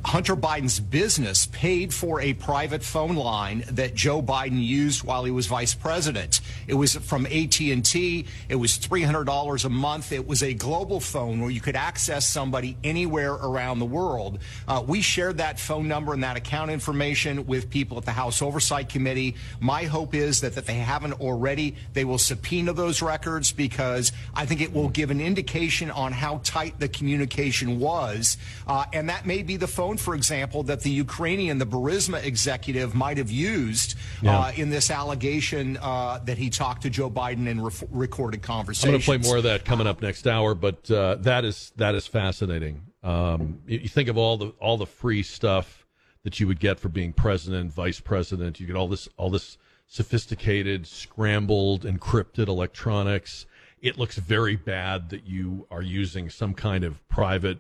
Hunter 0.06 0.36
Biden's 0.36 0.80
business 0.80 1.48
paid 1.48 1.92
for 1.92 2.22
a 2.22 2.34
private 2.34 2.84
phone 2.84 3.16
line 3.16 3.64
that 3.72 3.96
Joe 3.96 4.22
Biden 4.22 4.64
used 4.64 5.04
while 5.04 5.24
he 5.24 5.32
was 5.32 5.48
vice 5.48 5.74
president. 5.74 6.42
It 6.68 6.76
was 6.76 6.94
from 6.94 7.26
AT&T. 7.26 8.26
It 8.48 8.56
was 8.56 8.78
$300 8.78 9.66
a 9.66 9.70
month. 9.70 10.12
It 10.12 10.28
was 10.28 10.44
a 10.44 10.54
global 10.54 11.00
phone 11.00 11.42
where 11.42 11.50
you 11.50 11.60
could 11.60 11.76
access 11.76 12.28
somebody 12.30 12.78
anywhere 12.84 13.34
around 13.34 13.80
the 13.80 13.86
world. 13.86 14.38
Uh, 14.68 14.84
we 14.88 15.02
shared 15.02 15.40
that 15.40 15.60
phone 15.60 15.88
number 15.88 16.14
and 16.14 16.24
that 16.24 16.38
account 16.38 16.70
information 16.70 17.48
with 17.48 17.72
people 17.72 17.98
at 17.98 18.06
the 18.06 18.12
House 18.12 18.44
Oversight 18.44 18.90
Committee. 18.90 19.36
My 19.60 19.86
hope 19.86 20.14
is 20.14 20.40
that 20.42 20.56
if 20.56 20.68
they 20.68 20.76
haven't 20.76 21.14
already, 21.14 21.76
they 21.94 22.06
will 22.06 22.20
subpoena 22.20 22.74
those 22.74 23.02
records 23.02 23.52
because 23.52 24.12
I 24.36 24.46
think 24.46 24.62
it 24.62 24.72
will 24.72 24.90
give 24.90 25.10
an 25.10 25.20
indication 25.20 25.90
on 25.90 26.12
how 26.12 26.42
tight 26.44 26.80
the 26.80 26.90
communication 26.90 27.80
was. 27.80 28.38
Uh, 28.68 28.86
and 28.94 29.10
that 29.10 29.26
may 29.26 29.42
be 29.42 29.58
the 29.58 29.68
phone 29.68 29.95
for 30.00 30.16
example, 30.16 30.64
that 30.64 30.82
the 30.82 30.90
Ukrainian, 30.90 31.58
the 31.58 31.66
Burisma 31.66 32.24
executive 32.24 32.96
might 32.96 33.18
have 33.18 33.32
used 33.32 33.96
Yeah. 34.22 34.40
uh, 34.40 34.52
in 34.56 34.70
this 34.70 34.90
allegation 34.92 35.78
uh, 35.82 36.20
that 36.26 36.38
he 36.38 36.50
talked 36.50 36.82
to 36.84 36.90
Joe 36.90 37.10
Biden 37.10 37.48
in 37.48 37.62
ref- 37.62 37.84
recorded 37.92 38.42
conversations. 38.42 38.86
I'm 38.86 38.92
going 38.92 39.02
to 39.02 39.06
play 39.06 39.18
more 39.30 39.38
of 39.38 39.44
that 39.44 39.66
coming 39.66 39.88
up 39.88 40.02
next 40.02 40.28
hour, 40.28 40.56
but 40.56 40.90
uh, 40.92 41.16
that 41.22 41.46
is 41.46 41.72
that 41.78 41.96
is 41.96 42.08
fascinating. 42.08 42.82
Um, 43.04 43.60
you, 43.68 43.80
you 43.80 43.90
think 43.90 44.10
of 44.10 44.18
all 44.18 44.38
the 44.38 44.48
all 44.60 44.78
the 44.78 44.86
free 44.88 45.24
stuff 45.24 45.86
that 46.24 46.40
you 46.40 46.48
would 46.48 46.60
get 46.60 46.80
for 46.80 46.90
being 46.90 47.14
president, 47.14 47.72
vice 47.72 48.00
president. 48.00 48.60
You 48.60 48.68
get 48.68 48.76
all 48.76 48.88
this 48.88 49.08
all 49.18 49.30
this 49.30 49.58
sophisticated, 49.88 50.86
scrambled, 50.88 51.84
encrypted 51.84 52.48
electronics. 52.48 53.46
It 53.82 53.98
looks 53.98 54.18
very 54.18 54.56
bad 54.56 55.10
that 55.10 55.26
you 55.26 55.68
are 55.70 55.82
using 55.82 56.30
some 56.30 56.54
kind 56.54 56.84
of 56.84 57.08
private, 57.08 57.60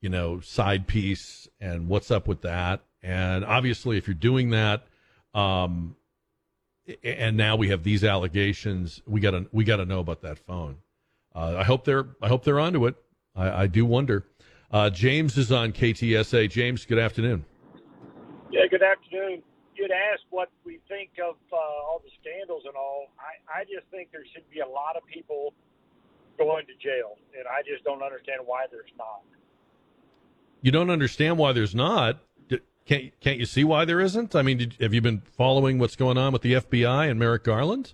you 0.00 0.08
know, 0.08 0.40
side 0.40 0.86
piece. 0.86 1.48
And 1.60 1.88
what's 1.88 2.10
up 2.10 2.26
with 2.26 2.42
that? 2.42 2.80
And 3.02 3.44
obviously, 3.44 3.96
if 3.96 4.06
you're 4.06 4.14
doing 4.14 4.50
that, 4.50 4.86
um, 5.34 5.96
and 7.04 7.36
now 7.36 7.56
we 7.56 7.68
have 7.68 7.82
these 7.82 8.04
allegations. 8.04 9.00
We 9.06 9.20
got 9.20 9.32
to 9.32 9.46
we 9.52 9.64
got 9.64 9.76
to 9.76 9.84
know 9.84 10.00
about 10.00 10.22
that 10.22 10.38
phone. 10.38 10.76
Uh, 11.34 11.56
I 11.58 11.64
hope 11.64 11.84
they're 11.84 12.06
I 12.20 12.28
hope 12.28 12.44
they're 12.44 12.60
onto 12.60 12.86
it. 12.86 12.96
I, 13.36 13.62
I 13.62 13.66
do 13.66 13.84
wonder. 13.84 14.26
Uh, 14.70 14.90
James 14.90 15.36
is 15.36 15.50
on 15.50 15.72
KTSA. 15.72 16.50
James, 16.50 16.86
good 16.86 16.98
afternoon. 16.98 17.44
Yeah, 18.50 18.66
good 18.70 18.82
afternoon. 18.82 19.42
You'd 19.74 19.90
asked 19.90 20.26
what 20.30 20.50
we 20.64 20.80
think 20.88 21.10
of 21.22 21.36
uh, 21.52 21.56
all 21.56 22.02
the 22.04 22.10
scandals 22.20 22.64
and 22.66 22.76
all. 22.76 23.06
I, 23.18 23.62
I 23.62 23.64
just 23.64 23.86
think 23.90 24.12
there 24.12 24.24
should 24.34 24.48
be 24.50 24.60
a 24.60 24.68
lot 24.68 24.96
of 24.96 25.06
people 25.06 25.54
going 26.38 26.66
to 26.66 26.74
jail, 26.78 27.18
and 27.36 27.46
I 27.48 27.62
just 27.62 27.84
don't 27.84 28.02
understand 28.02 28.42
why 28.44 28.66
there's 28.70 28.92
not. 28.98 29.22
You 30.62 30.70
don't 30.70 30.90
understand 30.90 31.38
why 31.38 31.52
there's 31.52 31.74
not. 31.74 32.20
Can't 32.86 33.12
can't 33.20 33.38
you 33.38 33.46
see 33.46 33.62
why 33.62 33.84
there 33.84 34.00
isn't? 34.00 34.34
I 34.34 34.42
mean, 34.42 34.58
did, 34.58 34.76
have 34.80 34.92
you 34.92 35.00
been 35.00 35.22
following 35.36 35.78
what's 35.78 35.96
going 35.96 36.18
on 36.18 36.32
with 36.32 36.42
the 36.42 36.54
FBI 36.54 37.08
and 37.08 37.20
Merrick 37.20 37.44
Garland? 37.44 37.92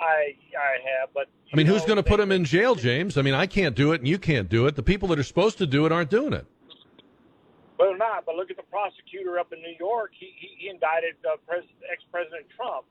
I 0.00 0.36
I 0.54 1.00
have, 1.00 1.08
but 1.12 1.26
I 1.52 1.56
mean, 1.56 1.66
who's 1.66 1.84
going 1.84 1.96
to 1.96 2.02
put 2.02 2.20
him 2.20 2.30
in 2.30 2.44
jail, 2.44 2.74
James? 2.74 3.16
I 3.18 3.22
mean, 3.22 3.34
I 3.34 3.46
can't 3.46 3.74
do 3.74 3.92
it, 3.92 4.00
and 4.00 4.08
you 4.08 4.18
can't 4.18 4.48
do 4.48 4.66
it. 4.66 4.76
The 4.76 4.82
people 4.82 5.08
that 5.08 5.18
are 5.18 5.24
supposed 5.24 5.58
to 5.58 5.66
do 5.66 5.86
it 5.86 5.92
aren't 5.92 6.10
doing 6.10 6.32
it. 6.32 6.46
Well, 7.78 7.96
not. 7.96 8.26
But 8.26 8.36
look 8.36 8.50
at 8.50 8.56
the 8.56 8.68
prosecutor 8.70 9.38
up 9.38 9.52
in 9.52 9.60
New 9.60 9.74
York. 9.78 10.12
He 10.18 10.30
he, 10.36 10.54
he 10.58 10.68
indicted 10.68 11.16
uh, 11.26 11.36
pres- 11.46 11.64
ex-president 11.90 12.46
Trump, 12.54 12.86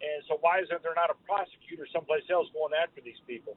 and 0.00 0.22
so 0.28 0.38
why 0.40 0.60
isn't 0.60 0.82
there 0.82 0.94
not 0.94 1.10
a 1.10 1.18
prosecutor 1.26 1.86
someplace 1.92 2.22
else 2.30 2.46
going 2.52 2.74
after 2.74 3.00
these 3.00 3.18
people? 3.26 3.56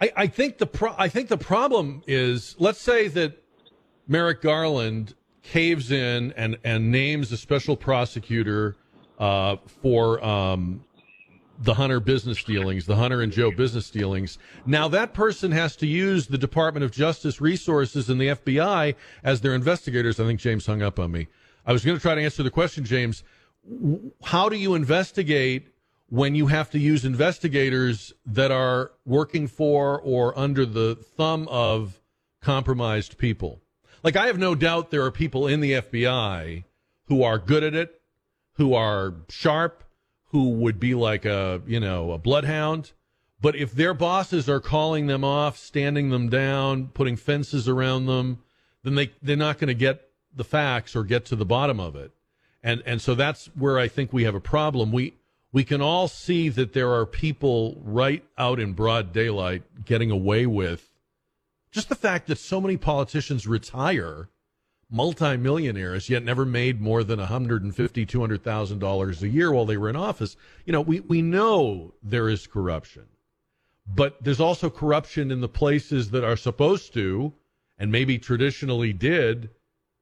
I, 0.00 0.12
I 0.16 0.26
think 0.26 0.58
the 0.58 0.66
pro- 0.66 0.94
I 0.96 1.08
think 1.08 1.28
the 1.28 1.38
problem 1.38 2.02
is 2.06 2.54
let's 2.58 2.80
say 2.80 3.08
that 3.08 3.42
Merrick 4.06 4.42
Garland 4.42 5.14
caves 5.42 5.90
in 5.90 6.32
and 6.32 6.58
and 6.64 6.90
names 6.90 7.32
a 7.32 7.36
special 7.36 7.76
prosecutor 7.76 8.76
uh, 9.18 9.56
for 9.82 10.24
um, 10.24 10.84
the 11.60 11.74
Hunter 11.74 11.98
business 11.98 12.42
dealings, 12.44 12.86
the 12.86 12.96
Hunter 12.96 13.20
and 13.20 13.32
Joe 13.32 13.50
business 13.50 13.90
dealings. 13.90 14.38
Now 14.64 14.86
that 14.88 15.12
person 15.12 15.50
has 15.52 15.74
to 15.76 15.86
use 15.86 16.28
the 16.28 16.38
Department 16.38 16.84
of 16.84 16.92
Justice 16.92 17.40
resources 17.40 18.08
and 18.08 18.20
the 18.20 18.28
FBI 18.28 18.94
as 19.24 19.40
their 19.40 19.54
investigators. 19.54 20.20
I 20.20 20.24
think 20.24 20.38
James 20.38 20.66
hung 20.66 20.82
up 20.82 20.98
on 20.98 21.10
me. 21.10 21.26
I 21.66 21.72
was 21.72 21.84
going 21.84 21.96
to 21.96 22.00
try 22.00 22.14
to 22.14 22.22
answer 22.22 22.42
the 22.42 22.50
question, 22.50 22.84
James. 22.84 23.24
How 24.22 24.48
do 24.48 24.56
you 24.56 24.74
investigate 24.74 25.68
when 26.08 26.34
you 26.34 26.46
have 26.46 26.70
to 26.70 26.78
use 26.78 27.04
investigators 27.04 28.12
that 28.24 28.50
are 28.50 28.92
working 29.04 29.46
for 29.46 30.00
or 30.00 30.38
under 30.38 30.64
the 30.64 30.94
thumb 30.94 31.46
of 31.48 32.00
compromised 32.40 33.18
people? 33.18 33.60
Like, 34.02 34.16
I 34.16 34.26
have 34.26 34.38
no 34.38 34.54
doubt 34.54 34.90
there 34.90 35.04
are 35.04 35.10
people 35.10 35.46
in 35.46 35.60
the 35.60 35.72
FBI 35.72 36.64
who 37.06 37.22
are 37.22 37.38
good 37.38 37.64
at 37.64 37.74
it, 37.74 38.00
who 38.54 38.74
are 38.74 39.14
sharp, 39.28 39.84
who 40.30 40.50
would 40.50 40.78
be 40.78 40.94
like 40.94 41.24
a, 41.24 41.62
you 41.66 41.80
know, 41.80 42.12
a 42.12 42.18
bloodhound. 42.18 42.92
But 43.40 43.56
if 43.56 43.72
their 43.72 43.94
bosses 43.94 44.48
are 44.48 44.60
calling 44.60 45.06
them 45.06 45.24
off, 45.24 45.56
standing 45.56 46.10
them 46.10 46.28
down, 46.28 46.88
putting 46.88 47.16
fences 47.16 47.68
around 47.68 48.06
them, 48.06 48.42
then 48.82 48.94
they, 48.94 49.12
they're 49.22 49.36
not 49.36 49.58
going 49.58 49.68
to 49.68 49.74
get 49.74 50.08
the 50.34 50.44
facts 50.44 50.94
or 50.94 51.04
get 51.04 51.24
to 51.26 51.36
the 51.36 51.44
bottom 51.44 51.80
of 51.80 51.96
it. 51.96 52.12
And, 52.62 52.82
and 52.84 53.00
so 53.00 53.14
that's 53.14 53.46
where 53.54 53.78
I 53.78 53.88
think 53.88 54.12
we 54.12 54.24
have 54.24 54.34
a 54.34 54.40
problem. 54.40 54.92
We, 54.92 55.14
we 55.52 55.64
can 55.64 55.80
all 55.80 56.08
see 56.08 56.48
that 56.48 56.72
there 56.72 56.92
are 56.92 57.06
people 57.06 57.80
right 57.82 58.24
out 58.36 58.60
in 58.60 58.72
broad 58.72 59.12
daylight 59.12 59.62
getting 59.84 60.10
away 60.10 60.46
with 60.46 60.90
just 61.70 61.88
the 61.88 61.94
fact 61.94 62.26
that 62.26 62.38
so 62.38 62.60
many 62.60 62.76
politicians 62.76 63.46
retire 63.46 64.28
multimillionaires 64.90 66.08
yet 66.08 66.24
never 66.24 66.44
made 66.44 66.80
more 66.80 67.04
than 67.04 67.18
$150 67.18 67.74
$200,000 67.74 69.22
a 69.22 69.28
year 69.28 69.52
while 69.52 69.66
they 69.66 69.76
were 69.76 69.90
in 69.90 69.96
office. 69.96 70.36
You 70.64 70.72
know, 70.72 70.80
we, 70.80 71.00
we 71.00 71.20
know 71.20 71.92
there 72.02 72.28
is 72.28 72.46
corruption, 72.46 73.04
but 73.86 74.22
there's 74.22 74.40
also 74.40 74.70
corruption 74.70 75.30
in 75.30 75.40
the 75.40 75.48
places 75.48 76.10
that 76.10 76.24
are 76.24 76.36
supposed 76.36 76.94
to 76.94 77.34
and 77.78 77.92
maybe 77.92 78.18
traditionally 78.18 78.92
did 78.92 79.50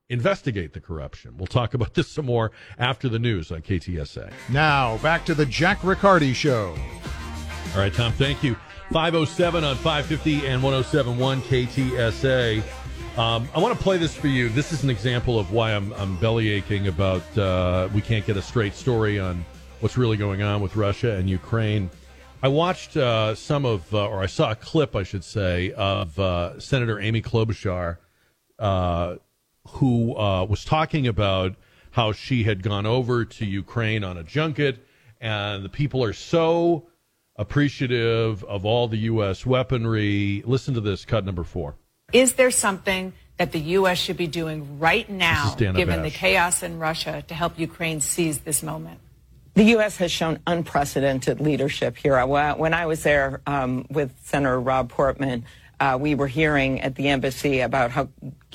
investigate 0.08 0.72
the 0.72 0.80
corruption. 0.80 1.36
We'll 1.36 1.46
talk 1.46 1.74
about 1.74 1.94
this 1.94 2.08
some 2.08 2.26
more 2.26 2.52
after 2.78 3.08
the 3.08 3.18
news 3.18 3.50
on 3.50 3.62
KTSA. 3.62 4.32
Now, 4.50 4.98
back 4.98 5.24
to 5.26 5.34
the 5.34 5.46
Jack 5.46 5.82
Riccardi 5.82 6.32
Show. 6.32 6.76
All 7.74 7.80
right, 7.80 7.92
Tom, 7.92 8.12
thank 8.12 8.42
you. 8.42 8.56
507 8.92 9.64
on 9.64 9.76
550 9.76 10.46
and 10.46 10.62
1071 10.62 11.42
KTSA. 11.42 12.62
Um, 13.18 13.48
I 13.54 13.58
want 13.58 13.76
to 13.76 13.82
play 13.82 13.96
this 13.96 14.14
for 14.14 14.28
you. 14.28 14.48
This 14.48 14.72
is 14.72 14.84
an 14.84 14.90
example 14.90 15.38
of 15.38 15.50
why 15.50 15.74
I'm, 15.74 15.92
I'm 15.94 16.16
belly 16.18 16.50
aching 16.50 16.86
about 16.86 17.38
uh, 17.38 17.88
we 17.92 18.00
can't 18.00 18.24
get 18.24 18.36
a 18.36 18.42
straight 18.42 18.74
story 18.74 19.18
on 19.18 19.44
what's 19.80 19.96
really 19.96 20.16
going 20.16 20.42
on 20.42 20.60
with 20.60 20.76
Russia 20.76 21.12
and 21.12 21.28
Ukraine. 21.28 21.90
I 22.42 22.48
watched 22.48 22.96
uh, 22.96 23.34
some 23.34 23.64
of, 23.64 23.92
uh, 23.92 24.06
or 24.06 24.22
I 24.22 24.26
saw 24.26 24.50
a 24.52 24.54
clip, 24.54 24.94
I 24.94 25.02
should 25.02 25.24
say, 25.24 25.72
of 25.72 26.18
uh, 26.18 26.60
Senator 26.60 27.00
Amy 27.00 27.22
Klobuchar, 27.22 27.96
uh, 28.58 29.16
who 29.68 30.16
uh, 30.16 30.44
was 30.44 30.64
talking 30.64 31.06
about 31.06 31.56
how 31.92 32.12
she 32.12 32.44
had 32.44 32.62
gone 32.62 32.86
over 32.86 33.24
to 33.24 33.46
Ukraine 33.46 34.04
on 34.04 34.18
a 34.18 34.22
junket, 34.22 34.84
and 35.20 35.64
the 35.64 35.68
people 35.68 36.04
are 36.04 36.12
so 36.12 36.88
appreciative 37.36 38.44
of 38.44 38.64
all 38.64 38.88
the 38.88 38.98
U.S. 38.98 39.46
weaponry. 39.46 40.42
Listen 40.44 40.74
to 40.74 40.80
this, 40.80 41.04
cut 41.04 41.24
number 41.24 41.44
four. 41.44 41.76
Is 42.12 42.34
there 42.34 42.50
something 42.50 43.12
that 43.38 43.52
the 43.52 43.60
U.S. 43.60 43.98
should 43.98 44.16
be 44.16 44.26
doing 44.26 44.78
right 44.78 45.08
now, 45.08 45.54
given 45.56 45.86
Bash. 45.86 46.12
the 46.12 46.18
chaos 46.18 46.62
in 46.62 46.78
Russia, 46.78 47.22
to 47.28 47.34
help 47.34 47.58
Ukraine 47.58 48.00
seize 48.00 48.40
this 48.40 48.62
moment? 48.62 49.00
The 49.54 49.64
U.S. 49.64 49.96
has 49.96 50.12
shown 50.12 50.38
unprecedented 50.46 51.40
leadership 51.40 51.96
here. 51.96 52.24
When 52.26 52.74
I 52.74 52.84
was 52.84 53.02
there 53.02 53.40
um, 53.46 53.86
with 53.88 54.14
Senator 54.22 54.60
Rob 54.60 54.90
Portman, 54.90 55.46
uh, 55.80 55.98
we 56.00 56.14
were 56.14 56.26
hearing 56.26 56.80
at 56.80 56.94
the 56.94 57.08
embassy 57.08 57.60
about 57.60 57.90
how 57.90 58.08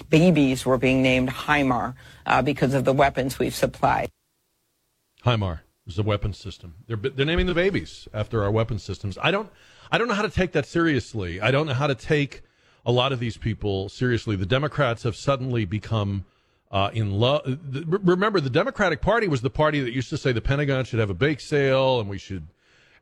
babies 0.10 0.66
were 0.66 0.78
being 0.78 1.02
named 1.02 1.30
HIMAR 1.30 1.96
uh, 2.26 2.42
because 2.42 2.74
of 2.74 2.86
the 2.86 2.94
weapons 2.94 3.40
we've 3.40 3.56
supplied. 3.56 4.10
HIMAR 5.26 5.62
is 5.88 5.96
the 5.96 6.04
weapons 6.04 6.38
system. 6.38 6.76
They're 6.88 6.98
they're 6.98 7.26
naming 7.26 7.46
the 7.46 7.54
babies 7.54 8.08
after 8.14 8.44
our 8.44 8.52
weapon 8.52 8.80
systems. 8.80 9.18
I 9.22 9.32
don't 9.32 9.50
I 9.92 9.98
don't 9.98 10.08
know 10.08 10.14
how 10.14 10.22
to 10.22 10.30
take 10.30 10.52
that 10.54 10.66
seriously. 10.66 11.42
I 11.42 11.52
don't 11.52 11.68
know 11.68 11.74
how 11.74 11.88
to 11.88 11.96
take 11.96 12.42
a 12.86 12.92
lot 12.92 13.12
of 13.12 13.20
these 13.20 13.38
people 13.38 13.90
seriously. 13.90 14.36
The 14.36 14.46
Democrats 14.46 15.04
have 15.04 15.16
suddenly 15.16 15.66
become 15.66 16.26
uh, 16.72 16.90
in 16.94 17.12
love. 17.12 17.42
Remember, 17.86 18.40
the 18.40 18.50
Democratic 18.50 19.02
Party 19.02 19.28
was 19.28 19.42
the 19.42 19.50
party 19.50 19.82
that 19.82 19.92
used 19.92 20.10
to 20.10 20.18
say 20.18 20.32
the 20.32 20.42
Pentagon 20.42 20.86
should 20.86 21.00
have 21.00 21.10
a 21.10 21.16
bake 21.16 21.40
sale 21.40 22.00
and 22.00 22.10
we 22.10 22.18
should. 22.18 22.48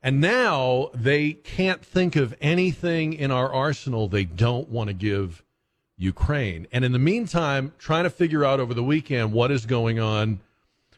And 0.02 0.22
now 0.22 0.90
they 0.94 1.34
can't 1.34 1.84
think 1.84 2.16
of 2.16 2.34
anything 2.40 3.14
in 3.14 3.32
our 3.32 3.52
arsenal 3.52 4.08
they 4.08 4.24
don't 4.24 4.70
want 4.70 4.88
to 4.88 4.94
give 4.94 5.44
Ukraine. 5.98 6.68
And 6.72 6.86
in 6.86 6.94
the 6.94 7.00
meantime, 7.00 7.74
trying 7.78 8.06
to 8.06 8.10
figure 8.10 8.46
out 8.46 8.62
over 8.62 8.74
the 8.74 8.84
weekend 8.84 9.34
what 9.34 9.52
is 9.52 9.66
going 9.66 10.00
on 10.00 10.40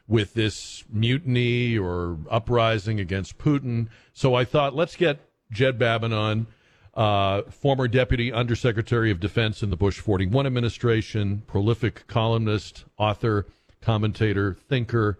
with 0.07 0.33
this 0.35 0.83
mutiny 0.91 1.77
or 1.77 2.17
uprising 2.29 2.99
against 2.99 3.37
Putin. 3.37 3.87
So 4.13 4.35
I 4.35 4.45
thought, 4.45 4.75
let's 4.75 4.95
get 4.95 5.19
Jed 5.51 5.79
Babbin 5.79 6.13
on 6.13 6.47
uh, 6.93 7.43
former 7.49 7.87
Deputy 7.87 8.31
Undersecretary 8.31 9.09
of 9.09 9.19
Defense 9.19 9.63
in 9.63 9.69
the 9.69 9.77
Bush 9.77 9.99
41 9.99 10.45
administration, 10.45 11.43
prolific 11.47 12.05
columnist, 12.07 12.85
author, 12.97 13.47
commentator, 13.81 14.53
thinker, 14.53 15.17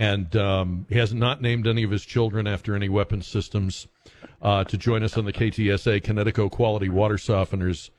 and 0.00 0.34
um, 0.34 0.86
he 0.88 0.96
has 0.96 1.12
not 1.12 1.42
named 1.42 1.66
any 1.66 1.82
of 1.82 1.90
his 1.90 2.06
children 2.06 2.46
after 2.46 2.74
any 2.74 2.88
weapons 2.88 3.26
systems. 3.26 3.86
Uh, 4.42 4.64
to 4.64 4.78
join 4.78 5.02
us 5.02 5.18
on 5.18 5.26
the 5.26 5.32
KTSA 5.34 6.00
Kinetico 6.02 6.50
Quality 6.50 6.88
Water 6.88 7.16
Softeners 7.16 7.90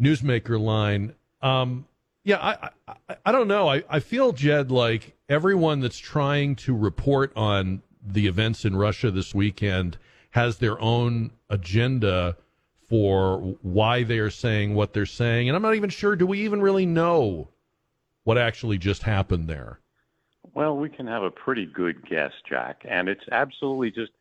Newsmaker 0.00 0.60
line. 0.60 1.14
Um, 1.40 1.86
yeah, 2.24 2.38
I, 2.38 2.70
I, 3.08 3.16
I 3.26 3.32
don't 3.32 3.46
know. 3.46 3.68
I, 3.68 3.84
I 3.88 4.00
feel, 4.00 4.32
Jed, 4.32 4.72
like 4.72 5.14
everyone 5.28 5.78
that's 5.78 5.98
trying 5.98 6.56
to 6.56 6.76
report 6.76 7.32
on 7.36 7.82
the 8.04 8.26
events 8.26 8.64
in 8.64 8.74
Russia 8.74 9.12
this 9.12 9.32
weekend 9.32 9.96
has 10.30 10.58
their 10.58 10.80
own 10.80 11.30
agenda 11.48 12.36
for 12.88 13.56
why 13.62 14.02
they 14.02 14.18
are 14.18 14.30
saying 14.30 14.74
what 14.74 14.92
they're 14.92 15.06
saying. 15.06 15.48
And 15.48 15.54
I'm 15.54 15.62
not 15.62 15.76
even 15.76 15.90
sure, 15.90 16.16
do 16.16 16.26
we 16.26 16.40
even 16.40 16.60
really 16.60 16.86
know 16.86 17.50
what 18.24 18.36
actually 18.36 18.78
just 18.78 19.04
happened 19.04 19.48
there? 19.48 19.78
Well, 20.54 20.76
we 20.76 20.88
can 20.88 21.08
have 21.08 21.24
a 21.24 21.32
pretty 21.32 21.66
good 21.66 22.08
guess, 22.08 22.30
Jack, 22.48 22.82
and 22.88 23.08
it's 23.08 23.24
absolutely 23.32 23.90
just 23.90 24.12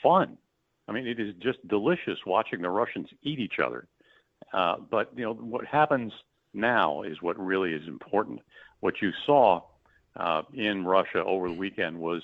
fun. 0.00 0.38
I 0.86 0.92
mean, 0.92 1.06
it 1.06 1.18
is 1.18 1.34
just 1.40 1.66
delicious 1.66 2.18
watching 2.24 2.62
the 2.62 2.70
Russians 2.70 3.08
eat 3.22 3.40
each 3.40 3.58
other. 3.64 3.88
Uh, 4.52 4.76
but, 4.88 5.10
you 5.16 5.24
know, 5.24 5.34
what 5.34 5.66
happens 5.66 6.12
now 6.54 7.02
is 7.02 7.20
what 7.20 7.38
really 7.38 7.72
is 7.72 7.86
important. 7.88 8.40
What 8.80 9.02
you 9.02 9.10
saw 9.26 9.62
uh, 10.16 10.42
in 10.54 10.84
Russia 10.84 11.24
over 11.24 11.48
the 11.48 11.54
weekend 11.54 11.98
was 11.98 12.22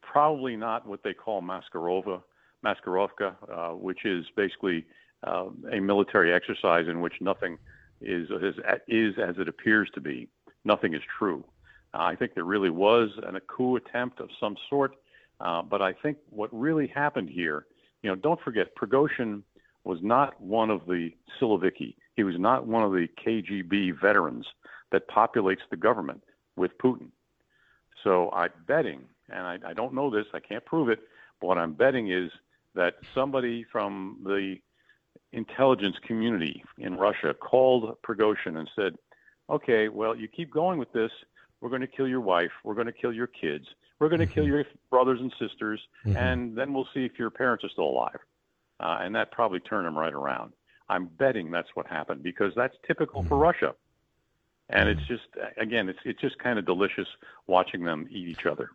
probably 0.00 0.56
not 0.56 0.86
what 0.86 1.02
they 1.02 1.14
call 1.14 1.42
Maskarova, 1.42 2.22
Maskirovka, 2.64 3.34
uh, 3.52 3.74
which 3.74 4.04
is 4.04 4.24
basically 4.36 4.86
uh, 5.26 5.46
a 5.72 5.80
military 5.80 6.32
exercise 6.32 6.86
in 6.88 7.00
which 7.00 7.14
nothing 7.20 7.58
is, 8.00 8.28
is, 8.30 8.54
is 8.86 9.14
as 9.18 9.36
it 9.38 9.48
appears 9.48 9.90
to 9.94 10.00
be. 10.00 10.28
Nothing 10.64 10.94
is 10.94 11.02
true. 11.18 11.44
Uh, 11.94 12.02
I 12.02 12.16
think 12.16 12.34
there 12.34 12.44
really 12.44 12.70
was 12.70 13.10
an, 13.26 13.36
a 13.36 13.40
coup 13.40 13.76
attempt 13.76 14.20
of 14.20 14.28
some 14.38 14.56
sort, 14.68 14.92
uh, 15.40 15.62
but 15.62 15.80
I 15.80 15.92
think 15.92 16.18
what 16.30 16.50
really 16.52 16.86
happened 16.86 17.30
here, 17.30 17.66
you 18.02 18.10
know, 18.10 18.16
don't 18.16 18.40
forget, 18.40 18.74
Prigozhin 18.76 19.42
was 19.84 19.98
not 20.02 20.40
one 20.40 20.70
of 20.70 20.86
the 20.86 21.10
Siloviki. 21.40 21.94
He 22.16 22.24
was 22.24 22.38
not 22.38 22.66
one 22.66 22.82
of 22.82 22.92
the 22.92 23.08
KGB 23.24 24.00
veterans 24.00 24.46
that 24.92 25.08
populates 25.08 25.62
the 25.70 25.76
government 25.76 26.22
with 26.56 26.76
Putin. 26.78 27.08
So 28.04 28.30
I'm 28.32 28.50
betting, 28.66 29.02
and 29.30 29.40
I, 29.46 29.58
I 29.66 29.72
don't 29.72 29.94
know 29.94 30.10
this, 30.10 30.26
I 30.34 30.40
can't 30.40 30.64
prove 30.64 30.88
it, 30.88 31.00
but 31.40 31.46
what 31.46 31.58
I'm 31.58 31.72
betting 31.72 32.10
is 32.10 32.30
that 32.74 32.94
somebody 33.14 33.64
from 33.70 34.18
the 34.24 34.56
intelligence 35.32 35.96
community 36.06 36.62
in 36.78 36.96
Russia 36.96 37.34
called 37.34 37.96
Prigozhin 38.02 38.56
and 38.56 38.70
said, 38.76 38.96
okay, 39.50 39.88
well, 39.88 40.14
you 40.14 40.28
keep 40.28 40.52
going 40.52 40.78
with 40.78 40.92
this. 40.92 41.10
We're 41.60 41.70
going 41.70 41.80
to 41.80 41.86
kill 41.86 42.08
your 42.08 42.20
wife. 42.20 42.50
We're 42.64 42.74
going 42.74 42.86
to 42.86 42.92
kill 42.92 43.12
your 43.12 43.26
kids. 43.26 43.66
We're 43.98 44.08
going 44.08 44.20
to 44.20 44.26
mm-hmm. 44.26 44.34
kill 44.34 44.46
your 44.46 44.64
brothers 44.90 45.20
and 45.20 45.32
sisters. 45.40 45.80
Mm-hmm. 46.06 46.16
And 46.16 46.56
then 46.56 46.72
we'll 46.72 46.88
see 46.94 47.04
if 47.04 47.18
your 47.18 47.30
parents 47.30 47.64
are 47.64 47.68
still 47.68 47.88
alive. 47.88 48.18
Uh, 48.80 48.98
and 49.00 49.14
that 49.14 49.32
probably 49.32 49.60
turned 49.60 49.86
them 49.86 49.98
right 49.98 50.12
around. 50.12 50.52
I'm 50.88 51.06
betting 51.06 51.50
that's 51.50 51.68
what 51.74 51.86
happened 51.86 52.22
because 52.22 52.52
that's 52.54 52.76
typical 52.86 53.20
mm-hmm. 53.20 53.28
for 53.28 53.38
Russia. 53.38 53.74
And 54.70 54.88
it's 54.88 55.00
mm-hmm. 55.02 55.14
just, 55.14 55.58
again, 55.58 55.88
it's, 55.88 55.98
it's 56.04 56.20
just 56.20 56.38
kind 56.38 56.58
of 56.58 56.66
delicious 56.66 57.08
watching 57.46 57.84
them 57.84 58.06
eat 58.10 58.28
each 58.28 58.46
other. 58.46 58.70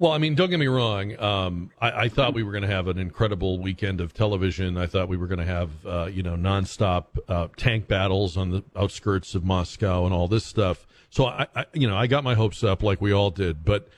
Well, 0.00 0.12
I 0.12 0.16
mean, 0.18 0.34
don't 0.34 0.48
get 0.48 0.58
me 0.58 0.66
wrong. 0.66 1.14
Um, 1.20 1.72
I, 1.78 2.04
I, 2.04 2.08
thought 2.08 2.32
we 2.32 2.42
were 2.42 2.52
going 2.52 2.62
to 2.62 2.74
have 2.74 2.88
an 2.88 2.96
incredible 2.96 3.58
weekend 3.58 4.00
of 4.00 4.14
television. 4.14 4.78
I 4.78 4.86
thought 4.86 5.10
we 5.10 5.18
were 5.18 5.26
going 5.26 5.40
to 5.40 5.44
have, 5.44 5.70
uh, 5.84 6.06
you 6.10 6.22
know, 6.22 6.36
nonstop 6.36 7.04
uh, 7.28 7.48
tank 7.58 7.86
battles 7.86 8.38
on 8.38 8.50
the 8.50 8.64
outskirts 8.74 9.34
of 9.34 9.44
Moscow 9.44 10.06
and 10.06 10.14
all 10.14 10.26
this 10.26 10.46
stuff. 10.46 10.86
So 11.10 11.26
I, 11.26 11.48
I, 11.54 11.66
you 11.74 11.86
know, 11.86 11.98
I 11.98 12.06
got 12.06 12.24
my 12.24 12.32
hopes 12.32 12.64
up 12.64 12.82
like 12.82 13.02
we 13.02 13.12
all 13.12 13.30
did. 13.30 13.62
But, 13.62 13.88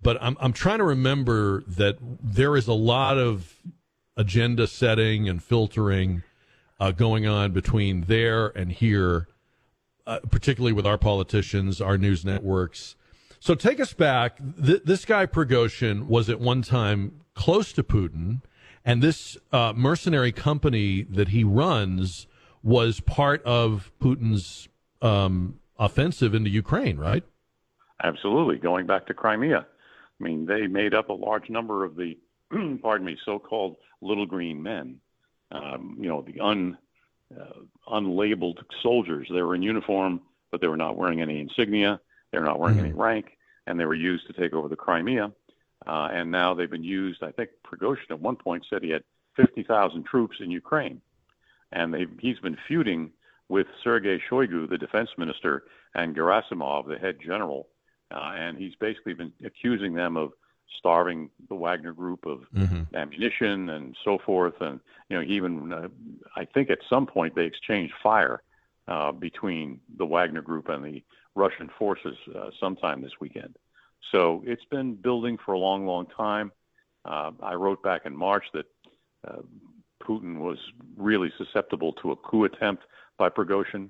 but 0.00 0.16
I'm 0.20 0.36
I'm 0.38 0.52
trying 0.52 0.78
to 0.78 0.84
remember 0.84 1.64
that 1.66 1.96
there 2.22 2.56
is 2.56 2.68
a 2.68 2.72
lot 2.72 3.18
of 3.18 3.56
agenda 4.16 4.68
setting 4.68 5.28
and 5.28 5.42
filtering 5.42 6.22
uh, 6.78 6.92
going 6.92 7.26
on 7.26 7.50
between 7.50 8.02
there 8.02 8.46
and 8.46 8.70
here, 8.70 9.26
uh, 10.06 10.20
particularly 10.30 10.72
with 10.72 10.86
our 10.86 10.98
politicians, 10.98 11.80
our 11.80 11.98
news 11.98 12.24
networks. 12.24 12.94
So 13.40 13.54
take 13.54 13.80
us 13.80 13.92
back. 13.92 14.38
Th- 14.64 14.82
this 14.84 15.04
guy 15.04 15.26
Prigozhin 15.26 16.06
was 16.06 16.28
at 16.28 16.40
one 16.40 16.62
time 16.62 17.20
close 17.34 17.72
to 17.74 17.82
Putin, 17.82 18.42
and 18.84 19.02
this 19.02 19.36
uh, 19.52 19.72
mercenary 19.76 20.32
company 20.32 21.02
that 21.02 21.28
he 21.28 21.44
runs 21.44 22.26
was 22.62 23.00
part 23.00 23.42
of 23.44 23.92
Putin's 24.00 24.68
um, 25.00 25.60
offensive 25.78 26.34
into 26.34 26.50
Ukraine, 26.50 26.96
right? 26.96 27.22
Absolutely. 28.02 28.56
Going 28.56 28.86
back 28.86 29.06
to 29.06 29.14
Crimea, 29.14 29.66
I 30.20 30.24
mean, 30.24 30.46
they 30.46 30.66
made 30.66 30.94
up 30.94 31.08
a 31.08 31.14
large 31.14 31.48
number 31.48 31.84
of 31.84 31.96
the, 31.96 32.18
pardon 32.82 33.06
me, 33.06 33.16
so-called 33.24 33.76
little 34.00 34.26
green 34.26 34.62
men. 34.62 35.00
Um, 35.50 35.96
you 35.98 36.08
know, 36.08 36.22
the 36.22 36.40
un 36.40 36.76
uh, 37.34 37.60
unlabeled 37.88 38.58
soldiers. 38.82 39.28
They 39.32 39.42
were 39.42 39.54
in 39.54 39.62
uniform, 39.62 40.20
but 40.50 40.60
they 40.60 40.66
were 40.66 40.76
not 40.76 40.96
wearing 40.96 41.20
any 41.20 41.40
insignia. 41.40 42.00
They're 42.30 42.44
not 42.44 42.58
wearing 42.58 42.76
mm-hmm. 42.76 42.86
any 42.86 42.94
rank, 42.94 43.36
and 43.66 43.78
they 43.78 43.84
were 43.84 43.94
used 43.94 44.26
to 44.26 44.32
take 44.32 44.52
over 44.52 44.68
the 44.68 44.76
Crimea. 44.76 45.32
Uh, 45.86 46.08
and 46.12 46.30
now 46.30 46.54
they've 46.54 46.70
been 46.70 46.84
used. 46.84 47.22
I 47.22 47.30
think 47.30 47.50
Prigozhin 47.64 48.10
at 48.10 48.20
one 48.20 48.36
point 48.36 48.66
said 48.68 48.82
he 48.82 48.90
had 48.90 49.04
50,000 49.36 50.04
troops 50.04 50.36
in 50.40 50.50
Ukraine, 50.50 51.00
and 51.72 51.94
he's 52.20 52.38
been 52.40 52.58
feuding 52.66 53.12
with 53.48 53.66
Sergei 53.82 54.20
Shoigu, 54.30 54.68
the 54.68 54.76
defense 54.76 55.10
minister, 55.16 55.64
and 55.94 56.14
Gerasimov, 56.14 56.88
the 56.88 56.98
head 56.98 57.18
general, 57.24 57.68
uh, 58.10 58.32
and 58.36 58.58
he's 58.58 58.74
basically 58.74 59.14
been 59.14 59.32
accusing 59.44 59.94
them 59.94 60.16
of 60.16 60.32
starving 60.78 61.30
the 61.48 61.54
Wagner 61.54 61.92
Group 61.92 62.26
of 62.26 62.40
mm-hmm. 62.54 62.94
ammunition 62.94 63.70
and 63.70 63.96
so 64.04 64.18
forth. 64.18 64.60
And 64.60 64.80
you 65.08 65.16
know, 65.16 65.22
even 65.22 65.72
uh, 65.72 65.88
I 66.36 66.44
think 66.44 66.70
at 66.70 66.78
some 66.90 67.06
point 67.06 67.34
they 67.34 67.44
exchanged 67.44 67.94
fire 68.02 68.42
uh, 68.86 69.12
between 69.12 69.80
the 69.96 70.06
Wagner 70.06 70.42
Group 70.42 70.68
and 70.68 70.84
the 70.84 71.02
Russian 71.38 71.70
forces 71.78 72.16
uh, 72.34 72.50
sometime 72.60 73.00
this 73.00 73.12
weekend. 73.20 73.56
So 74.12 74.42
it's 74.46 74.64
been 74.70 74.94
building 74.94 75.38
for 75.44 75.52
a 75.52 75.58
long, 75.58 75.86
long 75.86 76.06
time. 76.06 76.52
Uh, 77.04 77.30
I 77.42 77.54
wrote 77.54 77.82
back 77.82 78.02
in 78.04 78.16
March 78.16 78.44
that 78.52 78.66
uh, 79.26 79.42
Putin 80.02 80.38
was 80.38 80.58
really 80.96 81.32
susceptible 81.38 81.92
to 81.94 82.12
a 82.12 82.16
coup 82.16 82.44
attempt 82.44 82.84
by 83.18 83.28
Prigozhin, 83.28 83.88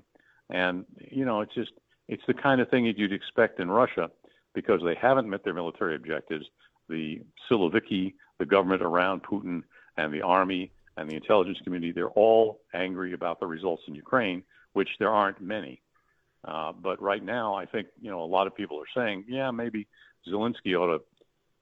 and 0.50 0.84
you 1.10 1.24
know 1.24 1.40
it's 1.40 1.54
just 1.54 1.72
it's 2.08 2.22
the 2.26 2.34
kind 2.34 2.60
of 2.60 2.68
thing 2.70 2.84
that 2.86 2.98
you'd 2.98 3.12
expect 3.12 3.60
in 3.60 3.70
Russia 3.70 4.10
because 4.54 4.80
they 4.84 4.94
haven't 4.94 5.28
met 5.28 5.44
their 5.44 5.54
military 5.54 5.94
objectives. 5.94 6.46
The 6.88 7.20
Siloviki, 7.50 8.14
the 8.38 8.46
government 8.46 8.82
around 8.82 9.22
Putin, 9.22 9.62
and 9.98 10.12
the 10.12 10.22
army 10.22 10.72
and 10.96 11.08
the 11.08 11.14
intelligence 11.14 11.58
community, 11.64 11.92
they're 11.92 12.08
all 12.08 12.60
angry 12.74 13.12
about 13.12 13.40
the 13.40 13.46
results 13.46 13.82
in 13.86 13.94
Ukraine, 13.94 14.42
which 14.72 14.88
there 14.98 15.10
aren't 15.10 15.40
many. 15.40 15.82
Uh, 16.44 16.72
but 16.72 17.00
right 17.02 17.22
now, 17.22 17.54
I 17.54 17.66
think 17.66 17.88
you 18.00 18.10
know 18.10 18.22
a 18.22 18.26
lot 18.26 18.46
of 18.46 18.54
people 18.54 18.78
are 18.78 19.00
saying, 19.00 19.24
yeah, 19.28 19.50
maybe 19.50 19.86
Zelensky 20.28 20.74
ought 20.78 20.96
to 20.96 21.02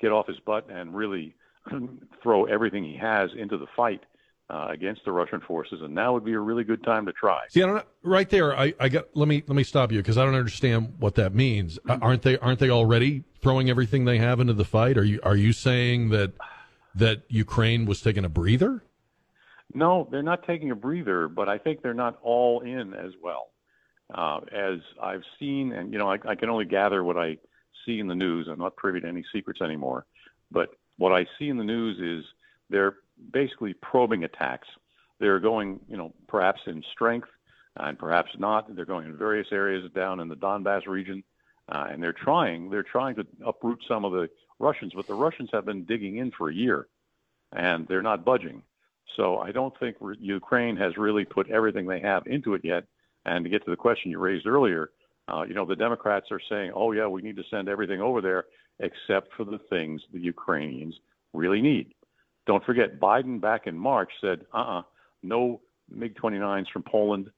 get 0.01 0.13
off 0.13 0.27
his 0.27 0.39
butt 0.41 0.69
and 0.71 0.95
really 0.95 1.35
throw 2.23 2.45
everything 2.45 2.85
he 2.85 2.97
has 2.97 3.31
into 3.37 3.57
the 3.57 3.67
fight 3.75 4.03
uh, 4.49 4.69
against 4.71 5.05
the 5.05 5.13
Russian 5.13 5.41
forces, 5.41 5.81
and 5.83 5.95
now 5.95 6.13
would 6.13 6.25
be 6.25 6.35
a 6.35 6.39
really 6.39 6.65
good 6.65 6.85
time 6.85 7.07
to 7.07 7.13
try. 7.13 7.41
See, 7.49 7.63
I 7.63 7.67
don't 7.67 7.85
right 8.03 8.29
there. 8.29 8.57
I, 8.57 8.75
I 8.79 8.89
got. 8.89 9.07
Let 9.15 9.29
me 9.29 9.43
let 9.47 9.57
me 9.57 9.65
stop 9.65 9.91
you 9.91 9.99
because 9.99 10.19
I 10.19 10.25
don't 10.25 10.35
understand 10.35 10.95
what 10.99 11.17
that 11.17 11.35
means. 11.35 11.79
Uh, 11.89 11.99
aren't 12.01 12.23
they 12.23 12.39
aren't 12.39 12.61
they 12.61 12.71
already 12.71 13.25
throwing 13.43 13.71
everything 13.71 14.05
they 14.05 14.19
have 14.19 14.41
into 14.41 14.53
the 14.53 14.65
fight? 14.65 14.99
Are 14.99 15.05
you 15.05 15.21
are 15.23 15.37
you 15.37 15.53
saying 15.53 16.11
that 16.11 16.33
that 16.95 17.23
Ukraine 17.29 17.87
was 17.87 18.01
taking 18.01 18.25
a 18.25 18.29
breather? 18.29 18.83
No, 19.75 20.07
they're 20.11 20.23
not 20.23 20.47
taking 20.47 20.71
a 20.71 20.77
breather, 20.77 21.29
but 21.29 21.49
I 21.49 21.59
think 21.59 21.83
they're 21.83 21.93
not 21.93 22.19
all 22.23 22.61
in 22.61 22.95
as 22.95 23.13
well. 23.23 23.49
Uh, 24.13 24.41
as 24.53 24.79
I've 25.03 25.25
seen, 25.39 25.73
and 25.73 25.93
you 25.93 25.99
know, 25.99 26.11
I, 26.11 26.19
I 26.27 26.35
can 26.37 26.49
only 26.49 26.65
gather 26.65 27.03
what 27.03 27.17
I 27.17 27.39
see 27.85 27.99
in 27.99 28.07
the 28.07 28.15
news. 28.15 28.47
I'm 28.49 28.59
not 28.59 28.77
privy 28.77 29.01
to 29.01 29.09
any 29.09 29.25
secrets 29.33 29.61
anymore, 29.61 30.07
but 30.51 30.71
what 30.97 31.13
I 31.13 31.27
see 31.39 31.49
in 31.49 31.57
the 31.57 31.65
news 31.65 31.99
is 31.99 32.25
they're 32.71 32.97
basically 33.33 33.75
probing 33.75 34.25
attacks. 34.25 34.69
They're 35.19 35.41
going, 35.41 35.81
you 35.89 35.97
know, 35.97 36.13
perhaps 36.29 36.61
in 36.67 36.83
strength 36.93 37.29
and 37.77 37.99
perhaps 37.99 38.31
not. 38.39 38.75
They're 38.75 38.85
going 38.85 39.07
in 39.07 39.17
various 39.17 39.49
areas 39.51 39.91
down 39.93 40.21
in 40.21 40.29
the 40.29 40.37
Donbass 40.37 40.87
region, 40.87 41.23
uh, 41.69 41.89
and 41.91 42.03
they're 42.03 42.13
trying. 42.13 42.71
They're 42.71 42.83
trying 42.83 43.17
to 43.17 43.27
uproot 43.45 43.83
some 43.89 44.05
of 44.05 44.13
the 44.13 44.29
Russians, 44.59 44.93
but 44.95 45.07
the 45.07 45.15
Russians 45.15 45.51
have 45.53 45.65
been 45.65 45.85
digging 45.85 46.17
in 46.17 46.31
for 46.31 46.49
a 46.49 46.55
year, 46.55 46.87
and 47.53 47.87
they're 47.87 48.03
not 48.03 48.25
budging. 48.25 48.63
So 49.17 49.39
I 49.39 49.53
don't 49.53 49.79
think 49.79 49.97
Ukraine 50.21 50.77
has 50.77 50.97
really 50.97 51.25
put 51.25 51.51
everything 51.51 51.87
they 51.87 52.01
have 52.01 52.27
into 52.27 52.55
it 52.55 52.65
yet. 52.65 52.85
And 53.27 53.45
to 53.45 53.51
get 53.51 53.65
to 53.65 53.71
the 53.71 53.77
question 53.77 54.11
you 54.11 54.21
raised 54.21 54.47
earlier, 54.47 54.91
uh, 55.29 55.43
you 55.43 55.53
know, 55.53 55.67
the 55.67 55.77
Democrats 55.77 56.31
are 56.31 56.41
saying, 56.49 56.73
"Oh 56.75 56.93
yeah, 56.93 57.09
we 57.09 57.23
need 57.23 57.37
to 57.37 57.45
send 57.51 57.69
everything 57.69 58.01
over 58.01 58.21
there 58.21 58.47
except 58.79 59.35
for 59.35 59.45
the 59.45 59.59
things 59.69 60.01
the 60.13 60.21
Ukrainians 60.21 60.95
really 61.33 61.61
need." 61.61 61.93
Don't 62.47 62.65
forget, 62.65 63.01
Biden 63.01 63.41
back 63.41 63.67
in 63.67 63.77
March 63.77 64.13
said, 64.21 64.47
uh 64.55 64.79
uh 64.79 64.83
no 65.25 65.61
MiG 65.91 66.15
29s 66.15 66.71
from 66.71 66.85
Poland. 66.85 67.31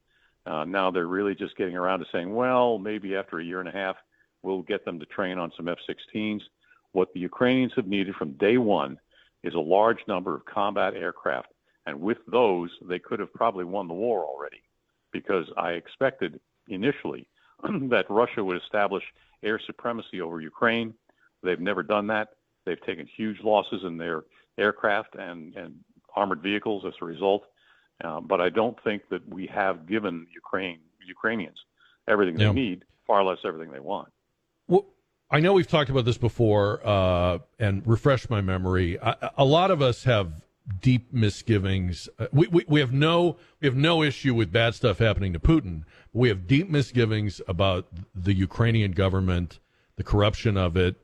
Uh, 0.44 0.64
now 0.64 0.90
they're 0.90 1.06
really 1.06 1.34
just 1.34 1.56
getting 1.56 1.76
around 1.76 2.00
to 2.00 2.06
saying, 2.12 2.34
well, 2.34 2.78
maybe 2.78 3.16
after 3.16 3.38
a 3.38 3.44
year 3.44 3.60
and 3.60 3.68
a 3.68 3.72
half, 3.72 3.96
we'll 4.42 4.62
get 4.62 4.84
them 4.84 4.98
to 5.00 5.06
train 5.06 5.38
on 5.38 5.52
some 5.56 5.68
F 5.68 5.78
16s. 5.88 6.42
What 6.92 7.12
the 7.12 7.20
Ukrainians 7.20 7.72
have 7.76 7.86
needed 7.86 8.14
from 8.14 8.32
day 8.32 8.58
one 8.58 8.98
is 9.42 9.54
a 9.54 9.60
large 9.60 10.00
number 10.06 10.34
of 10.34 10.44
combat 10.44 10.94
aircraft. 10.94 11.48
And 11.86 12.00
with 12.00 12.18
those, 12.26 12.70
they 12.82 12.98
could 12.98 13.20
have 13.20 13.32
probably 13.32 13.64
won 13.64 13.88
the 13.88 13.94
war 13.94 14.24
already 14.24 14.62
because 15.12 15.46
I 15.56 15.72
expected 15.72 16.40
initially 16.68 17.26
that 17.62 18.06
Russia 18.08 18.44
would 18.44 18.60
establish 18.62 19.02
air 19.42 19.60
supremacy 19.66 20.20
over 20.20 20.40
Ukraine. 20.40 20.94
They've 21.42 21.60
never 21.60 21.82
done 21.82 22.06
that. 22.08 22.30
They've 22.64 22.80
taken 22.84 23.06
huge 23.06 23.40
losses 23.42 23.82
in 23.84 23.96
their 23.96 24.24
aircraft 24.58 25.14
and, 25.14 25.54
and 25.56 25.76
armored 26.14 26.42
vehicles 26.42 26.84
as 26.86 26.94
a 27.00 27.04
result. 27.04 27.44
Uh, 28.04 28.20
but 28.20 28.40
I 28.40 28.48
don't 28.48 28.76
think 28.84 29.02
that 29.10 29.26
we 29.28 29.46
have 29.46 29.86
given 29.86 30.26
Ukraine 30.34 30.80
Ukrainians 31.06 31.58
everything 32.06 32.38
Yeah. 32.38 32.48
they 32.48 32.54
need, 32.54 32.84
far 33.06 33.24
less 33.24 33.38
everything 33.44 33.72
they 33.72 33.80
want. 33.80 34.12
Well, 34.66 34.86
I 35.30 35.40
know 35.40 35.52
we've 35.52 35.66
talked 35.68 35.90
about 35.90 36.04
this 36.04 36.18
before, 36.18 36.80
uh, 36.86 37.38
and 37.58 37.86
refresh 37.86 38.30
my 38.30 38.40
memory. 38.40 38.96
A, 38.96 39.32
a 39.38 39.44
lot 39.44 39.70
of 39.70 39.82
us 39.82 40.04
have 40.04 40.44
deep 40.80 41.12
misgivings. 41.12 42.08
Uh, 42.18 42.26
we, 42.32 42.46
we 42.48 42.64
we 42.68 42.80
have 42.80 42.92
no 42.92 43.36
we 43.60 43.66
have 43.66 43.76
no 43.76 44.02
issue 44.02 44.34
with 44.34 44.52
bad 44.52 44.74
stuff 44.74 44.98
happening 44.98 45.32
to 45.32 45.38
Putin. 45.38 45.84
We 46.12 46.28
have 46.28 46.46
deep 46.46 46.68
misgivings 46.68 47.40
about 47.48 47.88
the 48.14 48.34
Ukrainian 48.34 48.92
government, 48.92 49.58
the 49.96 50.04
corruption 50.04 50.56
of 50.56 50.76
it, 50.76 50.96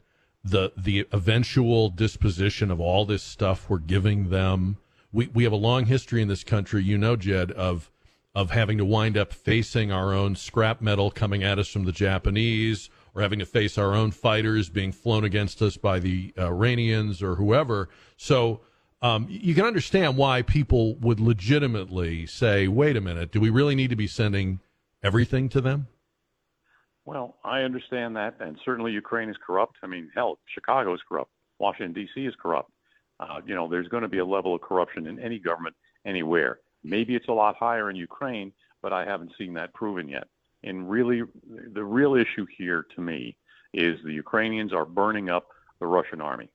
the 0.43 0.73
the 0.77 1.07
eventual 1.13 1.89
disposition 1.89 2.71
of 2.71 2.81
all 2.81 3.05
this 3.05 3.23
stuff 3.23 3.69
we're 3.69 3.79
giving 3.79 4.31
them. 4.31 4.77
We 5.13 5.29
we 5.29 5.45
have 5.45 5.53
a 5.53 5.57
long 5.57 5.87
history 5.87 6.21
in 6.21 6.29
this 6.29 6.45
country, 6.45 6.83
you 6.83 6.99
know, 6.99 7.17
Jed, 7.17 7.51
of 7.53 7.91
of 8.35 8.51
having 8.51 8.79
to 8.79 8.85
wind 8.85 9.17
up 9.17 9.33
facing 9.33 9.93
our 9.93 10.13
own 10.13 10.35
scrap 10.35 10.81
metal 10.81 11.11
coming 11.11 11.45
at 11.45 11.59
us 11.59 11.69
from 11.69 11.85
the 11.85 11.93
Japanese, 11.93 12.91
or 13.15 13.23
having 13.23 13.39
to 13.39 13.47
face 13.47 13.79
our 13.79 13.95
own 13.95 14.11
fighters 14.11 14.69
being 14.69 14.91
flown 14.93 15.25
against 15.25 15.63
us 15.63 15.77
by 15.77 16.01
the 16.01 16.35
Iranians 16.37 17.23
or 17.23 17.37
whoever. 17.37 17.89
So 18.17 18.61
um, 19.05 19.27
you 19.29 19.55
can 19.55 19.67
understand 19.67 20.17
why 20.17 20.41
people 20.41 20.95
would 20.97 21.21
legitimately 21.21 22.25
say, 22.25 22.67
"Wait 22.69 22.97
a 22.97 23.03
minute, 23.03 23.31
do 23.31 23.39
we 23.39 23.51
really 23.51 23.75
need 23.75 23.91
to 23.91 23.97
be 23.97 24.07
sending 24.07 24.61
everything 25.03 25.51
to 25.51 25.61
them?" 25.61 25.89
Well, 27.05 27.37
I 27.45 27.61
understand 27.61 28.17
that, 28.17 28.37
and 28.41 28.59
certainly 28.65 28.93
Ukraine 28.93 29.29
is 29.29 29.37
corrupt. 29.47 29.77
I 29.83 29.89
mean, 29.89 30.11
hell, 30.15 30.39
Chicago 30.47 30.95
is 30.95 31.01
corrupt. 31.07 31.31
Washington 31.59 31.93
D.C. 31.93 32.25
is 32.25 32.35
corrupt. 32.43 32.71
Uh, 33.21 33.43
you 33.47 33.55
know, 33.55 33.69
there's 33.69 33.89
going 33.89 34.05
to 34.05 34.09
be 34.09 34.19
a 34.19 34.25
level 34.25 34.55
of 34.55 34.63
corruption 34.63 35.07
in 35.07 35.19
any 35.21 35.39
government 35.39 35.77
anywhere. 36.07 36.61
Maybe 36.83 37.15
it's 37.15 37.29
a 37.29 37.33
lot 37.33 37.57
higher 37.57 37.91
in 37.91 37.97
Ukraine, 37.97 38.53
but 38.81 38.95
I 38.95 39.05
haven't 39.05 39.33
seen 39.37 39.53
that 39.55 39.75
proven 39.75 40.09
yet. 40.09 40.29
And 40.63 40.91
really, 40.91 41.21
the 41.75 41.85
real 41.85 42.15
issue 42.15 42.47
here 42.57 42.87
to 42.95 43.03
me 43.03 43.37
is 43.75 43.99
the 44.03 44.15
Ukrainians 44.15 44.73
are 44.73 44.87
burning 44.87 45.29
up 45.29 45.49
the 45.79 45.87
Russian 45.87 46.23
army. 46.23 46.49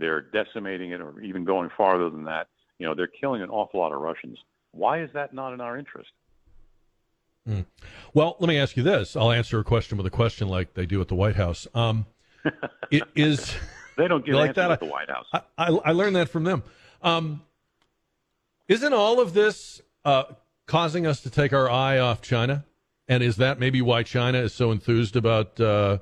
They're 0.00 0.22
decimating 0.22 0.90
it, 0.90 1.00
or 1.00 1.20
even 1.20 1.44
going 1.44 1.70
farther 1.76 2.10
than 2.10 2.24
that. 2.24 2.48
You 2.78 2.86
know, 2.86 2.94
they're 2.94 3.06
killing 3.06 3.42
an 3.42 3.50
awful 3.50 3.78
lot 3.80 3.92
of 3.92 4.00
Russians. 4.00 4.38
Why 4.72 5.02
is 5.02 5.10
that 5.14 5.34
not 5.34 5.52
in 5.52 5.60
our 5.60 5.78
interest? 5.78 6.10
Mm. 7.48 7.66
Well, 8.14 8.36
let 8.40 8.48
me 8.48 8.58
ask 8.58 8.76
you 8.76 8.82
this. 8.82 9.16
I'll 9.16 9.32
answer 9.32 9.58
a 9.60 9.64
question 9.64 9.96
with 9.96 10.06
a 10.06 10.10
question 10.10 10.48
like 10.48 10.74
they 10.74 10.86
do 10.86 11.00
at 11.00 11.08
the 11.08 11.14
White 11.14 11.36
House. 11.36 11.66
Um, 11.74 12.06
it 12.90 13.02
is 13.14 13.54
They 13.96 14.08
don't 14.08 14.24
give 14.24 14.34
like 14.34 14.54
that? 14.54 14.70
at 14.70 14.80
the 14.80 14.86
White 14.86 15.10
House. 15.10 15.26
I, 15.32 15.42
I, 15.58 15.66
I 15.66 15.92
learned 15.92 16.16
that 16.16 16.28
from 16.28 16.44
them. 16.44 16.62
Um, 17.02 17.42
isn't 18.68 18.92
all 18.92 19.20
of 19.20 19.34
this 19.34 19.82
uh, 20.04 20.24
causing 20.66 21.06
us 21.06 21.20
to 21.22 21.30
take 21.30 21.52
our 21.52 21.68
eye 21.68 21.98
off 21.98 22.22
China? 22.22 22.64
And 23.08 23.22
is 23.22 23.36
that 23.36 23.58
maybe 23.58 23.82
why 23.82 24.04
China 24.04 24.38
is 24.38 24.54
so 24.54 24.70
enthused 24.70 25.16
about 25.16 25.58
uh, 25.60 25.98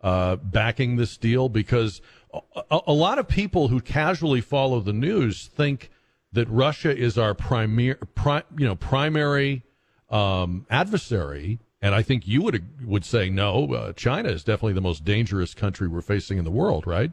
uh, 0.00 0.36
backing 0.36 0.96
this 0.96 1.16
deal? 1.18 1.48
Because 1.48 2.00
a, 2.70 2.80
a, 2.88 2.92
lot 2.92 3.18
of 3.18 3.28
people 3.28 3.68
who 3.68 3.80
casually 3.80 4.40
follow 4.40 4.80
the 4.80 4.92
news 4.92 5.46
think 5.46 5.90
that 6.32 6.48
Russia 6.48 6.96
is 6.96 7.16
our 7.16 7.34
primary, 7.34 7.96
pri, 8.14 8.42
you 8.56 8.66
know, 8.66 8.74
primary 8.74 9.62
um, 10.10 10.66
adversary. 10.70 11.58
And 11.82 11.94
I 11.94 12.02
think 12.02 12.26
you 12.26 12.42
would 12.42 12.86
would 12.86 13.04
say 13.04 13.28
no. 13.28 13.72
Uh, 13.72 13.92
China 13.92 14.30
is 14.30 14.42
definitely 14.44 14.72
the 14.72 14.80
most 14.80 15.04
dangerous 15.04 15.54
country 15.54 15.88
we're 15.88 16.00
facing 16.00 16.38
in 16.38 16.44
the 16.44 16.50
world, 16.50 16.86
right? 16.86 17.12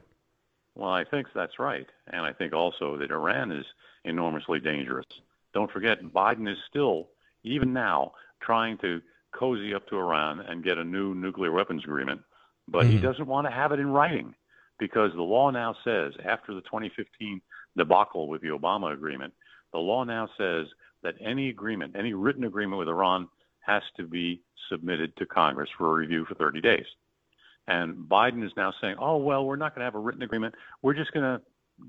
Well, 0.76 0.89
I 0.89 1.03
think 1.03 1.28
that's 1.36 1.59
right. 1.59 1.86
And 2.07 2.21
I 2.21 2.34
think 2.34 2.53
also 2.53 2.97
that 2.97 3.11
Iran 3.11 3.51
is 3.51 3.65
enormously 4.05 4.59
dangerous. 4.59 5.05
Don't 5.53 5.71
forget, 5.71 6.01
Biden 6.01 6.49
is 6.51 6.57
still, 6.69 7.09
even 7.43 7.74
now, 7.74 8.13
trying 8.41 8.78
to 8.80 9.01
cozy 9.38 9.74
up 9.74 9.88
to 9.89 9.97
Iran 9.97 10.39
and 10.39 10.63
get 10.63 10.78
a 10.78 10.84
new 10.84 11.13
nuclear 11.13 11.51
weapons 11.51 11.84
agreement. 11.84 12.21
But 12.67 12.88
he 12.88 12.97
Mhm. 12.97 13.01
doesn't 13.01 13.28
want 13.28 13.45
to 13.45 13.51
have 13.51 13.71
it 13.71 13.80
in 13.80 13.88
writing 13.88 14.34
because 14.80 15.11
the 15.13 15.21
law 15.21 15.49
now 15.51 15.76
says, 15.84 16.13
after 16.26 16.53
the 16.53 16.61
2015 16.61 17.41
debacle 17.78 18.28
with 18.28 18.41
the 18.41 18.49
Obama 18.49 18.93
agreement, 18.93 19.34
the 19.71 19.80
law 19.80 20.03
now 20.03 20.30
says 20.38 20.67
that 21.03 21.15
any 21.19 21.49
agreement, 21.49 21.95
any 21.97 22.13
written 22.13 22.43
agreement 22.43 22.80
with 22.80 22.88
Iran, 22.88 23.28
has 23.59 23.84
to 23.97 24.03
be 24.03 24.41
submitted 24.69 25.15
to 25.17 25.26
Congress 25.26 25.69
for 25.78 25.93
review 25.93 26.26
for 26.26 26.36
30 26.36 26.61
days. 26.61 26.86
And 27.67 27.95
Biden 28.09 28.45
is 28.45 28.51
now 28.57 28.74
saying, 28.82 28.95
oh, 28.99 29.17
well, 29.17 29.45
we're 29.45 29.55
not 29.55 29.74
going 29.74 29.82
to 29.82 29.86
have 29.86 29.95
a 29.95 29.99
written 29.99 30.21
agreement. 30.21 30.53
We're 30.82 30.93
just 30.93 31.13
going 31.13 31.24
to 31.24 31.41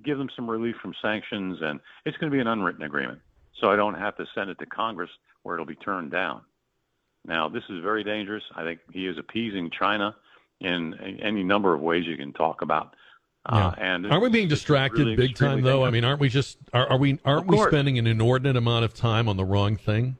give 0.05 0.18
them 0.18 0.30
some 0.35 0.49
relief 0.49 0.76
from 0.80 0.95
sanctions, 1.03 1.59
and 1.61 1.80
it's 2.05 2.16
going 2.16 2.30
to 2.30 2.35
be 2.35 2.41
an 2.41 2.47
unwritten 2.47 2.85
agreement. 2.85 3.20
So 3.61 3.70
I 3.70 3.76
don't 3.76 3.95
have 3.95 4.16
to 4.16 4.26
send 4.35 4.51
it 4.51 4.59
to 4.61 4.66
Congress 4.66 5.11
where 5.43 5.55
it'll 5.55 5.66
be 5.66 5.74
turned 5.76 6.11
down. 6.11 6.43
Now, 7.26 7.49
this 7.49 7.64
is 7.68 7.82
very 7.82 8.05
dangerous. 8.05 8.43
I 8.55 8.62
think 8.62 8.80
he 8.93 9.07
is 9.07 9.18
appeasing 9.18 9.70
China 9.70 10.14
in 10.61 10.94
any 11.22 11.42
number 11.42 11.74
of 11.74 11.80
ways 11.80 12.05
you 12.07 12.16
can 12.16 12.32
talk 12.32 12.62
about. 12.62 12.94
Uh, 13.46 13.74
and 13.76 14.07
aren't 14.07 14.22
we 14.22 14.30
being 14.30 14.48
distracted 14.48 15.00
really 15.00 15.16
big 15.16 15.34
time 15.34 15.61
though? 15.61 15.84
I 15.84 15.90
mean, 15.90 16.02
aren't 16.02 16.20
we 16.20 16.30
just 16.30 16.57
are, 16.72 16.88
are 16.88 16.98
we 16.98 17.18
aren't 17.26 17.46
we 17.46 17.59
spending 17.59 17.98
an 17.98 18.07
inordinate 18.07 18.57
amount 18.57 18.86
of 18.86 18.94
time 18.94 19.28
on 19.28 19.36
the 19.36 19.44
wrong 19.44 19.76
thing? 19.76 20.16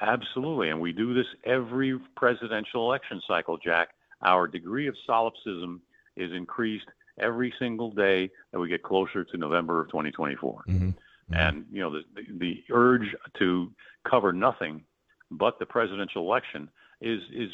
Absolutely. 0.00 0.70
And 0.70 0.80
we 0.80 0.92
do 0.92 1.12
this 1.12 1.26
every 1.44 1.98
presidential 2.16 2.86
election 2.86 3.20
cycle, 3.26 3.58
Jack. 3.58 3.88
Our 4.22 4.46
degree 4.46 4.86
of 4.86 4.94
solipsism 5.06 5.82
is 6.16 6.32
increased 6.32 6.86
every 7.20 7.52
single 7.58 7.90
day 7.90 8.30
that 8.52 8.60
we 8.60 8.68
get 8.68 8.82
closer 8.82 9.24
to 9.24 9.36
November 9.36 9.80
of 9.80 9.88
2024. 9.88 10.64
Mm-hmm. 10.68 10.90
And, 11.30 11.66
you 11.70 11.80
know, 11.80 11.90
the, 11.90 12.02
the, 12.14 12.38
the 12.38 12.64
urge 12.70 13.14
to 13.38 13.70
cover 14.08 14.32
nothing 14.32 14.84
but 15.30 15.58
the 15.58 15.66
presidential 15.66 16.22
election 16.22 16.70
is, 17.00 17.20
is 17.34 17.50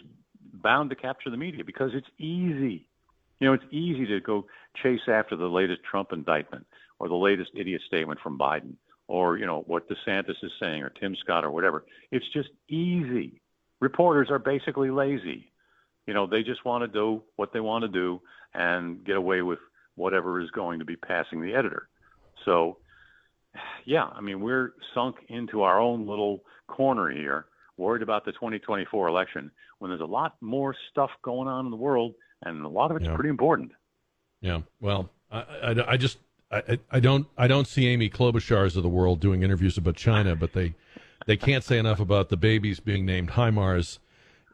bound 0.62 0.90
to 0.90 0.96
capture 0.96 1.30
the 1.30 1.36
media 1.36 1.64
because 1.64 1.90
it's 1.94 2.08
easy. 2.18 2.86
You 3.40 3.48
know, 3.48 3.52
it's 3.52 3.64
easy 3.70 4.06
to 4.06 4.20
go 4.20 4.46
chase 4.82 5.08
after 5.08 5.36
the 5.36 5.46
latest 5.46 5.82
Trump 5.82 6.12
indictment 6.12 6.66
or 6.98 7.08
the 7.08 7.14
latest 7.14 7.50
idiot 7.54 7.82
statement 7.86 8.20
from 8.22 8.38
Biden 8.38 8.74
or, 9.08 9.36
you 9.36 9.46
know, 9.46 9.64
what 9.66 9.88
DeSantis 9.88 10.42
is 10.42 10.52
saying 10.60 10.82
or 10.82 10.90
Tim 10.90 11.16
Scott 11.16 11.44
or 11.44 11.50
whatever. 11.50 11.84
It's 12.10 12.26
just 12.32 12.48
easy. 12.68 13.40
Reporters 13.80 14.28
are 14.30 14.38
basically 14.38 14.90
lazy. 14.90 15.52
You 16.06 16.14
know, 16.14 16.26
they 16.26 16.42
just 16.42 16.64
want 16.64 16.82
to 16.82 16.88
do 16.88 17.22
what 17.36 17.52
they 17.52 17.60
want 17.60 17.82
to 17.82 17.88
do 17.88 18.20
and 18.54 19.04
get 19.04 19.16
away 19.16 19.42
with 19.42 19.58
whatever 19.96 20.40
is 20.40 20.50
going 20.50 20.78
to 20.78 20.84
be 20.84 20.96
passing 20.96 21.40
the 21.40 21.54
editor. 21.54 21.88
So 22.44 22.78
yeah, 23.84 24.04
I 24.04 24.20
mean, 24.20 24.40
we're 24.40 24.74
sunk 24.94 25.16
into 25.28 25.62
our 25.62 25.80
own 25.80 26.06
little 26.06 26.42
corner 26.66 27.10
here, 27.10 27.46
worried 27.76 28.02
about 28.02 28.24
the 28.24 28.32
2024 28.32 29.08
election 29.08 29.50
when 29.78 29.90
there's 29.90 30.00
a 30.00 30.04
lot 30.06 30.36
more 30.40 30.74
stuff 30.90 31.10
going 31.22 31.48
on 31.48 31.64
in 31.66 31.70
the 31.70 31.76
world, 31.76 32.14
and 32.42 32.64
a 32.64 32.68
lot 32.68 32.90
of 32.90 32.96
it's 32.96 33.06
Yeah. 33.06 33.14
pretty 33.14 33.30
important. 33.30 33.72
Yeah. 34.40 34.60
Well, 34.80 35.10
I, 35.32 35.38
I, 35.62 35.92
I 35.92 35.96
just 35.96 36.18
I, 36.50 36.78
I 36.90 37.00
don't 37.00 37.26
I 37.36 37.46
don't 37.48 37.66
see 37.66 37.86
Amy 37.88 38.08
Klobuchar's 38.10 38.76
of 38.76 38.82
the 38.82 38.88
world 38.88 39.20
doing 39.20 39.42
interviews 39.42 39.76
about 39.78 39.96
China, 39.96 40.36
but 40.36 40.52
they 40.52 40.74
they 41.26 41.36
can't 41.36 41.64
say 41.64 41.78
enough 41.78 42.00
about 42.00 42.28
the 42.28 42.36
babies 42.36 42.80
being 42.80 43.06
named 43.06 43.30
HIMARS 43.30 43.98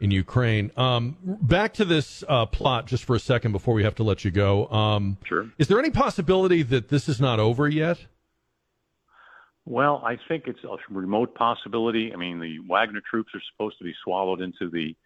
in 0.00 0.10
Ukraine. 0.10 0.70
Um, 0.76 1.16
back 1.24 1.74
to 1.74 1.84
this 1.84 2.24
uh, 2.28 2.46
plot 2.46 2.86
just 2.86 3.04
for 3.04 3.16
a 3.16 3.18
second 3.18 3.52
before 3.52 3.74
we 3.74 3.82
have 3.82 3.94
to 3.96 4.02
let 4.02 4.24
you 4.24 4.30
go. 4.30 4.66
Um, 4.68 5.18
sure. 5.24 5.50
Is 5.58 5.66
there 5.68 5.78
any 5.78 5.90
possibility 5.90 6.62
that 6.62 6.88
this 6.88 7.08
is 7.08 7.20
not 7.20 7.38
over 7.40 7.68
yet? 7.68 8.06
Well, 9.70 10.02
I 10.04 10.18
think 10.26 10.48
it's 10.48 10.64
a 10.64 10.76
remote 10.92 11.36
possibility. 11.36 12.12
I 12.12 12.16
mean, 12.16 12.40
the 12.40 12.58
Wagner 12.68 13.00
troops 13.08 13.30
are 13.36 13.42
supposed 13.52 13.78
to 13.78 13.84
be 13.84 13.94
swallowed 14.02 14.40
into 14.40 14.68
the 14.68 14.96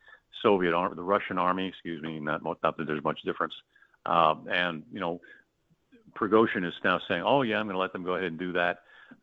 Soviet 0.42 0.72
army, 0.72 0.96
the 0.96 1.02
Russian 1.02 1.36
army, 1.36 1.68
excuse 1.68 2.00
me. 2.02 2.18
Not, 2.18 2.42
not 2.42 2.62
that 2.62 2.86
there's 2.86 3.04
much 3.04 3.20
difference. 3.26 3.52
Uh, 4.06 4.36
and 4.50 4.82
you 4.90 5.00
know, 5.00 5.20
Prigozhin 6.18 6.66
is 6.66 6.72
now 6.82 6.98
saying, 7.06 7.22
"Oh 7.26 7.42
yeah, 7.42 7.58
I'm 7.58 7.66
going 7.66 7.74
to 7.74 7.78
let 7.78 7.92
them 7.92 8.04
go 8.04 8.14
ahead 8.14 8.28
and 8.28 8.38
do 8.38 8.54
that," 8.54 8.78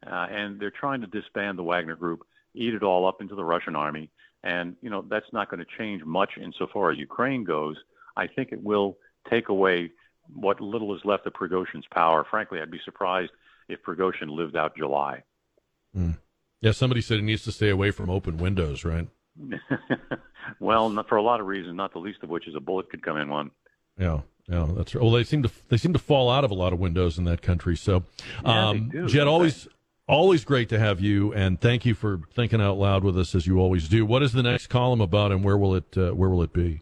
uh, 0.06 0.28
and 0.30 0.60
they're 0.60 0.70
trying 0.70 1.02
to 1.02 1.08
disband 1.08 1.58
the 1.58 1.64
Wagner 1.64 1.96
group, 1.96 2.22
eat 2.54 2.76
it 2.76 2.84
all 2.84 3.08
up 3.08 3.20
into 3.20 3.34
the 3.34 3.44
Russian 3.44 3.76
army, 3.76 4.12
and 4.44 4.76
you 4.84 4.92
know 4.92 5.04
that's 5.10 5.34
not 5.34 5.50
going 5.50 5.60
to 5.60 5.72
change 5.76 6.04
much 6.06 6.38
insofar 6.40 6.92
as 6.92 7.00
Ukraine 7.00 7.44
goes. 7.44 7.78
I 8.16 8.28
think 8.28 8.52
it 8.52 8.64
will 8.64 9.00
take 9.28 9.50
away 9.50 9.90
what 10.36 10.62
little 10.62 10.96
is 10.96 11.02
left 11.04 11.26
of 11.26 11.34
Prigozhin's 11.34 11.88
power. 11.92 12.28
Frankly, 12.30 12.62
I'd 12.62 12.70
be 12.70 12.82
surprised 12.86 13.32
if 13.70 13.82
Prigozhin 13.82 14.30
lived 14.30 14.56
out 14.56 14.78
July. 14.78 15.24
Yeah, 16.62 16.72
somebody 16.72 17.02
said 17.02 17.18
he 17.18 17.24
needs 17.24 17.44
to 17.44 17.52
stay 17.52 17.70
away 17.70 17.92
from 17.92 18.10
open 18.10 18.38
windows, 18.38 18.86
right? 18.86 19.08
well, 20.60 21.04
for 21.10 21.18
a 21.18 21.22
lot 21.24 21.40
of 21.40 21.48
reasons, 21.48 21.76
not 21.76 21.94
the 21.94 22.00
least 22.00 22.20
of 22.22 22.30
which 22.30 22.48
is 22.48 22.56
a 22.56 22.60
bullet 22.60 22.90
could 22.90 23.04
come 23.04 23.18
in 23.18 23.30
one. 23.30 23.52
Yeah, 23.98 24.22
yeah, 24.48 24.68
that's 24.76 24.94
right. 24.94 25.02
Well, 25.02 25.12
they 25.12 25.24
seem 25.24 25.44
to 25.44 25.52
they 25.70 25.78
seem 25.78 25.94
to 25.94 26.00
fall 26.00 26.30
out 26.30 26.44
of 26.44 26.52
a 26.52 26.54
lot 26.54 26.74
of 26.74 26.80
windows 26.80 27.18
in 27.18 27.24
that 27.26 27.42
country. 27.42 27.76
So, 27.76 28.04
Yeah, 28.44 28.70
um, 28.70 28.90
they 28.90 29.00
do, 29.00 29.08
Jed, 29.08 29.28
always 29.28 29.68
always 30.08 30.44
great 30.44 30.70
to 30.70 30.80
have 30.80 31.00
you, 31.00 31.34
and 31.34 31.60
thank 31.60 31.86
you 31.86 31.96
for 31.96 32.22
thinking 32.34 32.62
out 32.62 32.78
loud 32.78 33.04
with 33.04 33.18
us 33.18 33.34
as 33.34 33.48
you 33.48 33.60
always 33.60 33.88
do. 33.88 34.06
What 34.06 34.22
is 34.22 34.34
the 34.34 34.44
next 34.44 34.68
column 34.68 35.02
about, 35.02 35.32
and 35.32 35.44
where 35.44 35.58
will 35.58 35.76
it 35.76 35.98
uh, 35.98 36.12
where 36.12 36.30
will 36.30 36.44
it 36.44 36.54
be? 36.54 36.82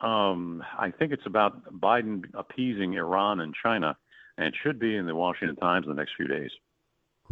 Um, 0.00 0.64
I 0.78 0.90
think 0.90 1.12
it's 1.12 1.26
about 1.26 1.72
Biden 1.80 2.24
appeasing 2.34 2.94
Iran 2.94 3.40
and 3.40 3.54
China, 3.62 3.96
and 4.36 4.46
it 4.48 4.54
should 4.62 4.80
be 4.80 4.96
in 4.96 5.06
the 5.06 5.14
Washington 5.14 5.56
Times 5.56 5.86
in 5.86 5.90
the 5.90 5.96
next 5.96 6.12
few 6.16 6.26
days. 6.26 6.50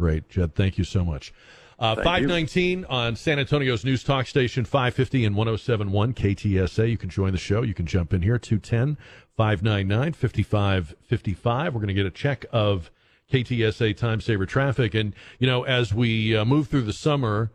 Great, 0.01 0.27
Jed. 0.29 0.55
Thank 0.55 0.79
you 0.79 0.83
so 0.83 1.05
much. 1.05 1.31
Uh, 1.77 1.93
Thank 1.93 1.99
you. 1.99 2.27
519 2.27 2.85
on 2.85 3.15
San 3.15 3.37
Antonio's 3.37 3.85
news 3.85 4.03
talk 4.03 4.25
station, 4.25 4.65
550 4.65 5.25
and 5.25 5.35
1071 5.35 6.15
KTSA. 6.15 6.89
You 6.89 6.97
can 6.97 7.11
join 7.11 7.33
the 7.33 7.37
show. 7.37 7.61
You 7.61 7.75
can 7.75 7.85
jump 7.85 8.11
in 8.11 8.23
here, 8.23 8.39
210 8.39 8.97
599 9.37 10.13
5555. 10.13 11.75
We're 11.75 11.79
going 11.79 11.87
to 11.89 11.93
get 11.93 12.07
a 12.07 12.09
check 12.09 12.47
of 12.51 12.89
KTSA 13.31 13.95
time 13.95 14.21
saver 14.21 14.47
traffic. 14.47 14.95
And, 14.95 15.13
you 15.37 15.45
know, 15.45 15.65
as 15.65 15.93
we 15.93 16.35
uh, 16.35 16.45
move 16.45 16.67
through 16.67 16.81
the 16.81 16.93
summer 16.93 17.51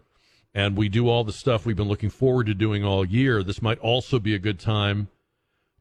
and 0.55 0.77
we 0.77 0.89
do 0.89 1.09
all 1.09 1.25
the 1.25 1.33
stuff 1.33 1.67
we've 1.67 1.75
been 1.75 1.89
looking 1.89 2.11
forward 2.11 2.47
to 2.47 2.55
doing 2.55 2.85
all 2.85 3.05
year, 3.05 3.43
this 3.43 3.61
might 3.61 3.81
also 3.81 4.21
be 4.21 4.37
a 4.37 4.39
good 4.39 4.61
time 4.61 5.09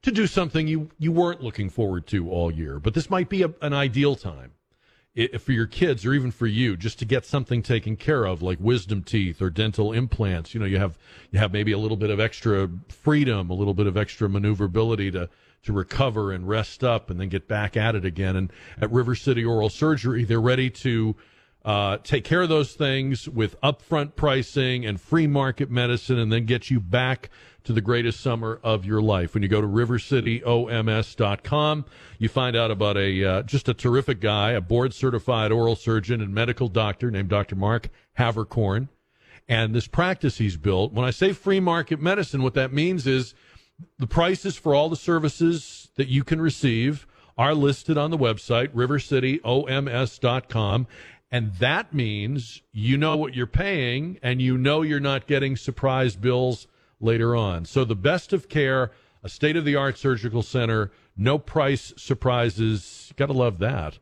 to 0.01 0.11
do 0.11 0.25
something 0.25 0.67
you, 0.67 0.89
you 0.97 1.11
weren't 1.11 1.43
looking 1.43 1.69
forward 1.69 2.07
to 2.07 2.27
all 2.27 2.51
year. 2.51 2.79
But 2.79 2.95
this 2.95 3.11
might 3.11 3.29
be 3.29 3.43
a, 3.43 3.53
an 3.61 3.73
ideal 3.73 4.15
time 4.15 4.53
for 5.39 5.53
your 5.53 5.65
kids 5.65 6.05
or 6.05 6.13
even 6.13 6.29
for 6.29 6.45
you 6.45 6.75
just 6.75 6.99
to 6.99 7.05
get 7.05 7.25
something 7.25 7.61
taken 7.61 7.95
care 7.95 8.25
of 8.25 8.41
like 8.41 8.59
wisdom 8.59 9.01
teeth 9.01 9.41
or 9.41 9.49
dental 9.49 9.93
implants. 9.93 10.53
You 10.53 10.59
know 10.59 10.65
you 10.65 10.77
have 10.77 10.97
you 11.31 11.39
have 11.39 11.53
maybe 11.53 11.71
a 11.71 11.77
little 11.77 11.97
bit 11.97 12.09
of 12.09 12.19
extra 12.19 12.69
freedom 12.89 13.49
a 13.49 13.53
little 13.53 13.73
bit 13.73 13.87
of 13.87 13.95
extra 13.95 14.27
maneuverability 14.27 15.11
to 15.11 15.29
to 15.63 15.73
recover 15.73 16.31
and 16.31 16.47
rest 16.47 16.83
up 16.83 17.09
and 17.09 17.19
then 17.19 17.29
get 17.29 17.47
back 17.47 17.77
at 17.77 17.95
it 17.95 18.03
again. 18.03 18.35
And 18.35 18.51
at 18.79 18.91
river 18.91 19.15
city 19.15 19.45
oral 19.45 19.69
surgery 19.69 20.25
they're 20.25 20.41
ready 20.41 20.69
to 20.69 21.15
uh, 21.63 21.97
take 22.03 22.23
care 22.23 22.41
of 22.41 22.49
those 22.49 22.73
things 22.73 23.27
with 23.27 23.59
upfront 23.61 24.15
pricing 24.15 24.85
and 24.85 25.01
free 25.01 25.27
market 25.27 25.71
medicine 25.71 26.19
and 26.19 26.31
then 26.31 26.45
get 26.45 26.69
you 26.69 26.79
back 26.79 27.29
to 27.65 27.73
the 27.73 27.81
greatest 27.81 28.21
summer 28.21 28.61
of 28.63 28.85
your 28.85 29.01
life. 29.01 29.33
When 29.33 29.43
you 29.43 29.49
go 29.49 29.59
to 29.59 29.67
rivercityoms.com, 29.67 31.85
you 32.17 32.29
find 32.29 32.55
out 32.55 32.71
about 32.71 32.95
a 32.97 33.25
uh, 33.25 33.41
just 33.43 33.67
a 33.67 33.73
terrific 33.73 34.21
guy, 34.21 34.51
a 34.51 34.61
board 34.61 34.93
certified 34.93 35.51
oral 35.51 35.75
surgeon 35.75 36.21
and 36.21 36.33
medical 36.33 36.69
doctor 36.69 37.11
named 37.11 37.27
Dr. 37.29 37.55
Mark 37.55 37.89
Havercorn. 38.17 38.87
And 39.47 39.75
this 39.75 39.87
practice 39.87 40.37
he's 40.37 40.57
built, 40.57 40.91
when 40.93 41.05
I 41.05 41.11
say 41.11 41.31
free 41.33 41.59
market 41.59 42.01
medicine, 42.01 42.41
what 42.41 42.55
that 42.55 42.73
means 42.73 43.05
is 43.05 43.35
the 43.99 44.07
prices 44.07 44.55
for 44.55 44.73
all 44.73 44.89
the 44.89 44.95
services 44.95 45.89
that 45.95 46.07
you 46.07 46.23
can 46.23 46.41
receive 46.41 47.05
are 47.37 47.53
listed 47.53 47.95
on 47.97 48.11
the 48.11 48.17
website, 48.17 48.69
rivercityoms.com. 48.69 50.87
And 51.31 51.53
that 51.55 51.91
means 51.93 52.61
you 52.71 52.97
know 52.97 53.17
what 53.17 53.35
you're 53.35 53.45
paying 53.45 54.17
and 54.23 54.41
you 54.41 54.57
know 54.57 54.81
you're 54.81 54.99
not 54.99 55.27
getting 55.27 55.55
surprise 55.57 56.15
bills 56.15 56.65
later 56.99 57.35
on. 57.35 57.65
So 57.65 57.85
the 57.85 57.95
best 57.95 58.33
of 58.33 58.49
care, 58.49 58.91
a 59.23 59.29
state 59.29 59.55
of 59.55 59.65
the 59.65 59.75
art 59.75 59.97
surgical 59.97 60.41
center, 60.41 60.91
no 61.17 61.37
price 61.37 61.93
surprises. 61.97 63.13
Got 63.15 63.27
to 63.27 63.33
love 63.33 63.59
that. 63.59 63.99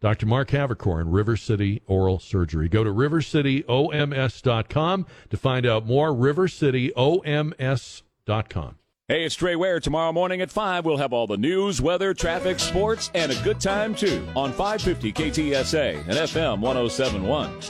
Dr. 0.00 0.26
Mark 0.26 0.50
Havercorn, 0.50 1.04
River 1.06 1.36
City 1.36 1.82
Oral 1.86 2.18
Surgery. 2.18 2.68
Go 2.68 2.84
to 2.84 2.90
rivercityoms.com 2.90 5.06
to 5.30 5.36
find 5.36 5.64
out 5.64 5.86
more. 5.86 6.10
rivercityoms.com. 6.10 8.78
Hey, 9.06 9.24
it's 9.24 9.34
Trey 9.34 9.54
Ware. 9.54 9.80
Tomorrow 9.80 10.12
morning 10.12 10.40
at 10.40 10.50
5, 10.50 10.86
we'll 10.86 10.96
have 10.96 11.12
all 11.12 11.26
the 11.26 11.36
news, 11.36 11.82
weather, 11.82 12.14
traffic, 12.14 12.58
sports, 12.58 13.10
and 13.14 13.30
a 13.30 13.42
good 13.42 13.60
time, 13.60 13.94
too, 13.94 14.26
on 14.34 14.50
550 14.50 15.12
KTSA 15.12 15.98
and 16.00 16.16
FM 16.16 16.60
1071. 16.60 17.60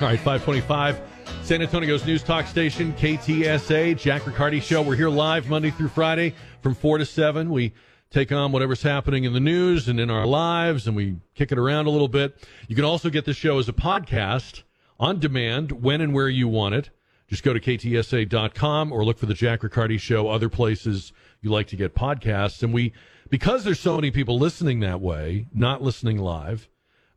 All 0.00 0.06
right, 0.06 0.20
525, 0.20 1.00
San 1.42 1.60
Antonio's 1.60 2.06
news 2.06 2.22
talk 2.22 2.46
station, 2.46 2.92
KTSA, 2.92 3.98
Jack 3.98 4.26
Riccardi 4.28 4.60
Show. 4.60 4.80
We're 4.80 4.94
here 4.94 5.08
live 5.08 5.50
Monday 5.50 5.72
through 5.72 5.88
Friday 5.88 6.34
from 6.62 6.76
4 6.76 6.98
to 6.98 7.04
7. 7.04 7.50
We 7.50 7.72
take 8.08 8.30
on 8.30 8.52
whatever's 8.52 8.80
happening 8.80 9.24
in 9.24 9.32
the 9.32 9.40
news 9.40 9.88
and 9.88 9.98
in 9.98 10.08
our 10.08 10.24
lives, 10.24 10.86
and 10.86 10.94
we 10.94 11.16
kick 11.34 11.50
it 11.50 11.58
around 11.58 11.86
a 11.86 11.90
little 11.90 12.06
bit. 12.06 12.46
You 12.68 12.76
can 12.76 12.84
also 12.84 13.10
get 13.10 13.24
the 13.24 13.34
show 13.34 13.58
as 13.58 13.68
a 13.68 13.72
podcast 13.72 14.62
on 15.00 15.18
demand 15.18 15.82
when 15.82 16.00
and 16.00 16.14
where 16.14 16.28
you 16.28 16.46
want 16.46 16.76
it. 16.76 16.90
Just 17.26 17.42
go 17.42 17.52
to 17.52 17.58
ktsa.com 17.58 18.92
or 18.92 19.04
look 19.04 19.18
for 19.18 19.26
the 19.26 19.34
Jack 19.34 19.64
Riccardi 19.64 19.98
Show, 19.98 20.28
other 20.28 20.48
places 20.48 21.12
you 21.40 21.50
like 21.50 21.66
to 21.66 21.76
get 21.76 21.96
podcasts. 21.96 22.62
And 22.62 22.72
we, 22.72 22.92
because 23.30 23.64
there's 23.64 23.80
so 23.80 23.96
many 23.96 24.12
people 24.12 24.38
listening 24.38 24.78
that 24.78 25.00
way, 25.00 25.48
not 25.52 25.82
listening 25.82 26.18
live, 26.18 26.68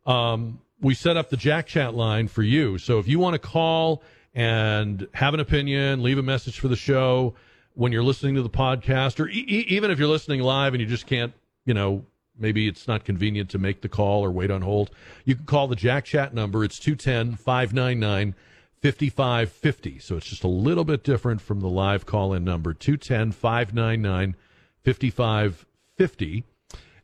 um, 0.08 0.62
we 0.82 0.96
set 0.96 1.16
up 1.16 1.30
the 1.30 1.38
Jack 1.38 1.68
Chat 1.68 1.94
line 1.94 2.28
for 2.28 2.44
you. 2.44 2.78
So 2.78 3.00
if 3.00 3.08
you 3.08 3.20
want 3.20 3.36
to 3.36 3.40
call 3.40 4.02
and 4.34 5.08
have 5.14 5.34
an 5.34 5.40
opinion, 5.40 6.02
leave 6.02 6.18
a 6.18 6.24
message 6.24 6.60
for 6.60 6.68
the 6.68 6.76
show 6.76 7.36
when 7.74 7.92
you're 7.92 8.04
listening 8.04 8.36
to 8.36 8.42
the 8.42 8.50
podcast, 8.50 9.20
or 9.20 9.30
e- 9.30 9.66
even 9.70 9.92
if 9.92 10.00
you're 10.00 10.08
listening 10.08 10.42
live 10.42 10.74
and 10.74 10.82
you 10.82 10.88
just 10.88 11.06
can't, 11.06 11.34
you 11.66 11.74
know, 11.74 12.04
maybe 12.38 12.68
it's 12.68 12.88
not 12.88 13.06
convenient 13.06 13.50
to 13.52 13.60
make 13.60 13.82
the 13.82 13.90
call 13.90 14.24
or 14.26 14.32
wait 14.32 14.50
on 14.50 14.62
hold, 14.62 14.92
you 15.26 15.36
can 15.36 15.46
call 15.46 15.68
the 15.68 15.76
Jack 15.76 16.06
Chat 16.06 16.34
number. 16.34 16.64
It's 16.64 16.80
210 16.80 17.36
599 17.36 18.36
5550. 18.82 20.00
So 20.00 20.18
it's 20.18 20.26
just 20.26 20.44
a 20.44 20.48
little 20.48 20.84
bit 20.84 21.04
different 21.04 21.42
from 21.42 21.60
the 21.60 21.70
live 21.70 22.06
call 22.06 22.34
in 22.34 22.44
number 22.44 22.74
210 22.74 23.32
599 23.32 24.36
5550. 24.84 26.44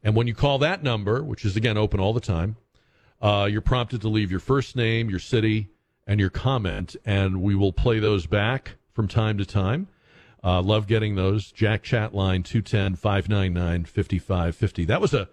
And 0.04 0.16
when 0.16 0.26
you 0.28 0.34
call 0.34 0.58
that 0.60 0.82
number, 0.82 1.24
which 1.24 1.46
is 1.46 1.56
again 1.56 1.78
open 1.78 2.00
all 2.00 2.14
the 2.14 2.20
time, 2.20 2.56
uh, 3.22 3.48
you're 3.50 3.62
prompted 3.62 4.02
to 4.02 4.10
leave 4.10 4.32
your 4.32 4.40
first 4.40 4.76
name, 4.76 5.10
your 5.10 5.20
city, 5.20 5.70
and 6.06 6.20
your 6.20 6.30
comment, 6.30 6.96
and 7.06 7.42
we 7.42 7.56
will 7.56 7.74
play 7.74 8.00
those 8.00 8.26
back 8.26 8.76
from 8.94 9.08
time 9.08 9.38
to 9.38 9.46
time. 9.46 9.88
Uh, 10.44 10.62
love 10.62 10.88
getting 10.88 11.16
those. 11.16 11.52
Jack 11.52 11.84
Chat 11.84 12.14
line 12.14 12.44
210 12.44 12.96
599 12.96 13.86
5550. 13.86 14.86
That 14.86 15.02
was 15.02 15.14
a 15.14 15.28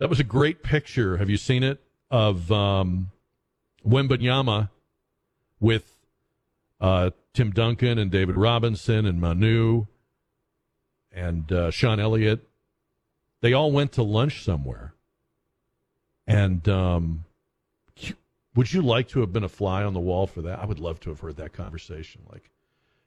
that 0.00 0.08
was 0.08 0.20
a 0.20 0.24
great 0.24 0.62
picture. 0.62 1.18
Have 1.18 1.28
you 1.28 1.36
seen 1.36 1.62
it 1.62 1.82
of 2.10 2.50
um, 2.50 3.10
Wembanyama 3.86 4.70
with 5.60 5.98
uh, 6.80 7.10
Tim 7.32 7.50
Duncan 7.50 7.98
and 7.98 8.10
David 8.10 8.36
Robinson 8.36 9.04
and 9.06 9.20
Manu 9.20 9.86
and 11.12 11.50
uh, 11.52 11.70
Sean 11.70 12.00
Elliott? 12.00 12.48
They 13.40 13.52
all 13.52 13.72
went 13.72 13.92
to 13.92 14.02
lunch 14.02 14.42
somewhere. 14.42 14.93
And 16.26 16.66
um, 16.68 17.24
would 18.54 18.72
you 18.72 18.82
like 18.82 19.08
to 19.08 19.20
have 19.20 19.32
been 19.32 19.44
a 19.44 19.48
fly 19.48 19.84
on 19.84 19.94
the 19.94 20.00
wall 20.00 20.26
for 20.26 20.42
that? 20.42 20.58
I 20.58 20.66
would 20.66 20.78
love 20.80 21.00
to 21.00 21.10
have 21.10 21.20
heard 21.20 21.36
that 21.36 21.52
conversation. 21.52 22.22
Like, 22.32 22.50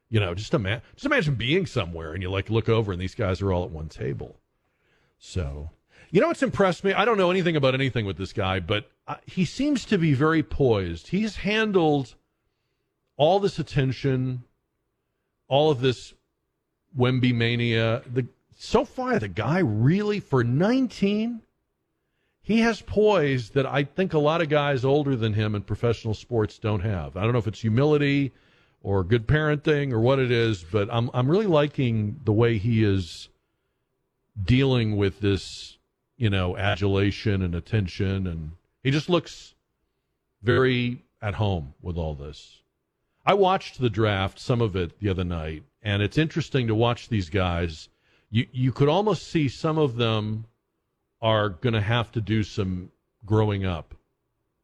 You 0.10 0.20
know, 0.20 0.36
just 0.36 0.54
imagine, 0.54 0.82
just 0.96 1.06
imagine 1.06 1.36
being 1.36 1.66
somewhere 1.66 2.14
and 2.14 2.22
you 2.22 2.30
like 2.30 2.50
look 2.50 2.70
over 2.70 2.92
and 2.92 3.02
these 3.02 3.16
guys 3.16 3.42
are 3.42 3.52
all 3.52 3.64
at 3.64 3.72
one 3.72 3.90
table. 3.90 4.38
So, 5.18 5.72
you 6.12 6.22
know 6.22 6.28
what's 6.28 6.44
impressed 6.44 6.84
me? 6.84 6.94
I 6.94 7.06
don't 7.06 7.18
know 7.18 7.32
anything 7.32 7.56
about 7.56 7.74
anything 7.74 8.06
with 8.06 8.18
this 8.18 8.34
guy, 8.34 8.60
but 8.60 8.90
uh, 9.08 9.16
he 9.26 9.46
seems 9.46 9.84
to 9.86 9.98
be 9.98 10.14
very 10.14 10.44
poised. 10.44 11.08
He's 11.08 11.38
handled 11.38 12.16
all 13.18 13.40
this 13.40 13.58
attention, 13.58 14.44
all 15.48 15.72
of 15.72 15.82
this 15.82 16.14
Wemby 16.98 17.34
mania. 17.34 18.04
The 18.12 18.28
so 18.56 18.86
far, 18.86 19.20
the 19.20 19.28
guy 19.28 19.60
really 19.60 20.20
for 20.20 20.44
19, 20.44 21.42
he 22.48 22.62
has 22.62 22.82
poise 22.82 23.50
that 23.50 23.66
I 23.66 23.84
think 23.84 24.14
a 24.14 24.20
lot 24.20 24.42
of 24.42 24.48
guys 24.48 24.86
older 24.86 25.18
than 25.18 25.34
him 25.34 25.54
in 25.54 25.64
professional 25.64 26.14
sports 26.14 26.58
don't 26.58 26.80
have. 26.80 27.18
I 27.18 27.24
don't 27.24 27.34
know 27.34 27.40
if 27.40 27.48
it's 27.48 27.60
humility 27.60 28.32
or 28.82 29.04
good 29.04 29.28
parenting 29.28 29.92
or 29.92 30.00
what 30.00 30.18
it 30.18 30.32
is, 30.32 30.64
but 30.64 30.88
I'm 30.90 31.12
I'm 31.14 31.30
really 31.30 31.46
liking 31.46 32.22
the 32.24 32.32
way 32.32 32.58
he 32.58 32.86
is 32.86 33.28
dealing 34.42 34.96
with 34.96 35.20
this, 35.20 35.78
you 36.16 36.30
know, 36.30 36.56
adulation 36.56 37.42
and 37.42 37.54
attention 37.54 38.26
and 38.26 38.52
he 38.82 38.92
just 38.92 39.10
looks 39.10 39.54
very 40.42 41.04
at 41.22 41.34
home 41.34 41.74
with 41.82 41.98
all 41.98 42.16
this. 42.16 42.62
I 43.26 43.34
watched 43.34 43.82
the 43.82 43.90
draft, 43.90 44.40
some 44.40 44.62
of 44.62 44.74
it 44.78 44.98
the 45.02 45.10
other 45.10 45.26
night, 45.26 45.64
and 45.82 46.02
it's 46.02 46.18
interesting 46.18 46.68
to 46.68 46.76
watch 46.76 47.10
these 47.10 47.30
guys. 47.30 47.90
You 48.30 48.48
you 48.54 48.72
could 48.72 48.88
almost 48.88 49.28
see 49.28 49.50
some 49.50 49.78
of 49.78 49.98
them 49.98 50.46
are 51.22 51.50
going 51.50 51.74
to 51.74 51.82
have 51.82 52.12
to 52.14 52.22
do 52.22 52.44
some 52.44 52.92
growing 53.26 53.66
up. 53.66 53.94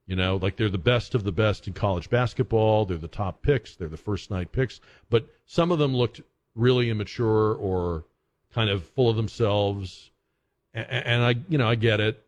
You 0.06 0.18
know, 0.18 0.36
like 0.36 0.58
they're 0.58 0.70
the 0.70 0.78
best 0.78 1.16
of 1.16 1.24
the 1.24 1.32
best 1.32 1.68
in 1.68 1.74
college 1.74 2.10
basketball. 2.10 2.86
They're 2.86 2.98
the 2.98 3.08
top 3.08 3.42
picks. 3.42 3.76
They're 3.76 3.88
the 3.88 3.98
first 3.98 4.30
night 4.30 4.52
picks. 4.52 4.82
But 5.10 5.28
some 5.46 5.72
of 5.72 5.80
them 5.80 5.96
looked 5.96 6.22
really 6.56 6.90
immature 6.90 7.56
or 7.56 8.06
kind 8.54 8.70
of 8.70 8.84
full 8.84 9.10
of 9.10 9.16
themselves. 9.16 10.12
And, 10.74 11.24
I, 11.24 11.36
you 11.48 11.58
know, 11.58 11.70
I 11.70 11.76
get 11.76 12.02
it. 12.02 12.26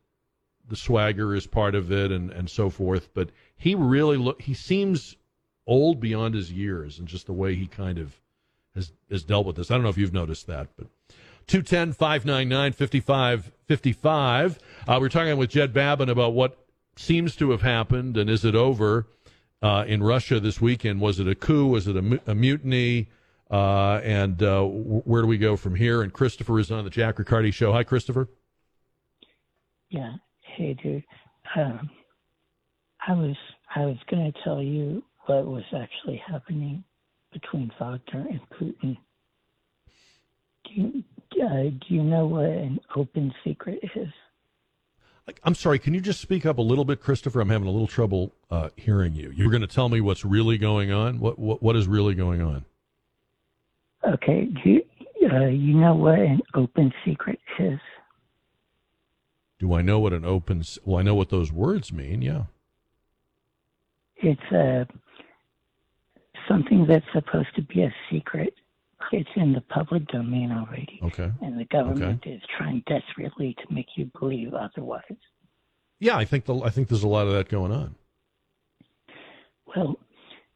The 0.67 0.76
swagger 0.76 1.36
is 1.36 1.45
part 1.45 1.76
of 1.76 1.91
it, 1.91 2.11
and 2.11 2.32
and 2.32 2.49
so 2.49 2.69
forth. 2.71 3.13
But 3.13 3.30
he 3.55 3.76
really 3.76 4.17
look. 4.17 4.41
He 4.41 4.55
seems 4.55 5.15
old 5.67 5.99
beyond 5.99 6.34
his 6.34 6.51
years, 6.51 6.97
and 6.97 7.07
just 7.07 7.28
the 7.28 7.34
way 7.34 7.55
he 7.55 7.67
kind 7.67 7.99
of 7.99 8.19
has 8.73 8.91
has 9.11 9.23
dealt 9.23 9.45
with 9.45 9.57
this. 9.57 9.69
I 9.69 9.76
don't 9.76 9.84
know 9.84 9.89
if 9.89 9.97
you've 9.97 10.13
noticed 10.13 10.47
that, 10.47 10.69
but 10.76 10.88
210 11.48 11.93
599 11.93 12.72
5555. 12.74 14.60
Uh, 14.88 14.98
we're 15.00 15.10
talking 15.10 15.38
with 15.38 15.50
Jed 15.50 15.74
Babbin 15.74 16.10
about 16.10 16.34
what 16.34 16.58
seems 16.96 17.36
to 17.36 17.52
have 17.52 17.62
happened 17.62 18.18
and 18.18 18.30
is 18.30 18.46
it 18.46 18.56
over 18.56 19.08
uh, 19.62 19.84
in 19.88 20.04
Russia 20.04 20.39
this 20.39 20.62
weekend? 20.62 21.02
Was 21.02 21.20
it 21.20 21.28
a 21.28 21.36
coup? 21.36 21.68
Was 21.68 21.88
it 21.88 21.96
a, 21.96 22.22
a 22.28 22.36
mutiny? 22.36 23.10
Uh, 23.50 24.00
and 24.04 24.41
uh, 24.41 24.64
where 24.64 25.22
do 25.22 25.28
we 25.28 25.38
go 25.38 25.56
from 25.56 25.76
here? 25.76 26.02
And 26.02 26.12
Christopher 26.12 26.60
is 26.60 26.72
on 26.72 26.84
the 26.84 26.89
Jack 26.89 27.20
Riccardi 27.20 27.52
show. 27.52 27.72
Hi, 27.74 27.84
Christopher. 27.84 28.28
Yeah. 29.89 30.14
Hey, 30.56 30.76
dude. 30.82 31.04
Um, 31.56 31.89
I 33.08 33.14
was 33.14 33.36
I 33.76 33.82
was 33.82 33.98
going 34.10 34.32
to 34.32 34.39
tell 34.43 34.62
you 34.62 35.04
what 35.26 35.46
was 35.46 35.64
actually 35.76 36.22
happening 36.26 36.84
between 37.32 37.72
Wagner 37.80 38.28
and 38.30 38.41
Putin. 38.50 38.98
Do 40.76 40.82
you, 40.82 41.03
uh, 41.43 41.63
do 41.63 41.95
you 41.95 42.03
know 42.03 42.26
what 42.26 42.45
an 42.45 42.80
open 42.95 43.34
secret 43.43 43.80
is? 43.95 44.09
I'm 45.43 45.55
sorry. 45.55 45.80
Can 45.80 45.93
you 45.93 46.01
just 46.01 46.21
speak 46.21 46.45
up 46.45 46.59
a 46.59 46.61
little 46.61 46.86
bit, 46.86 47.01
Christopher? 47.01 47.41
I'm 47.41 47.49
having 47.49 47.67
a 47.67 47.71
little 47.71 47.88
trouble 47.88 48.32
uh, 48.51 48.69
hearing 48.76 49.15
you. 49.15 49.32
You're 49.36 49.49
going 49.49 49.61
to 49.61 49.67
tell 49.67 49.89
me 49.89 49.99
what's 50.01 50.23
really 50.23 50.57
going 50.57 50.91
on. 50.91 51.19
What 51.19 51.39
what, 51.39 51.63
what 51.63 51.76
is 51.76 51.88
really 51.88 52.13
going 52.13 52.41
on? 52.41 52.65
Okay. 54.07 54.45
Do 54.63 54.69
you, 54.69 54.82
uh, 55.32 55.47
you 55.47 55.73
know 55.73 55.95
what 55.95 56.19
an 56.19 56.41
open 56.53 56.93
secret 57.03 57.39
is? 57.57 57.80
Do 59.57 59.73
I 59.73 59.82
know 59.82 59.99
what 59.99 60.13
an 60.13 60.26
open? 60.26 60.63
Well, 60.84 60.99
I 60.99 61.01
know 61.01 61.15
what 61.15 61.30
those 61.30 61.51
words 61.51 61.91
mean. 61.91 62.21
Yeah. 62.21 62.43
It's 64.17 64.51
uh, 64.51 64.86
something 66.47 66.86
that's 66.88 67.05
supposed 67.13 67.55
to 67.55 67.63
be 67.63 67.82
a 67.82 67.93
secret. 68.11 68.53
It's 69.12 69.30
in 69.36 69.53
the 69.53 69.62
public 69.62 70.08
domain 70.08 70.51
already, 70.51 70.99
Okay. 71.03 71.32
and 71.41 71.60
the 71.60 71.66
government 71.66 72.24
is 72.26 72.41
trying 72.58 72.84
desperately 72.88 73.56
to 73.56 73.74
make 73.74 73.88
you 73.95 74.10
believe 74.20 74.53
otherwise. 74.53 75.03
Yeah, 75.99 76.18
I 76.18 76.26
think 76.26 76.45
the, 76.45 76.56
I 76.62 76.70
think 76.70 76.89
there's 76.89 77.03
a 77.03 77.08
lot 77.08 77.28
of 77.28 77.34
that 77.34 77.49
going 77.49 77.72
on. 77.72 77.95
Well, 79.76 79.97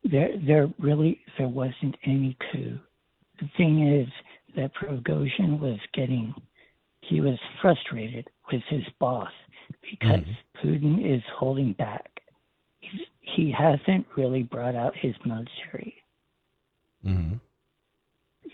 there 0.04 0.30
there 0.38 0.70
really 0.80 1.20
there 1.38 1.48
wasn't 1.48 1.96
any 2.06 2.38
coup. 2.52 2.80
The 3.40 3.50
thing 3.58 3.88
is 3.88 4.08
that 4.56 4.72
Prigozhin 4.76 5.60
was 5.60 5.80
getting 5.94 6.34
he 7.02 7.22
was 7.22 7.40
frustrated 7.62 8.28
with 8.52 8.62
his 8.70 8.84
boss 9.00 9.32
because 9.82 10.26
Putin 10.64 11.16
is 11.16 11.22
holding 11.36 11.74
back. 11.74 12.22
He's, 12.80 13.02
he 13.22 13.52
hasn't 13.52 14.06
really 14.16 14.44
brought 14.44 14.76
out 14.76 14.96
his 14.96 15.16
military. 15.26 15.96
Mm-hmm. 17.06 17.36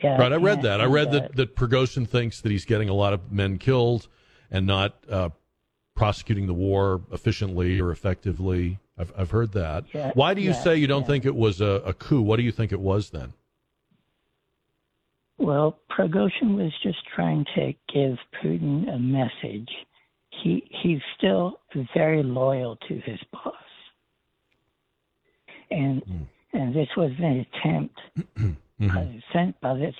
Yeah, 0.04 0.18
right. 0.18 0.34
I 0.34 0.36
read 0.36 0.62
that. 0.64 0.82
I 0.82 0.86
read 0.86 1.08
uh, 1.10 1.12
that 1.12 1.36
that 1.36 1.56
Prigozhin 1.56 2.08
thinks 2.08 2.41
that 2.41 2.52
he's 2.52 2.66
getting 2.66 2.89
a 2.89 2.93
lot 2.93 3.14
of 3.14 3.32
men 3.32 3.58
killed 3.58 4.08
and 4.52 4.68
not 4.68 4.96
uh, 5.10 5.30
prosecuting 5.96 6.48
the 6.48 6.54
war 6.54 7.02
efficiently 7.12 7.80
or 7.80 7.91
effectively. 7.91 8.80
I've 8.98 9.14
I've 9.18 9.32
heard 9.32 9.54
that. 9.54 9.86
Yeah, 9.93 10.12
Why 10.14 10.34
do 10.34 10.41
you 10.41 10.52
yeah, 10.52 10.64
say 10.64 10.76
you 10.78 10.88
don't 10.88 11.02
yeah. 11.02 11.08
think 11.08 11.26
it 11.26 11.36
was 11.36 11.62
a, 11.62 11.82
a 11.86 11.93
coup? 11.93 12.22
What 12.22 12.38
do 12.38 12.43
you 12.43 12.52
think 12.52 12.72
it 12.72 12.80
was 12.80 13.10
then? 13.10 13.34
Well, 15.38 15.80
Prigozhin 15.91 16.56
was 16.56 16.72
just 16.82 17.00
trying 17.14 17.46
to 17.56 17.74
give 17.93 18.18
Putin 18.41 18.93
a 18.93 19.00
message. 19.00 19.70
He 20.43 20.64
he's 20.82 21.00
still 21.18 21.60
very 21.93 22.24
loyal 22.24 22.78
to 22.88 23.00
his 23.00 23.20
boss, 23.32 23.54
and 25.72 26.02
and 26.54 26.74
this 26.74 26.88
was 26.96 27.12
an 27.20 27.46
attempt 27.54 28.00
by, 28.80 28.88
the, 28.88 29.22
cen- 29.32 29.54
by 29.62 29.74
this 29.76 29.96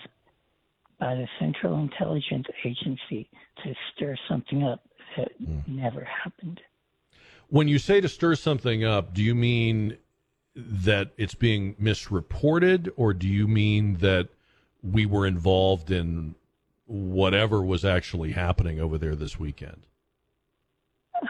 by 1.00 1.16
the 1.16 1.28
Central 1.40 1.78
Intelligence 1.80 2.48
Agency 2.64 3.30
to 3.64 3.74
stir 3.94 4.16
something 4.30 4.64
up 4.64 4.82
that 5.18 5.30
never 5.68 6.04
happened. 6.04 6.62
When 7.48 7.68
you 7.68 7.80
say 7.80 8.02
to 8.02 8.10
stir 8.10 8.36
something 8.36 8.84
up, 8.84 9.14
do 9.14 9.22
you 9.22 9.36
mean 9.36 9.98
that 10.56 11.12
it's 11.18 11.36
being 11.36 11.76
misreported, 11.78 12.92
or 12.96 13.14
do 13.14 13.28
you 13.28 13.48
mean 13.48 13.98
that 13.98 14.30
we 14.82 15.06
were 15.06 15.26
involved 15.26 15.92
in 15.92 16.36
whatever 16.86 17.62
was 17.62 17.84
actually 17.84 18.32
happening 18.32 18.80
over 18.80 18.98
there 18.98 19.16
this 19.16 19.38
weekend? 19.40 19.86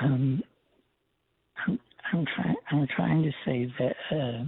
Um, 0.02 0.44
I'm, 1.66 1.80
I'm 2.12 2.26
trying. 2.36 2.56
I'm 2.72 2.88
trying 2.88 3.24
to 3.24 3.32
say 3.46 3.72
that 3.80 3.96
uh, 4.12 4.44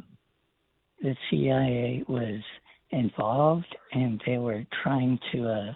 the 1.02 1.16
CIA 1.30 2.04
was 2.08 2.42
involved, 2.92 3.76
and 3.94 4.22
they 4.26 4.38
were 4.38 4.64
trying 4.84 5.20
to 5.32 5.50
uh, 5.50 5.74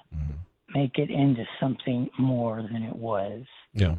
make 0.73 0.97
it 0.97 1.09
into 1.09 1.43
something 1.59 2.09
more 2.17 2.61
than 2.61 2.83
it 2.83 2.95
was. 2.95 3.43
Yeah. 3.73 3.95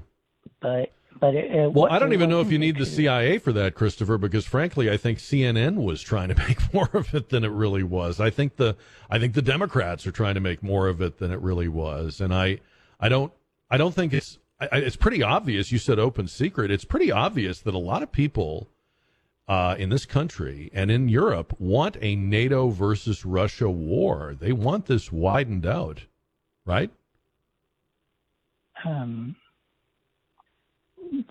But 0.60 0.92
but 1.20 1.34
it, 1.34 1.50
it 1.54 1.72
Well, 1.72 1.92
I 1.92 1.98
don't 1.98 2.12
even 2.14 2.30
know 2.30 2.40
if 2.40 2.50
you 2.50 2.58
need 2.58 2.78
the. 2.78 2.86
CIA 2.86 3.38
for 3.38 3.52
that, 3.52 3.74
Christopher, 3.74 4.18
because 4.18 4.46
frankly, 4.46 4.90
I 4.90 4.96
think 4.96 5.18
CNN 5.18 5.82
was 5.82 6.02
trying 6.02 6.28
to 6.28 6.34
make 6.48 6.72
more 6.72 6.90
of 6.92 7.14
it 7.14 7.28
than 7.28 7.44
it 7.44 7.50
really 7.50 7.82
was. 7.82 8.20
I 8.20 8.30
think 8.30 8.56
the 8.56 8.76
I 9.10 9.18
think 9.18 9.34
the 9.34 9.42
Democrats 9.42 10.06
are 10.06 10.12
trying 10.12 10.34
to 10.34 10.40
make 10.40 10.62
more 10.62 10.88
of 10.88 11.00
it 11.00 11.18
than 11.18 11.30
it 11.30 11.40
really 11.40 11.68
was, 11.68 12.20
and 12.20 12.34
I 12.34 12.58
I 12.98 13.08
don't 13.08 13.32
I 13.70 13.76
don't 13.76 13.94
think 13.94 14.12
it's 14.12 14.38
I- 14.60 14.68
it's 14.78 14.96
pretty 14.96 15.22
obvious. 15.22 15.70
You 15.72 15.78
said 15.78 15.98
open 15.98 16.28
secret. 16.28 16.70
It's 16.70 16.84
pretty 16.84 17.10
obvious 17.12 17.60
that 17.60 17.74
a 17.74 17.78
lot 17.78 18.02
of 18.02 18.10
people 18.12 18.68
uh, 19.52 19.74
in 19.74 19.90
this 19.90 20.06
country 20.06 20.70
and 20.72 20.90
in 20.90 21.10
Europe 21.10 21.54
want 21.58 21.98
a 22.00 22.16
NATO 22.16 22.70
versus 22.70 23.22
Russia 23.26 23.68
war. 23.68 24.34
They 24.40 24.52
want 24.52 24.86
this 24.86 25.12
widened 25.12 25.66
out, 25.66 26.06
right? 26.64 26.90
Um, 28.82 29.36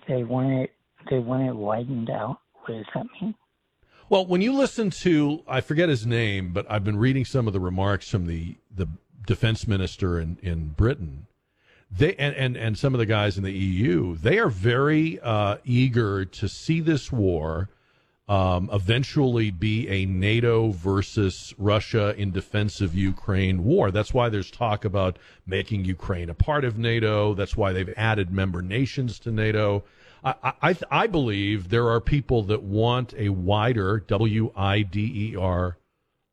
they 0.06 0.22
want 0.22 0.52
it. 0.52 0.72
They 1.10 1.18
want 1.18 1.48
it 1.48 1.56
widened 1.56 2.10
out. 2.10 2.38
What 2.64 2.76
does 2.76 2.86
that 2.94 3.06
mean? 3.20 3.34
Well, 4.08 4.24
when 4.24 4.40
you 4.40 4.52
listen 4.52 4.90
to, 4.90 5.42
I 5.48 5.60
forget 5.60 5.88
his 5.88 6.06
name, 6.06 6.52
but 6.52 6.64
I've 6.70 6.84
been 6.84 6.98
reading 6.98 7.24
some 7.24 7.48
of 7.48 7.52
the 7.52 7.58
remarks 7.60 8.08
from 8.08 8.28
the, 8.28 8.54
the 8.72 8.86
defense 9.26 9.66
minister 9.66 10.20
in, 10.20 10.38
in 10.42 10.68
Britain. 10.68 11.26
They 11.90 12.14
and, 12.14 12.36
and, 12.36 12.56
and 12.56 12.78
some 12.78 12.94
of 12.94 12.98
the 12.98 13.06
guys 13.06 13.36
in 13.36 13.42
the 13.42 13.52
EU, 13.52 14.16
they 14.16 14.38
are 14.38 14.48
very 14.48 15.18
uh, 15.18 15.56
eager 15.64 16.24
to 16.24 16.48
see 16.48 16.78
this 16.78 17.10
war 17.10 17.68
um, 18.28 18.70
eventually 18.72 19.50
be 19.50 19.88
a 19.88 20.06
NATO 20.06 20.70
versus 20.70 21.52
Russia 21.58 22.14
in 22.16 22.30
defense 22.30 22.80
of 22.80 22.94
Ukraine 22.94 23.64
war. 23.64 23.90
That's 23.90 24.14
why 24.14 24.28
there's 24.28 24.50
talk 24.50 24.84
about 24.84 25.18
making 25.46 25.84
Ukraine 25.84 26.30
a 26.30 26.34
part 26.34 26.64
of 26.64 26.78
NATO. 26.78 27.34
That's 27.34 27.56
why 27.56 27.72
they've 27.72 27.92
added 27.96 28.30
member 28.30 28.62
nations 28.62 29.18
to 29.20 29.32
NATO. 29.32 29.84
I, 30.24 30.52
I, 30.62 30.76
I 30.90 31.06
believe 31.08 31.68
there 31.68 31.88
are 31.88 32.00
people 32.00 32.44
that 32.44 32.62
want 32.62 33.12
a 33.16 33.30
wider 33.30 34.00
W 34.06 34.52
I 34.56 34.82
D 34.82 35.32
E 35.32 35.36
R 35.36 35.78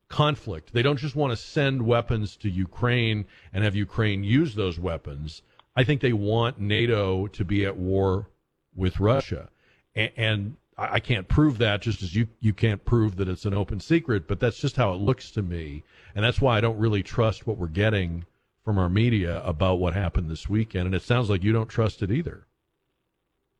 conflict. 0.09 0.73
They 0.73 0.83
don't 0.83 0.97
just 0.97 1.15
want 1.15 1.31
to 1.31 1.37
send 1.37 1.81
weapons 1.81 2.37
to 2.37 2.49
Ukraine 2.49 3.25
and 3.51 3.63
have 3.63 3.75
Ukraine 3.75 4.23
use 4.23 4.55
those 4.55 4.79
weapons. 4.79 5.41
I 5.75 5.83
think 5.83 6.01
they 6.01 6.13
want 6.13 6.59
NATO 6.59 7.27
to 7.27 7.45
be 7.45 7.65
at 7.65 7.77
war 7.77 8.29
with 8.75 8.99
Russia. 8.99 9.49
And, 9.95 10.11
and 10.17 10.57
I 10.79 10.93
I 10.93 10.99
can't 10.99 11.27
prove 11.27 11.57
that 11.57 11.81
just 11.81 12.01
as 12.01 12.15
you, 12.15 12.27
you 12.39 12.53
can't 12.53 12.83
prove 12.85 13.17
that 13.17 13.27
it's 13.27 13.45
an 13.45 13.53
open 13.53 13.79
secret, 13.79 14.27
but 14.27 14.39
that's 14.39 14.59
just 14.59 14.77
how 14.77 14.93
it 14.93 15.01
looks 15.01 15.31
to 15.31 15.41
me. 15.41 15.83
And 16.15 16.23
that's 16.23 16.41
why 16.41 16.57
I 16.57 16.61
don't 16.61 16.79
really 16.79 17.03
trust 17.03 17.45
what 17.45 17.57
we're 17.57 17.67
getting 17.67 18.25
from 18.63 18.77
our 18.77 18.89
media 18.89 19.41
about 19.43 19.75
what 19.75 19.93
happened 19.93 20.29
this 20.29 20.49
weekend. 20.49 20.85
And 20.85 20.95
it 20.95 21.01
sounds 21.01 21.29
like 21.29 21.43
you 21.43 21.51
don't 21.51 21.69
trust 21.69 22.01
it 22.01 22.11
either. 22.11 22.45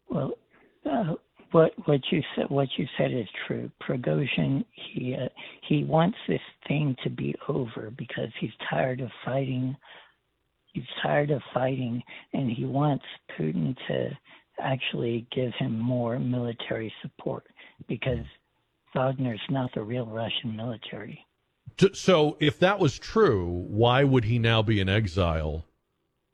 Well, 0.09 0.34
uh, 0.89 1.15
what 1.51 1.72
what 1.86 2.01
you 2.11 2.22
said 2.36 2.49
what 2.49 2.67
you 2.78 2.88
said 2.97 3.11
is 3.11 3.28
true. 3.47 3.72
Prigozhin 3.82 4.65
he 4.72 5.15
uh, 5.15 5.30
he 5.67 5.84
wants 5.84 6.17
this 6.28 6.41
thing 6.67 6.95
to 7.03 7.09
be 7.09 7.36
over 7.47 7.91
because 7.97 8.30
he's 8.39 8.51
tired 8.70 9.01
of 9.01 9.09
fighting. 9.26 9.76
He's 10.74 10.84
tired 11.01 11.32
of 11.32 11.41
fighting, 11.53 12.03
and 12.34 12.51
he 12.51 12.65
wants 12.65 13.05
Putin 13.38 13.76
to 13.88 14.11
actually 14.62 15.28
give 15.32 15.51
him 15.57 15.80
more 15.80 16.20
military 16.20 16.93
support 17.01 17.45
because 17.88 18.26
Wagner's 18.93 19.41
not 19.49 19.72
the 19.74 19.82
real 19.82 20.05
Russian 20.05 20.55
military. 20.55 21.26
So, 21.93 22.36
if 22.39 22.60
that 22.60 22.80
was 22.80 22.99
true, 22.99 23.66
why 23.68 24.03
would 24.03 24.26
he 24.26 24.39
now 24.39 24.62
be 24.62 24.80
in 24.82 24.89
exile 24.89 25.66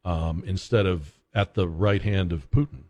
um, 0.03 0.43
instead 0.45 0.85
of 0.85 1.13
at 1.33 1.53
the 1.53 1.67
right 1.67 2.01
hand 2.01 2.31
of 2.31 2.49
Putin? 2.49 2.85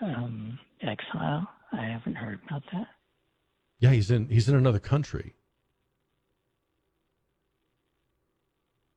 Um, 0.00 0.58
exile. 0.82 1.48
I 1.72 1.84
haven't 1.84 2.16
heard 2.16 2.40
about 2.46 2.62
that. 2.72 2.88
Yeah, 3.78 3.90
he's 3.90 4.10
in 4.10 4.28
he's 4.28 4.48
in 4.48 4.56
another 4.56 4.80
country. 4.80 5.34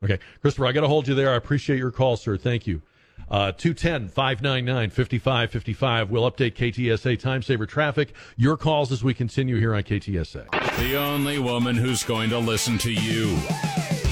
Okay, 0.05 0.19
Christopher, 0.41 0.67
I 0.67 0.71
got 0.71 0.81
to 0.81 0.87
hold 0.87 1.07
you 1.07 1.15
there. 1.15 1.31
I 1.31 1.35
appreciate 1.35 1.79
your 1.79 1.91
call, 1.91 2.15
sir. 2.15 2.37
Thank 2.37 2.67
you. 2.67 2.81
Uh, 3.29 3.51
210 3.51 4.09
599 4.09 4.89
5555. 4.91 6.11
We'll 6.11 6.29
update 6.31 6.53
KTSA 6.53 7.19
time 7.19 7.41
saver 7.41 7.65
traffic. 7.65 8.13
Your 8.37 8.55
calls 8.55 8.91
as 8.91 9.03
we 9.03 9.15
continue 9.15 9.59
here 9.59 9.73
on 9.73 9.81
KTSA. 9.81 10.77
The 10.77 10.95
only 10.95 11.39
woman 11.39 11.75
who's 11.75 12.03
going 12.03 12.29
to 12.29 12.37
listen 12.37 12.77
to 12.79 12.93
you. 12.93 13.35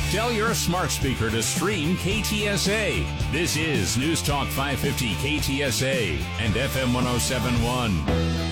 Tell 0.09 0.31
your 0.31 0.53
smart 0.55 0.89
speaker 0.89 1.29
to 1.29 1.43
stream 1.43 1.95
KTSA. 1.97 3.31
This 3.31 3.55
is 3.55 3.97
News 3.97 4.21
Talk 4.21 4.47
550 4.47 5.13
KTSA 5.15 6.19
and 6.39 6.53
FM 6.55 6.93
1071. 6.93 8.42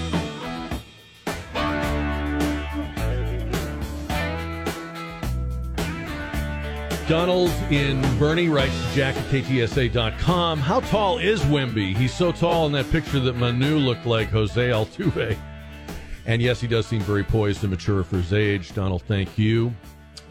Donald 7.12 7.50
in 7.70 8.02
Boerne 8.18 8.50
writes 8.50 8.74
to 8.74 8.96
Jack 8.96 9.18
at 9.18 9.26
KTSA.com. 9.26 10.60
How 10.60 10.80
tall 10.80 11.18
is 11.18 11.42
Wemby? 11.42 11.94
He's 11.94 12.14
so 12.14 12.32
tall 12.32 12.68
in 12.68 12.72
that 12.72 12.90
picture 12.90 13.20
that 13.20 13.36
Manu 13.36 13.80
looked 13.80 14.06
like 14.06 14.30
Jose 14.30 14.70
Altuve. 14.70 15.38
And 16.26 16.42
yes, 16.42 16.62
he 16.62 16.70
does 16.70 16.88
seem 16.88 17.02
very 17.02 17.26
poised 17.26 17.64
and 17.64 17.72
mature 17.72 18.06
for 18.06 18.16
his 18.16 18.32
age. 18.32 18.74
Donald, 18.74 19.02
thank 19.02 19.38
you. 19.38 19.76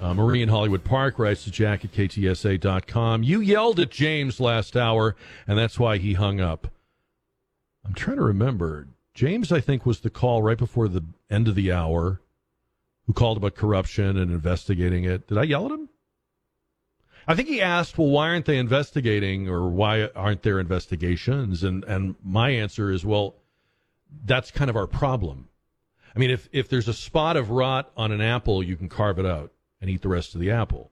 Uh, 0.01 0.15
Marie 0.15 0.41
in 0.41 0.49
Hollywood 0.49 0.83
Park 0.83 1.19
writes 1.19 1.45
to 1.45 1.51
Jack 1.51 1.85
at 1.85 1.93
KTSA.com. 1.93 3.25
You 3.25 3.41
yelled 3.41 3.79
at 3.79 3.91
James 3.91 4.41
last 4.41 4.75
hour, 4.75 5.17
and 5.47 5.59
that's 5.59 5.79
why 5.79 5.99
he 5.99 6.15
hung 6.15 6.41
up. 6.41 6.67
I'm 7.85 7.93
trying 7.93 8.17
to 8.17 8.25
remember. 8.25 8.89
James, 9.13 9.53
I 9.53 9.61
think, 9.61 9.85
was 9.85 10.01
the 10.01 10.09
call 10.09 10.43
right 10.43 10.57
before 10.57 10.89
the 10.89 11.05
end 11.29 11.47
of 11.47 11.57
the 11.57 11.73
hour 11.73 12.23
who 13.07 13.13
called 13.13 13.37
about 13.37 13.55
corruption 13.55 14.17
and 14.17 14.31
investigating 14.31 15.05
it. 15.05 15.29
Did 15.29 15.37
I 15.37 15.43
yell 15.43 15.67
at 15.67 15.73
him? 15.73 15.90
I 17.31 17.37
think 17.37 17.47
he 17.47 17.63
asked, 17.63 17.97
well, 17.97 18.09
why 18.09 18.31
aren't 18.31 18.47
they 18.47 18.59
investigating 18.59 19.49
or 19.49 19.69
why 19.69 20.07
aren't 20.17 20.43
there 20.43 20.59
investigations? 20.59 21.63
And 21.63 21.85
and 21.85 22.17
my 22.25 22.51
answer 22.51 22.91
is, 22.91 23.05
well, 23.05 23.37
that's 24.25 24.51
kind 24.51 24.69
of 24.69 24.75
our 24.75 24.89
problem. 24.89 25.49
I 26.17 26.19
mean, 26.19 26.31
if 26.31 26.49
if 26.51 26.69
there's 26.69 26.89
a 26.89 26.93
spot 26.93 27.37
of 27.37 27.51
rot 27.51 27.93
on 27.97 28.11
an 28.11 28.21
apple, 28.21 28.65
you 28.65 28.75
can 28.75 28.89
carve 28.89 29.21
it 29.21 29.27
out 29.27 29.53
and 29.81 29.89
eat 29.89 30.03
the 30.03 30.09
rest 30.09 30.35
of 30.35 30.41
the 30.41 30.51
apple. 30.51 30.91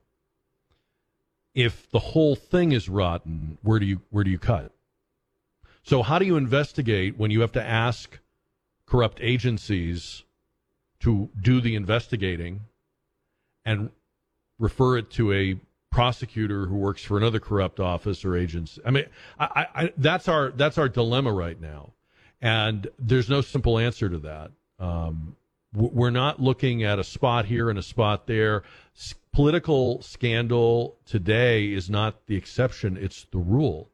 If 1.53 1.91
the 1.91 1.99
whole 1.99 2.37
thing 2.37 2.71
is 2.71 2.87
rotten, 2.87 3.57
where 3.61 3.79
do 3.79 3.85
you 3.85 3.99
where 4.09 4.23
do 4.23 4.31
you 4.31 4.39
cut? 4.39 4.71
So 5.83 6.03
how 6.03 6.19
do 6.19 6.25
you 6.25 6.37
investigate 6.37 7.17
when 7.17 7.31
you 7.31 7.41
have 7.41 7.51
to 7.51 7.61
ask 7.61 8.17
corrupt 8.85 9.19
agencies 9.21 10.23
to 11.01 11.29
do 11.41 11.59
the 11.59 11.75
investigating 11.75 12.61
and 13.65 13.89
refer 14.57 14.97
it 14.99 15.11
to 15.11 15.33
a 15.33 15.59
prosecutor 15.91 16.65
who 16.65 16.75
works 16.75 17.03
for 17.03 17.17
another 17.17 17.39
corrupt 17.39 17.79
office 17.79 18.23
or 18.23 18.37
agency. 18.37 18.81
I 18.85 18.91
mean, 18.91 19.05
I, 19.39 19.67
I, 19.75 19.93
that's 19.97 20.27
our 20.27 20.51
that's 20.51 20.77
our 20.77 20.89
dilemma 20.89 21.31
right 21.31 21.59
now, 21.59 21.93
and 22.41 22.87
there's 22.99 23.29
no 23.29 23.41
simple 23.41 23.77
answer 23.77 24.09
to 24.09 24.19
that. 24.19 24.51
Um, 24.79 25.35
we're 25.73 26.09
not 26.09 26.41
looking 26.41 26.83
at 26.83 26.97
a 26.99 27.03
spot 27.03 27.45
here 27.45 27.69
and 27.69 27.77
a 27.77 27.83
spot 27.83 28.27
there. 28.27 28.63
S- 28.95 29.13
political 29.33 30.01
scandal 30.01 30.97
today 31.05 31.71
is 31.71 31.89
not 31.89 32.25
the 32.27 32.35
exception; 32.35 32.97
it's 32.97 33.25
the 33.31 33.37
rule. 33.39 33.89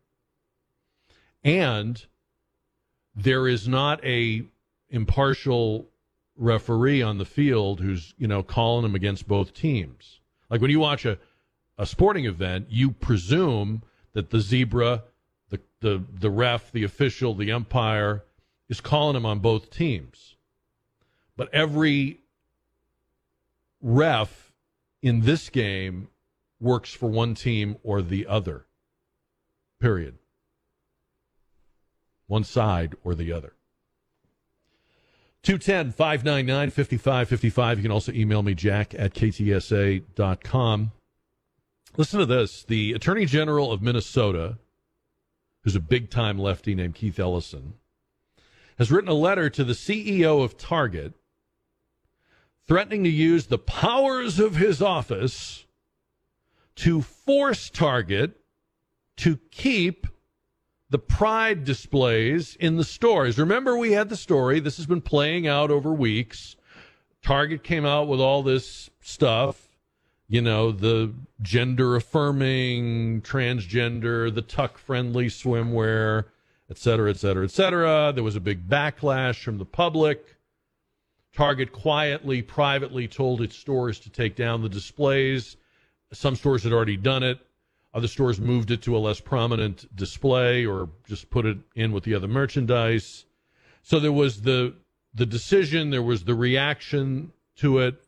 And 1.44 2.04
there 3.16 3.48
is 3.48 3.68
not 3.68 4.04
a 4.04 4.44
impartial 4.90 5.88
referee 6.38 7.02
on 7.02 7.18
the 7.18 7.26
field 7.26 7.80
who's 7.80 8.14
you 8.18 8.28
know 8.28 8.44
calling 8.44 8.84
them 8.84 8.96
against 8.96 9.28
both 9.28 9.54
teams. 9.54 10.20
Like 10.50 10.62
when 10.62 10.72
you 10.72 10.80
watch 10.80 11.06
a 11.06 11.18
a 11.78 11.86
sporting 11.86 12.26
event, 12.26 12.68
you 12.70 12.92
presume 12.92 13.84
that 14.14 14.30
the 14.30 14.40
zebra, 14.40 15.04
the 15.50 15.60
the 15.82 16.04
the 16.14 16.30
ref, 16.30 16.72
the 16.72 16.84
official, 16.84 17.34
the 17.36 17.52
umpire 17.52 18.24
is 18.70 18.82
calling 18.82 19.16
him 19.16 19.26
on 19.26 19.40
both 19.40 19.70
teams. 19.70 20.36
But 21.38 21.54
every 21.54 22.20
ref 23.82 24.54
in 25.02 25.22
this 25.22 25.50
game 25.50 26.08
works 26.60 26.94
for 26.94 27.10
one 27.10 27.36
team 27.36 27.78
or 27.84 28.02
the 28.02 28.26
other. 28.26 28.66
Period. 29.80 30.18
One 32.28 32.44
side 32.44 32.96
or 33.04 33.14
the 33.14 33.32
other. 33.32 33.54
210 35.44 35.92
599 35.92 36.70
5555. 36.72 37.78
You 37.78 37.82
can 37.84 37.92
also 37.92 38.12
email 38.14 38.42
me, 38.42 38.56
jack 38.56 38.96
at 38.96 39.14
ktsa.com. 39.14 40.92
Listen 41.98 42.20
to 42.20 42.26
this. 42.26 42.64
The 42.64 42.92
Attorney 42.92 43.26
General 43.26 43.72
of 43.72 43.82
Minnesota, 43.82 44.58
who's 45.64 45.76
a 45.76 45.80
big 45.80 46.10
time 46.10 46.38
lefty 46.38 46.76
named 46.76 46.96
Keith 46.96 47.18
Ellison, 47.18 47.76
has 48.78 48.92
written 48.92 49.10
a 49.10 49.14
letter 49.14 49.50
to 49.50 49.64
the 49.64 49.74
CEO 49.74 50.44
of 50.44 50.58
Target 50.58 51.14
threatening 52.68 53.04
to 53.04 53.10
use 53.10 53.48
the 53.48 53.58
powers 53.58 54.40
of 54.40 54.56
his 54.56 54.82
office 54.82 55.66
to 56.76 57.02
force 57.02 57.70
Target 57.70 58.42
to 59.18 59.38
keep 59.52 60.08
the 60.90 61.00
pride 61.00 61.64
displays 61.64 62.56
in 62.60 62.76
the 62.76 62.84
stores. 62.84 63.38
Remember, 63.38 63.78
we 63.78 63.94
had 63.94 64.10
the 64.10 64.18
story. 64.18 64.60
This 64.60 64.78
has 64.78 64.86
been 64.86 65.02
playing 65.02 65.48
out 65.48 65.72
over 65.72 65.94
weeks. 65.94 66.58
Target 67.22 67.64
came 67.64 67.86
out 67.86 68.08
with 68.08 68.20
all 68.20 68.44
this 68.44 68.90
stuff, 69.00 69.65
you 70.28 70.42
know, 70.42 70.72
the 70.72 71.14
gender 71.42 71.96
affirming, 71.96 73.22
transgender, 73.22 74.34
the 74.34 74.42
tuck 74.42 74.78
friendly 74.78 75.28
swimwear, 75.28 76.26
et 76.70 76.78
cetera, 76.78 77.10
et 77.10 77.18
cetera, 77.18 77.44
et 77.44 77.52
cetera. 77.52 78.12
There 78.14 78.24
was 78.24 78.36
a 78.36 78.42
big 78.42 78.68
backlash 78.68 79.44
from 79.44 79.58
the 79.60 79.66
public. 79.66 80.36
Target 81.34 81.72
quietly, 81.72 82.42
privately 82.42 83.08
told 83.08 83.42
its 83.42 83.56
stores 83.56 84.00
to 84.00 84.10
take 84.10 84.36
down 84.36 84.62
the 84.62 84.70
displays. 84.70 85.58
Some 86.14 86.36
stores 86.36 86.64
had 86.64 86.72
already 86.72 86.98
done 86.98 87.24
it. 87.24 87.40
Other 87.94 88.08
stores 88.08 88.40
moved 88.40 88.72
it 88.72 88.82
to 88.84 88.96
a 88.96 89.00
less 89.00 89.20
prominent 89.20 89.96
display 89.96 90.66
or 90.66 90.90
just 91.08 91.30
put 91.30 91.46
it 91.46 91.58
in 91.76 91.92
with 91.92 92.04
the 92.04 92.16
other 92.16 92.28
merchandise. 92.28 93.26
So 93.84 94.00
there 94.00 94.12
was 94.12 94.42
the 94.42 94.76
the 95.14 95.26
decision, 95.26 95.92
there 95.92 96.02
was 96.02 96.24
the 96.26 96.36
reaction 96.36 97.32
to 97.58 97.80
it, 97.80 98.04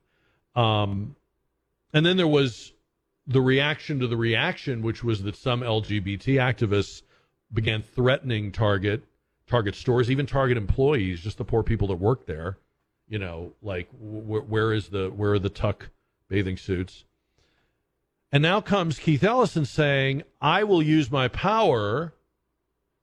um, 0.56 1.16
and 1.98 2.06
then 2.06 2.16
there 2.16 2.28
was 2.28 2.74
the 3.26 3.42
reaction 3.42 4.00
to 4.02 4.08
the 4.08 4.16
reaction, 4.16 4.84
which 4.84 5.04
was 5.04 5.24
that 5.24 5.36
some 5.36 5.62
LGBT 5.62 6.36
activists 6.36 7.02
began 7.52 7.82
threatening 7.82 8.52
Target, 8.52 9.04
Target 9.48 9.74
stores, 9.74 10.12
even 10.12 10.28
Target 10.28 10.58
employees, 10.58 11.22
just 11.22 11.40
the 11.40 11.44
poor 11.44 11.64
people 11.64 11.88
that 11.88 11.96
work 11.96 12.28
there. 12.28 12.60
You 13.08 13.18
know, 13.18 13.54
like 13.64 13.90
wh- 13.90 14.48
where 14.48 14.74
is 14.74 14.90
the 14.90 15.10
where 15.10 15.32
are 15.32 15.40
the 15.40 15.50
tuck 15.50 15.90
bathing 16.30 16.58
suits? 16.58 17.04
And 18.32 18.44
now 18.44 18.62
comes 18.62 19.00
Keith 19.00 19.24
Ellison 19.24 19.66
saying, 19.66 20.22
I 20.40 20.66
will 20.66 20.84
use 20.84 21.10
my 21.10 21.28
power 21.28 22.14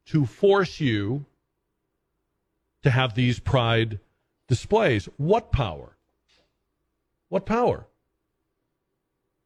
to 0.07 0.25
force 0.25 0.79
you 0.79 1.25
to 2.85 2.91
have 2.91 3.17
these 3.17 3.41
pride 3.41 3.99
displays. 4.47 5.09
What 5.17 5.51
power? 5.51 5.97
What 7.29 7.45
power? 7.45 7.89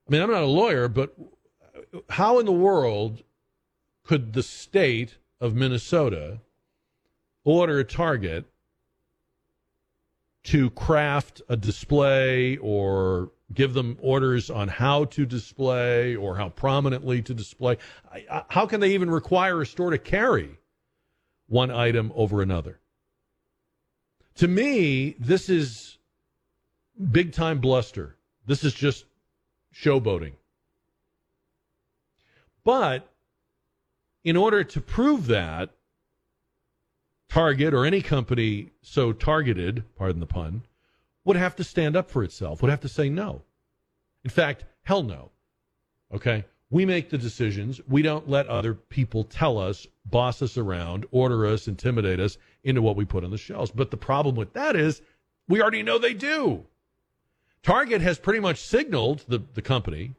I 0.08 0.12
mean, 0.12 0.22
I'm 0.22 0.30
not 0.30 0.42
a 0.42 0.46
lawyer, 0.46 0.88
but 0.88 1.14
how 2.08 2.38
in 2.38 2.46
the 2.46 2.52
world 2.52 3.22
could 4.04 4.32
the 4.32 4.42
state 4.42 5.18
of 5.40 5.54
Minnesota 5.54 6.40
order 7.44 7.84
Target 7.84 8.46
to 10.44 10.70
craft 10.70 11.42
a 11.48 11.56
display 11.56 12.56
or 12.56 13.32
give 13.52 13.74
them 13.74 13.98
orders 14.00 14.48
on 14.48 14.68
how 14.68 15.04
to 15.04 15.26
display 15.26 16.16
or 16.16 16.36
how 16.36 16.48
prominently 16.48 17.20
to 17.20 17.34
display? 17.34 17.76
How 18.48 18.64
can 18.64 18.80
they 18.80 18.94
even 18.94 19.10
require 19.10 19.60
a 19.60 19.66
store 19.66 19.90
to 19.90 19.98
carry 19.98 20.58
one 21.48 21.70
item 21.70 22.12
over 22.14 22.40
another? 22.40 22.80
To 24.36 24.48
me, 24.48 25.16
this 25.18 25.50
is 25.50 25.98
big 27.10 27.32
time 27.32 27.60
bluster. 27.60 28.16
This 28.46 28.64
is 28.64 28.72
just 28.72 29.04
showboating. 29.74 30.32
But 32.64 33.08
in 34.24 34.36
order 34.36 34.64
to 34.64 34.80
prove 34.80 35.26
that, 35.28 35.70
Target 37.28 37.74
or 37.74 37.84
any 37.84 38.00
company 38.00 38.70
so 38.80 39.12
targeted, 39.12 39.84
pardon 39.96 40.20
the 40.20 40.26
pun, 40.26 40.62
would 41.24 41.36
have 41.36 41.54
to 41.56 41.64
stand 41.64 41.94
up 41.94 42.10
for 42.10 42.24
itself, 42.24 42.62
would 42.62 42.70
have 42.70 42.80
to 42.80 42.88
say 42.88 43.10
no. 43.10 43.42
In 44.24 44.30
fact, 44.30 44.64
hell 44.82 45.02
no. 45.02 45.30
Okay? 46.12 46.46
We 46.70 46.86
make 46.86 47.10
the 47.10 47.18
decisions. 47.18 47.80
We 47.86 48.02
don't 48.02 48.28
let 48.28 48.46
other 48.46 48.74
people 48.74 49.24
tell 49.24 49.58
us, 49.58 49.86
boss 50.06 50.40
us 50.40 50.56
around, 50.56 51.06
order 51.10 51.46
us, 51.46 51.68
intimidate 51.68 52.18
us 52.18 52.38
into 52.64 52.82
what 52.82 52.96
we 52.96 53.04
put 53.04 53.24
on 53.24 53.30
the 53.30 53.38
shelves. 53.38 53.70
But 53.70 53.90
the 53.90 53.96
problem 53.96 54.34
with 54.34 54.54
that 54.54 54.74
is 54.74 55.02
we 55.48 55.60
already 55.60 55.82
know 55.82 55.98
they 55.98 56.14
do. 56.14 56.64
Target 57.62 58.00
has 58.00 58.18
pretty 58.18 58.40
much 58.40 58.60
signaled 58.60 59.24
the, 59.28 59.42
the 59.54 59.62
company 59.62 60.14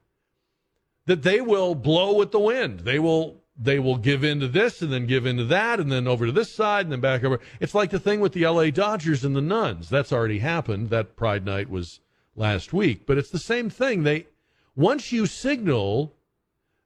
that 1.05 1.23
they 1.23 1.41
will 1.41 1.75
blow 1.75 2.15
with 2.15 2.31
the 2.31 2.39
wind. 2.39 2.81
They 2.81 2.99
will 2.99 3.41
they 3.61 3.77
will 3.77 3.97
give 3.97 4.23
in 4.23 4.39
to 4.39 4.47
this 4.47 4.81
and 4.81 4.91
then 4.93 5.05
give 5.05 5.25
in 5.25 5.35
to 5.35 5.43
that 5.45 5.81
and 5.81 5.91
then 5.91 6.07
over 6.07 6.25
to 6.25 6.31
this 6.31 6.53
side 6.53 6.85
and 6.85 6.93
then 6.93 7.01
back 7.01 7.23
over. 7.23 7.41
It's 7.59 7.75
like 7.75 7.89
the 7.89 7.99
thing 7.99 8.21
with 8.21 8.31
the 8.31 8.47
LA 8.47 8.69
Dodgers 8.69 9.25
and 9.25 9.35
the 9.35 9.41
Nuns. 9.41 9.89
That's 9.89 10.13
already 10.13 10.39
happened. 10.39 10.89
That 10.91 11.17
Pride 11.17 11.45
night 11.45 11.69
was 11.69 11.99
last 12.35 12.71
week, 12.71 13.05
but 13.05 13.17
it's 13.17 13.31
the 13.31 13.39
same 13.39 13.69
thing. 13.69 14.03
They 14.03 14.27
once 14.75 15.11
you 15.11 15.25
signal 15.25 16.13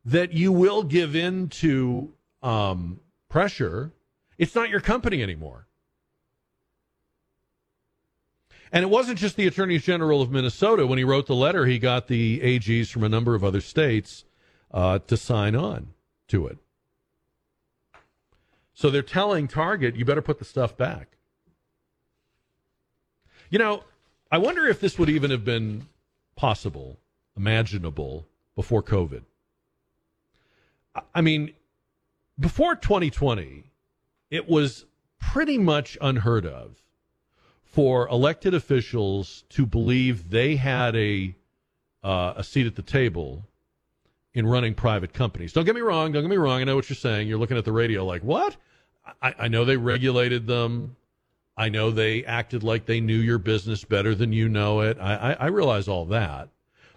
that 0.03 0.33
you 0.33 0.51
will 0.51 0.83
give 0.83 1.15
in 1.15 1.47
to 1.47 2.11
um, 2.41 2.99
pressure, 3.29 3.91
it's 4.37 4.55
not 4.55 4.69
your 4.69 4.81
company 4.81 5.21
anymore. 5.21 5.67
And 8.73 8.81
it 8.81 8.89
wasn't 8.89 9.19
just 9.19 9.35
the 9.35 9.45
Attorney 9.45 9.77
General 9.77 10.19
of 10.19 10.31
Minnesota. 10.31 10.87
When 10.87 10.97
he 10.97 11.03
wrote 11.03 11.27
the 11.27 11.35
letter, 11.35 11.67
he 11.67 11.77
got 11.77 12.07
the 12.07 12.39
AGs 12.39 12.89
from 12.89 13.03
a 13.03 13.09
number 13.09 13.35
of 13.35 13.43
other 13.43 13.61
states 13.61 14.25
uh, 14.71 14.97
to 14.97 15.15
sign 15.15 15.55
on 15.55 15.93
to 16.29 16.47
it. 16.47 16.57
So 18.73 18.89
they're 18.89 19.03
telling 19.03 19.47
Target, 19.47 19.95
you 19.95 20.05
better 20.05 20.23
put 20.23 20.39
the 20.39 20.45
stuff 20.45 20.75
back. 20.75 21.17
You 23.51 23.59
know, 23.59 23.83
I 24.31 24.39
wonder 24.39 24.65
if 24.65 24.79
this 24.79 24.97
would 24.97 25.09
even 25.09 25.29
have 25.29 25.45
been 25.45 25.87
possible, 26.35 26.97
imaginable 27.37 28.25
before 28.55 28.81
COVID. 28.81 29.21
I- 31.13 31.21
mean, 31.21 31.53
before 32.39 32.75
2020, 32.75 33.65
it 34.31 34.49
was 34.49 34.85
pretty 35.19 35.59
much 35.59 35.95
unheard 36.01 36.47
of 36.47 36.82
for 37.73 38.07
elected 38.09 38.53
officials 38.53 39.45
to 39.49 39.65
believe 39.65 40.29
they 40.29 40.55
had 40.55 40.95
a 40.95 41.35
uh, 42.03 42.33
a 42.37 42.43
seat 42.43 42.67
at 42.67 42.75
the 42.75 42.83
table 42.83 43.43
in 44.35 44.45
running 44.45 44.75
private 44.75 45.11
companies. 45.11 45.53
Don't 45.53 45.65
get 45.65 45.73
me 45.73 45.81
wrong. 45.81 46.11
Don't 46.11 46.21
get 46.21 46.29
me 46.29 46.37
wrong. 46.37 46.61
I 46.61 46.65
know 46.65 46.75
what 46.75 46.87
you're 46.87 46.95
saying. 46.95 47.27
You're 47.27 47.39
looking 47.39 47.57
at 47.57 47.65
the 47.65 47.71
radio 47.71 48.05
like, 48.05 48.23
what? 48.23 48.57
I, 49.21 49.33
I 49.39 49.47
know 49.47 49.65
they 49.65 49.77
regulated 49.77 50.45
them. 50.45 50.95
I 51.57 51.69
know 51.69 51.89
they 51.89 52.23
acted 52.25 52.61
like 52.61 52.85
they 52.85 52.99
knew 52.99 53.17
your 53.17 53.39
business 53.39 53.83
better 53.83 54.13
than 54.13 54.33
you 54.33 54.49
know 54.49 54.81
it. 54.81 54.97
I, 54.99 55.15
I, 55.15 55.31
I 55.33 55.45
realize 55.47 55.87
all 55.87 56.05
that. 56.05 56.49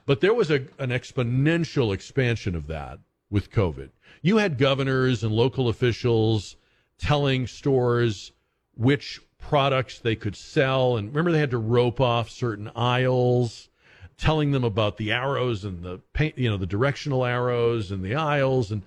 But 0.05 0.21
there 0.21 0.35
was 0.35 0.51
a, 0.51 0.67
an 0.79 0.91
exponential 0.91 1.95
expansion 1.95 2.55
of 2.55 2.67
that 2.67 2.99
with 3.31 3.51
COVID. 3.51 3.91
You 4.21 4.37
had 4.37 4.59
governors 4.59 5.25
and 5.25 5.33
local 5.33 5.69
officials 5.69 6.57
telling 6.99 7.47
stores 7.47 8.33
which 8.77 9.21
products 9.49 10.01
they 10.01 10.17
could 10.17 10.35
sell. 10.35 10.97
And 10.97 11.09
remember, 11.09 11.31
they 11.31 11.39
had 11.39 11.53
to 11.53 11.59
rope 11.59 12.01
off 12.01 12.29
certain 12.31 12.71
aisles, 12.75 13.69
telling 14.19 14.51
them 14.51 14.65
about 14.65 14.97
the 14.97 15.13
arrows 15.13 15.65
and 15.65 15.85
the 15.85 16.01
paint, 16.13 16.37
you 16.37 16.51
know, 16.51 16.57
the 16.57 16.67
directional 16.67 17.25
arrows 17.25 17.93
and 17.93 18.03
the 18.03 18.17
aisles. 18.17 18.73
And 18.73 18.83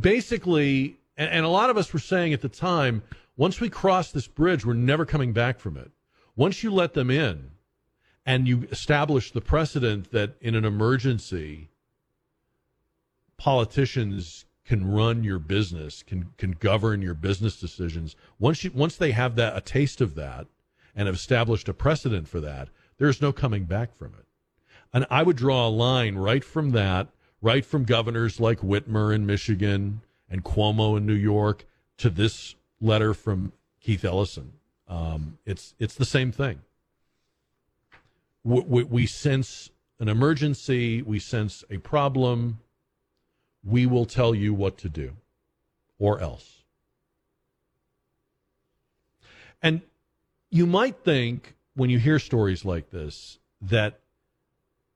basically, 0.00 0.96
and, 1.16 1.30
and 1.30 1.44
a 1.44 1.48
lot 1.48 1.70
of 1.70 1.76
us 1.76 1.92
were 1.92 1.98
saying 1.98 2.32
at 2.32 2.40
the 2.40 2.48
time, 2.48 3.02
once 3.36 3.60
we 3.60 3.68
cross 3.68 4.12
this 4.12 4.28
bridge, 4.28 4.64
we're 4.64 4.74
never 4.74 5.04
coming 5.04 5.32
back 5.32 5.58
from 5.58 5.76
it. 5.76 5.90
Once 6.36 6.62
you 6.62 6.70
let 6.70 6.94
them 6.94 7.10
in 7.10 7.50
and 8.24 8.46
you 8.46 8.68
establish 8.70 9.32
the 9.32 9.40
precedent 9.40 10.12
that 10.12 10.36
in 10.40 10.54
an 10.54 10.64
emergency, 10.64 11.68
politicians 13.38 14.44
can 14.70 14.88
run 14.88 15.24
your 15.24 15.40
business, 15.40 16.04
can 16.04 16.30
can 16.38 16.52
govern 16.52 17.02
your 17.02 17.12
business 17.12 17.58
decisions. 17.58 18.14
Once 18.38 18.62
you 18.62 18.70
once 18.72 18.94
they 18.94 19.10
have 19.10 19.34
that 19.34 19.56
a 19.56 19.60
taste 19.60 20.00
of 20.00 20.14
that 20.14 20.46
and 20.94 21.08
have 21.08 21.16
established 21.16 21.68
a 21.68 21.74
precedent 21.74 22.28
for 22.28 22.38
that, 22.38 22.68
there's 22.96 23.20
no 23.20 23.32
coming 23.32 23.64
back 23.64 23.92
from 23.98 24.14
it. 24.16 24.26
And 24.92 25.06
I 25.10 25.24
would 25.24 25.34
draw 25.34 25.66
a 25.66 25.68
line 25.68 26.14
right 26.14 26.44
from 26.44 26.70
that, 26.70 27.08
right 27.42 27.64
from 27.64 27.82
governors 27.82 28.38
like 28.38 28.60
Whitmer 28.60 29.12
in 29.12 29.26
Michigan 29.26 30.02
and 30.30 30.44
Cuomo 30.44 30.96
in 30.96 31.04
New 31.04 31.14
York 31.14 31.66
to 31.96 32.08
this 32.08 32.54
letter 32.80 33.12
from 33.12 33.52
Keith 33.80 34.04
Ellison. 34.04 34.52
Um, 34.86 35.38
it's 35.44 35.74
it's 35.80 35.96
the 35.96 36.04
same 36.04 36.30
thing. 36.30 36.60
We, 38.44 38.60
we, 38.60 38.84
we 38.84 39.06
sense 39.06 39.70
an 39.98 40.06
emergency, 40.06 41.02
we 41.02 41.18
sense 41.18 41.64
a 41.70 41.78
problem, 41.78 42.60
we 43.64 43.86
will 43.86 44.06
tell 44.06 44.34
you 44.34 44.54
what 44.54 44.78
to 44.78 44.88
do, 44.88 45.12
or 45.98 46.20
else. 46.20 46.62
And 49.62 49.82
you 50.50 50.66
might 50.66 51.04
think 51.04 51.54
when 51.74 51.90
you 51.90 51.98
hear 51.98 52.18
stories 52.18 52.64
like 52.64 52.90
this 52.90 53.38
that 53.62 54.00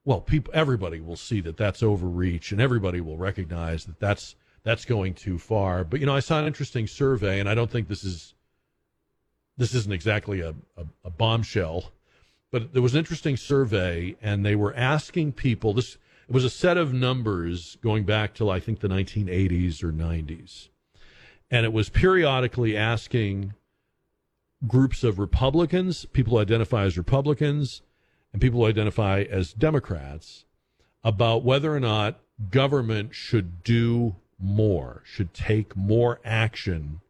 well 0.05 0.21
people 0.21 0.53
everybody 0.55 1.01
will 1.01 1.17
see 1.17 1.41
that 1.41 1.57
that's 1.57 1.83
overreach 1.83 2.53
and 2.53 2.61
everybody 2.61 3.01
will 3.01 3.17
recognize 3.17 3.85
that 3.85 4.01
that's 4.01 4.35
that's 4.62 4.85
going 4.85 5.15
too 5.15 5.39
far 5.39 5.85
but 5.85 6.01
you 6.01 6.07
know 6.07 6.17
i 6.17 6.21
saw 6.21 6.39
an 6.39 6.47
interesting 6.47 6.87
survey 6.87 7.41
and 7.41 7.49
i 7.49 7.55
don't 7.55 7.71
think 7.71 7.89
this 7.89 8.03
is 8.05 8.35
this 9.57 9.75
isn't 9.75 9.93
exactly 9.93 10.41
a, 10.41 10.55
a, 10.77 10.85
a 11.05 11.11
bombshell 11.11 11.93
but 12.51 12.73
there 12.73 12.83
was 12.83 12.95
an 12.95 12.99
interesting 12.99 13.37
survey 13.37 14.17
and 14.23 14.45
they 14.45 14.57
were 14.57 14.75
asking 14.75 15.33
people 15.33 15.75
this 15.75 15.99
it 16.29 16.33
was 16.33 16.45
a 16.45 16.51
set 16.51 16.77
of 16.77 16.93
numbers 16.93 17.76
going 17.83 18.05
back 18.05 18.34
till 18.34 18.51
i 18.51 18.61
think 18.61 18.80
the 18.80 18.88
1980s 18.88 19.83
or 19.83 19.92
90s 19.92 20.68
and 21.51 21.64
it 21.64 21.72
was 21.72 21.88
periodically 21.88 22.76
asking 22.76 23.55
groups 24.67 25.05
of 25.05 25.18
republicans 25.18 26.05
people 26.07 26.34
who 26.34 26.41
identify 26.41 26.84
as 26.84 26.96
republicans 26.96 27.83
and 28.33 28.41
people 28.41 28.61
who 28.61 28.67
identify 28.67 29.22
as 29.22 29.53
democrats 29.53 30.45
about 31.03 31.45
whether 31.45 31.75
or 31.75 31.80
not 31.80 32.21
government 32.51 33.14
should 33.14 33.63
do 33.63 34.17
more 34.38 35.03
should 35.05 35.33
take 35.33 35.76
more 35.76 36.21
action 36.25 37.01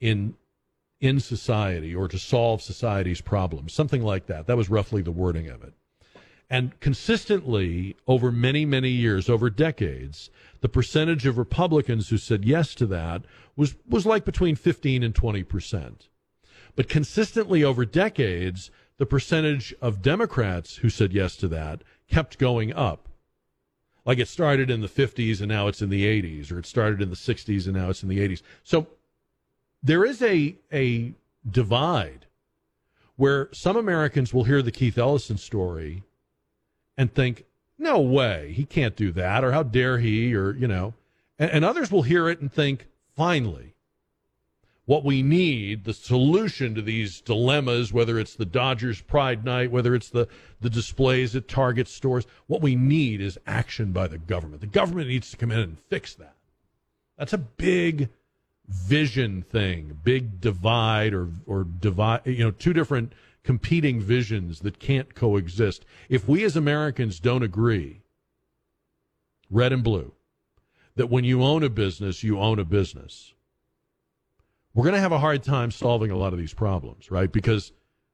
in 0.00 0.34
in 1.00 1.20
society 1.20 1.94
or 1.94 2.08
to 2.08 2.18
solve 2.18 2.62
society's 2.62 3.20
problems 3.20 3.72
something 3.72 4.02
like 4.02 4.26
that. 4.26 4.46
That 4.46 4.56
was 4.56 4.70
roughly 4.70 5.02
the 5.02 5.10
wording 5.10 5.48
of 5.48 5.62
it 5.62 5.72
and 6.48 6.78
consistently 6.80 7.96
over 8.06 8.30
many, 8.30 8.64
many 8.64 8.90
years, 8.90 9.28
over 9.28 9.50
decades, 9.50 10.30
the 10.60 10.68
percentage 10.68 11.26
of 11.26 11.38
Republicans 11.38 12.08
who 12.08 12.18
said 12.18 12.44
yes 12.44 12.74
to 12.76 12.86
that 12.86 13.22
was, 13.56 13.74
was 13.88 14.06
like 14.06 14.24
between 14.24 14.54
15 14.56 15.02
and 15.02 15.14
20 15.14 15.42
percent. 15.42 16.08
But 16.76 16.88
consistently 16.88 17.64
over 17.64 17.84
decades, 17.84 18.70
the 18.98 19.06
percentage 19.06 19.74
of 19.80 20.02
Democrats 20.02 20.76
who 20.76 20.90
said 20.90 21.12
yes 21.12 21.36
to 21.36 21.48
that 21.48 21.82
kept 22.08 22.38
going 22.38 22.72
up. 22.72 23.08
Like 24.04 24.18
it 24.18 24.28
started 24.28 24.70
in 24.70 24.82
the 24.82 24.88
50s 24.88 25.40
and 25.40 25.48
now 25.48 25.66
it's 25.66 25.82
in 25.82 25.88
the 25.88 26.04
80s, 26.04 26.52
or 26.52 26.58
it 26.58 26.66
started 26.66 27.02
in 27.02 27.10
the 27.10 27.16
60s 27.16 27.64
and 27.66 27.74
now 27.74 27.90
it's 27.90 28.02
in 28.02 28.08
the 28.08 28.18
80s. 28.18 28.42
So 28.62 28.86
there 29.82 30.04
is 30.04 30.22
a, 30.22 30.56
a 30.72 31.12
divide 31.48 32.26
where 33.16 33.48
some 33.52 33.76
Americans 33.76 34.32
will 34.32 34.44
hear 34.44 34.62
the 34.62 34.70
Keith 34.70 34.98
Ellison 34.98 35.38
story 35.38 36.04
and 36.96 37.12
think, 37.12 37.44
no 37.78 38.00
way, 38.00 38.52
he 38.52 38.64
can't 38.64 38.96
do 38.96 39.12
that, 39.12 39.44
or 39.44 39.52
how 39.52 39.62
dare 39.62 39.98
he, 39.98 40.34
or, 40.34 40.52
you 40.52 40.66
know, 40.66 40.94
and, 41.38 41.50
and 41.50 41.64
others 41.64 41.90
will 41.90 42.02
hear 42.02 42.28
it 42.28 42.40
and 42.40 42.50
think, 42.52 42.86
finally, 43.14 43.74
What 44.86 45.04
we 45.04 45.20
need, 45.20 45.82
the 45.82 45.92
solution 45.92 46.76
to 46.76 46.82
these 46.82 47.20
dilemmas, 47.20 47.92
whether 47.92 48.20
it's 48.20 48.36
the 48.36 48.44
Dodgers 48.44 49.00
Pride 49.00 49.44
Night, 49.44 49.72
whether 49.72 49.96
it's 49.96 50.08
the, 50.08 50.28
the 50.60 50.70
displays 50.70 51.34
at 51.34 51.48
Target 51.48 51.88
stores, 51.88 52.24
what 52.46 52.62
we 52.62 52.76
need 52.76 53.20
is 53.20 53.36
action 53.48 53.90
by 53.90 54.06
the 54.06 54.18
government. 54.18 54.60
The 54.60 54.68
government 54.68 55.08
needs 55.08 55.28
to 55.32 55.36
come 55.36 55.50
in 55.50 55.58
and 55.58 55.78
fix 55.90 56.14
that. 56.14 56.36
That's 57.18 57.32
a 57.32 57.38
big 57.38 58.10
vision 58.68 59.42
thing, 59.42 59.98
big 60.04 60.40
divide 60.40 61.12
or 61.14 61.30
or 61.46 61.64
divide, 61.64 62.20
you 62.24 62.44
know, 62.44 62.50
two 62.52 62.72
different 62.72 63.12
competing 63.46 64.00
visions 64.00 64.58
that 64.60 64.80
can't 64.80 65.14
coexist. 65.14 65.86
If 66.08 66.28
we 66.28 66.42
as 66.42 66.56
Americans 66.56 67.20
don't 67.20 67.44
agree, 67.44 68.02
red 69.48 69.72
and 69.72 69.84
blue, 69.84 70.14
that 70.96 71.10
when 71.10 71.22
you 71.22 71.44
own 71.44 71.62
a 71.62 71.70
business, 71.70 72.24
you 72.24 72.40
own 72.40 72.58
a 72.58 72.64
business, 72.64 73.34
we're 74.74 74.82
going 74.82 74.96
to 74.96 75.00
have 75.00 75.12
a 75.12 75.20
hard 75.20 75.44
time 75.44 75.70
solving 75.70 76.10
a 76.10 76.16
lot 76.16 76.32
of 76.32 76.40
these 76.40 76.54
problems, 76.54 77.08
right? 77.08 77.30
Because 77.30 77.70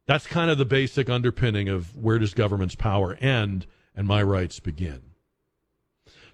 that's 0.06 0.26
kind 0.26 0.50
of 0.50 0.59
the 0.59 0.66
basic 0.66 1.09
underpinning 1.09 1.70
of 1.70 1.96
where 1.96 2.18
does 2.18 2.34
government's 2.34 2.74
power 2.74 3.14
end 3.14 3.64
and 3.96 4.06
my 4.06 4.22
rights 4.22 4.60
begin. 4.60 5.00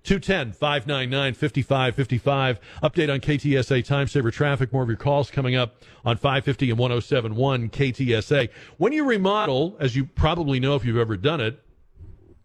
210 0.05 0.53
599 0.53 1.35
5555. 1.35 2.61
Update 2.83 3.13
on 3.13 3.21
KTSA 3.21 3.85
time 3.85 4.09
saver 4.09 4.31
traffic. 4.31 4.73
More 4.73 4.83
of 4.83 4.89
your 4.89 4.97
calls 4.97 5.31
coming 5.31 5.57
up 5.57 5.83
on 6.05 6.17
550 6.17 6.71
and 6.71 6.79
1071 6.79 7.71
KTSA. 7.71 8.49
When 8.77 8.93
you 8.93 9.05
remodel, 9.05 9.77
as 9.79 9.97
you 9.97 10.07
probably 10.07 10.61
know 10.61 10.75
if 10.77 10.85
you've 10.85 10.97
ever 10.97 11.17
done 11.17 11.41
it, 11.41 11.63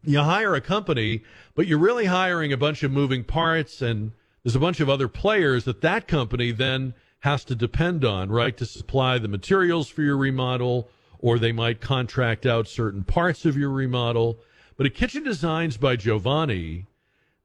you 0.03 0.19
hire 0.19 0.53
a 0.55 0.61
company, 0.61 1.23
but 1.55 1.67
you're 1.67 1.79
really 1.79 2.05
hiring 2.05 2.51
a 2.51 2.57
bunch 2.57 2.83
of 2.83 2.91
moving 2.91 3.23
parts 3.23 3.81
and 3.81 4.11
there's 4.43 4.55
a 4.55 4.59
bunch 4.59 4.81
of 4.81 4.89
other 4.89 5.07
players 5.07 5.63
that 5.63 5.81
that 5.81 6.07
company 6.07 6.51
then 6.51 6.93
has 7.19 7.45
to 7.45 7.55
depend 7.55 8.03
on, 8.03 8.29
right, 8.29 8.57
to 8.57 8.65
supply 8.65 9.17
the 9.17 9.29
materials 9.29 9.87
for 9.87 10.01
your 10.01 10.17
remodel, 10.17 10.89
or 11.19 11.39
they 11.39 11.53
might 11.53 11.79
contract 11.79 12.45
out 12.45 12.67
certain 12.67 13.05
parts 13.05 13.45
of 13.45 13.55
your 13.55 13.69
remodel. 13.69 14.37
But 14.75 14.85
at 14.85 14.93
Kitchen 14.93 15.23
Designs 15.23 15.77
by 15.77 15.95
Giovanni, 15.95 16.87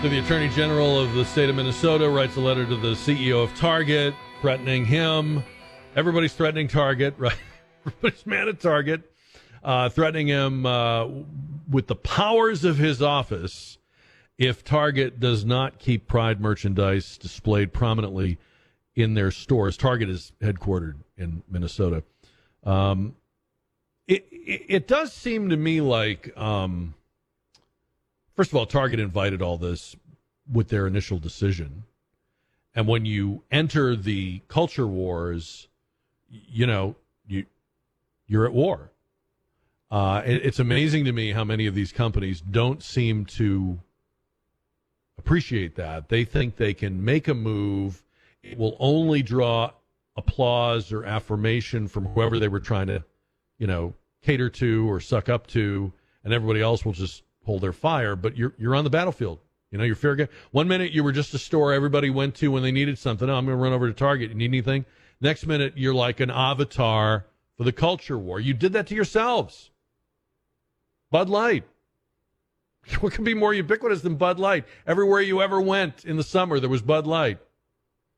So 0.00 0.08
the 0.08 0.20
Attorney 0.20 0.48
General 0.50 0.96
of 0.96 1.12
the 1.12 1.24
state 1.24 1.50
of 1.50 1.56
Minnesota 1.56 2.08
writes 2.08 2.36
a 2.36 2.40
letter 2.40 2.64
to 2.64 2.76
the 2.76 2.92
CEO 2.92 3.42
of 3.42 3.52
Target 3.56 4.14
threatening 4.40 4.84
him. 4.84 5.42
Everybody's 5.96 6.34
threatening 6.34 6.68
Target, 6.68 7.14
right? 7.18 7.36
Everybody's 7.84 8.24
mad 8.24 8.46
at 8.46 8.60
Target, 8.60 9.12
uh, 9.64 9.88
threatening 9.88 10.28
him 10.28 10.64
uh, 10.64 11.08
with 11.68 11.88
the 11.88 11.96
powers 11.96 12.62
of 12.62 12.78
his 12.78 13.02
office 13.02 13.76
if 14.38 14.62
Target 14.62 15.18
does 15.18 15.44
not 15.44 15.80
keep 15.80 16.06
Pride 16.06 16.40
merchandise 16.40 17.18
displayed 17.18 17.72
prominently 17.72 18.38
in 18.94 19.14
their 19.14 19.32
stores. 19.32 19.76
Target 19.76 20.08
is 20.08 20.30
headquartered 20.40 21.00
in 21.16 21.42
Minnesota. 21.50 22.04
Um, 22.62 23.16
it, 24.10 24.26
it, 24.32 24.62
it 24.68 24.88
does 24.88 25.12
seem 25.12 25.50
to 25.50 25.56
me 25.56 25.80
like, 25.80 26.36
um, 26.36 26.94
first 28.34 28.50
of 28.50 28.56
all, 28.56 28.66
Target 28.66 28.98
invited 28.98 29.40
all 29.40 29.56
this 29.56 29.94
with 30.52 30.68
their 30.68 30.88
initial 30.88 31.18
decision, 31.18 31.84
and 32.74 32.88
when 32.88 33.06
you 33.06 33.44
enter 33.52 33.94
the 33.94 34.40
culture 34.48 34.86
wars, 34.86 35.68
you 36.28 36.66
know 36.66 36.96
you 37.28 37.46
you're 38.26 38.44
at 38.44 38.52
war. 38.52 38.90
Uh, 39.92 40.22
it, 40.26 40.44
it's 40.44 40.58
amazing 40.58 41.04
to 41.04 41.12
me 41.12 41.30
how 41.30 41.44
many 41.44 41.66
of 41.66 41.74
these 41.76 41.92
companies 41.92 42.40
don't 42.40 42.82
seem 42.82 43.24
to 43.26 43.78
appreciate 45.18 45.76
that. 45.76 46.08
They 46.08 46.24
think 46.24 46.56
they 46.56 46.74
can 46.74 47.04
make 47.04 47.28
a 47.28 47.34
move; 47.34 48.02
it 48.42 48.58
will 48.58 48.76
only 48.80 49.22
draw 49.22 49.70
applause 50.16 50.92
or 50.92 51.04
affirmation 51.04 51.86
from 51.86 52.06
whoever 52.06 52.40
they 52.40 52.48
were 52.48 52.58
trying 52.58 52.88
to, 52.88 53.04
you 53.58 53.68
know, 53.68 53.94
cater 54.22 54.48
to 54.50 54.90
or 54.90 55.00
suck 55.00 55.28
up 55.28 55.46
to, 55.48 55.92
and 56.24 56.32
everybody 56.32 56.60
else 56.60 56.84
will 56.84 56.92
just 56.92 57.22
hold 57.44 57.62
their 57.62 57.72
fire. 57.72 58.16
But 58.16 58.36
you're 58.36 58.54
you're 58.58 58.74
on 58.74 58.84
the 58.84 58.90
battlefield. 58.90 59.38
You 59.70 59.78
know, 59.78 59.84
you're 59.84 59.94
fair 59.94 60.16
game. 60.16 60.28
One 60.50 60.66
minute 60.68 60.92
you 60.92 61.04
were 61.04 61.12
just 61.12 61.32
a 61.32 61.38
store 61.38 61.72
everybody 61.72 62.10
went 62.10 62.34
to 62.36 62.50
when 62.50 62.62
they 62.62 62.72
needed 62.72 62.98
something. 62.98 63.30
Oh, 63.30 63.34
I'm 63.34 63.46
going 63.46 63.56
to 63.56 63.62
run 63.62 63.72
over 63.72 63.86
to 63.86 63.94
Target. 63.94 64.30
You 64.30 64.34
need 64.34 64.46
anything? 64.46 64.84
Next 65.20 65.46
minute 65.46 65.74
you're 65.76 65.94
like 65.94 66.18
an 66.20 66.30
avatar 66.30 67.26
for 67.56 67.64
the 67.64 67.72
culture 67.72 68.18
war. 68.18 68.40
You 68.40 68.54
did 68.54 68.72
that 68.72 68.88
to 68.88 68.94
yourselves. 68.94 69.70
Bud 71.10 71.28
Light. 71.28 71.64
What 73.00 73.12
could 73.12 73.26
be 73.26 73.34
more 73.34 73.52
ubiquitous 73.52 74.00
than 74.00 74.16
Bud 74.16 74.38
Light? 74.38 74.64
Everywhere 74.86 75.20
you 75.20 75.42
ever 75.42 75.60
went 75.60 76.04
in 76.04 76.16
the 76.16 76.24
summer, 76.24 76.58
there 76.58 76.70
was 76.70 76.82
Bud 76.82 77.06
Light. 77.06 77.38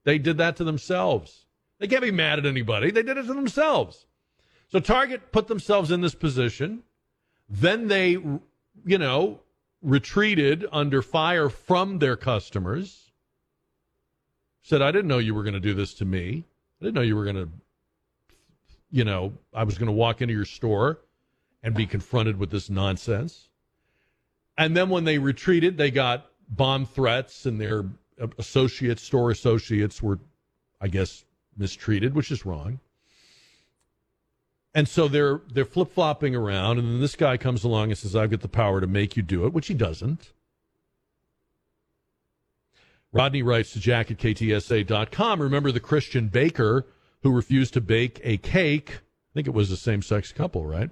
They 0.05 0.19
did 0.19 0.39
that 0.39 0.57
to 0.57 0.65
themselves. 0.65 1.47
They 1.79 1.89
can't 1.89 2.03
be 2.03 2.12
mad 2.12 2.39
at 2.39 2.47
anybody. 2.47 2.93
They 2.93 3.03
did 3.03 3.19
it 3.19 3.27
to 3.27 3.35
themselves. 3.35 4.07
So 4.73 4.81
Target 4.81 5.32
put 5.32 5.49
themselves 5.49 5.90
in 5.90 6.01
this 6.01 6.15
position. 6.15 6.82
Then 7.47 7.89
they, 7.89 8.12
you 8.12 8.99
know, 8.99 9.40
retreated 9.82 10.66
under 10.73 11.03
fire 11.03 11.51
from 11.51 11.99
their 11.99 12.16
customers. 12.16 13.11
Said, 14.62 14.81
I 14.81 14.90
didn't 14.90 15.09
know 15.09 15.19
you 15.19 15.35
were 15.35 15.43
going 15.43 15.53
to 15.53 15.61
do 15.61 15.74
this 15.74 15.93
to 15.94 16.07
me. 16.07 16.44
I 16.81 16.85
didn't 16.85 16.94
know 16.94 17.03
you 17.03 17.16
were 17.16 17.24
going 17.24 17.36
to, 17.36 17.49
you 18.90 19.05
know, 19.05 19.35
I 19.53 19.65
was 19.65 19.77
going 19.77 19.89
to 19.89 19.93
walk 19.93 20.23
into 20.23 20.32
your 20.32 20.47
store 20.47 21.01
and 21.62 21.74
be 21.74 21.85
confronted 21.85 22.39
with 22.39 22.51
this 22.51 22.70
nonsense. 22.70 23.51
And 24.57 24.74
then 24.74 24.89
when 24.89 25.05
they 25.05 25.19
retreated, 25.19 25.77
they 25.77 25.90
got 25.90 26.27
bomb 26.49 26.86
threats, 26.86 27.44
and 27.44 27.61
their 27.61 27.85
uh, 28.20 28.28
associates, 28.39 29.03
store 29.03 29.31
associates, 29.31 30.03
were, 30.03 30.19
I 30.81 30.89
guess, 30.89 31.24
mistreated, 31.59 32.15
which 32.15 32.31
is 32.31 32.47
wrong. 32.47 32.81
And 34.74 34.89
so 34.89 35.07
they're 35.07 35.40
they're 35.53 35.65
flip 35.65 35.93
flopping 35.93 36.35
around, 36.35 36.78
and 36.78 36.89
then 36.89 37.01
this 37.01 37.16
guy 37.16 37.36
comes 37.36 37.62
along 37.62 37.90
and 37.90 37.99
says, 37.99 38.16
"I've 38.16 38.31
got 38.31 38.40
the 38.40 38.49
power 38.49 38.81
to 38.81 38.86
make 38.86 39.16
you 39.16 39.23
do 39.23 39.44
it," 39.44 39.53
which 39.53 39.66
he 39.66 39.74
doesn't. 39.74 40.32
Rodney 43.12 43.43
writes 43.43 43.73
to 43.74 43.81
Jack 43.81 44.11
at 44.11 44.16
KTSA.com. 44.16 45.43
Remember 45.43 45.70
the 45.70 45.81
Christian 45.81 46.28
baker 46.28 46.86
who 47.23 47.31
refused 47.31 47.74
to 47.74 47.81
bake 47.82 48.20
a 48.24 48.39
cake? 48.39 48.90
I 48.90 49.32
think 49.35 49.47
it 49.47 49.55
was 49.55 49.70
a 49.70 49.77
same 49.77 50.01
sex 50.01 50.32
couple, 50.32 50.65
right? 50.65 50.90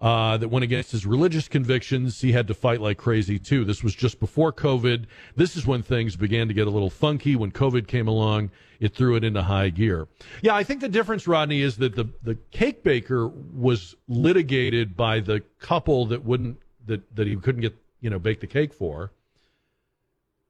Uh, 0.00 0.36
that 0.36 0.48
went 0.48 0.62
against 0.62 0.92
his 0.92 1.06
religious 1.06 1.48
convictions. 1.48 2.20
He 2.20 2.32
had 2.32 2.46
to 2.48 2.54
fight 2.54 2.80
like 2.80 2.98
crazy 2.98 3.38
too. 3.38 3.64
This 3.64 3.82
was 3.82 3.94
just 3.94 4.20
before 4.20 4.52
COVID. 4.52 5.06
This 5.36 5.56
is 5.56 5.66
when 5.66 5.82
things 5.82 6.16
began 6.16 6.48
to 6.48 6.54
get 6.54 6.66
a 6.66 6.70
little 6.70 6.90
funky. 6.90 7.34
When 7.34 7.50
COVID 7.50 7.86
came 7.86 8.06
along, 8.06 8.50
it 8.78 8.94
threw 8.94 9.16
it 9.16 9.24
into 9.24 9.42
high 9.42 9.70
gear. 9.70 10.06
Yeah, 10.42 10.54
I 10.54 10.64
think 10.64 10.80
the 10.80 10.88
difference, 10.88 11.26
Rodney, 11.26 11.62
is 11.62 11.78
that 11.78 11.96
the 11.96 12.08
the 12.22 12.34
cake 12.50 12.82
baker 12.82 13.28
was 13.28 13.94
litigated 14.06 14.96
by 14.96 15.20
the 15.20 15.42
couple 15.60 16.06
that 16.06 16.24
wouldn't 16.24 16.58
that 16.86 17.16
that 17.16 17.26
he 17.26 17.36
couldn't 17.36 17.62
get 17.62 17.76
you 18.00 18.10
know 18.10 18.18
bake 18.18 18.40
the 18.40 18.46
cake 18.46 18.74
for, 18.74 19.12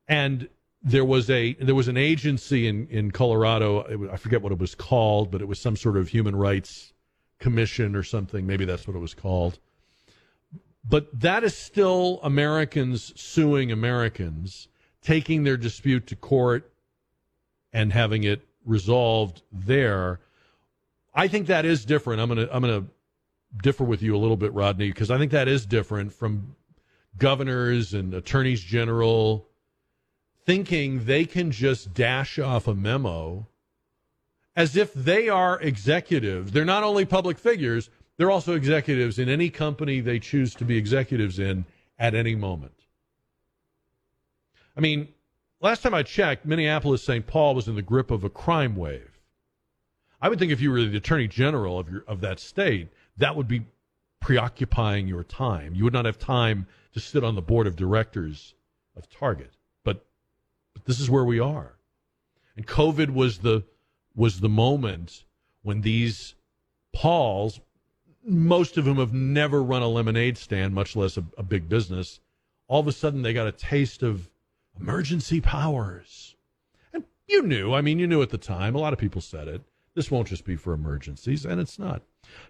and 0.09 0.49
there 0.83 1.05
was 1.05 1.31
a 1.31 1.55
there 1.55 1.77
was 1.77 1.87
an 1.87 1.97
agency 1.97 2.67
in 2.67 2.89
in 2.89 3.13
Colorado. 3.13 4.11
I 4.11 4.17
forget 4.17 4.43
what 4.43 4.51
it 4.51 4.59
was 4.59 4.75
called, 4.75 5.31
but 5.31 5.41
it 5.41 5.47
was 5.47 5.61
some 5.61 5.77
sort 5.77 5.97
of 5.97 6.09
human 6.09 6.35
rights 6.35 6.93
commission 7.39 7.95
or 7.95 8.03
something. 8.03 8.47
Maybe 8.47 8.65
that's 8.65 8.87
what 8.87 8.97
it 8.97 9.01
was 9.01 9.15
called. 9.15 9.59
But 10.89 11.21
that 11.21 11.43
is 11.43 11.57
still 11.57 12.21
Americans 12.23 13.13
suing 13.21 13.73
Americans, 13.73 14.69
taking 15.03 15.43
their 15.43 15.57
dispute 15.57 16.07
to 16.09 16.17
court 16.17 16.73
and 17.73 17.93
having 17.93 18.25
it 18.25 18.47
resolved 18.65 19.43
there. 19.53 20.21
I 21.15 21.29
think 21.29 21.49
that 21.49 21.65
is 21.65 21.85
different. 21.85 22.21
I'm 22.21 22.29
gonna 22.29 22.49
I'm 22.53 22.63
gonna 22.63 22.85
differ 23.63 23.85
with 23.85 24.03
you 24.03 24.15
a 24.15 24.19
little 24.19 24.37
bit, 24.37 24.53
Rodney, 24.53 24.89
because 24.89 25.11
I 25.11 25.19
think 25.19 25.33
that 25.33 25.49
is 25.49 25.67
different 25.67 26.13
from 26.13 26.55
governors 27.19 27.95
and 27.95 28.15
attorneys 28.15 28.61
general 28.61 29.49
thinking 30.45 31.05
they 31.05 31.25
can 31.25 31.51
just 31.51 31.93
dash 31.95 32.39
off 32.39 32.69
a 32.69 32.75
memo 32.75 33.49
as 34.57 34.75
if 34.75 34.93
they 34.95 35.29
are 35.29 35.61
executives. 35.61 36.51
They're 36.51 36.65
not 36.65 36.83
only 36.83 37.05
public 37.05 37.39
figures, 37.39 37.91
they're 38.17 38.31
also 38.31 38.55
executives 38.55 39.19
in 39.19 39.29
any 39.29 39.51
company 39.51 40.01
they 40.01 40.19
choose 40.19 40.55
to 40.55 40.65
be 40.65 40.79
executives 40.79 41.39
in 41.39 41.67
at 41.99 42.15
any 42.15 42.35
moment. 42.35 42.73
I 44.77 44.81
mean, 44.81 45.09
last 45.61 45.83
time 45.83 45.95
I 45.95 46.03
checked, 46.03 46.47
Minneapolis 46.47 47.03
St. 47.03 47.27
Paul 47.27 47.55
was 47.55 47.69
in 47.69 47.75
the 47.75 47.83
grip 47.83 48.11
of 48.11 48.25
a 48.25 48.31
crime 48.31 48.75
wave. 48.75 49.11
I 50.21 50.31
would 50.31 50.39
think 50.39 50.51
if 50.51 50.61
you 50.61 50.71
were 50.71 50.83
the 50.83 50.97
attorney 50.97 51.29
general 51.29 51.79
of 51.79 51.91
your 51.91 52.05
of 52.09 52.21
that 52.23 52.41
state, 52.41 52.89
that 53.19 53.37
would 53.37 53.49
be 53.49 53.67
preoccupying 54.21 55.07
your 55.07 55.23
time. 55.23 55.75
You 55.75 55.85
would 55.85 55.93
not 55.93 56.07
have 56.07 56.19
time 56.19 56.67
to 56.95 57.01
sit 57.01 57.23
on 57.23 57.35
the 57.35 57.43
board 57.43 57.67
of 57.67 57.77
directors 57.77 58.55
of 58.97 59.09
Target. 59.11 59.53
But 59.85 60.07
but 60.73 60.87
this 60.87 61.01
is 61.01 61.11
where 61.11 61.25
we 61.25 61.39
are. 61.39 61.75
And 62.57 62.67
COVID 62.67 63.11
was 63.11 63.39
the 63.39 63.63
was 64.17 64.41
the 64.41 64.49
moment 64.49 65.25
when 65.63 65.83
these 65.83 66.35
pols, 66.95 67.61
most 68.25 68.79
of 68.79 68.87
whom 68.87 68.97
have 68.97 69.13
never 69.13 69.63
run 69.63 69.83
a 69.83 69.89
lemonade 69.89 70.39
stand, 70.39 70.75
much 70.75 70.97
less 70.97 71.17
a, 71.17 71.25
a 71.37 71.43
big 71.43 71.69
business, 71.69 72.21
all 72.67 72.81
of 72.81 72.89
a 72.89 72.93
sudden 72.93 73.23
they 73.23 73.33
got 73.33 73.47
a 73.47 73.53
taste 73.53 74.03
of 74.03 74.29
emergency 74.81 75.41
powers. 75.41 76.35
And 76.93 77.05
you 77.29 77.43
knew, 77.43 77.75
I 77.75 77.83
mean, 77.83 77.99
you 77.99 78.07
knew 78.07 78.23
at 78.23 78.31
the 78.31 78.39
time, 78.39 78.75
a 78.75 78.79
lot 78.79 78.93
of 78.93 78.99
people 78.99 79.21
said 79.21 79.47
it. 79.47 79.63
This 79.95 80.11
won't 80.11 80.29
just 80.29 80.45
be 80.45 80.57
for 80.57 80.73
emergencies, 80.73 81.47
and 81.47 81.61
it's 81.61 81.79
not. 81.79 82.03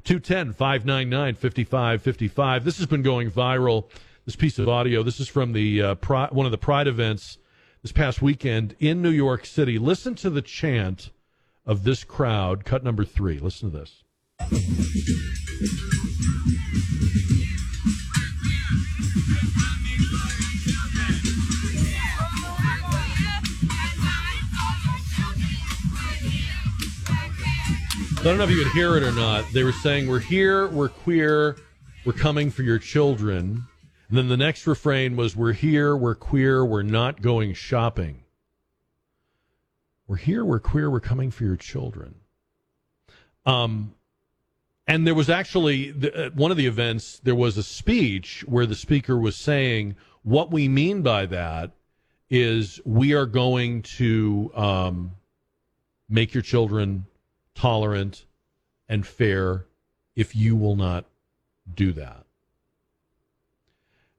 210 0.05 0.53
599 0.53 1.35
5555. 1.35 2.65
This 2.65 2.79
has 2.79 2.87
been 2.87 3.03
going 3.03 3.31
viral. 3.31 3.89
This 4.25 4.35
piece 4.35 4.59
of 4.59 4.69
audio. 4.69 5.05
This 5.05 5.21
is 5.21 5.29
from 5.29 5.53
the 5.53 5.81
uh, 5.81 5.95
Pri- 5.97 6.29
one 6.33 6.47
of 6.47 6.51
the 6.51 6.59
Pride 6.59 6.89
events 6.89 7.39
this 7.83 7.93
past 7.93 8.21
weekend 8.21 8.75
in 8.81 9.01
New 9.01 9.11
York 9.11 9.47
City. 9.47 9.79
Listen 9.79 10.17
to 10.17 10.31
the 10.31 10.43
chant 10.43 11.11
of 11.67 11.85
this 11.85 12.05
crowd. 12.05 12.65
Cut 12.65 12.85
number 12.85 13.05
three. 13.05 13.39
Listen 13.39 13.71
to 13.71 13.79
this. 13.79 14.03
I 28.19 28.31
don't 28.31 28.39
know 28.39 28.45
if 28.45 28.51
you 28.51 28.65
could 28.65 28.73
hear 28.73 28.97
it 28.97 29.05
or 29.05 29.13
not. 29.13 29.45
They 29.53 29.63
were 29.63 29.71
saying, 29.71 30.09
We're 30.09 30.19
here, 30.19 30.67
we're 30.67 30.89
queer, 30.89 31.57
we're 32.05 32.13
coming 32.13 32.51
for 32.51 32.63
your 32.63 32.81
children. 32.81 33.67
And 34.09 34.19
then 34.19 34.27
the 34.29 34.37
next 34.37 34.67
refrain 34.67 35.15
was, 35.15 35.37
We're 35.37 35.53
here, 35.53 35.97
we're 35.97 36.17
queer, 36.17 36.65
we're 36.65 36.83
not 36.83 37.23
going 37.23 37.55
shopping. 37.55 38.26
We're 40.07 40.16
here, 40.16 40.45
we're 40.45 40.61
queer, 40.61 40.91
we're 40.91 41.01
coming 41.01 41.31
for 41.31 41.45
your 41.45 41.57
children. 41.57 42.15
Um, 43.45 43.95
and 44.87 45.07
there 45.07 45.15
was 45.15 45.28
actually 45.28 45.91
the, 45.91 46.16
at 46.16 46.37
one 46.37 46.51
of 46.51 46.57
the 46.57 46.66
events, 46.66 47.20
there 47.24 47.35
was 47.35 47.57
a 47.57 47.62
speech 47.62 48.45
where 48.47 48.66
the 48.66 48.74
speaker 48.77 49.19
was 49.19 49.37
saying, 49.37 49.97
What 50.23 50.53
we 50.53 50.69
mean 50.69 51.03
by 51.03 51.27
that 51.27 51.73
is 52.31 52.81
we 52.85 53.12
are 53.15 53.27
going 53.27 53.83
to 53.83 54.51
um, 54.55 55.12
make 56.09 56.35
your 56.35 56.43
children 56.43 57.07
tolerant 57.55 58.24
and 58.89 59.07
fair 59.07 59.66
if 60.15 60.37
you 60.37 60.57
will 60.57 60.77
not 60.77 61.05
do 61.73 61.93
that. 61.93 62.24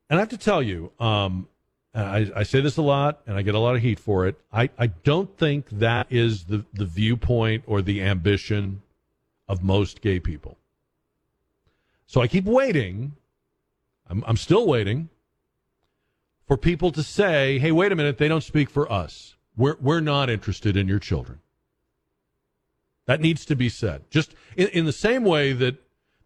And 0.10 0.18
I 0.18 0.22
have 0.22 0.30
to 0.30 0.38
tell 0.38 0.62
you, 0.62 0.92
um, 1.00 1.48
I, 1.98 2.32
I 2.36 2.44
say 2.44 2.62
this 2.62 2.78
a 2.78 2.82
lot 2.82 3.22
and 3.26 3.38
I 3.38 3.42
get 3.42 3.56
a 3.56 3.60
lot 3.60 3.76
of 3.76 3.82
heat 3.82 4.00
for 4.00 4.28
it. 4.28 4.40
I, 4.54 4.70
I 4.78 4.88
don't 4.88 5.36
think 5.38 5.68
that 5.72 6.08
is 6.10 6.46
the, 6.46 6.64
the 6.74 6.86
viewpoint 6.86 7.64
or 7.66 7.82
the 7.82 8.02
ambition 8.04 8.82
of 9.48 9.64
most 9.64 10.02
gay 10.02 10.20
people. 10.20 10.58
So 12.06 12.22
I 12.22 12.28
keep 12.28 12.46
waiting. 12.46 13.16
I'm, 14.08 14.24
I'm 14.28 14.38
still 14.38 14.68
waiting 14.68 15.10
for 16.46 16.56
people 16.56 16.92
to 16.92 17.04
say, 17.04 17.60
hey, 17.60 17.72
wait 17.72 17.92
a 17.92 17.96
minute, 17.96 18.18
they 18.18 18.28
don't 18.28 18.44
speak 18.44 18.70
for 18.70 18.92
us. 18.92 19.36
We're, 19.58 19.78
we're 19.82 20.00
not 20.00 20.30
interested 20.30 20.78
in 20.78 20.88
your 20.88 21.00
children. 21.00 21.40
That 23.06 23.22
needs 23.22 23.44
to 23.46 23.56
be 23.56 23.70
said. 23.70 24.04
Just 24.10 24.36
in, 24.56 24.68
in 24.68 24.86
the 24.86 24.92
same 24.92 25.24
way 25.24 25.54
that 25.54 25.78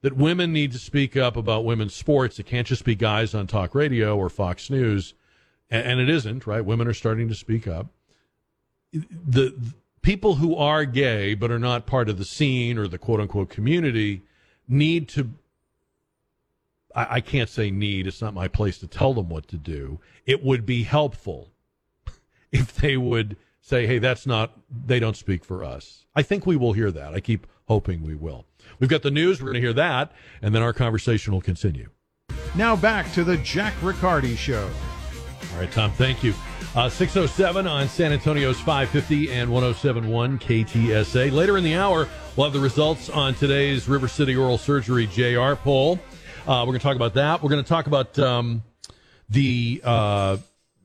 that 0.02 0.18
women 0.18 0.52
need 0.52 0.72
to 0.72 0.80
speak 0.80 1.16
up 1.16 1.38
about 1.38 1.64
women's 1.64 1.94
sports. 1.94 2.40
It 2.40 2.46
can't 2.48 2.68
just 2.68 2.84
be 2.84 2.96
guys 2.96 3.34
on 3.34 3.48
talk 3.48 3.76
radio 3.76 4.18
or 4.18 4.30
Fox 4.30 4.70
News, 4.70 5.14
and, 5.72 5.88
and 5.88 6.00
it 6.00 6.10
isn't 6.10 6.46
right. 6.46 6.64
Women 6.64 6.88
are 6.88 6.94
starting 6.94 7.30
to 7.30 7.36
speak 7.36 7.68
up. 7.68 7.88
The, 8.92 9.56
the 9.58 9.74
people 10.02 10.36
who 10.36 10.56
are 10.56 10.86
gay 10.86 11.34
but 11.34 11.50
are 11.50 11.60
not 11.60 11.88
part 11.88 12.10
of 12.10 12.18
the 12.18 12.26
scene 12.26 12.78
or 12.78 12.88
the 12.88 12.98
quote 12.98 13.22
unquote 13.22 13.50
community 13.50 14.22
need 14.68 15.08
to. 15.10 15.32
I, 16.94 17.08
I 17.10 17.22
can't 17.22 17.50
say 17.50 17.72
need. 17.72 18.06
It's 18.06 18.22
not 18.22 18.34
my 18.34 18.50
place 18.50 18.78
to 18.80 18.88
tell 18.88 19.14
them 19.14 19.30
what 19.30 19.48
to 19.48 19.58
do. 19.58 20.00
It 20.26 20.44
would 20.44 20.66
be 20.66 20.84
helpful 20.84 21.50
if 22.52 22.76
they 22.76 22.98
would 22.98 23.38
say, 23.62 23.88
hey, 23.88 24.00
that's 24.00 24.26
not, 24.26 24.60
they 24.86 25.00
don't 25.00 25.16
speak 25.16 25.46
for 25.46 25.64
us. 25.64 26.06
I 26.16 26.24
think 26.24 26.46
we 26.46 26.58
will 26.58 26.74
hear 26.74 26.92
that. 26.92 27.14
I 27.14 27.20
keep 27.20 27.48
hoping 27.68 28.04
we 28.04 28.16
will. 28.16 28.46
We've 28.80 28.90
got 28.90 29.04
the 29.04 29.12
news. 29.12 29.40
We're 29.40 29.52
going 29.52 29.56
to 29.56 29.62
hear 29.62 29.74
that, 29.74 30.12
and 30.42 30.54
then 30.54 30.62
our 30.62 30.74
conversation 30.74 31.32
will 31.32 31.42
continue. 31.42 31.90
Now 32.56 32.76
back 32.76 33.14
to 33.14 33.24
the 33.24 33.38
Jack 33.38 33.74
Riccardi 33.82 34.36
Show. 34.36 34.70
All 35.54 35.60
right, 35.60 35.72
Tom, 35.72 35.92
thank 35.92 36.24
you. 36.24 36.34
Uh, 36.76 36.88
607 36.88 37.68
on 37.68 37.88
San 37.90 38.14
Antonio's 38.14 38.58
550 38.60 39.32
and 39.32 39.52
1071 39.52 40.40
KTSA. 40.40 41.32
Later 41.32 41.58
in 41.58 41.64
the 41.64 41.76
hour, 41.76 42.08
we'll 42.36 42.46
have 42.46 42.54
the 42.54 42.60
results 42.60 43.10
on 43.10 43.34
today's 43.34 43.90
River 43.90 44.08
City 44.08 44.36
Oral 44.36 44.58
Surgery 44.58 45.08
JR 45.08 45.54
poll. 45.56 46.00
Uh, 46.48 46.64
we're 46.66 46.72
going 46.72 46.80
to 46.80 46.84
talk 46.84 46.96
about 46.96 47.14
that. 47.16 47.44
We're 47.44 47.50
going 47.50 47.64
to 47.64 47.68
talk 47.68 47.88
about 47.88 48.18
um, 48.18 48.64
the 49.30 49.82
uh, 49.84 50.38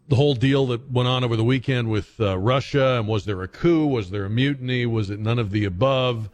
the 0.08 0.16
whole 0.16 0.34
deal 0.34 0.66
that 0.66 0.90
went 0.90 1.08
on 1.08 1.22
over 1.22 1.36
the 1.36 1.44
weekend 1.44 1.88
with 1.88 2.20
uh, 2.20 2.36
Russia. 2.36 2.98
And 2.98 3.06
was 3.06 3.24
there 3.24 3.42
a 3.42 3.48
coup? 3.48 3.86
Was 3.86 4.10
there 4.10 4.24
a 4.24 4.30
mutiny? 4.30 4.84
Was 4.86 5.10
it 5.10 5.20
none 5.20 5.38
of 5.38 5.52
the 5.52 5.64
above? 5.64 6.28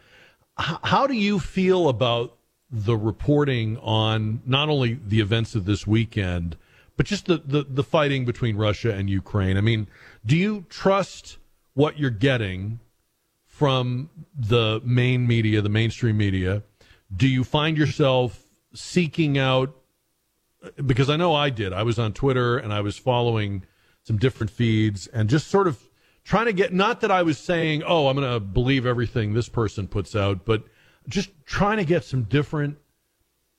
H- 0.59 0.77
how 0.85 1.07
do 1.07 1.15
you 1.15 1.39
feel 1.39 1.89
about 1.89 2.37
the 2.71 2.97
reporting 2.97 3.77
on 3.79 4.41
not 4.47 4.71
only 4.71 4.99
the 5.07 5.21
events 5.21 5.55
of 5.55 5.67
this 5.67 5.87
weekend, 5.87 6.57
but 6.97 7.07
just 7.07 7.27
the, 7.27 7.43
the, 7.45 7.65
the 7.69 7.83
fighting 7.83 8.25
between 8.25 8.57
Russia 8.57 8.93
and 8.93 9.09
Ukraine? 9.09 9.57
I 9.57 9.61
mean, 9.61 9.89
do 10.25 10.37
you 10.37 10.67
trust 10.69 11.39
what 11.75 11.99
you're 11.99 12.11
getting 12.11 12.81
from 13.47 14.11
the 14.35 14.81
main 14.85 15.27
media, 15.27 15.61
the 15.61 15.69
mainstream 15.69 16.17
media? 16.17 16.63
Do 17.15 17.29
you 17.29 17.45
find 17.45 17.77
yourself 17.77 18.45
seeking 18.75 19.39
out 19.39 19.75
because 20.85 21.11
I 21.11 21.17
know 21.17 21.35
I 21.35 21.51
did. 21.51 21.73
I 21.73 21.83
was 21.83 21.99
on 21.99 22.13
Twitter 22.13 22.57
and 22.59 22.73
I 22.73 22.81
was 22.81 22.97
following 22.97 23.65
some 24.05 24.17
different 24.17 24.51
feeds 24.51 25.07
and 25.09 25.29
just 25.29 25.49
sort 25.49 25.67
of 25.67 25.79
trying 26.25 26.47
to 26.47 26.53
get 26.53 26.73
not 26.73 27.01
that 27.01 27.11
I 27.11 27.23
was 27.23 27.39
saying, 27.39 27.83
"Oh, 27.85 28.09
I'm 28.09 28.17
going 28.17 28.33
to 28.33 28.41
believe 28.41 28.87
everything 28.87 29.33
this 29.33 29.49
person 29.49 29.89
puts 29.89 30.15
out," 30.15 30.45
but 30.45 30.65
just 31.09 31.31
trying 31.45 31.79
to 31.79 31.85
get 31.85 32.05
some 32.05 32.25
different 32.25 32.79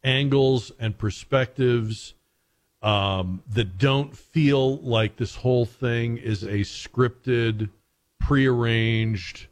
angles 0.03 0.71
and 0.79 0.97
perspectives 0.97 2.13
um, 2.83 3.41
that 3.47 3.77
don't 3.77 4.15
feel 4.15 4.77
like 4.79 5.15
this 5.15 5.35
whole 5.35 5.65
thing 5.65 6.17
is 6.17 6.43
a 6.43 6.59
scripted, 6.59 7.69
prearranged, 8.19 9.47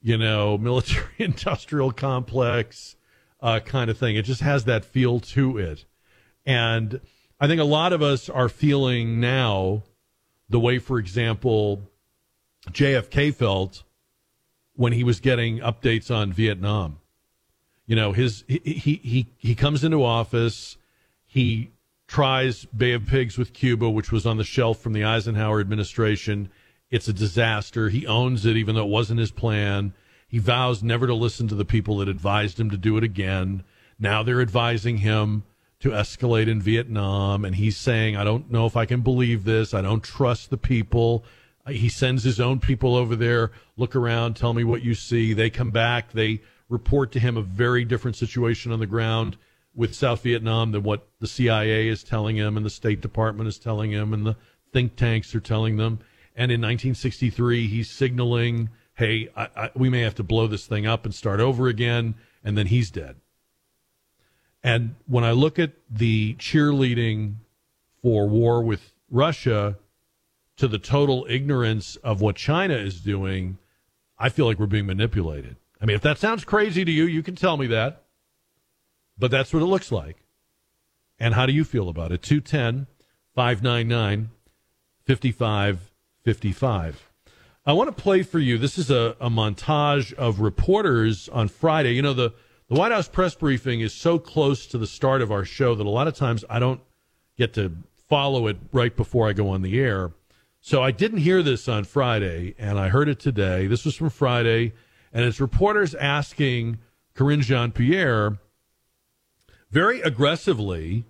you 0.00 0.16
know, 0.16 0.56
military 0.58 1.12
industrial 1.18 1.90
complex 1.90 2.96
uh, 3.42 3.60
kind 3.60 3.90
of 3.90 3.98
thing. 3.98 4.16
It 4.16 4.22
just 4.22 4.40
has 4.40 4.64
that 4.64 4.84
feel 4.84 5.18
to 5.20 5.58
it. 5.58 5.84
And 6.46 7.00
I 7.40 7.48
think 7.48 7.60
a 7.60 7.64
lot 7.64 7.92
of 7.92 8.00
us 8.00 8.28
are 8.28 8.48
feeling 8.48 9.20
now 9.20 9.82
the 10.48 10.60
way, 10.60 10.78
for 10.78 11.00
example, 11.00 11.90
JFK 12.70 13.34
felt 13.34 13.82
when 14.74 14.92
he 14.92 15.02
was 15.02 15.18
getting 15.18 15.58
updates 15.58 16.14
on 16.14 16.32
Vietnam. 16.32 16.98
You 17.86 17.96
know, 17.96 18.12
his 18.12 18.44
he 18.46 18.60
he 19.02 19.26
he, 19.36 19.54
comes 19.54 19.84
into 19.84 20.02
office, 20.04 20.76
he 21.24 21.70
tries 22.06 22.64
Bay 22.66 22.92
of 22.92 23.06
Pigs 23.06 23.36
with 23.36 23.52
Cuba, 23.52 23.90
which 23.90 24.12
was 24.12 24.26
on 24.26 24.36
the 24.36 24.44
shelf 24.44 24.78
from 24.78 24.92
the 24.92 25.04
Eisenhower 25.04 25.60
administration. 25.60 26.48
It's 26.90 27.08
a 27.08 27.12
disaster. 27.12 27.88
He 27.88 28.06
owns 28.06 28.46
it, 28.46 28.56
even 28.56 28.74
though 28.74 28.84
it 28.84 28.90
wasn't 28.90 29.20
his 29.20 29.32
plan. 29.32 29.92
He 30.28 30.38
vows 30.38 30.82
never 30.82 31.06
to 31.06 31.14
listen 31.14 31.48
to 31.48 31.54
the 31.54 31.64
people 31.64 31.98
that 31.98 32.08
advised 32.08 32.58
him 32.60 32.70
to 32.70 32.76
do 32.76 32.96
it 32.96 33.04
again. 33.04 33.64
Now 33.98 34.22
they're 34.22 34.40
advising 34.40 34.98
him 34.98 35.44
to 35.80 35.90
escalate 35.90 36.48
in 36.48 36.60
Vietnam, 36.60 37.44
and 37.44 37.56
he's 37.56 37.76
saying, 37.76 38.16
I 38.16 38.24
don't 38.24 38.50
know 38.50 38.66
if 38.66 38.76
I 38.76 38.86
can 38.86 39.00
believe 39.00 39.44
this. 39.44 39.74
I 39.74 39.82
don't 39.82 40.02
trust 40.02 40.50
the 40.50 40.56
people. 40.56 41.24
He 41.68 41.88
sends 41.88 42.22
his 42.22 42.40
own 42.40 42.60
people 42.60 42.94
over 42.94 43.16
there, 43.16 43.50
look 43.76 43.96
around, 43.96 44.34
tell 44.34 44.54
me 44.54 44.64
what 44.64 44.82
you 44.82 44.94
see. 44.94 45.32
They 45.32 45.50
come 45.50 45.70
back, 45.70 46.12
they 46.12 46.40
report 46.68 47.12
to 47.12 47.20
him 47.20 47.36
a 47.36 47.42
very 47.42 47.84
different 47.84 48.16
situation 48.16 48.72
on 48.72 48.78
the 48.78 48.86
ground 48.86 49.36
with 49.76 49.94
South 49.94 50.22
Vietnam 50.22 50.72
than 50.72 50.82
what 50.82 51.06
the 51.20 51.26
CIA 51.26 51.86
is 51.86 52.02
telling 52.02 52.36
him 52.36 52.56
and 52.56 52.64
the 52.64 52.70
State 52.70 53.02
Department 53.02 53.46
is 53.46 53.58
telling 53.58 53.92
him 53.92 54.12
and 54.12 54.26
the 54.26 54.36
think 54.72 54.96
tanks 54.96 55.34
are 55.34 55.40
telling 55.40 55.76
them. 55.76 56.00
And 56.34 56.50
in 56.50 56.60
1963, 56.60 57.68
he's 57.68 57.90
signaling, 57.90 58.70
hey, 58.94 59.28
I, 59.36 59.48
I, 59.56 59.70
we 59.74 59.88
may 59.88 60.00
have 60.00 60.14
to 60.16 60.22
blow 60.22 60.46
this 60.46 60.66
thing 60.66 60.86
up 60.86 61.04
and 61.04 61.14
start 61.14 61.40
over 61.40 61.68
again. 61.68 62.14
And 62.42 62.56
then 62.56 62.66
he's 62.66 62.90
dead. 62.90 63.16
And 64.62 64.96
when 65.06 65.24
I 65.24 65.32
look 65.32 65.58
at 65.58 65.72
the 65.90 66.34
cheerleading 66.34 67.36
for 68.02 68.26
war 68.26 68.62
with 68.62 68.94
Russia 69.10 69.76
to 70.56 70.66
the 70.66 70.78
total 70.78 71.26
ignorance 71.28 71.96
of 71.96 72.20
what 72.20 72.36
China 72.36 72.74
is 72.74 73.00
doing, 73.00 73.58
I 74.18 74.30
feel 74.30 74.46
like 74.46 74.58
we're 74.58 74.66
being 74.66 74.86
manipulated. 74.86 75.56
I 75.80 75.84
mean, 75.84 75.96
if 75.96 76.02
that 76.02 76.18
sounds 76.18 76.44
crazy 76.44 76.84
to 76.84 76.90
you, 76.90 77.04
you 77.04 77.22
can 77.22 77.36
tell 77.36 77.56
me 77.56 77.66
that. 77.68 78.05
But 79.18 79.30
that's 79.30 79.52
what 79.52 79.62
it 79.62 79.66
looks 79.66 79.90
like. 79.90 80.16
And 81.18 81.34
how 81.34 81.46
do 81.46 81.52
you 81.52 81.64
feel 81.64 81.88
about 81.88 82.12
it? 82.12 82.22
210 82.22 82.86
599 83.34 84.30
5555. 85.06 87.10
I 87.64 87.72
want 87.72 87.88
to 87.88 88.02
play 88.02 88.22
for 88.22 88.38
you. 88.38 88.58
This 88.58 88.78
is 88.78 88.90
a, 88.90 89.16
a 89.20 89.28
montage 89.28 90.12
of 90.14 90.40
reporters 90.40 91.28
on 91.30 91.48
Friday. 91.48 91.94
You 91.94 92.02
know, 92.02 92.12
the, 92.12 92.32
the 92.68 92.78
White 92.78 92.92
House 92.92 93.08
press 93.08 93.34
briefing 93.34 93.80
is 93.80 93.92
so 93.92 94.18
close 94.18 94.66
to 94.68 94.78
the 94.78 94.86
start 94.86 95.22
of 95.22 95.32
our 95.32 95.44
show 95.44 95.74
that 95.74 95.86
a 95.86 95.90
lot 95.90 96.06
of 96.06 96.14
times 96.14 96.44
I 96.48 96.58
don't 96.58 96.80
get 97.36 97.54
to 97.54 97.72
follow 98.08 98.46
it 98.46 98.56
right 98.72 98.96
before 98.96 99.28
I 99.28 99.32
go 99.32 99.48
on 99.48 99.62
the 99.62 99.80
air. 99.80 100.12
So 100.60 100.82
I 100.82 100.90
didn't 100.90 101.18
hear 101.18 101.42
this 101.42 101.68
on 101.68 101.84
Friday, 101.84 102.54
and 102.58 102.78
I 102.78 102.88
heard 102.88 103.08
it 103.08 103.20
today. 103.20 103.66
This 103.66 103.84
was 103.84 103.94
from 103.94 104.10
Friday, 104.10 104.72
and 105.12 105.24
it's 105.24 105.40
reporters 105.40 105.94
asking 105.94 106.78
Karine 107.14 107.42
Jean 107.42 107.72
Pierre 107.72 108.38
very 109.76 110.00
aggressively 110.00 111.04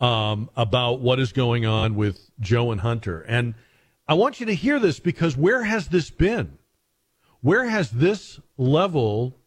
um, 0.00 0.48
about 0.56 1.00
what 1.00 1.18
is 1.18 1.32
going 1.32 1.66
on 1.66 1.96
with 1.96 2.30
Joe 2.38 2.70
and 2.70 2.82
Hunter. 2.82 3.22
And 3.22 3.56
I 4.06 4.14
want 4.14 4.38
you 4.38 4.46
to 4.46 4.54
hear 4.54 4.78
this 4.78 5.00
because 5.00 5.36
where 5.36 5.64
has 5.64 5.88
this 5.88 6.08
been? 6.08 6.56
Where 7.40 7.64
has 7.64 7.90
this 7.90 8.38
level 8.56 9.40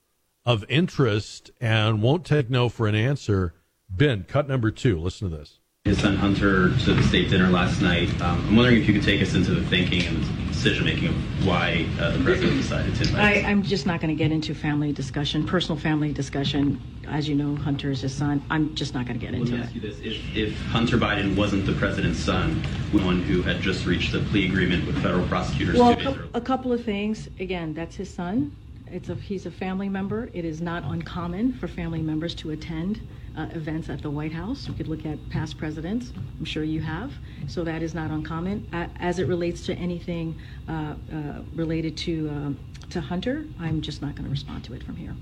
of 0.45 0.65
interest 0.67 1.51
and 1.61 2.01
won't 2.01 2.25
take 2.25 2.49
no 2.49 2.67
for 2.67 2.85
an 2.85 2.95
answer 2.95 3.53
been? 3.95 4.25
Cut 4.25 4.49
number 4.49 4.71
two. 4.71 4.99
Listen 4.99 5.29
to 5.29 5.37
this. 5.37 5.59
His 5.85 5.99
son 5.99 6.15
Hunter 6.15 6.69
to 6.85 6.93
the 6.93 7.03
state 7.03 7.29
dinner 7.29 7.49
last 7.49 7.81
night. 7.81 8.09
Um, 8.21 8.39
I'm 8.47 8.55
wondering 8.55 8.81
if 8.81 8.87
you 8.87 8.93
could 8.93 9.03
take 9.03 9.21
us 9.21 9.33
into 9.33 9.53
the 9.53 9.67
thinking 9.67 10.01
and 10.05 10.23
the 10.23 10.43
decision 10.47 10.85
making 10.85 11.09
of 11.09 11.45
why 11.45 11.85
uh, 11.99 12.11
the 12.11 12.23
president 12.23 12.55
decided 12.61 12.95
to 12.95 13.01
invite. 13.01 13.43
I, 13.43 13.49
I'm 13.49 13.61
just 13.63 13.85
not 13.85 13.99
going 13.99 14.07
to 14.07 14.15
get 14.15 14.31
into 14.31 14.55
family 14.55 14.93
discussion, 14.93 15.45
personal 15.45 15.77
family 15.77 16.13
discussion. 16.13 16.79
As 17.09 17.27
you 17.27 17.35
know, 17.35 17.57
Hunter 17.57 17.91
is 17.91 17.99
his 17.99 18.13
son. 18.15 18.41
I'm 18.49 18.73
just 18.75 18.93
not 18.93 19.05
going 19.05 19.19
to 19.19 19.25
get 19.25 19.33
Let 19.33 19.41
into 19.41 19.55
me 19.55 19.59
it. 19.59 19.63
ask 19.65 19.75
you 19.75 19.81
this: 19.81 19.99
if, 19.99 20.37
if 20.37 20.57
Hunter 20.67 20.97
Biden 20.97 21.35
wasn't 21.35 21.65
the 21.65 21.73
president's 21.73 22.19
son, 22.19 22.63
one 22.93 23.21
who 23.21 23.41
had 23.41 23.59
just 23.59 23.85
reached 23.85 24.13
a 24.13 24.19
plea 24.19 24.45
agreement 24.45 24.87
with 24.87 25.03
federal 25.03 25.27
prosecutors 25.27 25.77
Well, 25.77 25.99
a, 25.99 26.37
a 26.37 26.41
couple 26.41 26.71
of 26.71 26.81
things. 26.81 27.27
Again, 27.41 27.73
that's 27.73 27.97
his 27.97 28.09
son. 28.09 28.55
It's 28.89 29.09
a, 29.09 29.15
he's 29.15 29.45
a 29.47 29.51
family 29.51 29.89
member. 29.89 30.29
It 30.31 30.45
is 30.45 30.61
not 30.61 30.85
uncommon 30.85 31.51
for 31.51 31.67
family 31.67 32.01
members 32.01 32.33
to 32.35 32.51
attend 32.51 33.01
uh, 33.37 33.47
events 33.53 33.89
at 33.89 34.01
the 34.01 34.09
White 34.09 34.33
House. 34.33 34.67
You 34.67 34.73
could 34.73 34.87
look 34.87 35.05
at 35.05 35.17
past 35.29 35.57
presidents. 35.57 36.13
I'm 36.39 36.45
sure 36.45 36.63
you 36.63 36.81
have. 36.81 37.11
So 37.47 37.63
that 37.63 37.81
is 37.81 37.93
not 37.93 38.11
uncommon. 38.11 38.67
Uh, 38.73 38.87
as 38.99 39.19
it 39.19 39.27
relates 39.27 39.65
to 39.65 39.73
anything 39.75 40.35
uh, 40.67 40.71
uh, 41.11 41.41
related 41.55 41.97
to 41.97 42.29
um 42.29 42.59
to 42.89 43.01
Hunter, 43.01 43.45
I'm 43.59 43.81
just 43.81 44.01
not 44.01 44.13
going 44.13 44.25
to 44.25 44.29
respond 44.29 44.63
to 44.65 44.73
it 44.73 44.83
from 44.83 44.95
here. 44.95 45.15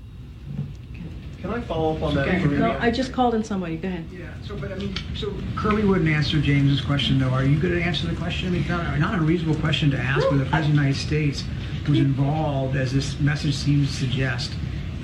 Can 1.40 1.50
I 1.50 1.60
follow 1.62 1.96
up 1.96 2.02
on 2.02 2.14
that? 2.14 2.28
Okay. 2.28 2.44
No, 2.44 2.76
I 2.78 2.90
just 2.90 3.12
called 3.12 3.34
in 3.34 3.42
somebody. 3.42 3.76
Go 3.76 3.88
ahead. 3.88 4.04
Yeah, 4.12 4.28
so, 4.46 4.56
but 4.56 4.70
I 4.70 4.76
mean, 4.76 4.94
so 5.16 5.32
Kirby 5.56 5.82
wouldn't 5.82 6.08
answer 6.08 6.40
James's 6.40 6.80
question, 6.80 7.18
though. 7.18 7.30
Are 7.30 7.44
you 7.44 7.58
going 7.58 7.74
to 7.74 7.82
answer 7.82 8.06
the 8.06 8.14
question? 8.14 8.48
I 8.48 8.50
mean, 8.50 8.68
not, 8.68 8.98
not 8.98 9.18
a 9.18 9.22
reasonable 9.22 9.58
question 9.58 9.90
to 9.90 9.98
ask, 9.98 10.28
but 10.28 10.36
the 10.36 10.44
President 10.44 10.54
of 10.54 10.76
the 10.76 10.82
United 10.82 10.98
States 10.98 11.44
was 11.88 11.98
involved, 11.98 12.76
as 12.76 12.92
this 12.92 13.18
message 13.18 13.54
seems 13.54 13.88
to 13.88 13.96
suggest, 13.96 14.52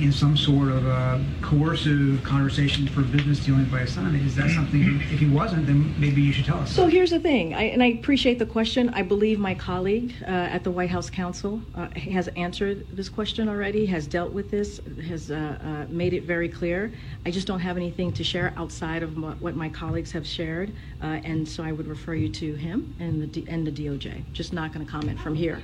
in 0.01 0.13
some 0.13 0.37
sort 0.37 0.69
of 0.71 1.23
coercive 1.43 2.23
conversation 2.23 2.87
for 2.89 3.03
business 3.03 3.45
dealings 3.45 3.69
by 3.69 3.81
his 3.81 3.93
son. 3.93 4.15
Is 4.15 4.37
that 4.37 4.51
something, 4.51 5.01
if 5.13 5.19
he 5.19 5.27
wasn't, 5.27 5.67
then 5.67 5.95
maybe 5.99 6.23
you 6.23 6.33
should 6.33 6.45
tell 6.45 6.59
us. 6.59 6.75
So 6.75 6.87
here's 6.87 7.11
the 7.11 7.21
thing, 7.21 7.55
I, 7.55 7.65
and 7.65 7.83
I 7.83 7.87
appreciate 7.87 8.39
the 8.39 8.47
question. 8.47 8.91
I 8.91 9.03
believe 9.03 9.39
my 9.39 9.55
colleague 9.55 10.15
uh, 10.23 10.27
at 10.27 10.65
the 10.65 10.71
White 10.71 10.91
House 10.91 11.11
Counsel 11.11 11.61
uh, 11.75 11.89
has 12.11 12.29
answered 12.29 12.87
this 12.93 13.09
question 13.09 13.49
already, 13.49 13.87
has 13.87 14.07
dealt 14.07 14.33
with 14.33 14.51
this, 14.51 14.81
has 15.07 15.31
uh, 15.31 15.59
uh, 15.63 15.93
made 15.93 16.13
it 16.13 16.25
very 16.25 16.49
clear. 16.49 16.93
I 17.27 17.31
just 17.31 17.47
don't 17.47 17.61
have 17.61 17.77
anything 17.77 18.13
to 18.13 18.25
share 18.25 18.53
outside 18.57 19.03
of 19.03 19.17
what, 19.41 19.57
my 19.57 19.69
colleagues 19.69 20.13
have 20.13 20.27
shared, 20.27 20.73
uh, 21.03 21.07
and 21.25 21.49
so 21.49 21.65
I 21.65 21.73
would 21.73 21.87
refer 21.87 22.15
you 22.15 22.29
to 22.29 22.55
him 22.55 22.95
and 23.01 23.33
the 23.33 23.45
and 23.49 23.67
the 23.67 23.73
DOJ. 23.73 24.23
Just 24.33 24.53
not 24.53 24.73
going 24.73 24.85
to 24.85 24.91
comment 24.91 25.19
from 25.19 25.35
here. 25.35 25.61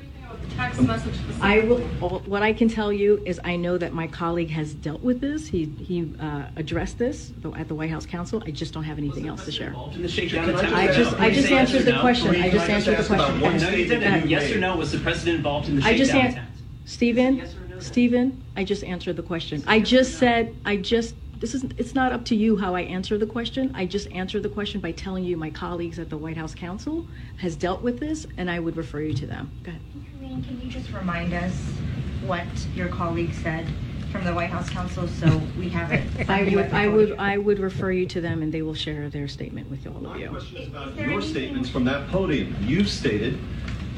Text 0.57 0.81
message. 0.83 1.15
I 1.41 1.61
will. 1.61 1.79
What 2.27 2.43
I 2.43 2.53
can 2.53 2.69
tell 2.69 2.93
you 2.93 3.23
is, 3.27 3.41
I 3.45 3.57
know 3.57 3.77
that 3.79 3.93
my 3.93 4.07
colleague 4.07 4.51
has 4.51 4.75
dealt 4.75 5.03
with 5.03 5.21
this. 5.21 5.49
He 5.49 5.65
he 5.65 6.13
uh, 6.21 6.45
addressed 6.57 6.99
this 6.99 7.33
at 7.57 7.69
the 7.69 7.75
White 7.75 7.91
House 7.91 8.07
Counsel. 8.07 8.43
I 8.47 8.51
just 8.51 8.73
don't 8.75 8.85
have 8.85 8.99
anything 8.99 9.27
else 9.29 9.45
to 9.47 9.53
share. 9.53 9.75
In 9.93 10.03
the 10.03 10.09
shakedown 10.09 10.51
I 10.55 10.87
just 10.93 11.15
I 11.19 11.31
just 11.31 11.51
answered 11.51 11.85
the 11.85 11.99
question. 12.01 12.35
I 12.37 12.51
just 12.51 12.69
answered 12.71 12.99
the 12.99 13.05
question. 13.05 13.41
one 13.41 13.59
Go 13.59 13.67
ahead. 13.67 13.87
statement 13.87 14.29
Yes 14.29 14.51
or 14.53 14.59
no? 14.59 14.77
Was 14.77 14.93
the 14.93 14.99
president 14.99 15.37
involved 15.39 15.69
in 15.69 15.77
the 15.77 15.85
I 15.87 15.97
just 15.97 16.11
shakedown 16.13 16.27
an- 16.27 16.33
attempt? 16.39 16.51
Stephen, 16.87 17.81
Stephen, 17.81 18.45
I 18.57 18.65
just 18.65 18.85
answered 18.85 19.17
the 19.17 19.23
question. 19.23 19.65
I 19.67 19.81
just 19.81 20.19
said, 20.19 20.55
I 20.67 20.77
just, 20.77 21.15
this 21.45 21.55
is, 21.55 21.65
it's 21.77 21.95
not 21.95 22.11
up 22.11 22.25
to 22.25 22.35
you 22.35 22.57
how 22.57 22.75
I 22.75 22.81
answer 22.81 23.19
the 23.19 23.27
question. 23.27 23.71
I 23.75 23.85
just 23.85 24.11
answer 24.13 24.41
the 24.41 24.49
question 24.49 24.81
by 24.81 24.93
telling 24.93 25.25
you 25.25 25.37
my 25.37 25.51
colleagues 25.51 25.99
at 25.99 26.09
the 26.09 26.17
White 26.17 26.39
House 26.39 26.55
Counsel 26.55 27.07
has 27.37 27.55
dealt 27.55 27.83
with 27.83 28.01
this, 28.01 28.27
and 28.39 28.51
I 28.51 28.59
would 28.61 28.79
refer 28.79 29.03
you 29.03 29.13
to 29.13 29.27
them. 29.27 29.53
Go 29.63 29.69
ahead. 29.69 29.83
Karine, 30.19 30.43
can 30.43 30.59
you 30.63 30.71
just 30.71 30.91
remind 30.91 31.35
us 31.35 31.53
what 32.25 32.47
your 32.75 32.89
colleague 32.89 33.35
said 33.35 33.67
from 34.11 34.25
the 34.25 34.33
White 34.33 34.49
House 34.49 34.71
Counsel 34.71 35.07
so 35.07 35.39
we 35.59 35.69
have 35.69 35.93
it? 35.93 36.07
I 36.31 36.45
would, 36.45 36.73
I 36.73 36.89
would, 36.89 37.19
I 37.19 37.37
would 37.37 37.59
refer 37.59 37.93
you 37.93 38.07
to 38.07 38.23
them, 38.23 38.41
and 38.41 38.51
they 38.51 38.63
will 38.63 38.73
share 38.73 39.11
their 39.11 39.29
statement 39.29 39.71
with 39.71 39.87
all 39.87 40.07
of 40.07 40.17
you. 40.17 40.35
Your 40.97 41.21
statements 41.21 41.69
from 41.69 41.85
that 41.85 42.09
podium, 42.09 42.57
you've 42.63 42.89
stated 42.89 43.39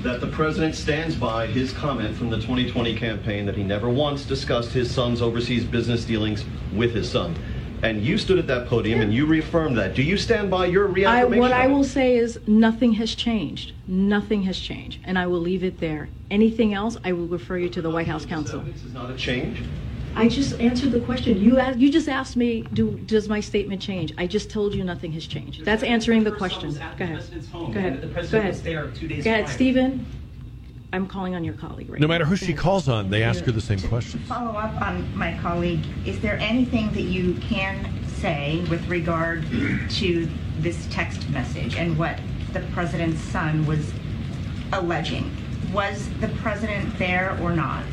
that 0.07 0.20
the 0.20 0.27
president 0.28 0.77
stands 0.77 1.16
by 1.16 1.49
his 1.49 1.73
comment 1.73 2.16
from 2.16 2.31
the 2.31 2.37
2020 2.37 2.97
campaign 2.97 3.45
that 3.45 3.57
he 3.57 3.65
never 3.65 3.91
once 3.91 4.24
discussed 4.24 4.70
his 4.70 4.89
son's 4.89 5.20
overseas 5.20 5.65
business 5.65 6.05
dealings 6.05 6.45
with 6.73 6.95
his 6.95 7.11
son. 7.11 7.37
And 7.83 8.01
you 8.01 8.16
stood 8.16 8.39
at 8.39 8.47
that 8.47 8.69
podium 8.69 9.01
and 9.01 9.12
you 9.12 9.27
reaffirmed 9.27 9.77
that. 9.78 9.95
Do 9.95 10.05
you 10.05 10.16
stand 10.16 10.49
by 10.49 10.66
your 10.66 10.87
I, 10.87 10.93
reaffirmation? 10.93 11.41
what 11.41 11.53
I 11.53 11.66
will 11.66 11.83
say 11.83 12.16
is 12.16 12.39
nothing 12.47 12.93
has 12.93 13.16
changed. 13.16 13.73
Nothing 13.89 14.45
has 14.45 14.61
changed, 14.61 15.01
and 15.03 15.19
I 15.19 15.27
will 15.27 15.41
leave 15.41 15.65
it 15.65 15.81
there. 15.81 16.09
Anything 16.31 16.73
else, 16.73 16.97
I 17.05 17.12
will 17.12 17.27
refer 17.27 17.59
you 17.59 17.69
to 17.70 17.83
the 17.83 17.91
White 17.91 18.07
House 18.07 18.24
counsel. 18.24 18.61
This 18.61 18.85
is 18.85 18.95
not 18.95 19.11
a 19.11 19.16
change. 19.16 19.61
I 20.16 20.28
just 20.28 20.59
answered 20.59 20.93
the 20.93 21.01
question. 21.01 21.38
You 21.38 21.59
asked, 21.59 21.78
you 21.78 21.93
just 21.93 22.09
asked 22.09 22.36
me, 22.36 22.62
do, 22.72 22.93
does 23.01 23.28
my 23.28 23.40
statement 23.40 23.82
change? 23.82 24.14
I 24.16 24.26
just 24.26 24.48
told 24.48 24.74
you 24.74 24.82
nothing 24.82 25.12
has 25.12 25.26
changed. 25.26 25.64
That's 25.64 25.82
answering 25.82 26.24
the 26.24 26.32
question. 26.32 26.72
Go 26.72 26.78
ahead. 26.78 26.98
Go 26.98 27.05
ahead. 27.05 28.12
Go 28.12 28.38
ahead. 28.38 28.47
was 28.47 28.62
there 28.62 28.86
Go 28.86 29.30
ahead. 29.30 29.48
Stephen. 29.48 30.06
I'm 30.93 31.06
calling 31.06 31.34
on 31.34 31.44
your 31.44 31.52
colleague 31.55 31.90
right 31.90 32.01
No 32.01 32.06
matter 32.06 32.24
who 32.24 32.36
she 32.36 32.55
calls 32.55 32.88
on, 32.88 33.10
they 33.10 33.22
ask 33.22 33.44
her 33.44 33.52
the 33.52 33.60
same 33.60 33.80
question. 33.80 34.20
Follow 34.20 34.52
up 34.52 34.80
on 34.80 35.14
my 35.14 35.36
colleague, 35.43 35.84
is 36.06 36.18
there 36.20 36.38
anything 36.38 36.90
that 36.93 37.02
you 37.02 37.34
can 37.34 37.93
say 38.06 38.64
with 38.70 38.86
regard 38.88 39.44
to 39.90 40.28
this 40.60 40.86
text 40.90 41.28
message 41.28 41.76
and 41.76 41.98
what 41.98 42.18
the 42.55 42.60
president's 42.72 43.20
son 43.20 43.66
was 43.66 43.93
alleging? 44.72 45.30
Was 45.72 46.09
the 46.20 46.28
president 46.28 46.97
there 46.98 47.38
or 47.43 47.52
not? 47.52 47.84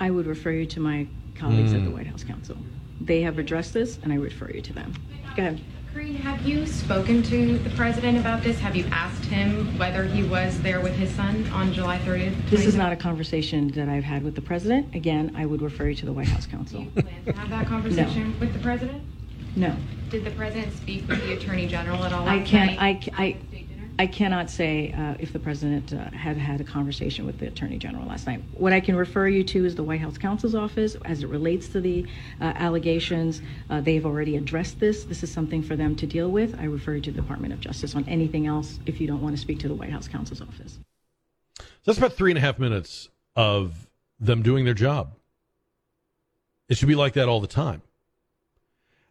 I 0.00 0.10
would 0.10 0.26
refer 0.26 0.50
you 0.50 0.66
to 0.66 0.80
my 0.80 1.06
colleagues 1.34 1.72
at 1.72 1.80
the 1.84 1.90
Hmm. 1.90 1.96
White 1.96 2.06
House 2.06 2.24
Counsel. 2.24 2.56
They 3.00 3.22
have 3.22 3.38
addressed 3.38 3.74
this, 3.74 3.98
and 4.02 4.12
I 4.12 4.16
refer 4.16 4.50
you 4.50 4.60
to 4.62 4.72
them. 4.72 4.92
Go 5.36 5.42
ahead. 5.42 5.60
Karine, 5.92 6.16
have 6.16 6.44
you 6.44 6.66
spoken 6.66 7.22
to 7.24 7.58
the 7.58 7.70
president 7.70 8.18
about 8.18 8.42
this? 8.42 8.58
Have 8.60 8.74
you 8.74 8.84
asked 8.90 9.24
him 9.26 9.78
whether 9.78 10.04
he 10.04 10.24
was 10.24 10.60
there 10.62 10.80
with 10.80 10.94
his 10.94 11.10
son 11.10 11.46
on 11.52 11.72
July 11.72 11.98
30th? 11.98 12.34
This 12.50 12.66
is 12.66 12.74
not 12.74 12.92
a 12.92 12.96
conversation 12.96 13.68
that 13.72 13.88
I've 13.88 14.02
had 14.02 14.24
with 14.24 14.34
the 14.34 14.40
president. 14.40 14.92
Again, 14.94 15.32
I 15.36 15.46
would 15.46 15.62
refer 15.62 15.88
you 15.90 15.94
to 15.96 16.06
the 16.06 16.12
White 16.12 16.26
House 16.28 16.46
counsel. 16.46 16.86
Have 17.36 17.50
that 17.50 17.66
conversation 17.66 18.34
with 18.40 18.52
the 18.52 18.58
president? 18.58 19.02
No. 19.54 19.76
Did 20.10 20.24
the 20.24 20.32
president 20.32 20.72
speak 20.76 21.06
with 21.06 21.22
the 21.26 21.34
attorney 21.34 21.68
general 21.68 22.02
at 22.04 22.12
all? 22.12 22.26
I 22.28 22.40
can't, 22.40 22.76
night? 22.76 23.08
I, 23.16 23.22
I, 23.22 23.36
I 23.98 24.08
cannot 24.08 24.50
say 24.50 24.92
uh, 24.92 25.14
if 25.20 25.32
the 25.32 25.38
president 25.38 25.92
uh, 25.92 26.10
had 26.10 26.36
had 26.36 26.60
a 26.60 26.64
conversation 26.64 27.26
with 27.26 27.38
the 27.38 27.46
attorney 27.46 27.78
general 27.78 28.06
last 28.06 28.26
night. 28.26 28.42
What 28.54 28.72
I 28.72 28.80
can 28.80 28.96
refer 28.96 29.28
you 29.28 29.44
to 29.44 29.64
is 29.64 29.76
the 29.76 29.84
White 29.84 30.00
House 30.00 30.18
counsel's 30.18 30.54
office 30.54 30.96
as 31.04 31.22
it 31.22 31.28
relates 31.28 31.68
to 31.68 31.80
the 31.80 32.04
uh, 32.40 32.52
allegations. 32.56 33.40
Uh, 33.70 33.80
they've 33.80 34.04
already 34.04 34.36
addressed 34.36 34.80
this. 34.80 35.04
This 35.04 35.22
is 35.22 35.30
something 35.30 35.62
for 35.62 35.76
them 35.76 35.94
to 35.96 36.06
deal 36.06 36.28
with. 36.28 36.58
I 36.58 36.64
refer 36.64 36.94
you 36.94 37.02
to 37.02 37.12
the 37.12 37.20
Department 37.20 37.52
of 37.52 37.60
Justice 37.60 37.94
on 37.94 38.04
anything 38.08 38.46
else 38.46 38.80
if 38.84 39.00
you 39.00 39.06
don't 39.06 39.22
want 39.22 39.36
to 39.36 39.40
speak 39.40 39.60
to 39.60 39.68
the 39.68 39.74
White 39.74 39.90
House 39.90 40.08
counsel's 40.08 40.40
office. 40.40 40.80
So 41.58 41.64
that's 41.86 41.98
about 41.98 42.14
three 42.14 42.32
and 42.32 42.38
a 42.38 42.40
half 42.40 42.58
minutes 42.58 43.10
of 43.36 43.86
them 44.18 44.42
doing 44.42 44.64
their 44.64 44.74
job. 44.74 45.14
It 46.68 46.78
should 46.78 46.88
be 46.88 46.94
like 46.96 47.12
that 47.12 47.28
all 47.28 47.40
the 47.40 47.46
time. 47.46 47.82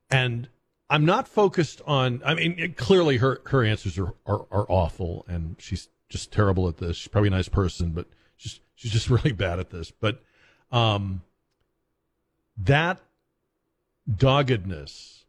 And 0.09 0.49
I'm 0.93 1.05
not 1.05 1.27
focused 1.27 1.81
on. 1.87 2.21
I 2.23 2.35
mean, 2.35 2.53
it- 2.59 2.77
clearly 2.77 3.17
her 3.17 3.41
her 3.47 3.63
answers 3.63 3.97
are, 3.97 4.13
are 4.27 4.45
are 4.51 4.67
awful, 4.69 5.25
and 5.27 5.55
she's 5.57 5.89
just 6.07 6.31
terrible 6.31 6.67
at 6.67 6.77
this. 6.77 6.97
She's 6.97 7.07
probably 7.07 7.29
a 7.29 7.31
nice 7.31 7.49
person, 7.49 7.93
but 7.93 8.05
she's 8.37 8.59
she's 8.75 8.91
just 8.91 9.09
really 9.09 9.31
bad 9.31 9.59
at 9.59 9.71
this. 9.71 9.89
But 9.89 10.21
um, 10.71 11.23
that 12.55 13.01
doggedness 14.07 15.25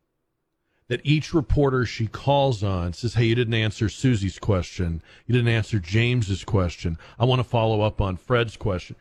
that 0.88 1.00
each 1.02 1.32
reporter 1.32 1.86
she 1.86 2.08
calls 2.08 2.62
on 2.62 2.92
says, 2.92 3.14
"Hey, 3.14 3.24
you 3.24 3.34
didn't 3.34 3.54
answer 3.54 3.88
Susie's 3.88 4.38
question. 4.38 5.02
You 5.26 5.32
didn't 5.32 5.48
answer 5.48 5.78
James's 5.78 6.44
question. 6.44 6.98
I 7.18 7.24
want 7.24 7.38
to 7.38 7.44
follow 7.44 7.80
up 7.80 8.02
on 8.02 8.18
Fred's 8.18 8.58
question." 8.58 8.96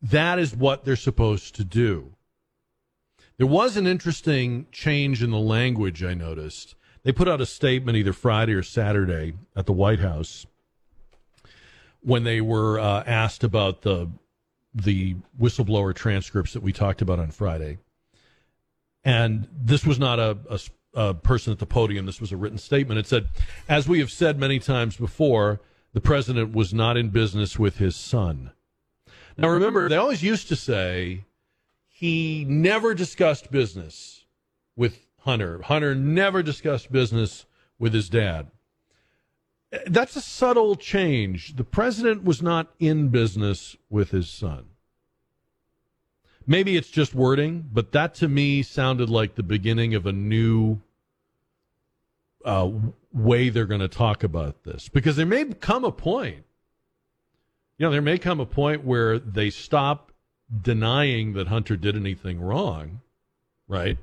That 0.00 0.38
is 0.38 0.56
what 0.56 0.86
they're 0.86 0.96
supposed 0.96 1.54
to 1.56 1.64
do. 1.64 2.15
There 3.38 3.46
was 3.46 3.76
an 3.76 3.86
interesting 3.86 4.66
change 4.72 5.22
in 5.22 5.30
the 5.30 5.38
language 5.38 6.02
I 6.02 6.14
noticed. 6.14 6.74
They 7.02 7.12
put 7.12 7.28
out 7.28 7.40
a 7.40 7.46
statement 7.46 7.96
either 7.98 8.12
Friday 8.12 8.54
or 8.54 8.62
Saturday 8.62 9.34
at 9.54 9.66
the 9.66 9.72
White 9.72 10.00
House 10.00 10.46
when 12.00 12.24
they 12.24 12.40
were 12.40 12.80
uh, 12.80 13.04
asked 13.06 13.44
about 13.44 13.82
the 13.82 14.10
the 14.74 15.16
whistleblower 15.40 15.94
transcripts 15.94 16.52
that 16.52 16.62
we 16.62 16.72
talked 16.72 17.00
about 17.00 17.18
on 17.18 17.30
Friday. 17.30 17.78
And 19.04 19.48
this 19.52 19.86
was 19.86 19.98
not 19.98 20.18
a 20.18 20.38
a 20.94 21.12
person 21.12 21.52
at 21.52 21.58
the 21.58 21.66
podium. 21.66 22.06
This 22.06 22.20
was 22.20 22.32
a 22.32 22.36
written 22.36 22.58
statement. 22.58 22.98
It 22.98 23.06
said, 23.06 23.28
as 23.68 23.86
we 23.86 23.98
have 24.00 24.10
said 24.10 24.38
many 24.38 24.58
times 24.58 24.96
before, 24.96 25.60
the 25.92 26.00
president 26.00 26.54
was 26.54 26.72
not 26.72 26.96
in 26.96 27.10
business 27.10 27.58
with 27.58 27.76
his 27.76 27.94
son. 27.94 28.52
Now, 29.36 29.48
remember, 29.48 29.90
they 29.90 29.96
always 29.96 30.22
used 30.22 30.48
to 30.48 30.56
say 30.56 31.25
he 31.98 32.44
never 32.46 32.92
discussed 32.92 33.50
business 33.50 34.26
with 34.76 35.06
Hunter. 35.20 35.62
Hunter 35.62 35.94
never 35.94 36.42
discussed 36.42 36.92
business 36.92 37.46
with 37.78 37.94
his 37.94 38.10
dad. 38.10 38.48
That's 39.86 40.14
a 40.14 40.20
subtle 40.20 40.76
change. 40.76 41.56
The 41.56 41.64
president 41.64 42.22
was 42.22 42.42
not 42.42 42.70
in 42.78 43.08
business 43.08 43.76
with 43.88 44.10
his 44.10 44.28
son. 44.28 44.66
Maybe 46.46 46.76
it's 46.76 46.90
just 46.90 47.14
wording, 47.14 47.70
but 47.72 47.92
that 47.92 48.14
to 48.16 48.28
me 48.28 48.62
sounded 48.62 49.08
like 49.08 49.34
the 49.34 49.42
beginning 49.42 49.94
of 49.94 50.04
a 50.04 50.12
new 50.12 50.82
uh, 52.44 52.70
way 53.10 53.48
they're 53.48 53.64
going 53.64 53.80
to 53.80 53.88
talk 53.88 54.22
about 54.22 54.64
this. 54.64 54.90
Because 54.90 55.16
there 55.16 55.24
may 55.24 55.46
come 55.46 55.82
a 55.82 55.92
point, 55.92 56.44
you 57.78 57.86
know, 57.86 57.90
there 57.90 58.02
may 58.02 58.18
come 58.18 58.38
a 58.38 58.44
point 58.44 58.84
where 58.84 59.18
they 59.18 59.48
stop 59.48 60.12
denying 60.62 61.32
that 61.34 61.48
Hunter 61.48 61.76
did 61.76 61.96
anything 61.96 62.40
wrong, 62.40 63.00
right? 63.68 63.98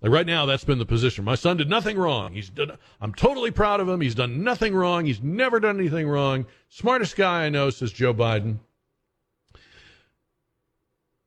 Like 0.00 0.12
right 0.12 0.26
now, 0.26 0.46
that's 0.46 0.64
been 0.64 0.78
the 0.78 0.86
position. 0.86 1.24
My 1.24 1.34
son 1.34 1.56
did 1.56 1.68
nothing 1.68 1.96
wrong. 1.96 2.34
He's 2.34 2.50
done, 2.50 2.72
I'm 3.00 3.14
totally 3.14 3.50
proud 3.50 3.80
of 3.80 3.88
him. 3.88 4.00
He's 4.00 4.14
done 4.14 4.44
nothing 4.44 4.74
wrong. 4.74 5.06
He's 5.06 5.22
never 5.22 5.58
done 5.58 5.78
anything 5.78 6.08
wrong. 6.08 6.46
Smartest 6.68 7.16
guy 7.16 7.46
I 7.46 7.48
know, 7.48 7.70
says 7.70 7.92
Joe 7.92 8.14
Biden. 8.14 8.58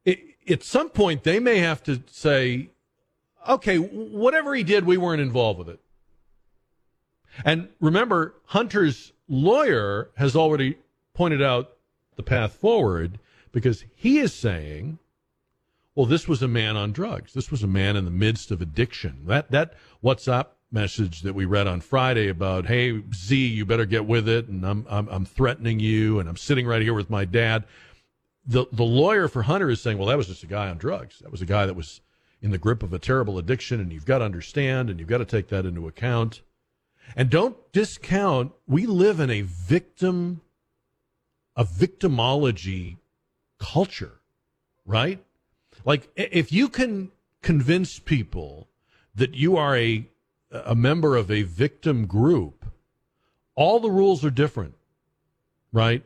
It, 0.05 0.19
at 0.47 0.63
some 0.63 0.89
point, 0.89 1.23
they 1.23 1.39
may 1.39 1.57
have 1.59 1.83
to 1.83 2.03
say, 2.11 2.69
okay, 3.47 3.77
whatever 3.77 4.53
he 4.53 4.63
did, 4.63 4.85
we 4.85 4.97
weren't 4.97 5.21
involved 5.21 5.59
with 5.59 5.69
it. 5.69 5.79
And 7.43 7.69
remember, 7.79 8.35
Hunter's 8.45 9.13
lawyer 9.27 10.09
has 10.15 10.35
already 10.35 10.77
pointed 11.13 11.41
out 11.41 11.73
the 12.15 12.23
path 12.23 12.53
forward 12.53 13.19
because 13.51 13.85
he 13.95 14.19
is 14.19 14.33
saying, 14.33 14.99
well, 15.95 16.05
this 16.05 16.27
was 16.27 16.41
a 16.41 16.47
man 16.47 16.77
on 16.77 16.91
drugs. 16.91 17.33
This 17.33 17.51
was 17.51 17.63
a 17.63 17.67
man 17.67 17.95
in 17.95 18.05
the 18.05 18.11
midst 18.11 18.51
of 18.51 18.61
addiction. 18.61 19.23
That 19.25 19.51
that 19.51 19.73
WhatsApp 20.03 20.47
message 20.71 21.21
that 21.21 21.33
we 21.33 21.45
read 21.45 21.67
on 21.67 21.81
Friday 21.81 22.29
about, 22.29 22.67
hey 22.67 23.01
Z, 23.13 23.35
you 23.47 23.65
better 23.65 23.85
get 23.85 24.05
with 24.05 24.29
it, 24.29 24.47
and 24.47 24.65
I'm 24.65 24.85
I'm, 24.89 25.07
I'm 25.09 25.25
threatening 25.25 25.79
you, 25.79 26.19
and 26.19 26.29
I'm 26.29 26.37
sitting 26.37 26.65
right 26.65 26.81
here 26.81 26.93
with 26.93 27.09
my 27.09 27.25
dad. 27.25 27.65
The 28.45 28.65
the 28.71 28.83
lawyer 28.83 29.27
for 29.27 29.43
Hunter 29.43 29.69
is 29.69 29.81
saying, 29.81 29.97
well, 29.97 30.07
that 30.07 30.17
was 30.17 30.27
just 30.27 30.43
a 30.43 30.47
guy 30.47 30.69
on 30.69 30.77
drugs. 30.77 31.19
That 31.19 31.31
was 31.31 31.41
a 31.41 31.45
guy 31.45 31.65
that 31.65 31.75
was 31.75 32.01
in 32.41 32.51
the 32.51 32.57
grip 32.57 32.83
of 32.83 32.93
a 32.93 32.99
terrible 32.99 33.37
addiction, 33.37 33.79
and 33.79 33.91
you've 33.91 34.05
got 34.05 34.19
to 34.19 34.25
understand, 34.25 34.89
and 34.89 34.99
you've 34.99 35.09
got 35.09 35.17
to 35.17 35.25
take 35.25 35.49
that 35.49 35.65
into 35.65 35.87
account. 35.87 36.41
And 37.15 37.29
don't 37.29 37.57
discount. 37.73 38.53
We 38.67 38.85
live 38.85 39.19
in 39.19 39.29
a 39.29 39.41
victim, 39.41 40.41
a 41.55 41.65
victimology 41.65 42.97
culture, 43.59 44.19
right? 44.85 45.23
Like 45.85 46.09
if 46.15 46.51
you 46.51 46.69
can 46.69 47.11
convince 47.41 47.99
people 47.99 48.67
that 49.15 49.35
you 49.35 49.57
are 49.57 49.77
a 49.77 50.09
a 50.51 50.73
member 50.73 51.15
of 51.15 51.29
a 51.29 51.43
victim 51.43 52.07
group, 52.07 52.65
all 53.55 53.79
the 53.79 53.91
rules 53.91 54.25
are 54.25 54.31
different, 54.31 54.73
right? 55.71 56.03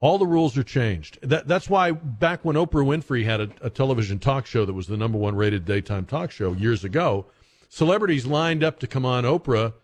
All 0.00 0.18
the 0.18 0.26
rules 0.26 0.58
are 0.58 0.64
changed. 0.64 1.18
That, 1.22 1.46
that's 1.46 1.70
why 1.70 1.92
back 1.92 2.44
when 2.44 2.56
Oprah 2.56 2.84
Winfrey 2.84 3.24
had 3.24 3.40
a, 3.40 3.50
a 3.60 3.70
television 3.70 4.18
talk 4.18 4.44
show 4.44 4.64
that 4.64 4.72
was 4.72 4.88
the 4.88 4.96
number 4.96 5.18
one 5.18 5.36
rated 5.36 5.64
daytime 5.64 6.04
talk 6.04 6.30
show 6.30 6.52
years 6.52 6.82
ago, 6.82 7.26
celebrities 7.68 8.26
lined 8.26 8.64
up 8.64 8.80
to 8.80 8.86
come 8.86 9.06
on 9.06 9.24
Oprah 9.24 9.74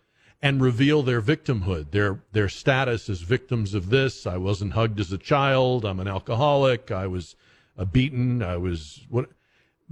and 0.41 0.61
reveal 0.61 1.03
their 1.03 1.21
victimhood, 1.21 1.91
their 1.91 2.23
their 2.31 2.49
status 2.49 3.09
as 3.09 3.21
victims 3.21 3.73
of 3.73 3.89
this. 3.89 4.25
I 4.25 4.37
wasn't 4.37 4.73
hugged 4.73 4.99
as 4.99 5.11
a 5.11 5.17
child. 5.17 5.85
I'm 5.85 5.99
an 5.99 6.07
alcoholic. 6.07 6.89
I 6.91 7.07
was 7.07 7.35
uh, 7.77 7.85
beaten. 7.85 8.41
I 8.41 8.57
was 8.57 9.05
what? 9.09 9.29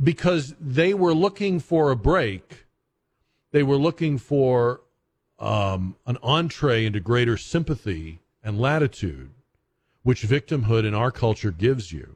Because 0.02 0.56
they 0.60 0.94
were 0.94 1.14
looking 1.14 1.60
for 1.60 1.92
a 1.92 1.96
break. 1.96 2.66
They 3.52 3.64
were 3.64 3.78
looking 3.78 4.18
for 4.18 4.82
um, 5.38 5.96
an 6.06 6.18
entree 6.24 6.86
into 6.86 7.00
greater 7.00 7.38
sympathy 7.38 8.20
and 8.44 8.60
latitude, 8.60 9.32
which 10.04 10.24
victimhood 10.24 10.86
in 10.86 10.94
our 10.94 11.12
culture 11.12 11.52
gives 11.52 11.92
you. 11.92 12.16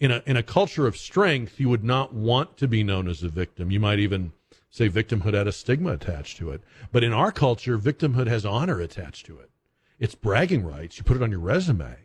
In 0.00 0.10
a 0.10 0.22
in 0.26 0.36
a 0.36 0.42
culture 0.42 0.86
of 0.86 0.96
strength, 0.96 1.60
you 1.60 1.68
would 1.68 1.84
not 1.84 2.12
want 2.12 2.56
to 2.56 2.66
be 2.66 2.82
known 2.82 3.08
as 3.08 3.22
a 3.22 3.28
victim. 3.28 3.70
You 3.70 3.80
might 3.80 3.98
even 4.00 4.32
say 4.70 4.88
victimhood 4.88 5.34
had 5.34 5.46
a 5.46 5.52
stigma 5.52 5.92
attached 5.92 6.36
to 6.38 6.50
it. 6.50 6.62
But 6.92 7.04
in 7.04 7.12
our 7.12 7.32
culture, 7.32 7.78
victimhood 7.78 8.26
has 8.26 8.44
honor 8.44 8.80
attached 8.80 9.26
to 9.26 9.38
it. 9.38 9.50
It's 9.98 10.14
bragging 10.14 10.64
rights. 10.64 10.98
You 10.98 11.04
put 11.04 11.16
it 11.16 11.22
on 11.22 11.30
your 11.30 11.40
resume. 11.40 11.96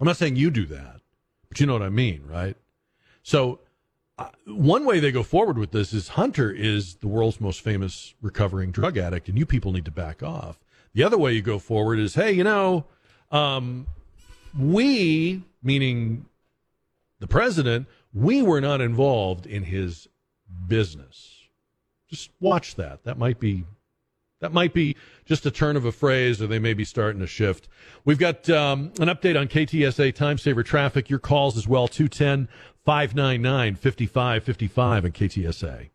I'm 0.00 0.06
not 0.06 0.16
saying 0.16 0.36
you 0.36 0.50
do 0.50 0.66
that, 0.66 1.00
but 1.48 1.60
you 1.60 1.66
know 1.66 1.74
what 1.74 1.82
I 1.82 1.90
mean, 1.90 2.22
right? 2.26 2.56
So, 3.22 3.60
uh, 4.18 4.28
one 4.46 4.84
way 4.84 5.00
they 5.00 5.10
go 5.10 5.22
forward 5.22 5.58
with 5.58 5.72
this 5.72 5.92
is 5.92 6.08
Hunter 6.08 6.50
is 6.50 6.96
the 6.96 7.08
world's 7.08 7.40
most 7.40 7.60
famous 7.60 8.14
recovering 8.20 8.70
drug 8.70 8.98
addict, 8.98 9.28
and 9.28 9.38
you 9.38 9.46
people 9.46 9.72
need 9.72 9.84
to 9.86 9.90
back 9.90 10.22
off. 10.22 10.58
The 10.92 11.02
other 11.02 11.16
way 11.16 11.32
you 11.32 11.42
go 11.42 11.58
forward 11.58 11.98
is, 11.98 12.14
hey, 12.14 12.32
you 12.32 12.44
know, 12.44 12.84
um, 13.30 13.86
we, 14.58 15.42
meaning 15.62 16.26
the 17.20 17.26
president, 17.26 17.86
we 18.12 18.42
were 18.42 18.60
not 18.60 18.80
involved 18.80 19.46
in 19.46 19.64
his 19.64 20.08
business. 20.66 21.48
Just 22.08 22.30
watch 22.40 22.74
that. 22.76 23.04
That 23.04 23.18
might 23.18 23.40
be 23.40 23.64
that 24.40 24.52
might 24.52 24.74
be 24.74 24.96
just 25.24 25.46
a 25.46 25.50
turn 25.52 25.76
of 25.76 25.84
a 25.84 25.92
phrase, 25.92 26.42
or 26.42 26.48
they 26.48 26.58
may 26.58 26.74
be 26.74 26.84
starting 26.84 27.20
to 27.20 27.28
shift. 27.28 27.68
We've 28.04 28.18
got 28.18 28.50
um, 28.50 28.92
an 28.98 29.08
update 29.08 29.38
on 29.38 29.46
KTSA 29.46 30.14
time 30.14 30.36
saver 30.36 30.64
traffic. 30.64 31.08
Your 31.08 31.20
calls 31.20 31.56
as 31.56 31.68
well 31.68 31.88
210 31.88 32.48
599 32.84 33.76
5555 33.76 35.04
and 35.04 35.14
KTSA. 35.14 35.90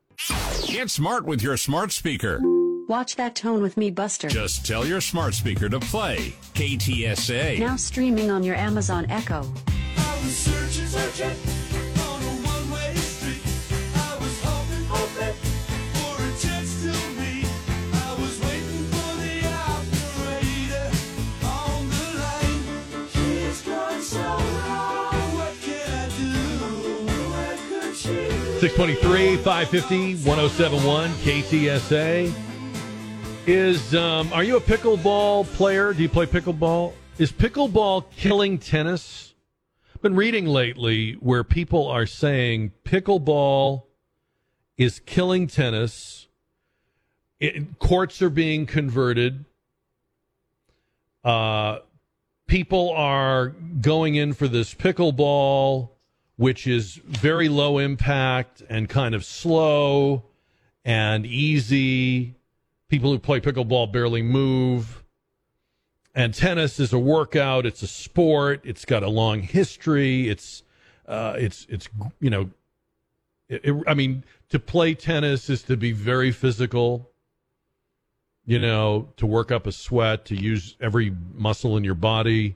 Get 0.67 0.89
smart 0.89 1.25
with 1.25 1.43
your 1.43 1.57
smart 1.57 1.91
speaker. 1.91 2.39
Watch 2.87 3.17
that 3.17 3.35
tone 3.35 3.61
with 3.61 3.75
me, 3.75 3.91
Buster. 3.91 4.29
Just 4.29 4.65
tell 4.65 4.85
your 4.85 5.01
smart 5.01 5.33
speaker 5.33 5.67
to 5.67 5.79
play 5.79 6.33
KTSA. 6.53 7.59
Now 7.59 7.75
streaming 7.75 8.31
on 8.31 8.43
your 8.43 8.55
Amazon 8.55 9.05
Echo. 9.09 9.43
623, 28.59 29.37
550, 29.37 30.15
1071, 30.27 31.11
KTSA. 31.11 32.33
Is, 33.45 33.93
um, 33.93 34.33
are 34.33 34.43
you 34.43 34.57
a 34.57 34.59
pickleball 34.59 35.45
player? 35.53 35.93
Do 35.93 36.01
you 36.01 36.09
play 36.09 36.25
pickleball? 36.25 36.93
Is 37.19 37.31
pickleball 37.31 38.09
killing 38.15 38.57
tennis? 38.57 39.35
I've 39.93 40.01
been 40.01 40.15
reading 40.15 40.47
lately 40.47 41.13
where 41.19 41.43
people 41.43 41.87
are 41.87 42.07
saying 42.07 42.71
pickleball 42.83 43.83
is 44.75 45.01
killing 45.01 45.45
tennis. 45.45 46.27
It, 47.39 47.77
courts 47.77 48.23
are 48.23 48.31
being 48.31 48.65
converted. 48.65 49.45
Uh, 51.23 51.77
people 52.47 52.89
are 52.95 53.49
going 53.81 54.15
in 54.15 54.33
for 54.33 54.47
this 54.47 54.73
pickleball, 54.73 55.89
which 56.37 56.65
is 56.65 56.95
very 57.05 57.49
low 57.49 57.77
impact 57.77 58.63
and 58.69 58.87
kind 58.87 59.13
of 59.13 59.25
slow 59.25 60.23
and 60.85 61.25
easy. 61.25 62.35
People 62.89 63.11
who 63.11 63.19
play 63.19 63.41
pickleball 63.41 63.91
barely 63.91 64.21
move. 64.21 65.03
And 66.15 66.33
tennis 66.33 66.79
is 66.79 66.93
a 66.93 66.99
workout. 66.99 67.65
It's 67.65 67.83
a 67.83 67.87
sport. 67.87 68.61
It's 68.63 68.85
got 68.85 69.03
a 69.03 69.09
long 69.09 69.41
history. 69.41 70.29
It's, 70.29 70.63
uh, 71.07 71.35
it's, 71.37 71.67
it's, 71.69 71.89
you 72.19 72.29
know, 72.29 72.49
it, 73.49 73.61
it, 73.65 73.83
I 73.85 73.93
mean, 73.93 74.23
to 74.49 74.59
play 74.59 74.93
tennis 74.95 75.49
is 75.49 75.63
to 75.63 75.77
be 75.77 75.91
very 75.91 76.31
physical 76.31 77.11
you 78.47 78.57
know, 78.57 79.09
to 79.17 79.25
work 79.27 79.51
up 79.51 79.67
a 79.67 79.71
sweat, 79.73 80.23
to 80.25 80.35
use 80.35 80.77
every 80.79 81.13
muscle 81.35 81.75
in 81.75 81.83
your 81.83 81.95
body. 81.95 82.55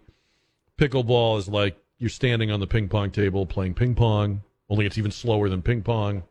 Pickleball 0.80 1.38
is 1.38 1.50
like 1.50 1.78
you're 2.02 2.10
standing 2.10 2.50
on 2.50 2.60
the 2.60 2.66
ping 2.66 2.90
pong 2.90 3.12
table 3.12 3.46
playing 3.46 3.76
ping 3.76 3.94
pong, 3.94 4.42
only 4.70 4.88
it's 4.88 4.98
even 4.98 5.12
slower 5.12 5.48
than 5.48 5.62
ping 5.62 5.84
pong. 5.84 6.24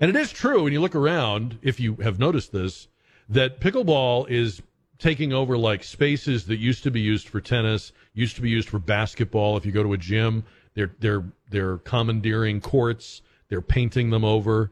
And 0.00 0.08
it 0.08 0.14
is 0.14 0.30
true 0.30 0.62
when 0.62 0.72
you 0.72 0.80
look 0.80 0.94
around, 0.94 1.58
if 1.62 1.80
you 1.80 1.96
have 1.96 2.20
noticed 2.20 2.52
this, 2.52 2.86
that 3.28 3.60
pickleball 3.60 4.30
is 4.30 4.62
taking 4.98 5.32
over 5.32 5.58
like 5.58 5.82
spaces 5.82 6.46
that 6.46 6.58
used 6.58 6.84
to 6.84 6.92
be 6.92 7.00
used 7.00 7.28
for 7.28 7.40
tennis, 7.40 7.90
used 8.14 8.36
to 8.36 8.42
be 8.42 8.50
used 8.50 8.68
for 8.68 8.78
basketball. 8.78 9.56
If 9.56 9.66
you 9.66 9.72
go 9.72 9.82
to 9.82 9.94
a 9.94 9.98
gym, 9.98 10.44
they're 10.74 10.94
they're 11.00 11.24
they're 11.50 11.78
commandeering 11.78 12.60
courts, 12.60 13.22
they're 13.48 13.60
painting 13.60 14.10
them 14.10 14.24
over 14.24 14.70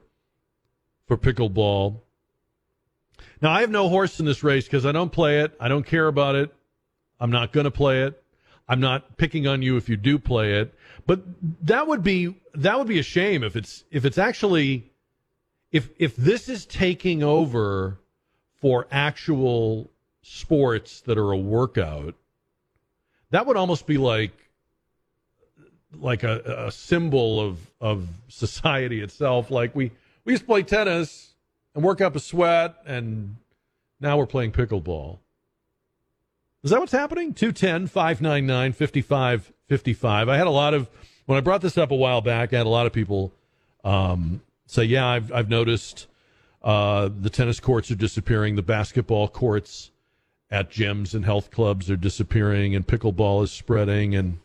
for 1.08 1.16
pickleball. 1.16 2.00
Now, 3.42 3.50
I 3.50 3.62
have 3.62 3.70
no 3.70 3.88
horse 3.88 4.20
in 4.20 4.26
this 4.26 4.44
race 4.44 4.66
because 4.66 4.86
I 4.86 4.92
don't 4.92 5.10
play 5.10 5.40
it. 5.40 5.52
I 5.58 5.66
don't 5.66 5.84
care 5.84 6.06
about 6.06 6.36
it. 6.36 6.54
I'm 7.18 7.30
not 7.30 7.52
going 7.52 7.64
to 7.64 7.72
play 7.72 8.04
it. 8.04 8.22
I'm 8.68 8.80
not 8.80 9.16
picking 9.16 9.46
on 9.46 9.62
you 9.62 9.76
if 9.76 9.88
you 9.88 9.96
do 9.96 10.18
play 10.18 10.54
it. 10.54 10.74
But 11.06 11.22
that 11.66 11.86
would 11.86 12.02
be 12.02 12.34
that 12.54 12.78
would 12.78 12.88
be 12.88 12.98
a 12.98 13.04
shame 13.04 13.44
if 13.44 13.56
it's 13.56 13.84
if 13.90 14.04
it's 14.04 14.18
actually 14.18 14.90
if 15.70 15.90
if 15.98 16.16
this 16.16 16.48
is 16.48 16.66
taking 16.66 17.22
over 17.22 17.98
for 18.60 18.86
actual 18.90 19.90
sports 20.22 21.00
that 21.02 21.16
are 21.16 21.30
a 21.30 21.36
workout. 21.36 22.14
That 23.30 23.46
would 23.46 23.56
almost 23.56 23.86
be 23.86 23.98
like 23.98 24.32
like 25.92 26.24
a, 26.24 26.66
a 26.66 26.72
symbol 26.72 27.40
of 27.40 27.70
of 27.80 28.08
society 28.28 29.00
itself. 29.00 29.50
Like 29.50 29.76
we 29.76 29.92
we 30.24 30.32
used 30.32 30.42
to 30.42 30.46
play 30.46 30.64
tennis 30.64 31.34
and 31.74 31.84
work 31.84 32.00
up 32.00 32.16
a 32.16 32.20
sweat, 32.20 32.74
and 32.84 33.36
now 34.00 34.18
we're 34.18 34.26
playing 34.26 34.52
pickleball. 34.52 35.18
Is 36.66 36.70
that 36.70 36.80
what's 36.80 36.90
happening? 36.90 37.32
210 37.32 37.86
599 37.86 38.72
5555. 38.72 40.28
I 40.28 40.36
had 40.36 40.48
a 40.48 40.50
lot 40.50 40.74
of, 40.74 40.90
when 41.26 41.38
I 41.38 41.40
brought 41.40 41.60
this 41.60 41.78
up 41.78 41.92
a 41.92 41.94
while 41.94 42.20
back, 42.20 42.52
I 42.52 42.56
had 42.56 42.66
a 42.66 42.68
lot 42.68 42.86
of 42.86 42.92
people 42.92 43.32
um, 43.84 44.42
say, 44.66 44.82
yeah, 44.82 45.06
I've, 45.06 45.30
I've 45.30 45.48
noticed 45.48 46.08
uh, 46.64 47.08
the 47.20 47.30
tennis 47.30 47.60
courts 47.60 47.92
are 47.92 47.94
disappearing, 47.94 48.56
the 48.56 48.62
basketball 48.62 49.28
courts 49.28 49.92
at 50.50 50.68
gyms 50.68 51.14
and 51.14 51.24
health 51.24 51.52
clubs 51.52 51.88
are 51.88 51.96
disappearing, 51.96 52.74
and 52.74 52.84
pickleball 52.84 53.44
is 53.44 53.52
spreading. 53.52 54.16
And 54.16 54.40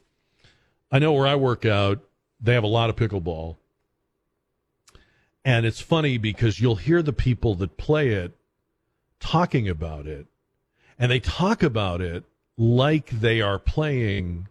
I 0.91 0.99
know 0.99 1.13
where 1.13 1.25
I 1.25 1.33
work 1.33 1.65
out, 1.65 2.01
they 2.39 2.53
have 2.53 2.63
a 2.63 2.67
lot 2.67 2.91
of 2.91 2.95
pickleball. 2.95 3.55
And 5.43 5.65
it's 5.65 5.81
funny 5.81 6.19
because 6.19 6.59
you'll 6.59 6.75
hear 6.75 7.01
the 7.01 7.13
people 7.13 7.55
that 7.55 7.77
play 7.77 8.09
it 8.09 8.37
talking 9.19 9.67
about 9.67 10.05
it, 10.05 10.27
and 11.01 11.11
they 11.11 11.19
talk 11.19 11.63
about 11.63 11.99
it 11.99 12.23
like 12.59 13.09
they 13.09 13.41
are 13.41 13.57
playing 13.57 14.47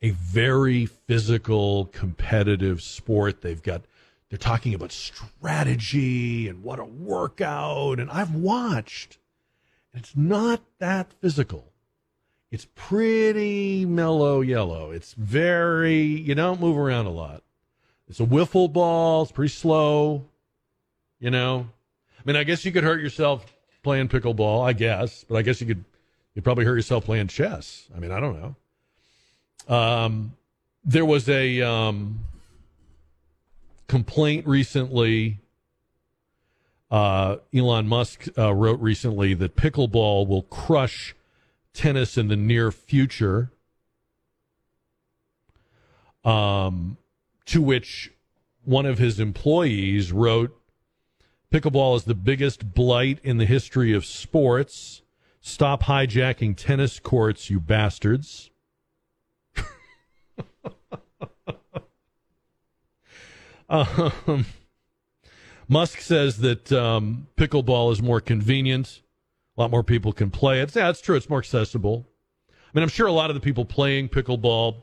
a 0.00 0.10
very 0.10 0.86
physical, 0.86 1.86
competitive 1.86 2.80
sport. 2.80 3.42
They've 3.42 3.60
got, 3.60 3.82
they're 4.30 4.38
talking 4.38 4.74
about 4.74 4.92
strategy 4.92 6.46
and 6.46 6.62
what 6.62 6.78
a 6.78 6.84
workout. 6.84 7.98
And 7.98 8.12
I've 8.12 8.32
watched, 8.32 9.18
it's 9.92 10.16
not 10.16 10.62
that 10.78 11.12
physical. 11.20 11.72
It's 12.52 12.68
pretty 12.76 13.84
mellow 13.84 14.40
yellow. 14.40 14.92
It's 14.92 15.14
very, 15.14 16.00
you 16.00 16.36
don't 16.36 16.60
move 16.60 16.78
around 16.78 17.06
a 17.06 17.10
lot. 17.10 17.42
It's 18.06 18.20
a 18.20 18.24
wiffle 18.24 18.72
ball. 18.72 19.24
It's 19.24 19.32
pretty 19.32 19.52
slow. 19.52 20.26
You 21.18 21.32
know, 21.32 21.68
I 22.16 22.22
mean, 22.24 22.36
I 22.36 22.44
guess 22.44 22.64
you 22.64 22.70
could 22.70 22.84
hurt 22.84 23.00
yourself 23.00 23.44
playing 23.88 24.08
pickleball. 24.08 24.62
I 24.68 24.74
guess, 24.74 25.24
but 25.26 25.36
I 25.36 25.42
guess 25.42 25.62
you 25.62 25.66
could. 25.66 25.82
You'd 26.34 26.44
probably 26.44 26.66
hurt 26.66 26.76
yourself 26.76 27.06
playing 27.06 27.28
chess. 27.28 27.88
I 27.96 27.98
mean, 27.98 28.10
I 28.10 28.20
don't 28.20 28.38
know. 29.68 29.74
Um, 29.74 30.36
there 30.84 31.06
was 31.06 31.26
a 31.28 31.62
um, 31.62 32.20
complaint 33.86 34.46
recently. 34.46 35.40
Uh, 36.90 37.36
Elon 37.54 37.88
Musk 37.88 38.28
uh, 38.36 38.52
wrote 38.52 38.78
recently 38.80 39.32
that 39.34 39.56
pickleball 39.56 40.28
will 40.28 40.42
crush 40.42 41.14
tennis 41.72 42.18
in 42.18 42.28
the 42.28 42.36
near 42.36 42.70
future. 42.70 43.50
Um, 46.24 46.98
to 47.46 47.62
which 47.62 48.12
one 48.64 48.84
of 48.84 48.98
his 48.98 49.18
employees 49.18 50.12
wrote, 50.12 50.57
Pickleball 51.52 51.96
is 51.96 52.04
the 52.04 52.14
biggest 52.14 52.74
blight 52.74 53.18
in 53.22 53.38
the 53.38 53.46
history 53.46 53.94
of 53.94 54.04
sports. 54.04 55.00
Stop 55.40 55.84
hijacking 55.84 56.56
tennis 56.56 57.00
courts, 57.00 57.48
you 57.48 57.58
bastards. 57.58 58.50
um, 63.70 64.44
Musk 65.68 66.00
says 66.00 66.38
that 66.38 66.70
um, 66.70 67.28
pickleball 67.36 67.92
is 67.92 68.02
more 68.02 68.20
convenient. 68.20 69.00
A 69.56 69.60
lot 69.60 69.70
more 69.70 69.82
people 69.82 70.12
can 70.12 70.30
play 70.30 70.60
it. 70.60 70.76
Yeah, 70.76 70.90
it's 70.90 71.00
true. 71.00 71.16
It's 71.16 71.30
more 71.30 71.38
accessible. 71.38 72.06
I 72.50 72.52
mean, 72.74 72.82
I'm 72.82 72.90
sure 72.90 73.06
a 73.06 73.12
lot 73.12 73.30
of 73.30 73.34
the 73.34 73.40
people 73.40 73.64
playing 73.64 74.10
pickleball 74.10 74.82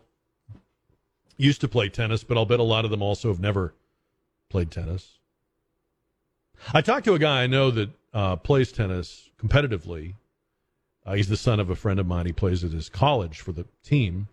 used 1.37 1.61
to 1.61 1.67
play 1.67 1.89
tennis, 1.89 2.23
but 2.23 2.37
I'll 2.37 2.45
bet 2.45 2.59
a 2.59 2.63
lot 2.63 2.85
of 2.85 2.91
them 2.91 3.03
also 3.03 3.27
have 3.27 3.39
never 3.39 3.75
played 4.49 4.71
tennis. 4.71 5.19
I 6.73 6.81
talked 6.81 7.05
to 7.05 7.13
a 7.13 7.19
guy 7.19 7.43
I 7.43 7.47
know 7.47 7.71
that 7.71 7.89
uh, 8.13 8.35
plays 8.37 8.71
tennis 8.71 9.29
competitively. 9.41 10.15
Uh, 11.05 11.13
he's 11.13 11.29
the 11.29 11.37
son 11.37 11.59
of 11.59 11.69
a 11.69 11.75
friend 11.75 11.99
of 11.99 12.07
mine. 12.07 12.25
He 12.25 12.31
plays 12.31 12.63
at 12.63 12.71
his 12.71 12.89
college 12.89 13.39
for 13.39 13.51
the 13.51 13.65
team. 13.83 14.27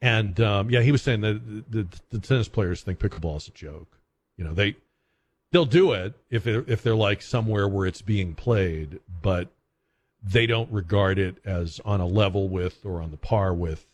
And 0.00 0.38
um, 0.40 0.70
yeah, 0.70 0.80
he 0.80 0.92
was 0.92 1.02
saying 1.02 1.20
that 1.22 1.64
the, 1.70 1.82
the, 1.82 1.88
the, 2.10 2.18
tennis 2.18 2.48
players 2.48 2.82
think 2.82 2.98
pickleball 2.98 3.36
is 3.36 3.48
a 3.48 3.52
joke. 3.52 3.98
You 4.36 4.44
know, 4.44 4.52
they 4.52 4.76
they'll 5.50 5.64
do 5.64 5.92
it 5.92 6.14
if 6.30 6.46
if 6.46 6.82
they're 6.82 6.94
like 6.96 7.22
somewhere 7.22 7.68
where 7.68 7.86
it's 7.86 8.02
being 8.02 8.34
played, 8.34 9.00
but 9.22 9.48
they 10.22 10.46
don't 10.46 10.70
regard 10.70 11.18
it 11.18 11.36
as 11.44 11.80
on 11.84 12.00
a 12.00 12.06
level 12.06 12.48
with 12.48 12.84
or 12.84 13.00
on 13.00 13.12
the 13.12 13.16
par 13.16 13.54
with 13.54 13.86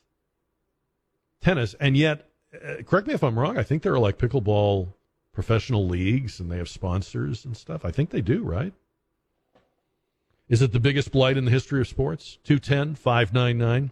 tennis. 1.40 1.74
And 1.78 1.96
yet, 1.96 2.28
uh, 2.54 2.82
correct 2.82 3.06
me 3.06 3.14
if 3.14 3.22
I'm 3.22 3.38
wrong. 3.38 3.58
I 3.58 3.62
think 3.62 3.82
there 3.82 3.92
are 3.92 3.98
like 3.98 4.18
pickleball 4.18 4.94
professional 5.32 5.86
leagues 5.86 6.40
and 6.40 6.50
they 6.50 6.58
have 6.58 6.68
sponsors 6.68 7.44
and 7.44 7.56
stuff. 7.56 7.84
I 7.84 7.90
think 7.90 8.10
they 8.10 8.20
do, 8.20 8.42
right? 8.42 8.72
Is 10.48 10.62
it 10.62 10.72
the 10.72 10.80
biggest 10.80 11.12
blight 11.12 11.36
in 11.36 11.44
the 11.44 11.50
history 11.50 11.80
of 11.80 11.88
sports? 11.88 12.38
210 12.44 12.96
599 12.96 13.90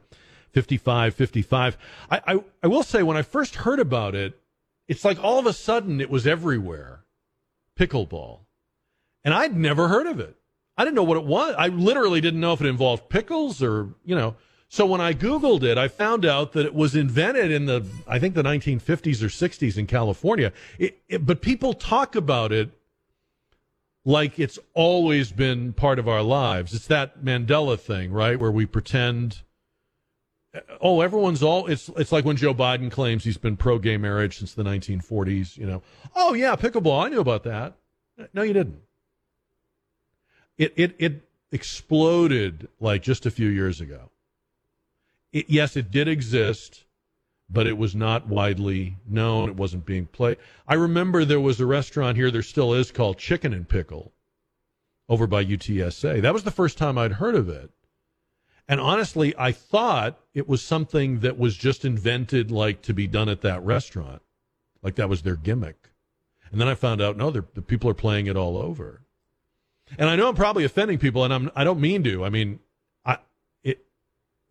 5555. 0.52 1.78
I, 2.10 2.40
I, 2.62 2.66
will 2.66 2.82
say, 2.82 3.02
when 3.02 3.16
I 3.16 3.22
first 3.22 3.56
heard 3.56 3.78
about 3.78 4.14
it, 4.14 4.40
it's 4.88 5.04
like 5.04 5.22
all 5.22 5.38
of 5.38 5.46
a 5.46 5.52
sudden 5.52 6.00
it 6.00 6.10
was 6.10 6.26
everywhere 6.26 7.04
pickleball. 7.78 8.40
And 9.24 9.34
I'd 9.34 9.56
never 9.56 9.88
heard 9.88 10.06
of 10.06 10.18
it. 10.18 10.36
I 10.76 10.84
didn't 10.84 10.96
know 10.96 11.04
what 11.04 11.18
it 11.18 11.24
was. 11.24 11.54
I 11.58 11.68
literally 11.68 12.20
didn't 12.20 12.40
know 12.40 12.52
if 12.54 12.60
it 12.60 12.66
involved 12.66 13.08
pickles 13.08 13.62
or, 13.62 13.90
you 14.04 14.16
know. 14.16 14.36
So 14.68 14.84
when 14.84 15.00
I 15.00 15.14
Googled 15.14 15.62
it, 15.62 15.78
I 15.78 15.88
found 15.88 16.26
out 16.26 16.52
that 16.52 16.66
it 16.66 16.74
was 16.74 16.94
invented 16.94 17.50
in 17.50 17.66
the, 17.66 17.86
I 18.06 18.18
think 18.18 18.34
the 18.34 18.42
1950s 18.42 19.22
or 19.22 19.28
60s 19.28 19.78
in 19.78 19.86
California. 19.86 20.52
It, 20.78 20.98
it, 21.08 21.24
but 21.26 21.40
people 21.40 21.72
talk 21.72 22.14
about 22.14 22.52
it 22.52 22.70
like 24.04 24.38
it's 24.38 24.58
always 24.74 25.32
been 25.32 25.72
part 25.72 25.98
of 25.98 26.06
our 26.06 26.22
lives. 26.22 26.74
It's 26.74 26.86
that 26.88 27.24
Mandela 27.24 27.80
thing, 27.80 28.12
right? 28.12 28.38
Where 28.38 28.50
we 28.50 28.66
pretend 28.66 29.42
oh, 30.80 31.00
everyone's 31.00 31.42
all. 31.42 31.66
It's 31.66 31.88
it's 31.96 32.12
like 32.12 32.24
when 32.24 32.36
Joe 32.36 32.54
Biden 32.54 32.90
claims 32.90 33.24
he's 33.24 33.38
been 33.38 33.56
pro 33.56 33.78
gay 33.78 33.96
marriage 33.96 34.38
since 34.38 34.54
the 34.54 34.62
1940s. 34.62 35.56
You 35.56 35.66
know, 35.66 35.82
oh 36.14 36.34
yeah, 36.34 36.56
pickleball. 36.56 37.04
I 37.04 37.08
knew 37.08 37.20
about 37.20 37.44
that. 37.44 37.74
No, 38.32 38.42
you 38.42 38.52
didn't. 38.52 38.80
It 40.56 40.72
it 40.76 40.94
it 40.98 41.28
exploded 41.52 42.68
like 42.80 43.02
just 43.02 43.26
a 43.26 43.30
few 43.30 43.48
years 43.48 43.80
ago. 43.80 44.10
It, 45.32 45.48
yes, 45.48 45.76
it 45.76 45.90
did 45.90 46.08
exist, 46.08 46.84
but 47.50 47.66
it 47.66 47.78
was 47.78 47.94
not 47.94 48.26
widely 48.26 48.96
known. 49.06 49.48
It 49.48 49.56
wasn't 49.56 49.86
being 49.86 50.06
played. 50.06 50.38
I 50.66 50.74
remember 50.74 51.24
there 51.24 51.40
was 51.40 51.60
a 51.60 51.66
restaurant 51.66 52.16
here. 52.16 52.30
There 52.30 52.42
still 52.42 52.74
is 52.74 52.90
called 52.90 53.18
Chicken 53.18 53.52
and 53.52 53.68
Pickle, 53.68 54.12
over 55.08 55.26
by 55.26 55.44
UTSA. 55.44 56.22
That 56.22 56.34
was 56.34 56.44
the 56.44 56.50
first 56.50 56.78
time 56.78 56.98
I'd 56.98 57.12
heard 57.12 57.34
of 57.34 57.48
it. 57.48 57.70
And 58.68 58.80
honestly, 58.80 59.34
I 59.38 59.52
thought 59.52 60.20
it 60.34 60.46
was 60.46 60.62
something 60.62 61.20
that 61.20 61.38
was 61.38 61.56
just 61.56 61.86
invented 61.86 62.50
like 62.50 62.82
to 62.82 62.92
be 62.92 63.06
done 63.06 63.30
at 63.30 63.40
that 63.40 63.64
restaurant. 63.64 64.20
Like 64.82 64.96
that 64.96 65.08
was 65.08 65.22
their 65.22 65.36
gimmick. 65.36 65.88
And 66.50 66.60
then 66.60 66.68
I 66.68 66.74
found 66.74 67.00
out 67.00 67.16
no, 67.16 67.30
the 67.30 67.42
people 67.42 67.88
are 67.88 67.94
playing 67.94 68.26
it 68.26 68.36
all 68.36 68.58
over. 68.58 69.02
And 69.98 70.10
I 70.10 70.16
know 70.16 70.28
I'm 70.28 70.34
probably 70.34 70.64
offending 70.64 70.98
people 70.98 71.24
and 71.24 71.32
I'm 71.32 71.50
I 71.56 71.64
don't 71.64 71.80
mean 71.80 72.04
to. 72.04 72.24
I 72.24 72.28
mean, 72.28 72.60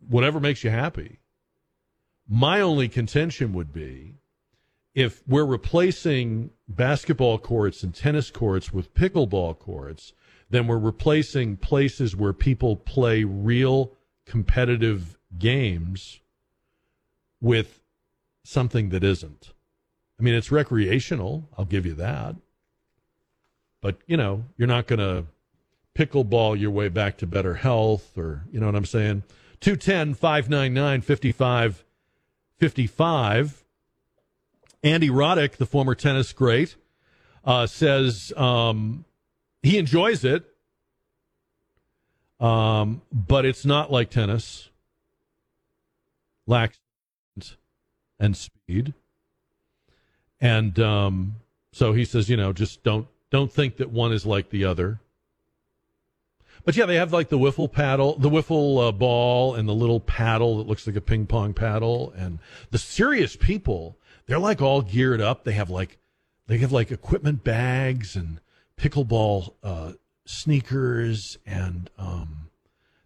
whatever 0.06 0.40
makes 0.40 0.64
you 0.64 0.70
happy. 0.70 1.18
My 2.28 2.60
only 2.60 2.88
contention 2.88 3.52
would 3.54 3.72
be 3.72 4.14
if 4.94 5.22
we're 5.26 5.44
replacing 5.44 6.50
basketball 6.68 7.38
courts 7.38 7.82
and 7.82 7.94
tennis 7.94 8.30
courts 8.30 8.72
with 8.72 8.94
pickleball 8.94 9.58
courts, 9.58 10.12
then 10.50 10.66
we're 10.66 10.78
replacing 10.78 11.56
places 11.56 12.16
where 12.16 12.32
people 12.32 12.76
play 12.76 13.22
real 13.24 13.92
competitive 14.26 15.18
games 15.38 16.20
with 17.40 17.80
something 18.44 18.88
that 18.88 19.04
isn't. 19.04 19.52
I 20.18 20.22
mean, 20.22 20.34
it's 20.34 20.50
recreational, 20.50 21.48
I'll 21.56 21.64
give 21.64 21.86
you 21.86 21.94
that. 21.94 22.34
But, 23.80 23.98
you 24.06 24.16
know, 24.16 24.44
you're 24.56 24.66
not 24.66 24.86
going 24.86 24.98
to 24.98 25.26
pickleball 25.94 26.58
your 26.58 26.70
way 26.70 26.88
back 26.88 27.18
to 27.18 27.26
better 27.26 27.54
health 27.54 28.18
or, 28.18 28.44
you 28.50 28.58
know 28.58 28.66
what 28.66 28.74
I'm 28.74 28.84
saying? 28.84 29.22
210 29.60 30.14
599 30.14 31.02
5555. 31.02 33.64
Andy 34.82 35.10
Roddick, 35.10 35.56
the 35.56 35.66
former 35.66 35.94
tennis 35.94 36.32
great, 36.32 36.76
uh, 37.44 37.66
says 37.66 38.32
um, 38.36 39.04
he 39.62 39.78
enjoys 39.78 40.24
it 40.24 40.46
um, 42.40 43.02
but 43.12 43.44
it's 43.44 43.64
not 43.64 43.90
like 43.90 44.10
tennis. 44.10 44.70
Lacks 46.46 46.78
and 48.18 48.36
speed. 48.36 48.94
And 50.40 50.78
um, 50.78 51.36
so 51.72 51.92
he 51.92 52.04
says, 52.04 52.30
you 52.30 52.36
know, 52.36 52.52
just 52.52 52.82
don't 52.82 53.08
don't 53.30 53.52
think 53.52 53.76
that 53.76 53.90
one 53.90 54.12
is 54.12 54.24
like 54.24 54.50
the 54.50 54.64
other. 54.64 55.00
But 56.64 56.76
yeah, 56.76 56.86
they 56.86 56.96
have 56.96 57.12
like 57.12 57.28
the 57.28 57.38
wiffle 57.38 57.70
paddle, 57.70 58.18
the 58.18 58.30
wiffle 58.30 58.88
uh, 58.88 58.92
ball, 58.92 59.54
and 59.54 59.68
the 59.68 59.74
little 59.74 60.00
paddle 60.00 60.58
that 60.58 60.66
looks 60.66 60.86
like 60.86 60.96
a 60.96 61.00
ping 61.00 61.26
pong 61.26 61.54
paddle. 61.54 62.12
And 62.16 62.38
the 62.70 62.78
serious 62.78 63.36
people, 63.36 63.98
they're 64.26 64.38
like 64.38 64.60
all 64.60 64.82
geared 64.82 65.20
up. 65.20 65.44
They 65.44 65.52
have 65.52 65.70
like 65.70 65.98
they 66.46 66.58
have 66.58 66.72
like 66.72 66.90
equipment 66.90 67.44
bags 67.44 68.16
and 68.16 68.40
pickleball 68.76 69.54
uh, 69.62 69.92
sneakers 70.24 71.38
and 71.46 71.90
um, 71.98 72.50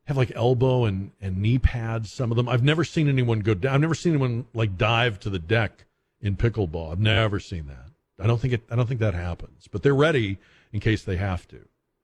have 0.04 0.16
like 0.16 0.32
elbow 0.34 0.84
and, 0.84 1.12
and 1.20 1.38
knee 1.38 1.58
pads. 1.58 2.12
Some 2.12 2.30
of 2.30 2.36
them. 2.36 2.48
I've 2.48 2.62
never 2.62 2.84
seen 2.84 3.08
anyone 3.08 3.40
go 3.40 3.54
down. 3.54 3.74
I've 3.74 3.80
never 3.80 3.94
seen 3.94 4.12
anyone 4.12 4.46
like 4.54 4.76
dive 4.76 5.20
to 5.20 5.30
the 5.30 5.38
deck 5.38 5.84
in 6.20 6.36
pickleball. 6.36 6.92
I've 6.92 7.00
never 7.00 7.38
seen 7.40 7.66
that. 7.66 7.90
I 8.22 8.26
don't 8.26 8.40
think 8.40 8.54
it. 8.54 8.62
I 8.70 8.76
don't 8.76 8.86
think 8.86 9.00
that 9.00 9.14
happens. 9.14 9.68
But 9.70 9.82
they're 9.82 9.94
ready 9.94 10.38
in 10.72 10.80
case 10.80 11.02
they 11.02 11.16
have 11.16 11.46
to. 11.48 11.60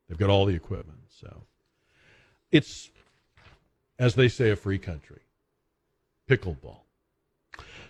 They've 0.09 0.19
got 0.19 0.31
all 0.31 0.47
the 0.47 0.55
equipment. 0.55 0.99
So 1.21 1.43
it's, 2.51 2.91
as 3.99 4.15
they 4.15 4.29
say, 4.29 4.51
a 4.51 4.57
free 4.57 4.79
country. 4.79 5.21
Pickleball. 6.29 6.81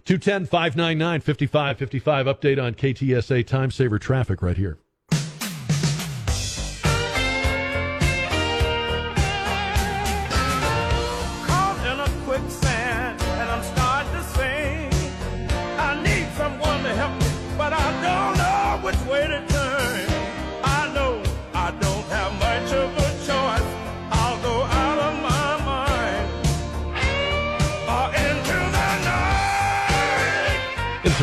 210 0.04 0.46
599 0.46 1.20
5555. 1.20 2.26
Update 2.26 2.62
on 2.62 2.74
KTSA 2.74 3.46
time 3.46 3.70
saver 3.70 3.98
traffic 3.98 4.40
right 4.40 4.56
here. 4.56 4.78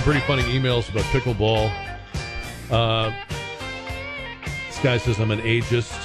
Pretty 0.06 0.20
funny 0.22 0.44
emails 0.44 0.88
about 0.92 1.02
pickleball. 1.06 1.72
Uh, 2.70 3.12
this 4.68 4.80
guy 4.84 5.00
says 5.00 5.20
I'm 5.20 5.32
an 5.32 5.40
ageist. 5.42 6.00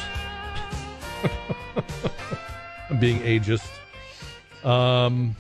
I'm 2.89 2.99
being 2.99 3.19
ageist. 3.21 3.69
Um, 4.65 5.37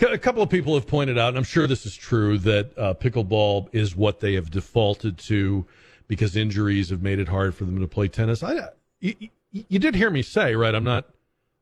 a 0.00 0.16
couple 0.16 0.40
of 0.42 0.48
people 0.48 0.72
have 0.72 0.86
pointed 0.86 1.18
out, 1.18 1.28
and 1.28 1.36
I'm 1.36 1.44
sure 1.44 1.66
this 1.66 1.84
is 1.84 1.94
true, 1.94 2.38
that 2.38 2.78
uh, 2.78 2.94
pickleball 2.94 3.68
is 3.72 3.94
what 3.94 4.20
they 4.20 4.32
have 4.36 4.50
defaulted 4.50 5.18
to 5.18 5.66
because 6.08 6.34
injuries 6.34 6.88
have 6.88 7.02
made 7.02 7.18
it 7.18 7.28
hard 7.28 7.54
for 7.54 7.66
them 7.66 7.78
to 7.80 7.86
play 7.86 8.08
tennis. 8.08 8.42
I, 8.42 8.70
you- 9.00 9.28
you 9.52 9.78
did 9.78 9.94
hear 9.94 10.08
me 10.10 10.22
say, 10.22 10.54
right? 10.54 10.74
I'm 10.74 10.84
not, 10.84 11.04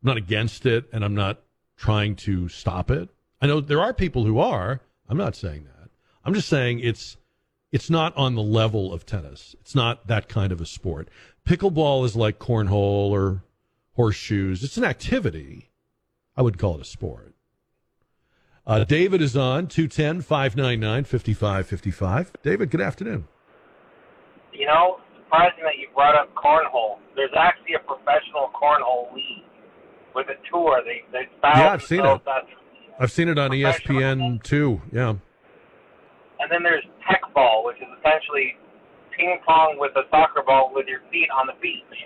I'm 0.03 0.07
not 0.07 0.17
against 0.17 0.65
it, 0.65 0.85
and 0.93 1.05
I'm 1.05 1.15
not 1.17 1.41
trying 1.77 2.15
to 2.17 2.49
stop 2.49 2.89
it. 2.93 3.09
I 3.41 3.49
know 3.49 3.61
there 3.61 3.81
are 3.81 3.93
people 3.93 4.25
who 4.25 4.39
are. 4.39 4.81
I'm 5.09 5.17
not 5.19 5.35
saying 5.37 5.65
that. 5.65 5.74
I'm 6.25 6.35
just 6.35 6.49
saying 6.49 6.81
it's 6.81 7.17
it's 7.73 7.91
not 7.91 8.17
on 8.17 8.35
the 8.35 8.43
level 8.43 8.93
of 8.93 9.05
tennis. 9.05 9.57
It's 9.61 9.75
not 9.75 10.07
that 10.07 10.29
kind 10.29 10.53
of 10.53 10.61
a 10.61 10.67
sport. 10.67 11.09
Pickleball 11.45 12.05
is 12.05 12.15
like 12.15 12.39
cornhole 12.39 13.11
or 13.11 13.43
horseshoes. 13.95 14.63
It's 14.63 14.77
an 14.77 14.85
activity. 14.85 15.71
I 16.37 16.43
would 16.43 16.59
call 16.59 16.77
it 16.77 16.81
a 16.81 16.85
sport. 16.85 17.35
Uh, 18.67 18.85
David 18.85 19.21
is 19.21 19.37
on 19.37 19.67
210 19.67 20.23
599 20.23 21.05
5555. 21.05 22.33
David, 22.43 22.71
good 22.71 22.81
afternoon. 22.81 23.27
You 24.53 24.67
know, 24.67 25.01
surprising 25.19 25.65
that 25.65 25.77
you 25.79 25.89
brought 25.95 26.15
up 26.15 26.35
cornhole. 26.35 26.99
There's 27.17 27.35
actually 27.37 27.75
a 27.75 27.81
professional 27.81 28.51
cornhole 28.55 29.13
league 29.15 29.45
with 30.15 30.27
a 30.29 30.37
tour. 30.51 30.81
They 30.85 31.03
they 31.13 31.29
Yeah, 31.43 31.73
I've 31.73 31.83
seen 31.83 32.05
it. 32.05 32.21
I've 32.99 33.13
seen 33.13 33.29
it 33.29 33.39
on 33.39 33.51
ESPN 33.51 34.43
too. 34.43 34.81
Yeah. 34.93 35.15
And 36.45 36.53
then 36.53 36.63
there's 36.63 36.85
tech 37.09 37.25
ball, 37.33 37.65
which 37.65 37.81
is 37.81 37.89
essentially 38.05 38.53
ping 39.17 39.41
pong 39.47 39.81
with 39.81 39.97
a 39.97 40.05
soccer 40.11 40.45
ball 40.45 40.73
with 40.75 40.85
your 40.87 41.01
feet 41.11 41.33
on 41.33 41.49
the 41.49 41.57
beach. 41.57 41.97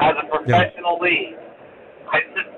As 0.00 0.16
a 0.16 0.24
professional 0.32 0.96
league, 0.96 1.36
I 2.08 2.24
just 2.32 2.48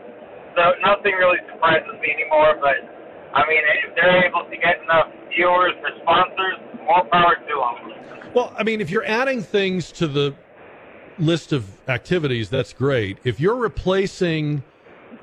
so 0.54 0.78
nothing 0.78 1.10
really 1.18 1.42
surprises 1.50 1.98
me 1.98 2.06
anymore. 2.14 2.54
But 2.62 2.86
I 3.34 3.42
mean, 3.50 3.66
if 3.82 3.96
they're 3.96 4.24
able 4.24 4.46
to 4.46 4.56
get 4.56 4.78
enough 4.86 5.10
viewers 5.34 5.74
or 5.82 5.90
sponsors, 6.02 6.54
more 6.86 7.04
power 7.10 7.34
to 7.34 7.54
them. 7.90 8.30
Well, 8.32 8.54
I 8.56 8.62
mean, 8.62 8.80
if 8.80 8.90
you're 8.90 9.06
adding 9.06 9.42
things 9.42 9.90
to 9.98 10.06
the 10.06 10.36
list 11.18 11.52
of 11.52 11.66
activities, 11.88 12.48
that's 12.48 12.72
great. 12.72 13.18
If 13.24 13.40
you're 13.40 13.56
replacing 13.56 14.62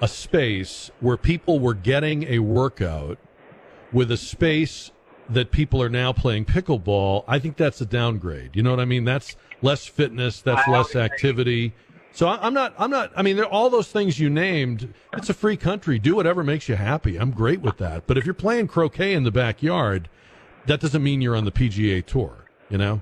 a 0.01 0.09
space 0.09 0.91
where 0.99 1.15
people 1.15 1.61
were 1.61 1.73
getting 1.73 2.23
a 2.23 2.39
workout 2.39 3.17
with 3.93 4.11
a 4.11 4.17
space 4.17 4.91
that 5.33 5.51
people 5.51 5.81
are 5.81 5.89
now 5.89 6.11
playing 6.13 6.45
pickleball, 6.45 7.23
I 7.27 7.39
think 7.39 7.57
that's 7.57 7.79
a 7.81 7.85
downgrade. 7.85 8.55
You 8.55 8.63
know 8.63 8.71
what 8.71 8.79
I 8.79 8.85
mean? 8.85 9.05
That's 9.05 9.35
less 9.61 9.85
fitness, 9.85 10.41
that's 10.41 10.67
less 10.67 10.95
activity. 10.95 11.73
So 12.11 12.27
I- 12.27 12.45
I'm 12.45 12.53
not, 12.53 12.73
I'm 12.77 12.89
not, 12.91 13.11
I 13.15 13.21
mean, 13.21 13.39
all 13.41 13.69
those 13.69 13.89
things 13.89 14.19
you 14.19 14.29
named. 14.29 14.93
It's 15.13 15.29
a 15.29 15.33
free 15.33 15.55
country. 15.55 15.97
Do 15.99 16.15
whatever 16.15 16.43
makes 16.43 16.67
you 16.67 16.75
happy. 16.75 17.17
I'm 17.17 17.31
great 17.31 17.61
with 17.61 17.77
that. 17.77 18.05
But 18.07 18.17
if 18.17 18.25
you're 18.25 18.33
playing 18.33 18.67
croquet 18.67 19.13
in 19.13 19.23
the 19.23 19.31
backyard, 19.31 20.09
that 20.65 20.81
doesn't 20.81 21.01
mean 21.01 21.21
you're 21.21 21.35
on 21.35 21.45
the 21.45 21.51
PGA 21.51 22.05
tour, 22.05 22.45
you 22.69 22.77
know? 22.77 23.01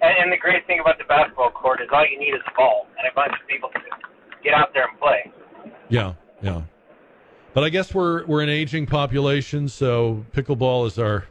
And, 0.00 0.16
and 0.18 0.32
the 0.32 0.38
great 0.38 0.66
thing 0.66 0.80
about 0.80 0.98
the 0.98 1.04
basketball 1.04 1.50
court 1.50 1.80
is 1.82 1.88
all 1.92 2.04
you 2.06 2.18
need 2.18 2.34
is 2.34 2.40
a 2.50 2.56
ball 2.56 2.86
and 2.98 3.06
a 3.10 3.14
bunch 3.14 3.32
of 3.40 3.46
people 3.48 3.68
to 3.74 3.80
get 4.42 4.54
out 4.54 4.72
there 4.72 4.88
and 4.88 4.98
play. 4.98 5.30
Yeah, 5.90 6.14
yeah. 6.42 6.62
But 7.54 7.64
I 7.64 7.68
guess 7.68 7.94
we're 7.94 8.24
we're 8.26 8.42
an 8.42 8.48
aging 8.48 8.86
population, 8.86 9.68
so 9.68 10.24
pickleball 10.32 10.86
is 10.86 10.98
our 10.98 11.26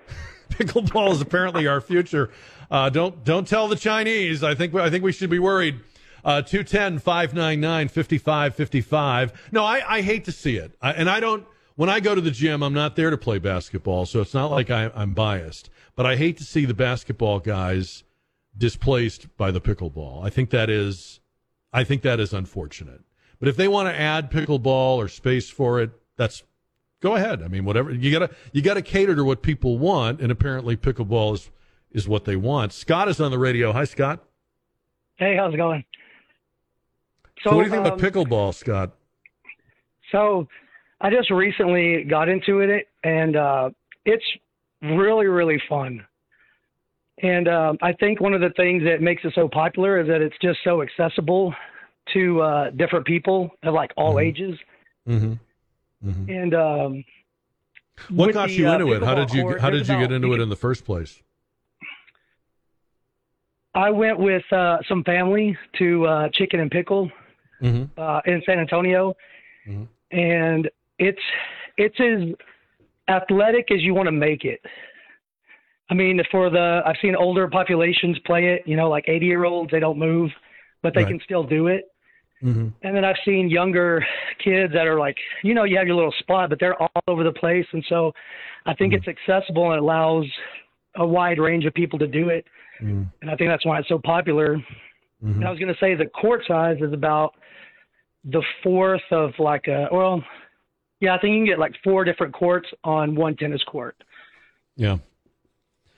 pickleball 0.50 1.12
is 1.12 1.20
apparently 1.20 1.66
our 1.66 1.80
future. 1.82 2.30
Uh, 2.70 2.88
don't 2.88 3.24
don't 3.24 3.46
tell 3.46 3.68
the 3.68 3.76
Chinese. 3.76 4.42
I 4.42 4.54
think 4.54 4.74
I 4.74 4.88
think 4.88 5.04
we 5.04 5.12
should 5.12 5.30
be 5.30 5.38
worried. 5.38 5.80
Uh, 6.24 6.42
210 6.42 6.98
599 6.98 7.88
5555. 7.88 9.48
No, 9.52 9.64
I, 9.64 9.96
I 9.98 10.00
hate 10.00 10.24
to 10.24 10.32
see 10.32 10.56
it. 10.56 10.72
I, 10.82 10.90
and 10.90 11.08
I 11.08 11.20
don't, 11.20 11.46
when 11.76 11.88
I 11.88 12.00
go 12.00 12.16
to 12.16 12.20
the 12.20 12.32
gym, 12.32 12.64
I'm 12.64 12.74
not 12.74 12.96
there 12.96 13.10
to 13.10 13.16
play 13.16 13.38
basketball, 13.38 14.06
so 14.06 14.22
it's 14.22 14.34
not 14.34 14.50
like 14.50 14.68
I, 14.68 14.90
I'm 14.92 15.14
biased. 15.14 15.70
But 15.94 16.04
I 16.04 16.16
hate 16.16 16.36
to 16.38 16.44
see 16.44 16.64
the 16.64 16.74
basketball 16.74 17.38
guys 17.38 18.02
displaced 18.58 19.36
by 19.36 19.52
the 19.52 19.60
pickleball. 19.60 20.24
I 20.24 20.30
think 20.30 20.50
that 20.50 20.68
is, 20.68 21.20
I 21.72 21.84
think 21.84 22.02
that 22.02 22.18
is 22.18 22.32
unfortunate. 22.32 23.02
But 23.38 23.48
if 23.48 23.56
they 23.56 23.68
want 23.68 23.88
to 23.88 23.98
add 23.98 24.30
pickleball 24.30 24.96
or 24.96 25.08
space 25.08 25.50
for 25.50 25.80
it, 25.80 25.90
that's 26.16 26.42
go 27.00 27.16
ahead. 27.16 27.42
I 27.42 27.48
mean, 27.48 27.64
whatever 27.64 27.92
you 27.92 28.10
gotta 28.10 28.30
you 28.52 28.62
gotta 28.62 28.82
cater 28.82 29.14
to 29.14 29.24
what 29.24 29.42
people 29.42 29.78
want, 29.78 30.20
and 30.20 30.32
apparently 30.32 30.76
pickleball 30.76 31.34
is 31.34 31.50
is 31.92 32.08
what 32.08 32.24
they 32.24 32.36
want. 32.36 32.72
Scott 32.72 33.08
is 33.08 33.20
on 33.20 33.30
the 33.30 33.38
radio. 33.38 33.72
Hi, 33.72 33.84
Scott. 33.84 34.24
Hey, 35.16 35.36
how's 35.36 35.54
it 35.54 35.56
going? 35.56 35.84
So, 37.42 37.54
what 37.54 37.62
do 37.62 37.68
you 37.68 37.72
think 37.72 37.86
um, 37.86 37.92
about 37.92 37.98
pickleball, 37.98 38.54
Scott? 38.54 38.92
So, 40.12 40.48
I 41.00 41.10
just 41.10 41.30
recently 41.30 42.04
got 42.04 42.28
into 42.28 42.60
it, 42.60 42.88
and 43.04 43.36
uh, 43.36 43.70
it's 44.04 44.24
really, 44.82 45.26
really 45.26 45.60
fun. 45.68 46.04
And 47.22 47.48
um, 47.48 47.78
I 47.82 47.92
think 47.94 48.20
one 48.20 48.34
of 48.34 48.40
the 48.40 48.50
things 48.56 48.82
that 48.84 49.00
makes 49.00 49.24
it 49.24 49.32
so 49.34 49.48
popular 49.48 50.00
is 50.00 50.06
that 50.08 50.20
it's 50.20 50.36
just 50.42 50.58
so 50.64 50.82
accessible 50.82 51.54
to 52.14 52.40
uh, 52.40 52.70
different 52.70 53.06
people 53.06 53.50
of 53.62 53.74
like 53.74 53.92
all 53.96 54.18
ages. 54.20 54.58
Mm-hmm. 55.08 55.34
And 56.30 56.54
um, 56.54 57.04
What 58.10 58.32
got 58.32 58.48
the, 58.48 58.54
you 58.54 58.68
uh, 58.68 58.74
into 58.74 58.92
it? 58.92 59.02
How 59.02 59.14
did 59.14 59.32
you 59.32 59.42
court, 59.42 59.60
how 59.60 59.70
did 59.70 59.88
you 59.88 59.98
get 59.98 60.12
into 60.12 60.32
it 60.34 60.40
in 60.40 60.48
the 60.48 60.56
first 60.56 60.84
place? 60.84 61.22
I 63.74 63.90
went 63.90 64.18
with 64.18 64.44
uh, 64.52 64.78
some 64.88 65.04
family 65.04 65.56
to 65.78 66.06
uh, 66.06 66.28
Chicken 66.32 66.60
and 66.60 66.70
Pickle 66.70 67.10
Mm-hmm. 67.62 67.98
uh, 67.98 68.20
in 68.26 68.42
San 68.44 68.58
Antonio, 68.58 69.14
and 70.12 70.70
it's 70.98 71.18
it's 71.78 71.98
as 71.98 72.34
athletic 73.08 73.70
as 73.72 73.80
you 73.80 73.94
want 73.94 74.08
to 74.08 74.12
make 74.12 74.44
it. 74.44 74.60
I 75.88 75.94
mean, 75.94 76.20
for 76.30 76.50
the 76.50 76.82
I've 76.84 76.96
seen 77.00 77.16
older 77.16 77.48
populations 77.48 78.18
play 78.26 78.48
it. 78.48 78.62
You 78.66 78.76
know, 78.76 78.90
like 78.90 79.04
80 79.08 79.24
year 79.24 79.44
olds, 79.46 79.70
they 79.70 79.80
don't 79.80 79.98
move, 79.98 80.30
but 80.82 80.92
they 80.94 81.02
Right. 81.04 81.12
can 81.12 81.20
still 81.24 81.44
do 81.44 81.68
it. 81.68 81.84
Mm-hmm. 82.42 82.68
And 82.82 82.96
then 82.96 83.04
I've 83.04 83.16
seen 83.24 83.48
younger 83.48 84.04
kids 84.44 84.72
that 84.74 84.86
are 84.86 84.98
like, 84.98 85.16
you 85.42 85.54
know, 85.54 85.64
you 85.64 85.76
have 85.78 85.86
your 85.86 85.96
little 85.96 86.14
spot, 86.18 86.50
but 86.50 86.60
they're 86.60 86.80
all 86.80 86.90
over 87.08 87.24
the 87.24 87.32
place. 87.32 87.66
And 87.72 87.84
so 87.88 88.12
I 88.66 88.74
think 88.74 88.92
mm-hmm. 88.92 89.08
it's 89.08 89.18
accessible 89.18 89.72
and 89.72 89.80
allows 89.80 90.26
a 90.96 91.06
wide 91.06 91.38
range 91.38 91.64
of 91.64 91.74
people 91.74 91.98
to 91.98 92.06
do 92.06 92.28
it. 92.28 92.44
Mm-hmm. 92.82 93.04
And 93.22 93.30
I 93.30 93.36
think 93.36 93.50
that's 93.50 93.64
why 93.64 93.78
it's 93.78 93.88
so 93.88 93.98
popular. 93.98 94.62
And 95.22 95.44
I 95.44 95.50
was 95.50 95.58
going 95.58 95.72
to 95.72 95.80
say 95.80 95.94
the 95.94 96.06
court 96.06 96.42
size 96.46 96.76
is 96.80 96.92
about 96.92 97.34
the 98.24 98.42
fourth 98.62 99.02
of 99.10 99.32
like 99.38 99.66
a, 99.66 99.88
well, 99.90 100.22
yeah, 101.00 101.14
I 101.14 101.18
think 101.18 101.32
you 101.32 101.38
can 101.38 101.46
get 101.46 101.58
like 101.58 101.74
four 101.82 102.04
different 102.04 102.34
courts 102.34 102.68
on 102.84 103.14
one 103.14 103.34
tennis 103.36 103.62
court. 103.64 103.96
Yeah. 104.76 104.98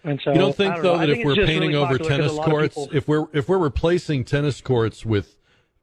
And 0.05 0.21
so 0.25 0.33
you 0.33 0.39
don't 0.39 0.57
think 0.57 0.75
I 0.75 0.81
though 0.81 0.95
know. 0.95 0.99
That 0.99 1.11
if 1.11 1.25
we're 1.25 1.35
painting 1.35 1.71
really 1.71 1.75
over 1.75 1.99
tennis 1.99 2.33
a 2.33 2.35
lot 2.37 2.47
of 2.47 2.51
courts, 2.51 2.79
if 2.93 3.09
we're 3.09 3.27
if 3.33 3.49
we're 3.49 3.59
replacing 3.59 4.25
tennis 4.25 4.61
courts 4.61 5.05
with 5.05 5.37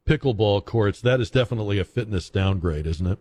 pickleball 0.07 0.64
courts, 0.65 1.02
that 1.02 1.19
is 1.19 1.30
definitely 1.30 1.80
a 1.80 1.84
fitness 1.84 2.30
downgrade, 2.30 2.86
isn't 2.88 3.07
it? 3.07 3.19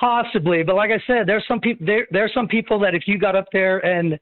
Possibly, 0.00 0.62
but 0.62 0.74
like 0.74 0.90
I 0.90 1.02
said, 1.06 1.26
there's 1.26 1.44
some 1.46 1.60
people 1.60 1.86
there. 1.86 2.06
There's 2.10 2.32
some 2.34 2.48
people 2.48 2.78
that 2.80 2.94
if 2.94 3.06
you 3.06 3.18
got 3.18 3.36
up 3.36 3.46
there 3.52 3.78
and, 3.84 4.18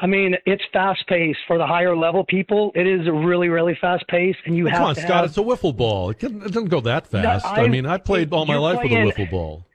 I 0.00 0.06
mean, 0.06 0.34
it's 0.44 0.62
fast 0.72 1.06
paced 1.06 1.38
for 1.46 1.56
the 1.56 1.66
higher 1.66 1.96
level 1.96 2.24
people. 2.24 2.72
It 2.74 2.86
is 2.86 3.06
really, 3.08 3.48
really 3.48 3.76
fast 3.80 4.06
paced, 4.08 4.38
and 4.44 4.56
you 4.56 4.64
Well, 4.64 4.72
have 4.72 4.78
come 4.80 4.88
on, 4.88 4.94
to 4.96 5.00
Scott. 5.00 5.10
have. 5.12 5.24
It's 5.26 5.38
a 5.38 5.40
wiffle 5.40 5.76
ball. 5.76 6.10
It, 6.10 6.18
can, 6.18 6.36
it 6.42 6.52
doesn't 6.52 6.68
go 6.68 6.80
that 6.82 7.06
fast. 7.06 7.46
I, 7.46 7.62
I- 7.64 7.68
mean, 7.68 7.86
I 7.86 7.96
played 7.98 8.32
all 8.32 8.44
my 8.44 8.56
life 8.56 8.78
with 8.82 8.86
a 8.86 8.88
playing- 8.88 9.10
wiffle 9.12 9.30
ball. 9.30 9.66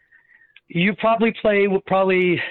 you 0.68 0.94
probably 0.96 1.34
play 1.42 1.68
with 1.68 1.86
probably, 1.86 2.42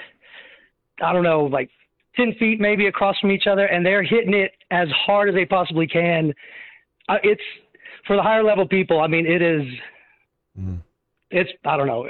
I 1.01 1.13
don't 1.13 1.23
know, 1.23 1.45
like 1.45 1.69
ten 2.15 2.33
feet 2.39 2.59
maybe 2.59 2.87
across 2.87 3.17
from 3.19 3.31
each 3.31 3.47
other, 3.47 3.65
and 3.65 3.85
they're 3.85 4.03
hitting 4.03 4.33
it 4.33 4.51
as 4.73 4.89
hard 4.89 5.29
as 5.29 5.35
they 5.35 5.45
possibly 5.45 5.87
can. 5.87 6.33
Uh, 7.07 7.17
it's 7.23 7.41
for 8.07 8.15
the 8.15 8.21
higher 8.23 8.43
level 8.43 8.67
people. 8.67 8.99
I 8.99 9.07
mean, 9.07 9.25
it 9.25 9.41
is. 9.41 9.63
Mm. 10.59 10.79
It's 11.31 11.49
I 11.65 11.77
don't 11.77 11.87
know. 11.87 12.09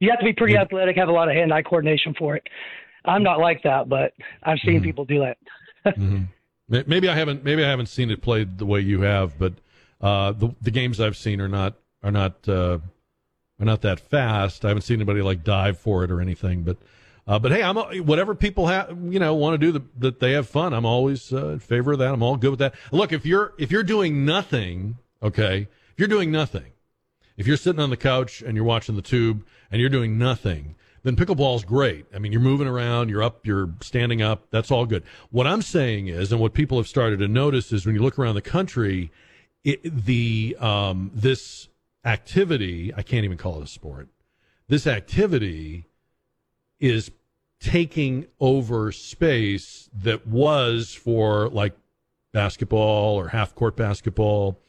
You 0.00 0.10
have 0.10 0.18
to 0.20 0.24
be 0.24 0.32
pretty 0.32 0.56
athletic, 0.56 0.96
have 0.96 1.08
a 1.08 1.12
lot 1.12 1.28
of 1.28 1.34
hand-eye 1.34 1.62
coordination 1.62 2.14
for 2.18 2.36
it. 2.36 2.46
I'm 3.04 3.22
not 3.22 3.38
like 3.38 3.62
that, 3.62 3.88
but 3.88 4.12
I've 4.42 4.58
seen 4.64 4.76
Mm-hmm. 4.76 4.84
people 4.84 5.04
do 5.04 5.20
that. 5.20 5.96
May- 6.68 6.84
Maybe 6.86 7.08
I 7.08 7.14
haven't. 7.14 7.44
Maybe 7.44 7.64
I 7.64 7.68
haven't 7.68 7.86
seen 7.86 8.10
it 8.10 8.22
played 8.22 8.58
the 8.58 8.66
way 8.66 8.80
you 8.80 9.02
have, 9.02 9.38
but 9.38 9.54
uh, 10.00 10.32
the 10.32 10.54
the 10.62 10.70
games 10.70 11.00
I've 11.00 11.16
seen 11.16 11.40
are 11.40 11.48
not 11.48 11.74
are 12.02 12.10
not 12.10 12.48
uh, 12.48 12.78
are 13.60 13.64
not 13.66 13.82
that 13.82 14.00
fast. 14.00 14.64
I 14.64 14.68
haven't 14.68 14.82
seen 14.82 14.96
anybody 14.96 15.20
like 15.22 15.44
dive 15.44 15.78
for 15.78 16.04
it 16.04 16.10
or 16.10 16.20
anything. 16.20 16.62
But 16.62 16.78
uh, 17.26 17.38
but 17.38 17.52
hey, 17.52 17.62
I'm 17.62 17.76
whatever 18.04 18.34
people 18.34 18.66
have 18.66 18.90
you 19.10 19.18
know 19.18 19.34
want 19.34 19.54
to 19.54 19.58
do 19.58 19.72
the, 19.72 19.84
that 19.98 20.20
they 20.20 20.32
have 20.32 20.48
fun. 20.48 20.72
I'm 20.72 20.84
always 20.84 21.32
uh, 21.32 21.48
in 21.48 21.58
favor 21.58 21.92
of 21.92 21.98
that. 22.00 22.12
I'm 22.12 22.22
all 22.22 22.36
good 22.36 22.50
with 22.50 22.58
that. 22.58 22.74
Look, 22.92 23.12
if 23.12 23.24
you're 23.24 23.54
if 23.58 23.70
you're 23.70 23.82
doing 23.82 24.24
nothing, 24.24 24.98
okay, 25.22 25.68
if 25.92 25.98
you're 25.98 26.08
doing 26.08 26.30
nothing, 26.30 26.72
if 27.36 27.46
you're 27.46 27.56
sitting 27.56 27.80
on 27.80 27.90
the 27.90 27.96
couch 27.96 28.42
and 28.42 28.56
you're 28.56 28.64
watching 28.64 28.96
the 28.96 29.02
tube 29.02 29.44
and 29.70 29.80
you're 29.80 29.90
doing 29.90 30.18
nothing, 30.18 30.74
then 31.02 31.16
pickleball's 31.16 31.64
great. 31.64 32.06
I 32.14 32.18
mean, 32.18 32.32
you're 32.32 32.40
moving 32.40 32.66
around, 32.66 33.08
you're 33.08 33.22
up, 33.22 33.46
you're 33.46 33.70
standing 33.80 34.20
up. 34.20 34.46
That's 34.50 34.70
all 34.70 34.84
good. 34.84 35.02
What 35.30 35.46
I'm 35.46 35.62
saying 35.62 36.08
is, 36.08 36.30
and 36.30 36.40
what 36.40 36.52
people 36.52 36.78
have 36.78 36.88
started 36.88 37.20
to 37.20 37.28
notice 37.28 37.72
is 37.72 37.86
when 37.86 37.94
you 37.94 38.02
look 38.02 38.18
around 38.18 38.34
the 38.34 38.42
country, 38.42 39.10
it, 39.64 40.04
the 40.04 40.56
um, 40.60 41.10
this 41.14 41.68
activity, 42.04 42.92
I 42.94 43.02
can't 43.02 43.24
even 43.24 43.38
call 43.38 43.60
it 43.60 43.64
a 43.64 43.66
sport. 43.66 44.08
This 44.68 44.86
activity 44.86 45.86
is 46.84 47.10
taking 47.60 48.26
over 48.40 48.92
space 48.92 49.88
that 49.94 50.26
was 50.26 50.92
for 50.92 51.48
like 51.48 51.74
basketball 52.32 53.18
or 53.18 53.28
half 53.28 53.54
court 53.54 53.74
basketball 53.74 54.60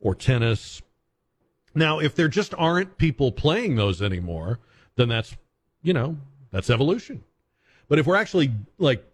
or 0.00 0.14
tennis. 0.14 0.82
Now, 1.74 2.00
if 2.00 2.16
there 2.16 2.26
just 2.26 2.54
aren't 2.58 2.98
people 2.98 3.30
playing 3.30 3.76
those 3.76 4.02
anymore, 4.02 4.58
then 4.96 5.08
that's, 5.08 5.36
you 5.82 5.92
know, 5.92 6.16
that's 6.50 6.70
evolution. 6.70 7.22
But 7.88 8.00
if 8.00 8.06
we're 8.06 8.16
actually 8.16 8.52
like 8.78 9.04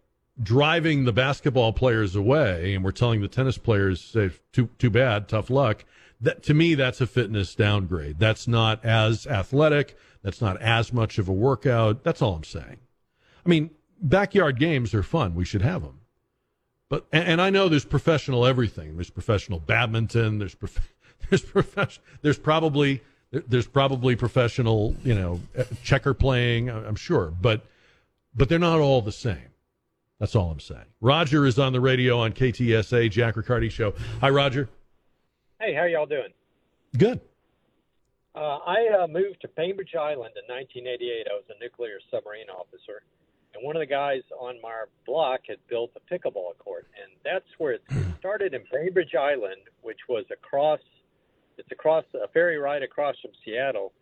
driving 0.42 1.04
the 1.04 1.12
basketball 1.12 1.74
players 1.74 2.16
away 2.16 2.74
and 2.74 2.82
we're 2.82 2.92
telling 2.92 3.20
the 3.20 3.28
tennis 3.28 3.58
players, 3.58 4.00
say, 4.00 4.30
too, 4.52 4.70
too 4.78 4.90
bad, 4.90 5.28
tough 5.28 5.50
luck, 5.50 5.84
that 6.22 6.42
to 6.44 6.54
me, 6.54 6.74
that's 6.74 7.02
a 7.02 7.06
fitness 7.06 7.54
downgrade. 7.54 8.18
That's 8.18 8.48
not 8.48 8.82
as 8.82 9.26
athletic. 9.26 9.98
That's 10.26 10.40
not 10.40 10.60
as 10.60 10.92
much 10.92 11.18
of 11.18 11.28
a 11.28 11.32
workout. 11.32 12.02
That's 12.02 12.20
all 12.20 12.34
I'm 12.34 12.42
saying. 12.42 12.78
I 13.44 13.48
mean, 13.48 13.70
backyard 14.02 14.58
games 14.58 14.92
are 14.92 15.04
fun. 15.04 15.36
We 15.36 15.44
should 15.44 15.62
have 15.62 15.82
them. 15.82 16.00
But 16.88 17.06
and, 17.12 17.28
and 17.28 17.40
I 17.40 17.50
know 17.50 17.68
there's 17.68 17.84
professional 17.84 18.44
everything. 18.44 18.96
There's 18.96 19.08
professional 19.08 19.60
badminton. 19.60 20.40
There's 20.40 20.56
prof- 20.56 20.92
there's 21.30 21.42
profession. 21.42 22.02
There's 22.22 22.40
probably 22.40 23.02
there's 23.30 23.68
probably 23.68 24.16
professional 24.16 24.96
you 25.04 25.14
know 25.14 25.40
uh, 25.56 25.62
checker 25.84 26.12
playing. 26.12 26.70
I'm 26.70 26.96
sure, 26.96 27.32
but 27.40 27.64
but 28.34 28.48
they're 28.48 28.58
not 28.58 28.80
all 28.80 29.02
the 29.02 29.12
same. 29.12 29.52
That's 30.18 30.34
all 30.34 30.50
I'm 30.50 30.58
saying. 30.58 30.86
Roger 31.00 31.46
is 31.46 31.56
on 31.56 31.72
the 31.72 31.80
radio 31.80 32.18
on 32.18 32.32
KTSA 32.32 33.12
Jack 33.12 33.36
Riccardi 33.36 33.68
show. 33.68 33.94
Hi, 34.20 34.30
Roger. 34.30 34.68
Hey, 35.60 35.72
how 35.72 35.84
y'all 35.84 36.04
doing? 36.04 36.32
Good. 36.98 37.20
Uh, 38.36 38.58
I 38.66 38.88
uh, 39.02 39.06
moved 39.06 39.40
to 39.42 39.48
Bainbridge 39.56 39.94
Island 39.94 40.36
in 40.36 40.44
1988. 40.52 41.26
I 41.30 41.34
was 41.34 41.44
a 41.48 41.58
nuclear 41.62 41.98
submarine 42.10 42.50
officer, 42.50 43.00
and 43.54 43.64
one 43.64 43.76
of 43.76 43.80
the 43.80 43.86
guys 43.86 44.20
on 44.38 44.60
my 44.60 44.84
block 45.06 45.40
had 45.48 45.56
built 45.68 45.90
a 45.96 46.14
pickleball 46.14 46.58
court, 46.58 46.86
and 47.02 47.10
that's 47.24 47.48
where 47.56 47.72
it 47.72 47.82
started 48.18 48.52
in 48.52 48.62
Bainbridge 48.70 49.14
Island, 49.14 49.62
which 49.80 50.00
was 50.08 50.24
across. 50.30 50.80
It's 51.56 51.72
across 51.72 52.04
a 52.12 52.28
ferry 52.28 52.58
ride 52.58 52.82
across 52.82 53.16
from 53.22 53.30
Seattle, 53.42 53.92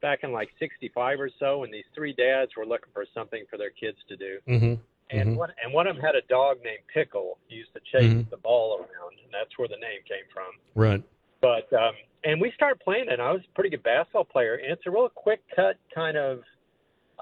back 0.00 0.20
in 0.22 0.32
like 0.32 0.48
'65 0.58 1.20
or 1.20 1.30
so, 1.38 1.62
and 1.64 1.72
these 1.72 1.84
three 1.94 2.14
dads 2.14 2.52
were 2.56 2.64
looking 2.64 2.88
for 2.94 3.04
something 3.12 3.44
for 3.50 3.58
their 3.58 3.70
kids 3.70 3.98
to 4.08 4.16
do. 4.16 4.38
Mm-hmm. 4.48 4.74
And 5.10 5.36
one 5.36 5.50
and 5.62 5.74
one 5.74 5.86
of 5.86 5.96
them 5.96 6.02
had 6.02 6.14
a 6.14 6.22
dog 6.22 6.56
named 6.64 6.80
Pickle. 6.92 7.36
He 7.48 7.56
used 7.56 7.74
to 7.74 7.80
chase 7.80 8.10
Mhm. 8.10 8.30
the 8.30 8.38
ball 8.38 8.78
around, 8.78 9.18
and 9.22 9.30
that's 9.30 9.58
where 9.58 9.68
the 9.68 9.76
name 9.76 10.00
came 10.08 10.24
from. 10.32 10.56
Right. 10.74 11.02
But 11.42 11.70
um, 11.74 11.92
and 12.24 12.40
we 12.40 12.52
started 12.54 12.80
playing 12.80 13.08
it. 13.08 13.14
And 13.14 13.22
I 13.22 13.32
was 13.32 13.42
a 13.42 13.54
pretty 13.54 13.68
good 13.68 13.82
basketball 13.82 14.24
player, 14.24 14.54
and 14.54 14.72
it's 14.72 14.86
a 14.86 14.90
real 14.90 15.08
quick 15.08 15.42
cut 15.54 15.76
kind 15.94 16.16
of 16.16 16.40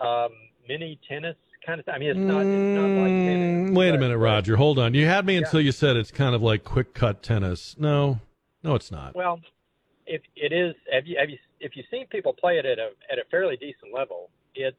um, 0.00 0.30
mini 0.68 1.00
tennis 1.08 1.36
kind 1.66 1.80
of. 1.80 1.86
Thing. 1.86 1.94
I 1.94 1.98
mean, 1.98 2.10
it's 2.10 2.26
not. 2.28 2.46
It's 2.52 2.72
not 2.74 2.94
like 2.94 3.16
tennis. 3.24 3.56
Mm, 3.66 3.74
Wait 3.74 3.94
a 3.94 3.98
minute, 3.98 4.18
Roger. 4.18 4.56
Hold 4.56 4.78
on. 4.78 4.94
You 4.94 5.06
had 5.06 5.26
me 5.26 5.36
until 5.36 5.60
you 5.60 5.72
said 5.72 5.96
it's 5.96 6.10
kind 6.10 6.34
of 6.34 6.42
like 6.42 6.62
quick 6.62 6.94
cut 6.94 7.22
tennis. 7.22 7.74
No, 7.78 8.20
no, 8.62 8.74
it's 8.74 8.92
not. 8.92 9.16
Well, 9.16 9.40
if 10.06 10.22
it 10.36 10.52
is, 10.52 10.74
have 10.92 11.06
you 11.06 11.16
have 11.18 11.30
you 11.30 11.38
if 11.60 11.76
you've 11.76 11.86
seen 11.90 12.06
people 12.08 12.34
play 12.34 12.58
it 12.58 12.66
at 12.66 12.78
a 12.78 12.90
at 13.10 13.18
a 13.18 13.24
fairly 13.30 13.56
decent 13.56 13.92
level, 13.94 14.28
it 14.54 14.76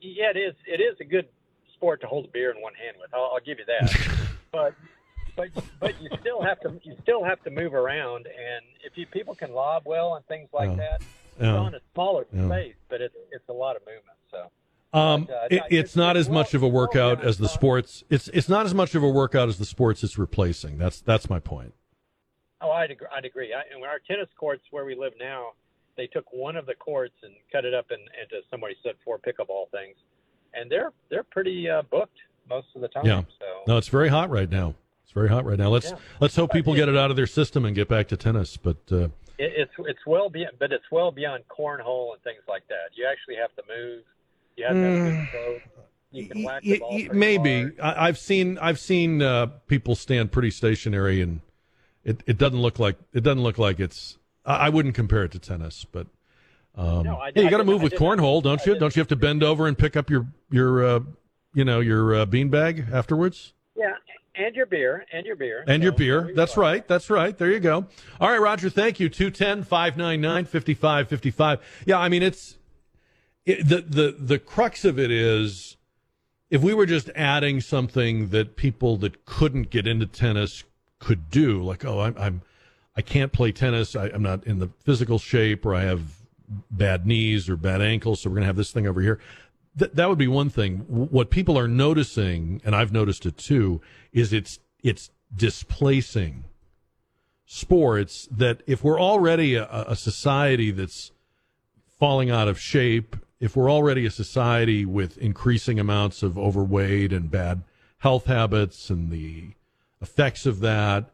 yeah, 0.00 0.30
it 0.34 0.38
is 0.38 0.54
it 0.66 0.80
is 0.80 0.96
a 1.00 1.04
good 1.04 1.26
sport 1.74 2.00
to 2.02 2.06
hold 2.06 2.26
a 2.26 2.28
beer 2.28 2.50
in 2.50 2.60
one 2.60 2.74
hand 2.74 2.96
with. 3.00 3.12
I'll, 3.14 3.32
I'll 3.34 3.44
give 3.44 3.58
you 3.58 3.64
that. 3.66 4.28
but 4.52 4.74
but 5.36 5.48
but 5.80 6.00
you 6.02 6.08
still 6.20 6.42
have 6.42 6.60
to 6.60 6.80
you 6.82 6.96
still 7.02 7.22
have 7.24 7.42
to 7.44 7.50
move 7.50 7.74
around, 7.74 8.26
and 8.26 8.64
if 8.84 8.96
you 8.96 9.06
people 9.06 9.34
can 9.34 9.52
lob 9.52 9.82
well 9.86 10.14
and 10.14 10.24
things 10.26 10.48
like 10.52 10.70
Yeah. 10.70 10.76
that, 10.76 11.00
it's 11.02 11.42
Yeah. 11.42 11.56
on 11.56 11.74
a 11.74 11.80
smaller 11.94 12.26
Yeah. 12.32 12.46
space, 12.48 12.74
but 12.88 13.00
it's 13.00 13.14
it's 13.30 13.48
a 13.48 13.52
lot 13.52 13.76
of 13.76 13.82
movement. 13.82 14.18
So 14.30 14.50
Um, 14.92 15.24
But, 15.24 15.34
uh, 15.34 15.48
it, 15.50 15.62
it's 15.70 15.96
not 15.96 16.16
as 16.16 16.30
much 16.30 16.54
of 16.54 16.62
a 16.62 16.68
workout 16.68 17.22
as 17.24 17.38
the 17.38 17.48
sports. 17.48 18.02
It's 18.08 18.28
it's 18.28 18.48
not 18.48 18.64
as 18.66 18.74
much 18.74 18.94
of 18.94 19.02
a 19.02 19.08
workout 19.10 19.48
as 19.48 19.58
the 19.58 19.64
sports 19.66 20.02
it's 20.02 20.16
replacing. 20.18 20.78
That's 20.78 21.00
that's 21.00 21.28
my 21.28 21.38
point. 21.40 21.74
oh, 22.62 22.70
I'd 22.70 22.90
agree. 22.90 23.06
I'd 23.14 23.24
agree. 23.26 23.52
I, 23.52 23.62
and 23.74 23.84
our 23.84 23.98
tennis 23.98 24.28
courts 24.38 24.62
where 24.70 24.84
we 24.86 24.94
live 24.94 25.12
now, 25.20 25.52
they 25.96 26.06
took 26.06 26.24
one 26.32 26.56
of 26.56 26.64
the 26.66 26.74
courts 26.74 27.14
and 27.22 27.34
cut 27.52 27.64
it 27.66 27.74
up 27.74 27.90
in, 27.90 27.98
into 28.20 28.42
somebody 28.50 28.74
said 28.82 28.94
four 29.04 29.18
pickleball 29.18 29.70
things, 29.70 29.96
and 30.54 30.70
they're 30.70 30.92
they're 31.10 31.22
pretty 31.24 31.68
uh, 31.68 31.82
booked 31.82 32.16
most 32.48 32.68
of 32.74 32.80
the 32.80 32.88
time. 32.88 33.04
Yeah. 33.04 33.22
So 33.38 33.46
No, 33.66 33.76
it's 33.76 33.88
very 33.88 34.08
hot 34.08 34.30
right 34.30 34.48
now. 34.50 34.74
It's 35.16 35.20
very 35.22 35.28
hot 35.34 35.46
right 35.46 35.58
now. 35.58 35.70
Let's 35.70 35.90
Yeah. 35.92 35.96
let's 36.20 36.36
hope 36.36 36.52
people 36.52 36.74
get 36.74 36.90
it 36.90 36.96
out 36.96 37.08
of 37.10 37.16
their 37.16 37.26
system 37.26 37.64
and 37.64 37.74
get 37.74 37.88
back 37.88 38.06
to 38.08 38.18
tennis. 38.18 38.58
But 38.58 38.76
uh, 38.92 38.96
it, 39.38 39.52
it's 39.56 39.72
it's 39.78 40.04
well 40.06 40.28
beyond, 40.28 40.56
but 40.58 40.72
it's 40.72 40.84
well 40.92 41.10
beyond 41.10 41.44
cornhole 41.48 42.12
and 42.12 42.22
things 42.22 42.42
like 42.46 42.68
that. 42.68 42.90
You 42.94 43.06
actually 43.10 43.36
have 43.36 43.54
to 43.56 43.62
move. 43.66 44.02
You 44.58 44.64
have 44.66 44.74
to 44.74 44.82
have 44.82 44.94
a 45.06 45.10
good 45.10 45.28
throw. 45.30 45.60
You 46.12 46.26
can 46.28 46.42
whack 46.42 46.62
the 46.62 46.72
Y- 46.72 46.78
ball. 46.78 46.90
y- 46.92 47.08
maybe 47.12 47.62
hard. 47.62 47.80
I, 47.80 48.08
I've 48.08 48.18
seen 48.18 48.58
I've 48.58 48.78
seen 48.78 49.22
uh, 49.22 49.46
people 49.68 49.94
stand 49.94 50.32
pretty 50.32 50.50
stationary, 50.50 51.22
and 51.22 51.40
it, 52.04 52.22
it 52.26 52.36
doesn't 52.36 52.60
look 52.60 52.78
like 52.78 52.96
it 53.14 53.22
doesn't 53.22 53.42
look 53.42 53.56
like 53.56 53.80
it's. 53.80 54.18
I, 54.44 54.66
I 54.66 54.68
wouldn't 54.68 54.94
compare 54.94 55.24
it 55.24 55.32
to 55.32 55.38
tennis, 55.38 55.86
but 55.90 56.08
um, 56.74 57.04
No, 57.04 57.16
I- 57.16 57.32
yeah, 57.34 57.40
you 57.42 57.48
I 57.48 57.50
got 57.50 57.58
to 57.58 57.64
move 57.64 57.80
I 57.80 57.84
with 57.84 57.94
cornhole, 57.94 58.42
don't 58.42 58.64
you? 58.66 58.78
Don't 58.78 58.94
you 58.94 59.00
have 59.00 59.08
to 59.08 59.16
bend 59.16 59.42
over 59.42 59.66
and 59.66 59.78
pick 59.78 59.96
up 59.96 60.10
your 60.10 60.26
your 60.50 60.84
uh, 60.84 61.00
you 61.54 61.64
know 61.64 61.80
your 61.80 62.14
uh, 62.14 62.26
beanbag 62.26 62.92
afterwards? 62.92 63.54
Yeah, 63.74 63.92
and 64.36 64.54
your 64.54 64.66
beer, 64.66 65.06
and 65.12 65.26
your 65.26 65.36
beer, 65.36 65.64
And 65.66 65.82
your 65.82 65.92
beer. 65.92 66.32
That's 66.34 66.56
right. 66.56 66.86
That's 66.86 67.10
right. 67.10 67.36
There 67.36 67.50
you 67.50 67.60
go. 67.60 67.86
All 68.20 68.30
right, 68.30 68.40
Roger, 68.40 68.70
thank 68.70 69.00
you. 69.00 69.08
210 69.08 69.64
599 69.64 70.44
5555. 70.44 71.60
Yeah, 71.86 71.98
I 71.98 72.08
mean, 72.08 72.22
it's 72.22 72.58
it, 73.44 73.66
the, 73.68 73.80
the, 73.80 74.16
the 74.18 74.38
crux 74.38 74.84
of 74.84 74.98
it 74.98 75.10
is 75.10 75.76
if 76.50 76.62
we 76.62 76.74
were 76.74 76.86
just 76.86 77.10
adding 77.14 77.60
something 77.60 78.28
that 78.28 78.56
people 78.56 78.96
that 78.98 79.24
couldn't 79.24 79.70
get 79.70 79.86
into 79.86 80.06
tennis 80.06 80.64
could 80.98 81.30
do, 81.30 81.62
like, 81.62 81.84
oh, 81.84 82.00
I'm, 82.00 82.16
I'm 82.18 82.42
I 82.96 83.02
can't 83.02 83.32
play 83.32 83.52
tennis. 83.52 83.94
I, 83.94 84.06
I'm 84.06 84.22
not 84.22 84.46
in 84.46 84.58
the 84.58 84.70
physical 84.84 85.18
shape, 85.18 85.66
or 85.66 85.74
I 85.74 85.82
have 85.82 86.02
bad 86.70 87.06
knees 87.06 87.48
or 87.48 87.56
bad 87.56 87.82
ankles, 87.82 88.20
so 88.20 88.30
we're 88.30 88.36
going 88.36 88.44
to 88.44 88.46
have 88.46 88.56
this 88.56 88.72
thing 88.72 88.86
over 88.86 89.00
here. 89.00 89.20
Th- 89.78 89.92
that 89.92 90.08
would 90.08 90.18
be 90.18 90.28
one 90.28 90.48
thing. 90.48 90.78
What 90.88 91.30
people 91.30 91.58
are 91.58 91.68
noticing, 91.68 92.60
and 92.64 92.74
I've 92.74 92.92
noticed 92.92 93.26
it 93.26 93.36
too, 93.36 93.80
is 94.12 94.32
it's 94.32 94.58
it's 94.82 95.10
displacing 95.34 96.44
sports. 97.44 98.28
That 98.30 98.62
if 98.66 98.82
we're 98.82 99.00
already 99.00 99.54
a, 99.54 99.66
a 99.66 99.96
society 99.96 100.70
that's 100.70 101.12
falling 101.98 102.30
out 102.30 102.48
of 102.48 102.58
shape, 102.58 103.16
if 103.40 103.56
we're 103.56 103.70
already 103.70 104.06
a 104.06 104.10
society 104.10 104.84
with 104.84 105.18
increasing 105.18 105.78
amounts 105.78 106.22
of 106.22 106.38
overweight 106.38 107.12
and 107.12 107.30
bad 107.30 107.62
health 107.98 108.26
habits 108.26 108.90
and 108.90 109.10
the 109.10 109.50
effects 110.00 110.46
of 110.46 110.60
that, 110.60 111.10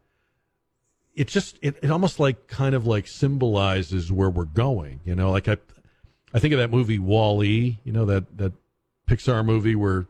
it 1.14 1.28
just 1.28 1.58
it, 1.62 1.76
it 1.82 1.90
almost 1.90 2.18
like 2.18 2.46
kind 2.46 2.74
of 2.74 2.86
like 2.86 3.06
symbolizes 3.06 4.10
where 4.10 4.30
we're 4.30 4.44
going. 4.44 5.00
You 5.04 5.14
know, 5.14 5.30
like 5.30 5.48
I 5.48 5.56
I 6.34 6.38
think 6.38 6.54
of 6.54 6.60
that 6.60 6.70
movie 6.70 6.98
Wall 6.98 7.42
E, 7.44 7.78
you 7.84 7.92
know, 7.92 8.04
that 8.06 8.36
that 8.38 8.52
Pixar 9.08 9.44
movie 9.44 9.74
where 9.74 10.06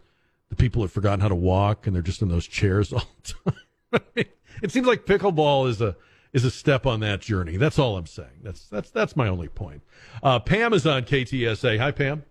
the 0.49 0.57
people 0.57 0.83
have 0.83 0.93
forgotten 0.93 1.21
how 1.21 1.29
to 1.29 1.35
walk 1.35 1.87
and 1.87 1.95
they're 1.95 2.03
just 2.03 2.23
in 2.23 2.29
those 2.29 2.47
chairs 2.47 2.93
all 2.93 3.05
the 3.23 3.53
time. 3.95 4.27
It 4.63 4.71
seems 4.71 4.87
like 4.87 5.07
pickleball 5.07 5.69
is 5.69 5.81
a 5.81 5.97
is 6.33 6.45
a 6.45 6.51
step 6.51 6.87
on 6.87 7.01
that 7.01 7.21
journey. 7.21 7.57
That's 7.57 7.79
all 7.79 7.97
I'm 7.97 8.07
saying. 8.07 8.41
That's 8.43 8.67
that's 8.69 8.91
that's 8.91 9.17
my 9.17 9.29
only 9.29 9.49
point. 9.49 9.83
Uh, 10.23 10.39
Pam 10.39 10.73
is 10.73 10.87
on 10.87 11.03
KTSA. 11.03 11.79
Hi, 11.79 11.91
Pam. 11.91 12.25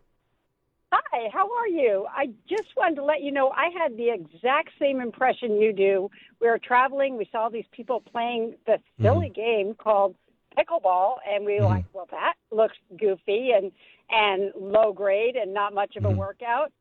Hi, 0.91 1.29
how 1.31 1.49
are 1.53 1.67
you? 1.67 2.05
I 2.09 2.27
just 2.49 2.75
wanted 2.75 2.95
to 2.95 3.03
let 3.03 3.21
you 3.21 3.31
know 3.31 3.49
I 3.49 3.69
had 3.77 3.95
the 3.95 4.09
exact 4.09 4.71
same 4.79 4.99
impression 4.99 5.55
you 5.55 5.71
do. 5.71 6.09
We 6.41 6.47
were 6.47 6.59
traveling, 6.59 7.17
we 7.17 7.29
saw 7.31 7.49
these 7.49 7.65
people 7.71 8.01
playing 8.01 8.55
the 8.65 8.77
silly 9.01 9.29
game 9.29 9.73
called 9.73 10.15
pickleball, 10.57 11.15
and 11.27 11.45
we 11.45 11.59
were 11.59 11.65
like, 11.65 11.85
well, 11.93 12.07
that 12.11 12.33
looks 12.51 12.75
goofy 12.99 13.51
and 13.55 13.71
and 14.09 14.51
low 14.59 14.91
grade 14.93 15.35
and 15.35 15.53
not 15.53 15.73
much 15.73 15.95
of 15.95 16.05
a 16.05 16.11
workout. 16.11 16.71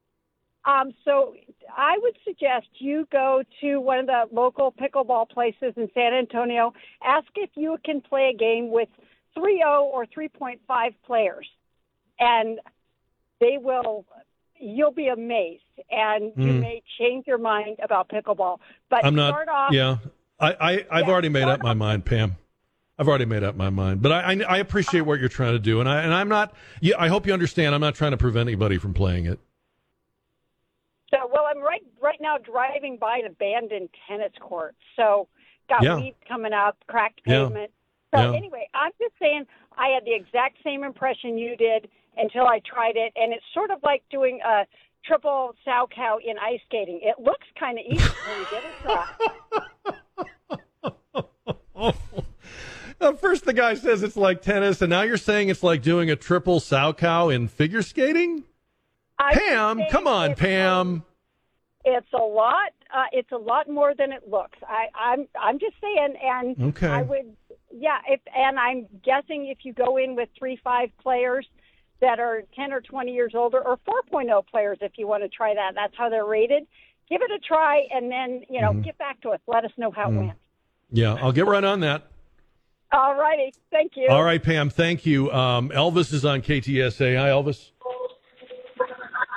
Um, 0.65 0.93
so 1.05 1.35
I 1.75 1.97
would 2.03 2.17
suggest 2.25 2.67
you 2.79 3.07
go 3.11 3.43
to 3.63 3.79
one 3.79 3.99
of 4.01 4.07
the 4.07 4.25
local 4.31 4.73
pickleball 4.73 5.31
places 5.31 5.73
in 5.77 5.89
San 5.95 6.13
Antonio. 6.13 6.73
Ask 7.03 7.29
if 7.37 7.51
you 7.55 7.79
can 7.85 8.01
play 8.01 8.31
a 8.35 8.37
game 8.37 8.71
with 8.71 8.89
3.0 9.39 9.81
or 9.83 10.05
3.5 10.07 10.59
players, 11.07 11.49
and 12.19 12.59
they 13.41 13.57
will. 13.59 14.05
You'll 14.63 14.93
be 14.93 15.09
amazed, 15.09 15.63
and 15.91 16.33
you 16.37 16.53
Mm. 16.53 16.61
may 16.61 16.83
change 16.99 17.27
your 17.27 17.39
mind 17.39 17.79
about 17.83 18.11
pickleball. 18.11 18.59
But 18.91 19.07
I'm 19.07 19.15
not. 19.15 19.49
off. 19.49 19.73
Yeah, 19.73 19.97
I, 20.39 20.53
I 20.53 20.71
I've 20.91 21.07
Yeah, 21.07 21.11
already 21.11 21.31
made 21.31 21.49
up 21.49 21.63
my 21.63 21.73
mind, 21.73 22.05
Pam. 22.05 22.37
I've 23.01 23.09
already 23.09 23.25
made 23.25 23.43
up 23.43 23.57
my 23.57 23.71
mind, 23.71 24.03
but 24.03 24.13
I, 24.13 24.33
I 24.35 24.41
I 24.47 24.59
appreciate 24.59 25.01
what 25.01 25.21
you're 25.21 25.31
trying 25.31 25.55
to 25.55 25.59
do, 25.59 25.81
and 25.81 25.89
I 25.89 26.03
and 26.03 26.13
I'm 26.13 26.29
not. 26.29 26.53
Yeah, 26.83 26.97
I 26.99 27.09
hope 27.09 27.27
you 27.27 27.33
understand. 27.33 27.75
I'm 27.75 27.81
not 27.81 27.95
trying 27.95 28.11
to 28.11 28.19
prevent 28.19 28.47
anybody 28.47 28.77
from 28.77 28.93
playing 28.93 29.25
it. 29.25 29.41
So, 31.11 31.17
well, 31.33 31.45
I'm 31.49 31.63
right 31.63 31.81
right 32.03 32.19
now 32.21 32.37
driving 32.37 32.99
by 33.01 33.17
an 33.17 33.25
abandoned 33.25 33.89
tennis 34.07 34.33
court. 34.39 34.77
So, 34.97 35.29
got 35.71 35.83
Yeah. 35.83 35.97
weeds 35.97 36.19
coming 36.29 36.53
up, 36.53 36.77
cracked 36.89 37.23
Yeah. 37.25 37.45
pavement. 37.45 37.71
So, 38.15 38.21
Yeah. 38.21 38.37
anyway, 38.37 38.69
I'm 38.75 38.93
just 39.01 39.15
saying 39.19 39.47
I 39.79 39.89
had 39.89 40.05
the 40.05 40.13
exact 40.15 40.59
same 40.63 40.85
impression 40.85 41.39
you 41.39 41.57
did 41.57 41.89
until 42.19 42.47
I 42.47 42.61
tried 42.67 42.97
it, 42.97 43.15
and 43.17 43.33
it's 43.33 43.47
sort 43.55 43.71
of 43.71 43.83
like 43.83 44.03
doing 44.11 44.41
a 44.45 44.67
triple 45.07 45.55
salchow 45.67 46.19
in 46.23 46.39
ice 46.39 46.61
skating. 46.67 47.01
It 47.03 47.19
looks 47.19 47.47
kind 47.59 47.79
of 47.79 47.85
easy 47.87 48.21
when 48.25 48.39
you 48.39 48.47
give 48.47 48.67
it 48.67 48.77
try. 48.79 49.07
Uh, 53.01 53.13
first, 53.15 53.45
the 53.47 53.53
guy 53.53 53.75
says 53.75 54.03
it's 54.03 54.17
like 54.17 54.43
tennis, 54.43 54.83
and 54.83 54.91
now 54.91 55.03
you're 55.03 55.17
saying 55.17 55.49
it's 55.49 55.63
like 55.63 55.81
doing 55.83 56.11
a 56.11 56.17
triple 56.17 56.61
salchow 56.61 57.35
in 57.35 57.49
figure 57.49 57.83
skating. 57.83 58.45
I 59.19 59.35
Pam, 59.35 59.81
come 59.91 60.07
on, 60.07 60.33
it's- 60.33 60.39
Pam. 60.39 61.05
It's 61.83 62.13
a 62.13 62.19
lot. 62.19 62.73
Uh, 62.95 63.05
it's 63.13 63.33
a 63.33 63.39
lot 63.39 63.67
more 63.69 63.95
than 63.97 64.13
it 64.13 64.29
looks. 64.29 64.59
I, 64.69 64.89
I'm 64.95 65.27
I'm 65.41 65.59
just 65.59 65.77
saying, 65.81 66.15
and 66.23 66.63
Okay. 66.75 66.87
I 66.89 67.01
would, 67.01 67.35
yeah. 67.75 67.99
If 68.07 68.21
and 68.37 68.59
I'm 68.59 68.87
guessing 69.03 69.47
if 69.47 69.65
you 69.65 69.73
go 69.73 69.97
in 69.97 70.15
with 70.15 70.29
three 70.39 70.61
five 70.63 70.91
players 71.03 71.47
that 72.03 72.21
are 72.21 72.43
ten 72.55 72.71
or 72.75 72.83
twenty 72.83 73.13
years 73.15 73.33
older, 73.35 73.61
or 73.67 73.79
4.0 74.13 74.47
players, 74.49 74.77
if 74.83 74.93
you 74.99 75.07
want 75.07 75.23
to 75.23 75.31
try 75.31 75.55
that, 75.55 75.73
that's 75.75 75.95
how 75.97 76.11
they're 76.11 76.27
rated. 76.27 76.67
Give 77.09 77.23
it 77.23 77.31
a 77.31 77.39
try, 77.39 77.87
and 77.91 78.11
then 78.13 78.43
you 78.51 78.61
know, 78.61 78.73
Mhm. 78.73 78.85
get 78.85 78.99
back 78.99 79.19
to 79.23 79.31
us. 79.31 79.41
Let 79.47 79.65
us 79.65 79.73
know 79.79 79.91
how 79.91 80.11
it 80.11 80.13
Mm. 80.13 80.27
went. 80.27 80.39
Yeah, 80.93 81.15
I'll 81.15 81.33
get 81.33 81.47
right 81.47 81.65
on 81.65 81.81
that. 81.81 82.03
All 82.93 83.15
righty. 83.15 83.53
Thank 83.71 83.93
you. 83.97 84.09
All 84.09 84.25
right, 84.25 84.43
Pam. 84.43 84.71
Thank 84.71 85.07
you. 85.07 85.31
Um, 85.33 85.71
Elvis 85.71 86.13
is 86.13 86.25
on 86.25 86.43
KTSA. 86.43 87.17
Hi, 87.19 87.29
Elvis. 87.29 87.71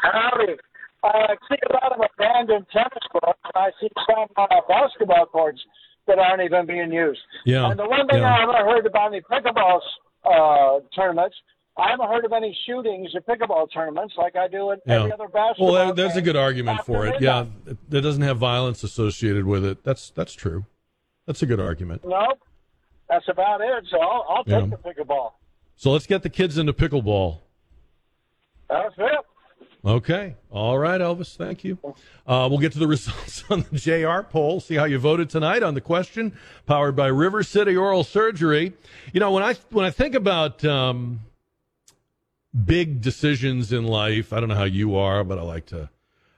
Howdy. 0.02 0.56
I 1.04 1.36
see 1.50 1.58
a 1.70 1.74
lot 1.74 1.92
of 1.92 2.00
abandoned 2.16 2.66
tennis 2.72 2.90
courts, 3.12 3.40
and 3.44 3.54
I 3.56 3.72
see 3.80 3.90
some 4.10 4.28
uh, 4.38 4.48
basketball 4.68 5.26
courts 5.26 5.60
that 6.08 6.18
aren't 6.18 6.42
even 6.42 6.66
being 6.66 6.92
used. 6.92 7.20
Yeah, 7.46 7.70
And 7.70 7.80
the 7.80 7.86
one 7.88 8.08
thing 8.08 8.22
yeah. 8.22 8.34
I 8.34 8.40
haven't 8.40 8.56
heard 8.56 8.86
about 8.86 9.14
any 9.14 9.22
pickleball 9.22 9.80
uh, 10.26 10.80
tournaments, 10.96 11.36
I 11.78 11.90
haven't 11.90 12.08
heard 12.08 12.24
of 12.24 12.32
any 12.34 12.58
shootings 12.68 13.10
at 13.16 13.26
pickleball 13.28 13.68
tournaments 13.74 14.14
like 14.18 14.36
I 14.36 14.48
do 14.48 14.72
at 14.72 14.80
every 14.88 15.12
other 15.12 15.28
basketball. 15.28 15.74
Well, 15.74 15.88
that, 15.88 15.96
that's 15.96 16.16
a 16.16 16.22
good 16.22 16.36
argument 16.36 16.86
for 16.86 17.08
it. 17.08 17.20
Yeah, 17.20 17.48
it, 17.66 17.78
it 17.92 18.02
doesn't 18.02 18.22
have 18.22 18.38
violence 18.38 18.84
associated 18.84 19.46
with 19.46 19.66
it. 19.66 19.84
That's 19.84 20.12
that's 20.12 20.34
true. 20.34 20.66
That's 21.26 21.42
a 21.42 21.48
good 21.48 21.60
argument. 21.60 22.06
No, 22.06 22.34
that's 23.10 23.28
about 23.30 23.62
it. 23.62 23.86
So 23.90 24.00
I'll, 24.00 24.26
I'll 24.30 24.44
take 24.44 24.54
Yeah. 24.54 24.66
the 24.68 24.78
pickleball. 24.78 25.32
So 25.76 25.92
let's 25.92 26.06
get 26.08 26.24
the 26.24 26.30
kids 26.30 26.58
into 26.58 26.74
pickleball. 26.74 27.40
That's 28.70 28.94
it. 28.98 29.20
Okay. 29.86 30.36
All 30.50 30.78
right, 30.80 31.02
Elvis. 31.02 31.36
Thank 31.36 31.64
you. 31.66 31.78
Uh, 32.26 32.48
we'll 32.50 32.60
get 32.60 32.72
to 32.74 32.80
the 32.80 32.88
results 32.98 33.44
on 33.50 33.66
the 33.70 33.78
JR 33.78 34.22
poll. 34.22 34.60
See 34.62 34.76
how 34.76 34.86
you 34.86 34.98
voted 34.98 35.30
tonight 35.30 35.62
on 35.62 35.74
the 35.74 35.82
question. 35.82 36.38
Powered 36.66 36.96
by 36.96 37.08
River 37.08 37.44
City 37.44 37.76
Oral 37.76 38.04
Surgery. 38.06 38.74
You 39.12 39.20
know, 39.20 39.32
when 39.32 39.44
I 39.44 39.56
when 39.72 39.86
I 39.86 39.90
think 39.90 40.16
about 40.16 40.64
um, 40.64 41.20
big 42.66 43.02
decisions 43.02 43.74
in 43.74 43.86
life, 43.86 44.32
I 44.32 44.40
don't 44.40 44.50
know 44.50 44.56
how 44.56 44.64
you 44.64 44.96
are, 44.96 45.24
but 45.24 45.38
I 45.38 45.42
like 45.42 45.66
to 45.68 45.90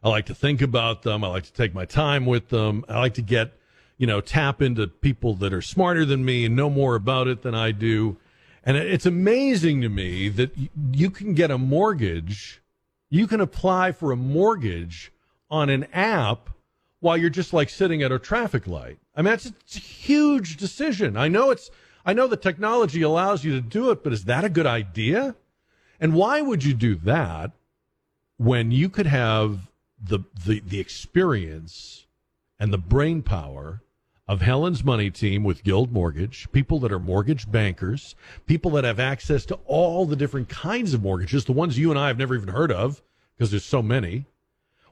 I 0.03 0.09
like 0.09 0.25
to 0.27 0.35
think 0.35 0.61
about 0.61 1.03
them. 1.03 1.23
I 1.23 1.27
like 1.27 1.43
to 1.43 1.53
take 1.53 1.73
my 1.73 1.85
time 1.85 2.25
with 2.25 2.49
them. 2.49 2.83
I 2.89 2.99
like 2.99 3.13
to 3.15 3.21
get 3.21 3.53
you 3.97 4.07
know 4.07 4.21
tap 4.21 4.61
into 4.61 4.87
people 4.87 5.33
that 5.35 5.53
are 5.53 5.61
smarter 5.61 6.05
than 6.05 6.25
me 6.25 6.45
and 6.45 6.55
know 6.55 6.69
more 6.69 6.95
about 6.95 7.27
it 7.27 7.41
than 7.41 7.55
I 7.55 7.71
do. 7.71 8.17
And 8.63 8.75
it's 8.77 9.05
amazing 9.05 9.81
to 9.81 9.89
me 9.89 10.27
that 10.29 10.51
you 10.91 11.11
can 11.11 11.33
get 11.35 11.51
a 11.51 11.57
mortgage, 11.57 12.61
you 13.09 13.27
can 13.27 13.39
apply 13.39 13.91
for 13.91 14.11
a 14.11 14.17
mortgage 14.17 15.11
on 15.51 15.69
an 15.69 15.85
app 15.93 16.49
while 16.99 17.15
you're 17.15 17.29
just 17.29 17.53
like 17.53 17.69
sitting 17.69 18.01
at 18.01 18.11
a 18.11 18.17
traffic 18.17 18.65
light. 18.65 18.97
I 19.15 19.21
mean, 19.21 19.31
that's 19.31 19.45
a 19.45 19.79
huge 19.79 20.57
decision. 20.57 21.15
I 21.15 21.27
know 21.27 21.51
it's, 21.51 21.69
I 22.03 22.13
know 22.13 22.25
the 22.25 22.37
technology 22.37 23.03
allows 23.03 23.43
you 23.43 23.53
to 23.53 23.61
do 23.61 23.91
it, 23.91 24.03
but 24.03 24.11
is 24.11 24.25
that 24.25 24.43
a 24.43 24.49
good 24.49 24.65
idea? 24.65 25.35
And 25.99 26.15
why 26.15 26.41
would 26.41 26.63
you 26.63 26.73
do 26.73 26.95
that 26.95 27.51
when 28.37 28.71
you 28.71 28.89
could 28.89 29.05
have 29.05 29.69
the, 30.01 30.19
the, 30.45 30.61
the 30.61 30.79
experience 30.79 32.07
and 32.59 32.73
the 32.73 32.77
brain 32.79 33.21
power 33.21 33.81
of 34.27 34.41
Helen's 34.41 34.83
money 34.83 35.11
team 35.11 35.43
with 35.43 35.63
Guild 35.63 35.91
Mortgage, 35.91 36.51
people 36.51 36.79
that 36.79 36.91
are 36.91 36.99
mortgage 36.99 37.49
bankers, 37.51 38.15
people 38.47 38.71
that 38.71 38.83
have 38.83 38.99
access 38.99 39.45
to 39.45 39.59
all 39.65 40.05
the 40.05 40.15
different 40.15 40.49
kinds 40.49 40.93
of 40.93 41.03
mortgages, 41.03 41.45
the 41.45 41.51
ones 41.51 41.77
you 41.77 41.91
and 41.91 41.99
I 41.99 42.07
have 42.07 42.17
never 42.17 42.35
even 42.35 42.49
heard 42.49 42.71
of 42.71 43.03
because 43.35 43.51
there's 43.51 43.65
so 43.65 43.83
many. 43.83 44.25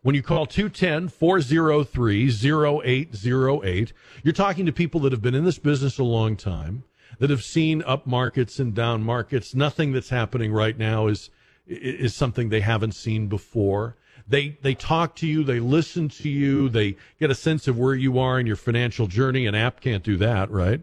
When 0.03 0.15
you 0.15 0.21
call 0.21 0.45
210 0.45 1.07
403 1.07 2.27
0808, 2.27 3.93
you're 4.21 4.33
talking 4.33 4.65
to 4.65 4.71
people 4.71 4.99
that 5.01 5.13
have 5.13 5.21
been 5.21 5.33
in 5.33 5.45
this 5.45 5.59
business 5.59 5.97
a 5.97 6.03
long 6.03 6.35
time, 6.35 6.83
that 7.19 7.29
have 7.29 7.43
seen 7.43 7.81
up 7.83 8.05
markets 8.05 8.59
and 8.59 8.75
down 8.75 9.01
markets. 9.03 9.55
Nothing 9.55 9.93
that's 9.93 10.09
happening 10.09 10.51
right 10.51 10.77
now 10.77 11.07
is, 11.07 11.29
is 11.65 12.13
something 12.13 12.49
they 12.49 12.59
haven't 12.59 12.93
seen 12.93 13.27
before. 13.27 13.95
They, 14.27 14.57
they 14.61 14.73
talk 14.73 15.15
to 15.17 15.27
you, 15.27 15.43
they 15.43 15.59
listen 15.59 16.09
to 16.09 16.29
you, 16.29 16.69
they 16.69 16.95
get 17.19 17.29
a 17.29 17.35
sense 17.35 17.67
of 17.67 17.77
where 17.77 17.95
you 17.95 18.17
are 18.19 18.39
in 18.39 18.47
your 18.47 18.55
financial 18.55 19.07
journey. 19.07 19.45
An 19.45 19.55
app 19.55 19.81
can't 19.81 20.03
do 20.03 20.17
that, 20.17 20.49
right? 20.49 20.81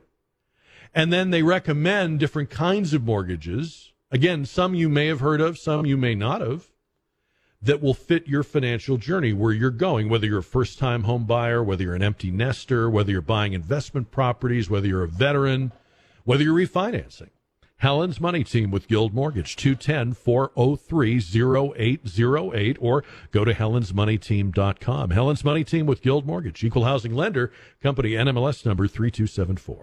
And 0.94 1.12
then 1.12 1.30
they 1.30 1.42
recommend 1.42 2.20
different 2.20 2.50
kinds 2.50 2.92
of 2.92 3.04
mortgages. 3.04 3.92
Again, 4.10 4.44
some 4.44 4.74
you 4.74 4.88
may 4.88 5.06
have 5.06 5.20
heard 5.20 5.40
of, 5.40 5.58
some 5.58 5.86
you 5.86 5.96
may 5.96 6.14
not 6.14 6.40
have 6.40 6.70
that 7.62 7.82
will 7.82 7.94
fit 7.94 8.26
your 8.26 8.42
financial 8.42 8.96
journey 8.96 9.32
where 9.32 9.52
you're 9.52 9.70
going, 9.70 10.08
whether 10.08 10.26
you're 10.26 10.38
a 10.38 10.42
first 10.42 10.78
time 10.78 11.04
home 11.04 11.24
buyer, 11.24 11.62
whether 11.62 11.82
you're 11.82 11.94
an 11.94 12.02
empty 12.02 12.30
nester, 12.30 12.88
whether 12.88 13.12
you're 13.12 13.20
buying 13.20 13.52
investment 13.52 14.10
properties, 14.10 14.70
whether 14.70 14.86
you're 14.86 15.02
a 15.02 15.08
veteran, 15.08 15.72
whether 16.24 16.42
you're 16.42 16.56
refinancing. 16.56 17.28
Helen's 17.80 18.20
Money 18.20 18.44
Team 18.44 18.70
with 18.70 18.88
Guild 18.88 19.14
Mortgage, 19.14 19.56
210 19.56 20.12
403 20.12 21.16
0808, 21.16 22.76
or 22.78 23.02
go 23.30 23.42
to 23.42 23.54
helensmoneyteam.com. 23.54 25.10
Helen's 25.10 25.42
Money 25.42 25.64
Team 25.64 25.86
with 25.86 26.02
Guild 26.02 26.26
Mortgage, 26.26 26.62
Equal 26.62 26.84
Housing 26.84 27.14
Lender, 27.14 27.50
Company 27.82 28.10
NMLS 28.10 28.66
number 28.66 28.86
3274. 28.86 29.82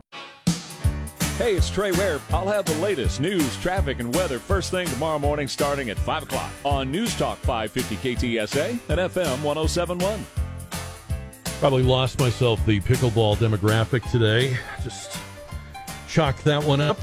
Hey, 1.39 1.55
it's 1.55 1.71
Trey 1.71 1.91
Ware. 1.91 2.21
I'll 2.29 2.47
have 2.47 2.65
the 2.65 2.75
latest 2.75 3.19
news, 3.19 3.57
traffic, 3.57 3.99
and 3.99 4.13
weather 4.13 4.37
first 4.37 4.69
thing 4.69 4.87
tomorrow 4.87 5.17
morning 5.17 5.47
starting 5.47 5.89
at 5.89 5.97
5 5.97 6.23
o'clock 6.23 6.51
on 6.63 6.91
News 6.91 7.17
Talk 7.17 7.39
550 7.39 7.95
KTSA 7.95 8.69
and 8.89 8.99
FM 8.99 9.41
1071. 9.41 10.23
Probably 11.59 11.81
lost 11.81 12.19
myself 12.19 12.63
the 12.67 12.79
pickleball 12.79 13.37
demographic 13.37 14.07
today. 14.11 14.55
Just 14.83 15.19
chalk 16.07 16.43
that 16.43 16.63
one 16.63 16.79
up. 16.79 16.99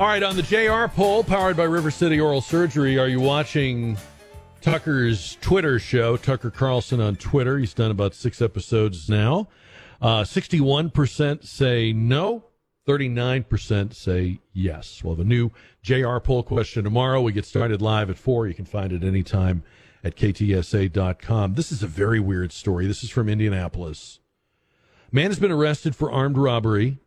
All 0.00 0.06
right, 0.06 0.22
on 0.22 0.34
the 0.34 0.42
JR 0.42 0.86
poll 0.86 1.22
powered 1.22 1.58
by 1.58 1.64
River 1.64 1.90
City 1.90 2.18
Oral 2.18 2.40
Surgery, 2.40 2.98
are 2.98 3.06
you 3.06 3.20
watching 3.20 3.98
Tucker's 4.62 5.36
Twitter 5.42 5.78
show? 5.78 6.16
Tucker 6.16 6.50
Carlson 6.50 7.02
on 7.02 7.16
Twitter. 7.16 7.58
He's 7.58 7.74
done 7.74 7.90
about 7.90 8.14
six 8.14 8.40
episodes 8.40 9.10
now. 9.10 9.48
Uh, 10.00 10.22
61% 10.22 11.44
say 11.44 11.92
no. 11.92 12.44
39% 12.88 13.92
say 13.92 14.40
yes. 14.54 15.04
We'll 15.04 15.16
have 15.16 15.20
a 15.20 15.28
new 15.28 15.50
JR 15.82 16.16
poll 16.16 16.44
question 16.44 16.82
tomorrow. 16.82 17.20
We 17.20 17.32
get 17.32 17.44
started 17.44 17.82
live 17.82 18.08
at 18.08 18.16
4. 18.16 18.46
You 18.46 18.54
can 18.54 18.64
find 18.64 18.94
it 18.94 19.04
anytime 19.04 19.62
at 20.02 20.16
ktsa.com. 20.16 21.52
This 21.52 21.70
is 21.70 21.82
a 21.82 21.86
very 21.86 22.20
weird 22.20 22.52
story. 22.52 22.86
This 22.86 23.04
is 23.04 23.10
from 23.10 23.28
Indianapolis. 23.28 24.20
Man 25.12 25.26
has 25.26 25.38
been 25.38 25.52
arrested 25.52 25.94
for 25.94 26.10
armed 26.10 26.38
robbery 26.38 27.00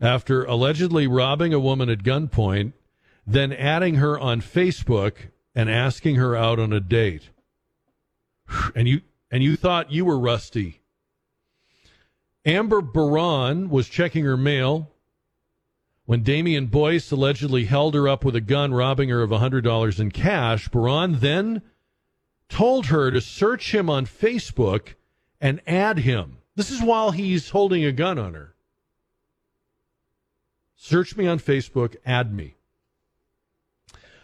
after 0.00 0.44
allegedly 0.44 1.06
robbing 1.06 1.54
a 1.54 1.60
woman 1.60 1.88
at 1.88 2.02
gunpoint, 2.02 2.72
then 3.26 3.52
adding 3.52 3.96
her 3.96 4.18
on 4.18 4.40
Facebook 4.40 5.30
and 5.54 5.70
asking 5.70 6.16
her 6.16 6.36
out 6.36 6.58
on 6.58 6.72
a 6.72 6.80
date. 6.80 7.30
And 8.74 8.86
you 8.86 9.00
and 9.30 9.42
you 9.42 9.56
thought 9.56 9.90
you 9.90 10.04
were 10.04 10.18
rusty. 10.18 10.80
Amber 12.44 12.80
Baran 12.80 13.70
was 13.70 13.88
checking 13.88 14.24
her 14.24 14.36
mail 14.36 14.92
when 16.04 16.22
Damian 16.22 16.66
Boyce 16.66 17.10
allegedly 17.10 17.64
held 17.64 17.94
her 17.94 18.08
up 18.08 18.24
with 18.24 18.36
a 18.36 18.40
gun, 18.40 18.72
robbing 18.72 19.08
her 19.08 19.22
of 19.22 19.30
$100 19.30 19.98
in 19.98 20.12
cash. 20.12 20.68
Baran 20.68 21.18
then 21.18 21.62
told 22.48 22.86
her 22.86 23.10
to 23.10 23.20
search 23.20 23.74
him 23.74 23.90
on 23.90 24.06
Facebook 24.06 24.94
and 25.40 25.60
add 25.66 25.98
him. 25.98 26.38
This 26.54 26.70
is 26.70 26.80
while 26.80 27.10
he's 27.10 27.50
holding 27.50 27.84
a 27.84 27.90
gun 27.90 28.18
on 28.18 28.34
her. 28.34 28.54
Search 30.76 31.16
me 31.16 31.26
on 31.26 31.38
Facebook, 31.38 31.96
add 32.04 32.32
me. 32.32 32.54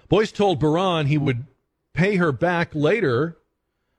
Boyce 0.09 0.31
told 0.31 0.61
Baran 0.61 1.07
he 1.07 1.19
would 1.19 1.47
pay 1.95 2.17
her 2.17 2.33
back 2.33 2.75
later 2.75 3.39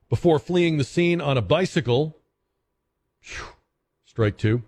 before 0.09 0.37
fleeing 0.39 0.77
the 0.77 0.83
scene 0.83 1.19
on 1.19 1.37
a 1.37 1.41
bicycle. 1.41 2.19
Whew. 3.23 3.45
Strike 4.05 4.37
two. 4.37 4.61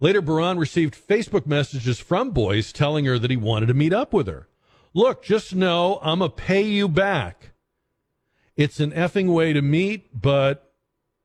Later, 0.00 0.22
Baran 0.22 0.58
received 0.58 0.94
Facebook 0.94 1.46
messages 1.46 2.00
from 2.00 2.30
Boyce 2.30 2.72
telling 2.72 3.04
her 3.04 3.18
that 3.18 3.30
he 3.30 3.36
wanted 3.36 3.66
to 3.66 3.74
meet 3.74 3.92
up 3.92 4.12
with 4.12 4.26
her. 4.26 4.48
Look, 4.94 5.22
just 5.22 5.54
know 5.54 5.98
I'm 6.02 6.20
going 6.20 6.30
to 6.30 6.36
pay 6.36 6.62
you 6.62 6.88
back. 6.88 7.50
It's 8.56 8.80
an 8.80 8.92
effing 8.92 9.32
way 9.32 9.52
to 9.52 9.60
meet, 9.60 10.18
but 10.18 10.72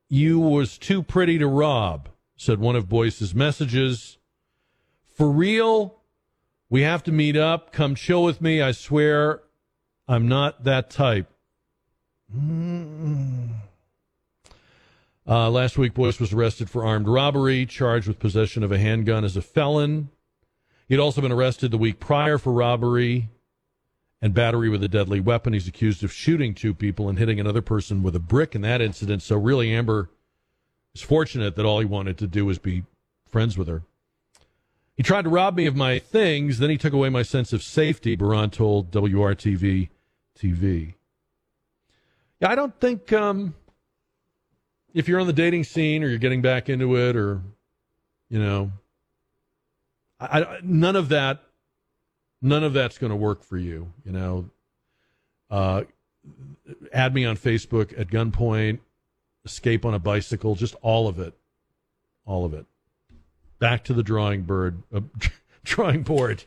you 0.09 0.39
was 0.39 0.77
too 0.77 1.01
pretty 1.01 1.37
to 1.37 1.47
rob, 1.47 2.09
said 2.35 2.59
one 2.59 2.75
of 2.75 2.89
Boyce's 2.89 3.33
messages. 3.33 4.17
For 5.13 5.29
real, 5.29 5.99
we 6.69 6.81
have 6.81 7.03
to 7.03 7.11
meet 7.11 7.35
up. 7.35 7.71
Come 7.71 7.95
chill 7.95 8.23
with 8.23 8.41
me. 8.41 8.61
I 8.61 8.71
swear 8.71 9.41
I'm 10.07 10.27
not 10.27 10.63
that 10.63 10.89
type. 10.89 11.31
Mm-hmm. 12.35 13.47
Uh, 15.27 15.49
last 15.49 15.77
week, 15.77 15.93
Boyce 15.93 16.19
was 16.19 16.33
arrested 16.33 16.69
for 16.69 16.85
armed 16.85 17.07
robbery, 17.07 17.65
charged 17.65 18.07
with 18.07 18.19
possession 18.19 18.63
of 18.63 18.71
a 18.71 18.79
handgun 18.79 19.23
as 19.23 19.37
a 19.37 19.41
felon. 19.41 20.09
He'd 20.87 20.99
also 20.99 21.21
been 21.21 21.31
arrested 21.31 21.71
the 21.71 21.77
week 21.77 21.99
prior 21.99 22.37
for 22.37 22.51
robbery 22.51 23.29
and 24.21 24.33
battery 24.33 24.69
with 24.69 24.83
a 24.83 24.87
deadly 24.87 25.19
weapon. 25.19 25.53
He's 25.53 25.67
accused 25.67 26.03
of 26.03 26.11
shooting 26.11 26.53
two 26.53 26.73
people 26.73 27.07
and 27.07 27.17
hitting 27.17 27.39
another 27.39 27.61
person 27.61 28.03
with 28.03 28.15
a 28.15 28.19
brick 28.19 28.55
in 28.55 28.61
that 28.61 28.81
incident. 28.81 29.21
So, 29.21 29.37
really, 29.37 29.73
Amber 29.73 30.09
is 30.93 31.01
fortunate 31.01 31.55
that 31.55 31.65
all 31.65 31.79
he 31.79 31.85
wanted 31.85 32.17
to 32.17 32.27
do 32.27 32.45
was 32.45 32.59
be 32.59 32.83
friends 33.27 33.57
with 33.57 33.67
her. 33.67 33.83
He 35.01 35.03
tried 35.03 35.23
to 35.23 35.29
rob 35.29 35.57
me 35.57 35.65
of 35.65 35.75
my 35.75 35.97
things, 35.97 36.59
then 36.59 36.69
he 36.69 36.77
took 36.77 36.93
away 36.93 37.09
my 37.09 37.23
sense 37.23 37.53
of 37.53 37.63
safety, 37.63 38.15
Baran 38.15 38.51
told 38.51 38.91
WRTV 38.91 39.89
TV. 40.37 40.93
Yeah, 42.39 42.51
I 42.51 42.53
don't 42.53 42.79
think. 42.79 43.11
Um, 43.11 43.55
if 44.93 45.07
you're 45.07 45.19
on 45.19 45.25
the 45.25 45.33
dating 45.33 45.63
scene 45.63 46.03
or 46.03 46.07
you're 46.07 46.19
getting 46.19 46.43
back 46.43 46.69
into 46.69 46.95
it 46.97 47.15
or 47.15 47.41
you 48.29 48.37
know 48.37 48.71
I, 50.19 50.59
none 50.61 50.95
of 50.95 51.09
that 51.09 51.45
none 52.39 52.63
of 52.63 52.73
that's 52.73 52.99
going 52.99 53.09
to 53.09 53.15
work 53.15 53.41
for 53.41 53.57
you 53.57 53.91
you 54.05 54.11
know 54.11 54.51
uh, 55.49 55.81
add 56.93 57.15
me 57.15 57.25
on 57.25 57.37
facebook 57.37 57.99
at 57.99 58.09
gunpoint 58.09 58.77
escape 59.45 59.83
on 59.83 59.95
a 59.95 59.99
bicycle 59.99 60.53
just 60.53 60.75
all 60.83 61.07
of 61.07 61.17
it 61.17 61.33
all 62.23 62.45
of 62.45 62.53
it 62.53 62.67
back 63.61 63.85
to 63.85 63.93
the 63.93 64.03
drawing 64.03 64.41
bird 64.41 64.83
uh, 64.93 64.99
drawing 65.63 66.03
board 66.03 66.43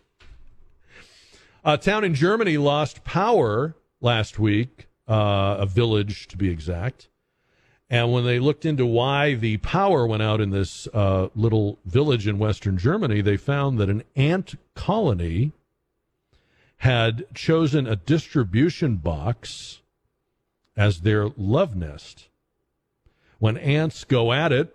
a 1.65 1.79
town 1.79 2.05
in 2.05 2.15
germany 2.15 2.59
lost 2.59 3.03
power 3.05 3.75
last 4.03 4.39
week 4.39 4.87
uh, 5.09 5.57
a 5.61 5.67
village 5.67 6.29
to 6.29 6.37
be 6.37 6.51
exact 6.51 7.09
and 7.91 8.13
when 8.13 8.25
they 8.25 8.39
looked 8.39 8.65
into 8.65 8.87
why 8.87 9.35
the 9.35 9.59
power 9.59 10.07
went 10.07 10.23
out 10.23 10.41
in 10.41 10.51
this 10.51 10.89
uh, 10.93 11.29
little 11.35 11.79
village 11.85 12.27
in 12.27 12.39
Western 12.39 12.79
Germany, 12.79 13.21
they 13.21 13.37
found 13.37 13.79
that 13.79 13.91
an 13.91 14.03
ant 14.17 14.55
colony 14.75 15.53
had 16.79 17.25
chosen 17.35 17.87
a 17.87 17.97
distribution 17.97 18.97
box 18.97 19.83
as 20.77 21.03
their 21.03 21.29
love 21.37 21.77
nest. 21.77 22.29
When 23.39 23.57
ants 23.59 24.05
go 24.05 24.33
at 24.33 24.51
it, 24.51 24.75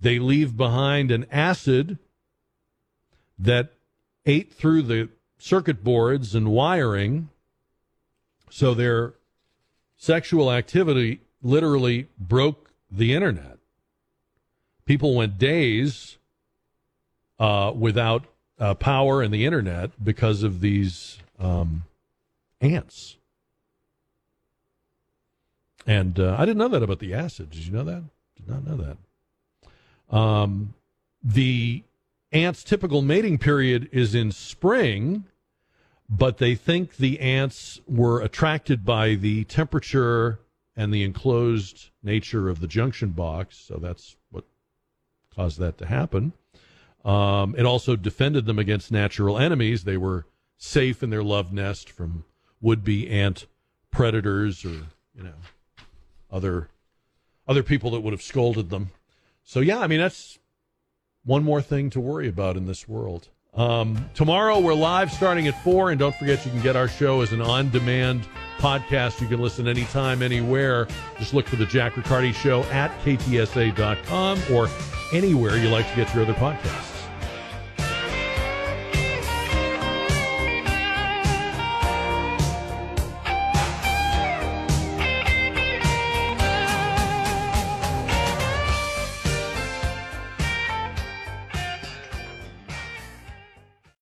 they 0.00 0.18
leave 0.18 0.56
behind 0.56 1.10
an 1.10 1.26
acid 1.30 1.98
that 3.38 3.72
ate 4.26 4.52
through 4.52 4.82
the 4.82 5.08
circuit 5.38 5.82
boards 5.82 6.34
and 6.34 6.48
wiring, 6.48 7.28
so 8.50 8.74
their 8.74 9.14
sexual 9.96 10.50
activity 10.50 11.20
literally 11.42 12.08
broke 12.18 12.70
the 12.90 13.14
internet. 13.14 13.58
People 14.84 15.14
went 15.14 15.38
days 15.38 16.18
uh, 17.38 17.72
without 17.76 18.24
uh, 18.58 18.74
power 18.74 19.22
and 19.22 19.32
the 19.32 19.44
internet 19.44 19.90
because 20.02 20.42
of 20.42 20.60
these 20.60 21.18
um, 21.38 21.84
ants. 22.60 23.16
And 25.86 26.18
uh, 26.18 26.36
I 26.38 26.44
didn't 26.44 26.58
know 26.58 26.68
that 26.68 26.82
about 26.82 26.98
the 26.98 27.14
acid. 27.14 27.50
Did 27.50 27.66
you 27.66 27.72
know 27.72 27.84
that? 27.84 28.02
Did 28.36 28.48
not 28.48 28.66
know 28.66 28.76
that. 28.76 28.96
Um, 30.10 30.74
the 31.22 31.84
ants' 32.32 32.64
typical 32.64 33.02
mating 33.02 33.38
period 33.38 33.88
is 33.92 34.14
in 34.14 34.32
spring, 34.32 35.24
but 36.08 36.38
they 36.38 36.54
think 36.54 36.96
the 36.96 37.20
ants 37.20 37.80
were 37.86 38.20
attracted 38.20 38.84
by 38.84 39.14
the 39.14 39.44
temperature 39.44 40.40
and 40.76 40.92
the 40.92 41.02
enclosed 41.02 41.90
nature 42.02 42.48
of 42.48 42.60
the 42.60 42.68
junction 42.68 43.10
box. 43.10 43.56
So 43.58 43.78
that's 43.80 44.16
what 44.30 44.44
caused 45.34 45.58
that 45.58 45.76
to 45.78 45.86
happen. 45.86 46.32
Um, 47.04 47.54
it 47.56 47.64
also 47.64 47.96
defended 47.96 48.46
them 48.46 48.58
against 48.58 48.92
natural 48.92 49.38
enemies. 49.38 49.84
They 49.84 49.96
were 49.96 50.26
safe 50.56 51.02
in 51.02 51.10
their 51.10 51.22
love 51.22 51.52
nest 51.52 51.90
from 51.90 52.24
would-be 52.60 53.08
ant 53.08 53.46
predators 53.90 54.64
or 54.64 54.86
you 55.14 55.22
know 55.22 55.34
other 56.30 56.68
other 57.46 57.62
people 57.62 57.90
that 57.92 58.00
would 58.00 58.12
have 58.12 58.22
scolded 58.22 58.70
them. 58.70 58.90
So 59.48 59.60
yeah, 59.60 59.78
I 59.78 59.86
mean 59.86 59.98
that's 59.98 60.38
one 61.24 61.42
more 61.42 61.62
thing 61.62 61.88
to 61.90 62.00
worry 62.00 62.28
about 62.28 62.58
in 62.58 62.66
this 62.66 62.86
world. 62.86 63.28
Um, 63.54 64.10
tomorrow 64.12 64.60
we're 64.60 64.74
live 64.74 65.10
starting 65.10 65.48
at 65.48 65.64
four, 65.64 65.90
and 65.90 65.98
don't 65.98 66.14
forget 66.14 66.44
you 66.44 66.52
can 66.52 66.60
get 66.60 66.76
our 66.76 66.86
show 66.86 67.22
as 67.22 67.32
an 67.32 67.40
on-demand 67.40 68.28
podcast. 68.58 69.22
You 69.22 69.26
can 69.26 69.40
listen 69.40 69.66
anytime, 69.66 70.20
anywhere. 70.20 70.86
Just 71.18 71.32
look 71.32 71.46
for 71.46 71.56
the 71.56 71.64
Jack 71.64 71.96
Riccardi 71.96 72.32
Show 72.32 72.62
at 72.64 72.90
ktsa.com 73.00 74.38
or 74.52 74.68
anywhere 75.14 75.56
you 75.56 75.70
like 75.70 75.88
to 75.88 75.96
get 75.96 76.14
your 76.14 76.24
other 76.24 76.34
podcasts. 76.34 76.97